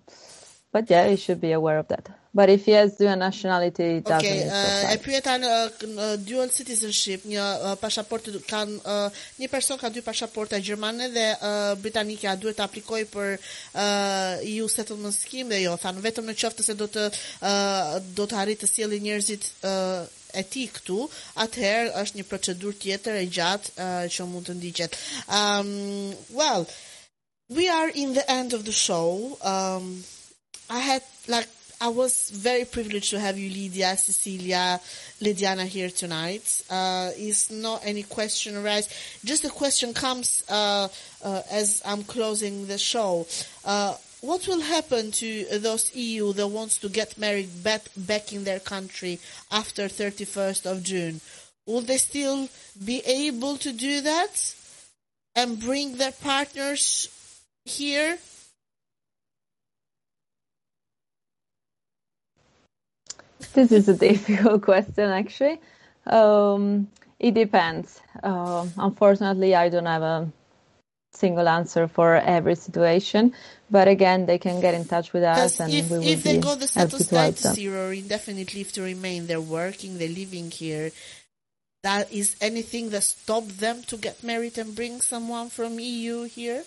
but 0.72 0.90
yeah, 0.90 1.06
you 1.06 1.16
should 1.16 1.40
be 1.40 1.52
aware 1.52 1.78
of 1.78 1.88
that. 1.88 2.10
But 2.34 2.50
if 2.50 2.64
he 2.64 2.72
has 2.72 2.96
dual 2.96 3.14
nationality, 3.14 3.98
it 3.98 4.04
doesn't 4.04 4.26
Okay, 4.26 4.42
uh, 4.50 4.90
e 4.90 4.98
pyeta 4.98 5.36
në 5.38 5.50
në 5.86 6.06
dual 6.26 6.50
citizenship, 6.50 7.22
një 7.30 7.44
uh, 7.44 7.74
pasaportë 7.78 8.40
kanë 8.48 8.80
uh, 8.82 9.20
një 9.38 9.48
person 9.52 9.78
ka 9.78 9.86
dy 9.94 10.02
pasaporta 10.02 10.58
gjermane 10.58 11.12
dhe 11.14 11.28
uh, 11.36 11.76
britanike 11.78 12.26
a 12.26 12.34
duhet 12.34 12.58
të 12.58 12.66
aplikojë 12.66 13.06
për 13.12 13.30
uh, 13.38 14.42
EU 14.50 14.66
settlement 14.66 15.14
scheme 15.14 15.54
dhe 15.54 15.62
jo, 15.68 15.76
thanë 15.78 16.02
vetëm 16.08 16.26
në 16.32 16.34
qoftë 16.42 16.66
se 16.66 16.74
do 16.74 16.90
të 16.90 17.06
uh, 17.06 17.94
do 18.18 18.26
të 18.26 18.42
arrijë 18.42 18.64
të 18.64 18.72
sjellë 18.72 19.00
njerëzit 19.06 19.50
uh, 19.70 20.02
e 20.35 20.43
ti 20.43 20.66
këtu, 20.69 21.09
atëherë 21.44 21.94
është 22.02 22.20
një 22.20 22.73
tjetër 22.85 23.20
e 23.20 23.27
gjatë 23.36 23.70
uh, 23.77 24.05
që 24.15 24.27
mund 24.31 24.48
të 24.48 24.59
ndiqet. 24.59 24.98
Um, 25.28 26.15
well, 26.31 26.66
we 27.48 27.69
are 27.69 27.89
in 27.89 28.15
the 28.15 28.28
end 28.31 28.52
of 28.52 28.65
the 28.65 28.73
show. 28.73 29.39
Um, 29.43 30.05
I 30.70 30.81
had 30.81 31.02
like 31.28 31.48
I 31.81 31.89
was 31.89 32.31
very 32.31 32.65
privileged 32.65 33.11
to 33.11 33.20
have 33.20 33.36
you, 33.36 33.51
Lydia, 33.51 33.97
Cecilia, 33.97 34.81
Lydiana 35.20 35.66
here 35.66 35.90
tonight. 35.90 36.62
Uh, 36.70 37.11
is 37.19 37.51
not 37.51 37.82
any 37.85 38.02
question 38.05 38.56
arise. 38.56 38.89
Just 39.24 39.44
a 39.44 39.51
question 39.51 39.93
comes 39.93 40.44
uh, 40.48 40.89
uh, 41.23 41.43
as 41.51 41.82
I'm 41.85 42.05
closing 42.05 42.66
the 42.66 42.78
show. 42.78 43.27
What 44.24 44.48
will 44.48 44.62
happen 44.62 45.10
to 45.20 45.59
those 45.59 45.94
EU 45.94 46.32
that 46.32 46.48
wants 46.48 46.78
to 46.78 46.88
get 46.88 47.18
married 47.18 47.62
back 47.62 47.82
back 47.94 48.32
in 48.32 48.44
their 48.44 48.59
country 48.59 49.20
after 49.52 49.82
31st 49.86 50.64
of 50.64 50.82
June? 50.82 51.20
Will 51.66 51.82
they 51.82 51.98
still 51.98 52.48
be 52.82 53.02
able 53.05 53.59
to 53.59 53.70
do 53.70 54.01
that 54.01 54.55
and 55.36 55.60
bring 55.60 55.98
their 55.98 56.12
partners 56.12 57.10
here? 57.66 58.16
This 63.52 63.72
is 63.72 63.90
a 63.90 63.94
difficult 64.09 64.62
question, 64.62 65.10
actually. 65.10 65.60
Um, 66.06 66.88
it 67.18 67.34
depends. 67.34 68.01
Uh, 68.22 68.66
unfortunately, 68.78 69.55
I 69.55 69.68
don't 69.68 69.84
have 69.84 70.02
a 70.02 70.32
single 71.16 71.48
answer 71.48 71.88
for 71.88 72.16
every 72.16 72.55
situation. 72.55 73.34
But 73.74 73.88
again, 73.88 74.26
they 74.26 74.38
can 74.38 74.60
get 74.60 74.74
in 74.74 74.84
touch 74.84 75.12
with 75.12 75.24
us, 75.24 75.59
and 75.59 75.72
if, 75.74 75.90
we 75.90 75.98
will 75.98 76.06
if 76.06 76.22
they 76.22 76.38
got 76.38 76.60
the 76.60 76.68
status 76.68 77.09
to 77.09 77.16
help 77.16 77.34
status 77.34 77.42
them. 77.42 77.56
here 77.56 77.76
or 77.76 77.92
indefinite 77.92 78.55
leave 78.55 78.70
to 78.70 78.82
remain, 78.82 79.26
they're 79.26 79.40
working, 79.40 79.98
they're 79.98 80.16
living 80.22 80.52
here, 80.52 80.92
that 81.82 82.12
is 82.12 82.36
anything 82.40 82.90
that 82.90 83.02
stop 83.02 83.44
them 83.48 83.82
to 83.90 83.96
get 83.96 84.22
married 84.22 84.59
and 84.59 84.76
bring 84.76 85.01
someone 85.01 85.48
from 85.51 85.80
EU 85.80 86.22
here? 86.22 86.62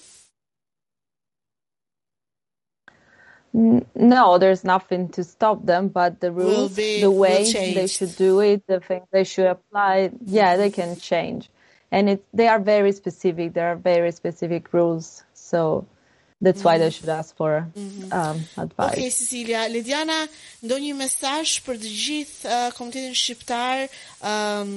No, 3.53 4.37
there's 4.37 4.65
nothing 4.65 5.07
to 5.15 5.23
stop 5.23 5.65
them, 5.65 5.87
but 5.87 6.19
the 6.19 6.33
rules, 6.33 6.75
be- 6.75 6.99
the 6.99 7.09
way 7.09 7.49
they 7.53 7.87
should 7.87 8.17
do 8.17 8.41
it, 8.41 8.67
the 8.67 8.81
things 8.81 9.07
they 9.13 9.23
should 9.23 9.47
apply, 9.47 10.11
yeah, 10.25 10.57
they 10.57 10.71
can 10.71 10.97
change. 10.97 11.49
And 11.89 12.09
it, 12.09 12.25
they 12.33 12.49
are 12.49 12.59
very 12.59 12.91
specific. 12.91 13.53
There 13.53 13.69
are 13.71 13.77
very 13.77 14.11
specific 14.11 14.73
rules. 14.73 15.23
So 15.33 15.87
that's 16.41 16.63
why 16.63 16.77
they 16.77 16.89
should 16.89 17.09
ask 17.09 17.35
for 17.35 17.67
um, 18.11 18.37
advice. 18.57 18.93
Ok, 18.93 19.09
Cecilia. 19.09 19.65
Lidiana, 19.71 20.19
ndonjë 20.63 20.93
mesazh 20.99 21.57
për 21.65 21.81
të 21.81 21.93
gjithë 22.03 22.51
uh, 22.51 22.69
komunitetin 22.77 23.17
shqiptar 23.17 23.87
um, 24.21 24.73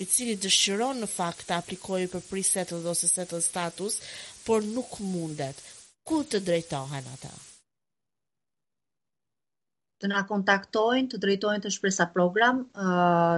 i 0.00 0.06
cili 0.08 0.36
dëshiron 0.40 1.02
në 1.02 1.10
fakt 1.10 1.48
të 1.48 1.58
aplikojë 1.58 2.10
për 2.14 2.26
pre-settled 2.30 2.86
ose 2.88 3.10
settled 3.10 3.44
status, 3.44 4.00
por 4.46 4.64
nuk 4.64 5.00
mundet. 5.02 5.58
Ku 6.06 6.22
të 6.24 6.40
drejtohen 6.46 7.10
ata? 7.16 7.32
Të 10.00 10.08
na 10.08 10.22
kontaktojnë, 10.28 11.10
të 11.12 11.20
drejtojnë 11.20 11.64
të 11.64 11.72
shpresa 11.74 12.06
program 12.14 12.62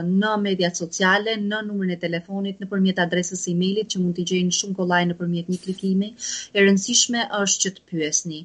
në 0.06 0.32
mediat 0.44 0.78
sociale, 0.78 1.34
në 1.42 1.64
numrin 1.66 1.94
e 1.96 1.98
telefonit, 2.04 2.60
në 2.62 2.70
përmjet 2.70 3.02
adresës 3.02 3.48
e-mailit 3.50 3.90
që 3.92 4.02
mund 4.02 4.18
t'i 4.18 4.26
gjejnë 4.30 4.58
shumë 4.60 4.78
kollaj 4.78 5.04
në 5.10 5.18
përmjet 5.18 5.50
një 5.50 5.60
klikimi. 5.66 6.14
E 6.54 6.66
rëndësishme 6.66 7.28
është 7.42 7.62
që 7.64 7.72
të 7.76 7.86
pyesni. 7.90 8.42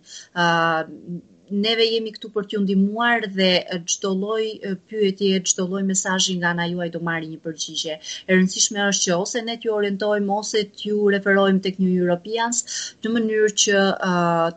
Neve 1.47 1.85
jemi 1.87 2.11
këtu 2.11 2.27
për 2.33 2.47
t'ju 2.51 2.59
ndihmuar 2.63 3.27
dhe 3.31 3.51
çdo 3.87 4.09
lloj 4.19 4.47
pyetje, 4.89 5.37
çdo 5.47 5.67
lloj 5.69 5.83
mesazhi 5.87 6.35
nga 6.41 6.49
ana 6.51 6.65
juaj 6.67 6.89
do 6.91 6.99
marrë 7.07 7.29
një 7.29 7.37
përgjigje. 7.45 7.99
E 8.25 8.29
rëndësishme 8.33 8.81
është 8.89 9.05
që 9.05 9.19
ose 9.21 9.43
ne 9.45 9.55
t'ju 9.61 9.75
orientojmë 9.77 10.33
ose 10.41 10.65
t'ju 10.73 11.05
referojmë 11.15 11.61
tek 11.69 11.79
New 11.83 11.93
Europeans 11.93 12.65
në 13.05 13.13
mënyrë 13.13 13.53
që 13.63 13.85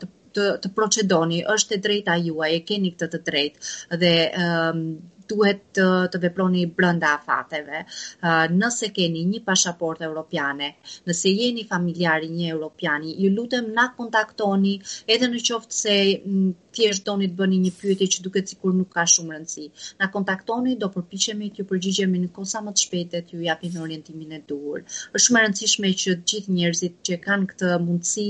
të 0.01 0.11
të, 0.35 0.51
të 0.65 0.74
procedoni, 0.74 1.44
është 1.55 1.77
e 1.77 1.81
drejta 1.86 2.19
juaj, 2.27 2.52
e 2.57 2.61
keni 2.66 2.93
këtë 2.94 3.11
të 3.15 3.24
drejtë 3.31 3.98
dhe 4.02 4.15
um, 4.44 4.85
duhet 5.31 5.62
të, 5.77 5.86
të 6.12 6.20
veproni 6.24 6.65
brenda 6.77 7.15
afateve. 7.19 7.85
Uh, 8.23 8.47
nëse 8.51 8.90
keni 8.97 9.23
një 9.28 9.43
pasaportë 9.47 10.07
europiane, 10.09 10.73
nëse 11.09 11.32
jeni 11.35 11.66
familjari 11.70 12.31
një 12.32 12.48
europiani, 12.55 13.15
ju 13.24 13.31
lutem 13.36 13.70
na 13.77 13.90
kontaktoni 13.97 14.77
edhe 15.07 15.31
në 15.31 15.44
qoftë 15.51 15.78
se 15.81 15.97
mm, 16.19 16.51
thjesht 16.74 17.07
doni 17.07 17.31
të 17.31 17.39
bëni 17.39 17.61
një 17.66 17.73
pyetje 17.78 18.11
që 18.16 18.27
duket 18.27 18.52
sikur 18.52 18.74
nuk 18.74 18.93
ka 18.94 19.07
shumë 19.15 19.36
rëndësi. 19.36 19.70
Na 20.02 20.11
kontaktoni, 20.15 20.77
do 20.81 20.90
përpiqemi 20.94 21.52
t'ju 21.55 21.66
përgjigjemi 21.70 22.24
në 22.24 22.32
kohë 22.35 22.52
sa 22.55 22.65
më 22.65 22.74
të 22.74 22.86
shpejtë 22.86 23.24
t'ju 23.31 23.43
japim 23.47 23.81
orientimin 23.86 24.39
e 24.39 24.44
duhur. 24.51 24.85
Është 25.15 25.27
shumë 25.27 25.40
e 25.40 25.47
rëndësishme 25.47 25.97
që 26.05 26.16
të 26.20 26.31
gjithë 26.35 26.59
njerëzit 26.59 27.02
që 27.09 27.20
kanë 27.27 27.52
këtë 27.55 27.74
mundësi 27.86 28.28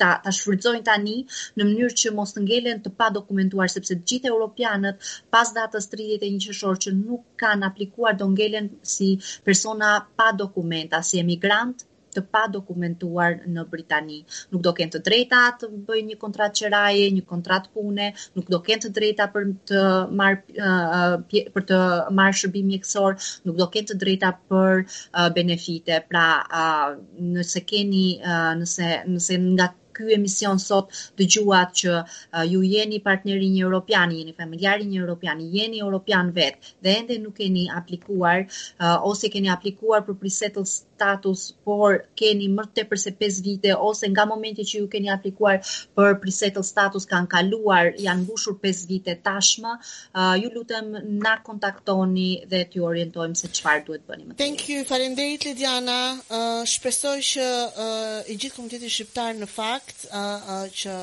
ta, 0.00 0.10
ta 0.24 0.34
shfrytëzojnë 0.34 0.84
tani 0.86 1.18
në 1.56 1.66
mënyrë 1.68 1.98
që 2.02 2.14
mos 2.16 2.34
të 2.36 2.44
ngelen 2.46 2.82
të 2.84 2.94
pa 3.00 3.10
dokumentuar 3.14 3.72
sepse 3.72 3.98
të 3.98 4.08
gjithë 4.12 4.32
europianët 4.32 5.10
pas 5.34 5.52
datës 5.56 5.90
31 5.94 6.40
qershor 6.46 6.80
që 6.86 6.94
nuk 6.96 7.26
kanë 7.42 7.68
aplikuar 7.70 8.16
do 8.18 8.30
ngelen 8.32 8.72
si 8.82 9.14
persona 9.44 9.98
pa 10.16 10.32
dokumenta, 10.42 11.02
si 11.02 11.20
emigrant 11.22 11.88
të 12.14 12.24
pa 12.32 12.44
dokumentuar 12.52 13.38
në 13.46 13.64
Britani. 13.70 14.18
Nuk 14.52 14.62
do 14.64 14.72
kenë 14.76 14.94
të 14.96 15.02
drejta 15.06 15.42
të 15.60 15.70
bëjnë 15.88 16.12
një 16.12 16.18
kontratë 16.22 16.62
qeraje, 16.62 17.08
një 17.16 17.24
kontratë 17.28 17.72
pune, 17.74 18.10
nuk 18.38 18.50
do 18.52 18.60
kenë 18.64 18.86
të 18.86 18.92
drejta 18.98 19.28
për 19.34 19.50
të 19.70 19.82
marr 20.20 20.40
uh, 20.40 21.18
pje- 21.30 21.46
për 21.54 21.66
të 21.70 21.80
marrë 22.18 22.38
shërbim 22.42 22.70
mjekësor, 22.72 23.18
nuk 23.48 23.58
do 23.60 23.68
kenë 23.74 23.92
të 23.92 23.98
drejta 24.04 24.32
për 24.50 24.84
uh, 24.84 25.28
benefite. 25.36 26.00
Pra, 26.08 26.28
uh, 26.62 26.96
nëse 27.36 27.64
keni 27.68 28.06
uh, 28.22 28.54
nëse 28.62 28.90
nëse 29.12 29.42
nga 29.52 29.72
ky 29.98 30.14
emision 30.16 30.60
sot 30.62 30.94
dëgjuat 31.20 31.74
që 31.82 31.94
uh, 31.98 32.44
ju 32.52 32.62
jeni 32.72 33.00
partneri 33.04 33.50
një 33.54 33.64
europian, 33.68 34.14
jeni 34.14 34.36
familjari 34.38 34.88
një 34.88 35.00
europian, 35.04 35.42
jeni 35.58 35.82
europian 35.84 36.32
vet 36.40 36.72
dhe 36.82 36.96
ende 37.02 37.18
nuk 37.22 37.38
keni 37.42 37.68
aplikuar 37.80 38.46
uh, 38.46 38.98
ose 39.10 39.30
keni 39.32 39.52
aplikuar 39.54 40.04
për 40.06 40.20
pre-settled 40.22 40.76
status, 40.98 41.44
por 41.64 42.02
keni 42.18 42.48
më 42.50 42.66
tepër 42.74 43.02
se 43.04 43.12
5 43.22 43.40
vite 43.46 43.74
ose 43.88 44.10
nga 44.10 44.26
momenti 44.26 44.66
që 44.66 44.82
ju 44.82 44.88
keni 44.90 45.12
aplikuar 45.14 45.60
për 45.96 46.18
pre-settled 46.22 46.66
status 46.66 47.06
kanë 47.10 47.30
kaluar, 47.34 47.92
janë 48.06 48.24
mbushur 48.24 48.58
5 48.62 48.84
vite 48.90 49.14
tashmë, 49.28 49.76
uh, 49.78 50.34
ju 50.42 50.50
lutem 50.54 50.90
na 51.22 51.36
kontaktoni 51.46 52.30
dhe 52.50 52.64
t'ju 52.72 52.86
orientojmë 52.90 53.38
se 53.38 53.52
çfarë 53.58 53.84
duhet 53.86 54.06
bëni 54.08 54.26
më 54.26 54.32
tepër. 54.34 54.42
Thank 54.42 54.68
you, 54.68 54.84
faleminderit 54.88 55.46
Lidiana. 55.46 56.00
Uh, 56.26 56.64
shpresoj 56.66 57.18
që 57.32 57.46
uh, 57.46 58.18
i 58.26 58.34
gjithë 58.34 58.56
komuniteti 58.56 58.90
shqiptar 58.90 59.38
në 59.38 59.50
fakt 59.50 60.08
uh, 60.10 60.18
uh, 60.18 60.66
që 60.82 60.98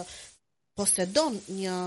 posedon 0.76 1.39
një 1.55 1.80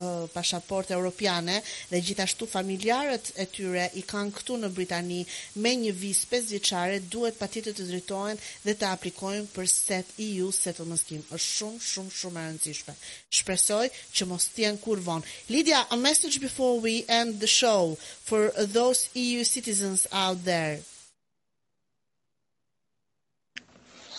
pasaportë 0.00 0.94
europiane 0.96 1.58
dhe 1.90 1.98
gjithashtu 2.00 2.46
familjarët 2.48 3.34
e 3.36 3.44
tyre 3.52 3.82
i 4.00 4.02
kanë 4.08 4.32
këtu 4.32 4.54
në 4.62 4.70
Britani 4.72 5.18
me 5.60 5.74
një 5.76 5.90
vizë 5.92 6.28
5 6.30 6.46
vjeçare 6.54 7.00
duhet 7.12 7.36
patjetër 7.36 7.74
të 7.76 7.84
drejtohen 7.90 8.40
dhe 8.64 8.74
të 8.80 8.88
aplikojnë 8.94 9.50
për 9.52 9.66
set 9.68 10.14
EU 10.24 10.48
settlement 10.56 11.00
scheme. 11.00 11.26
Është 11.28 11.50
shumë 11.58 11.84
shumë 11.88 12.14
shumë 12.16 12.40
e 12.40 12.44
rëndësishme. 12.46 12.94
Shpresoj 13.40 13.90
që 14.16 14.28
mos 14.30 14.46
të 14.48 14.64
jenë 14.64 14.80
kur 14.80 15.02
vonë. 15.04 15.34
Lydia, 15.52 15.84
a 15.90 15.96
message 15.96 16.40
before 16.40 16.80
we 16.80 17.04
end 17.06 17.36
the 17.40 17.46
show 17.46 17.98
for 18.00 18.48
those 18.72 19.10
EU 19.14 19.44
citizens 19.44 20.06
out 20.12 20.44
there. 20.44 20.80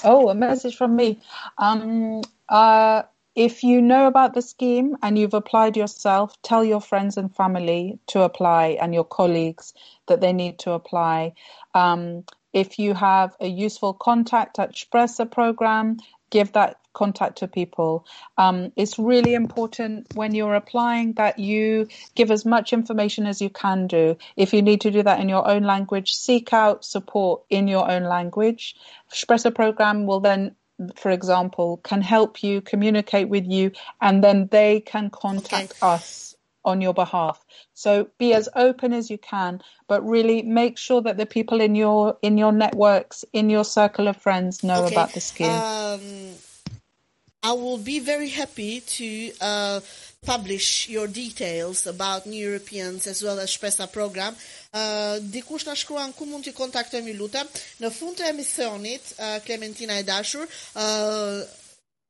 Oh, 0.03 0.30
a 0.30 0.36
message 0.36 0.78
from 0.78 0.95
me. 0.95 1.18
Um, 1.58 2.22
uh, 2.49 3.02
if 3.36 3.64
you 3.64 3.82
know 3.82 4.08
about 4.08 4.34
the 4.34 4.41
scheme 4.41 4.98
and 5.02 5.18
you've 5.18 5.34
applied 5.34 5.78
yourself, 5.78 6.40
tell 6.41 6.64
your 6.64 6.82
friends 6.82 7.18
and 7.18 7.34
family 7.34 7.99
to 8.08 8.22
apply 8.22 8.78
and 8.82 8.94
your 8.94 9.06
colleagues 9.06 9.74
that 10.08 10.22
they 10.22 10.34
need 10.34 10.60
to 10.60 10.72
apply. 10.72 11.34
Um, 11.74 12.26
if 12.53 12.80
you 12.80 12.94
have 12.94 13.36
a 13.40 13.48
useful 13.48 13.94
contact 13.94 14.60
at 14.60 14.74
Shpresa 14.74 15.32
program, 15.32 15.98
give 16.30 16.52
that 16.53 16.78
contact 16.94 17.38
to 17.38 17.48
people. 17.48 18.06
Um, 18.38 18.74
it's 18.76 18.99
really 18.99 19.34
important 19.34 20.08
when 20.14 20.36
you're 20.36 20.56
applying 20.56 21.14
that 21.14 21.40
you 21.40 21.88
give 22.16 22.32
as 22.32 22.45
much 22.45 22.74
information 22.74 23.26
as 23.28 23.41
you 23.41 23.49
can 23.49 23.88
do. 23.88 24.18
If 24.36 24.53
you 24.53 24.62
need 24.62 24.82
to 24.82 24.91
do 24.91 25.03
that 25.03 25.22
in 25.22 25.30
your 25.30 25.48
own 25.48 25.64
language, 25.64 26.12
seek 26.12 26.52
out 26.52 26.84
support 26.84 27.44
in 27.49 27.70
your 27.70 27.90
own 27.90 28.03
language. 28.03 28.76
Espresso 29.14 29.53
program 29.53 30.06
will 30.06 30.20
then 30.20 30.56
for 30.95 31.12
example, 31.12 31.78
can 31.84 32.02
help 32.02 32.44
you 32.44 32.62
communicate 32.62 33.30
with 33.30 33.45
you, 33.45 33.72
and 34.02 34.24
then 34.24 34.48
they 34.52 34.82
can 34.82 35.10
contact 35.10 35.74
Okay. 35.74 35.78
us 35.82 36.36
on 36.64 36.82
your 36.82 36.94
behalf. 36.94 37.44
So 37.74 38.10
be 38.20 38.34
as 38.34 38.49
open 38.56 38.94
as 38.94 39.10
you 39.10 39.18
can, 39.18 39.62
but 39.88 40.08
really 40.08 40.44
make 40.44 40.78
sure 40.78 41.02
that 41.02 41.18
the 41.18 41.26
people 41.26 41.62
in 41.62 41.76
your 41.76 42.18
in 42.22 42.38
your 42.38 42.52
networks, 42.52 43.26
in 43.34 43.49
your 43.49 43.66
circle 43.66 44.08
of 44.08 44.18
friends, 44.18 44.64
know 44.64 44.86
Okay. 44.86 44.95
about 44.95 45.14
the 45.14 45.22
scheme. 45.22 45.66
Um, 45.66 46.36
I 47.44 47.53
will 47.53 47.78
be 47.80 47.99
very 47.99 48.30
happy 48.30 48.82
to 48.82 49.32
uh, 49.41 49.80
publish 50.26 50.88
your 50.88 51.07
details 51.07 51.88
about 51.88 52.27
New 52.27 52.38
Europeans 52.38 53.07
as 53.07 53.23
well 53.23 53.39
as 53.39 53.49
Shpesa 53.49 53.91
program. 53.91 54.35
Uh, 54.72 55.18
dikush 55.18 55.65
na 55.65 55.73
shkruan 55.73 56.14
ku 56.14 56.30
mund 56.30 56.45
t'i 56.45 56.53
kontaktojmë 56.53 57.15
lutem. 57.18 57.49
Në 57.81 57.89
fund 57.89 58.19
të 58.19 58.30
emisionit, 58.30 59.02
uh, 59.18 59.39
Klementina 59.41 59.98
e 59.98 60.06
dashur, 60.06 60.45
uh, 60.77 61.41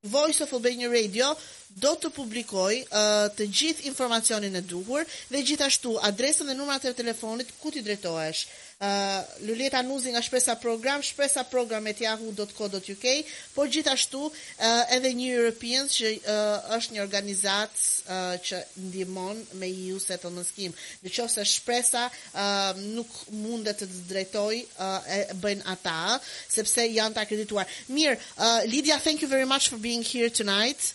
Voice 0.04 0.42
of 0.44 0.52
Albania 0.52 0.90
Radio 0.92 1.32
do 1.80 1.94
të 1.96 2.12
publikoj 2.12 2.82
uh, 2.84 3.30
të 3.32 3.48
gjithë 3.48 3.88
informacionin 3.88 4.60
e 4.60 4.62
duhur 4.66 5.08
dhe 5.32 5.44
gjithashtu 5.48 5.96
adresën 6.04 6.52
dhe 6.52 6.58
numrat 6.58 6.84
e 6.84 6.92
telefonit 6.98 7.48
ku 7.62 7.72
ti 7.72 7.80
drejtohesh. 7.80 8.44
Uh, 8.82 9.22
Luleta 9.46 9.84
Nuzi 9.86 10.10
nga 10.10 10.22
Shpresa 10.26 10.56
Program, 10.58 11.02
shpresa 11.02 11.44
program 11.46 11.86
at 11.86 12.02
yahoo.co.uk, 12.02 13.06
por 13.54 13.68
gjithashtu 13.70 14.26
uh, 14.26 14.96
edhe 14.96 15.14
New 15.14 15.30
Europeans 15.30 15.94
që 15.94 16.10
uh, 16.18 16.74
është 16.80 16.96
një 16.96 17.04
organizat 17.04 17.70
uh, 18.10 18.34
që 18.42 18.64
ndihmon 18.88 19.38
me 19.62 19.70
EU 19.70 20.02
Settlement 20.02 20.50
Scheme. 20.50 20.74
Në 21.06 21.14
qoftë 21.14 21.36
se 21.36 21.48
shpresa 21.54 22.08
uh, 22.10 22.74
nuk 22.98 23.14
mundet 23.38 23.84
të 23.84 23.92
të 23.92 24.04
drejtoj 24.10 24.58
uh, 24.58 25.14
e 25.14 25.22
bëjnë 25.46 25.70
ata, 25.78 26.18
sepse 26.50 26.90
janë 26.90 27.20
të 27.20 27.26
akredituar. 27.28 27.70
Mirë, 27.94 28.18
uh, 28.18 28.66
Lydia, 28.66 28.98
thank 28.98 29.22
you 29.22 29.30
very 29.30 29.46
much 29.46 29.70
for 29.70 29.78
being 29.78 30.02
here 30.02 30.34
tonight. 30.34 30.94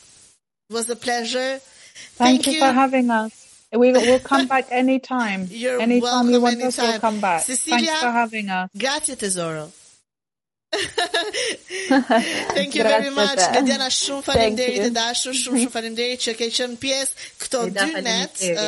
It 0.66 0.74
was 0.74 0.90
a 0.90 0.96
pleasure. 0.96 1.60
Thank, 2.18 2.48
you 2.48 2.58
for 2.58 2.72
having 2.74 3.10
us. 3.10 3.45
We 3.72 3.92
will 3.92 4.18
come 4.20 4.46
back 4.46 4.66
anytime. 4.70 5.48
You're 5.50 5.80
anytime 5.80 6.28
you 6.30 6.40
welcome 6.40 6.42
want 6.42 6.62
us, 6.62 6.78
we'll 6.78 7.00
come 7.00 7.20
back. 7.20 7.42
Cecilia? 7.42 7.86
Thanks 7.86 8.00
for 8.00 8.10
having 8.10 8.48
us. 8.48 8.70
Grazie 8.76 9.16
tesoro. 9.16 9.70
Thank 12.54 12.74
you 12.74 12.82
very 12.82 13.10
much. 13.10 13.36
te. 13.38 13.46
Gadiana, 13.54 13.86
shumë 13.92 14.22
faleminderit 14.26 14.86
e 14.88 14.90
dashur, 14.94 15.34
shumë 15.36 15.60
shumë 15.62 15.72
faleminderit 15.72 16.22
që 16.24 16.34
ke 16.38 16.48
qenë 16.56 16.78
pjesë 16.82 17.26
këto 17.42 17.60
dy 17.76 17.86
net 18.04 18.42
ë, 18.50 18.64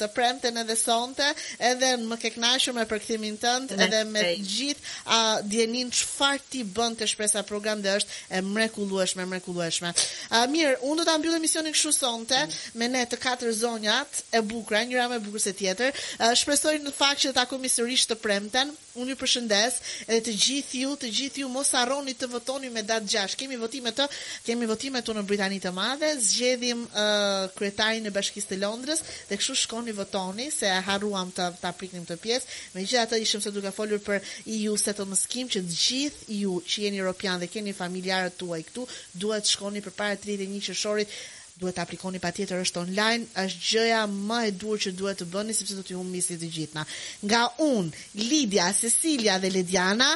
të 0.00 0.08
premten 0.16 0.58
edhe 0.62 0.76
sonte, 0.78 1.28
edhe 1.70 1.92
më 2.02 2.18
ke 2.22 2.32
kënaqur 2.34 2.74
me 2.76 2.84
përkthimin 2.90 3.38
tënd, 3.42 3.74
edhe 3.86 4.02
me 4.10 4.24
të 4.26 4.34
gjithë 4.50 4.94
a 5.14 5.20
djenin 5.46 5.92
çfarë 5.94 6.42
ti 6.52 6.64
bën 6.66 6.98
të 6.98 7.08
shpresa 7.12 7.44
program 7.48 7.82
dhe 7.84 7.94
është 8.00 8.18
e 8.38 8.42
mrekullueshme, 8.48 9.28
mrekullueshme. 9.30 9.94
A 10.34 10.44
mirë, 10.50 10.80
unë 10.90 11.02
do 11.02 11.08
ta 11.08 11.16
mbyll 11.20 11.38
emisionin 11.38 11.76
kështu 11.76 11.94
sonte 11.96 12.42
me 12.74 12.90
ne 12.90 13.04
të 13.06 13.20
katër 13.22 13.54
zonjat 13.62 14.22
e 14.34 14.42
bukura, 14.42 14.82
njëra 14.84 15.08
më 15.14 15.20
e 15.20 15.24
bukur 15.28 15.42
se 15.46 15.54
tjetër. 15.56 15.94
Ë, 16.18 16.34
Shpresoj 16.42 16.76
në 16.82 16.92
fakt 16.98 17.22
që 17.24 17.32
të 17.32 17.38
takojmë 17.40 17.72
sërish 17.78 18.08
të 18.10 18.18
premten. 18.22 18.74
Unë 18.98 19.14
ju 19.14 19.18
përshëndes 19.20 19.78
edhe 20.06 20.20
të 20.26 20.34
gjithë 20.44 20.82
ju, 20.82 20.94
të 21.02 21.10
gjithë 21.18 21.42
ju 21.44 21.50
mos 21.52 21.70
harroni 21.76 22.14
të 22.18 22.28
votoni 22.32 22.70
me 22.74 22.82
datë 22.86 23.08
6. 23.14 23.36
Kemi 23.40 23.58
votime 23.60 23.92
të, 23.94 24.08
kemi 24.46 24.68
votime 24.70 25.02
të 25.04 25.16
në 25.16 25.24
Britani 25.28 25.60
të 25.62 25.72
Madhe, 25.76 26.10
zgjedhim 26.22 26.84
uh, 26.86 27.48
kryetarin 27.58 28.08
e 28.08 28.14
Bashkisë 28.14 28.52
të 28.52 28.60
Londrës 28.64 29.04
dhe 29.30 29.38
kështu 29.38 29.56
shkoni 29.62 29.94
votoni 29.96 30.50
se 30.54 30.70
harruam 30.88 31.32
të 31.34 31.50
ta 31.62 31.72
priknim 31.72 32.06
të 32.08 32.18
pjesë. 32.22 32.58
Megjithatë 32.76 33.22
ishim 33.22 33.44
se 33.44 33.54
duke 33.54 33.72
folur 33.74 34.02
për 34.04 34.20
EU 34.58 34.76
Settlement 34.80 35.20
Scheme 35.20 35.52
që 35.54 35.64
të 35.64 35.80
gjithë 35.84 36.38
ju 36.42 36.60
që 36.66 36.86
jeni 36.88 37.02
europian 37.02 37.40
dhe 37.40 37.50
keni 37.52 37.76
familjarët 37.76 38.38
tuaj 38.40 38.62
këtu, 38.68 38.86
duhet 39.14 39.46
shkoni 39.48 39.84
përpara 39.84 40.18
31 40.18 40.64
qershorit 40.68 41.18
duhet 41.58 41.74
të 41.78 41.84
aplikoni 41.84 42.20
pa 42.22 42.30
tjetër 42.34 42.62
është 42.64 42.82
online, 42.84 43.28
është 43.42 43.64
gjëja 43.70 44.02
më 44.12 44.38
e 44.46 44.52
dur 44.62 44.76
që 44.84 44.94
duhet 44.98 45.18
të 45.22 45.26
bëni, 45.32 45.56
sepse 45.56 45.74
do 45.78 45.82
t'ju 45.86 45.98
humbisni 46.00 46.36
të 46.38 46.48
gjithna. 46.54 46.82
Nga 47.24 47.42
unë, 47.66 47.90
Lidia, 48.22 48.66
Cecilia 48.80 49.34
dhe 49.42 49.50
Lidiana, 49.54 50.10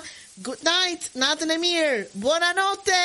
good 0.47 0.63
night, 0.67 1.11
natën 1.19 1.51
e 1.57 1.59
mirë, 1.67 2.01
buona 2.15 2.51
notte! 2.59 3.03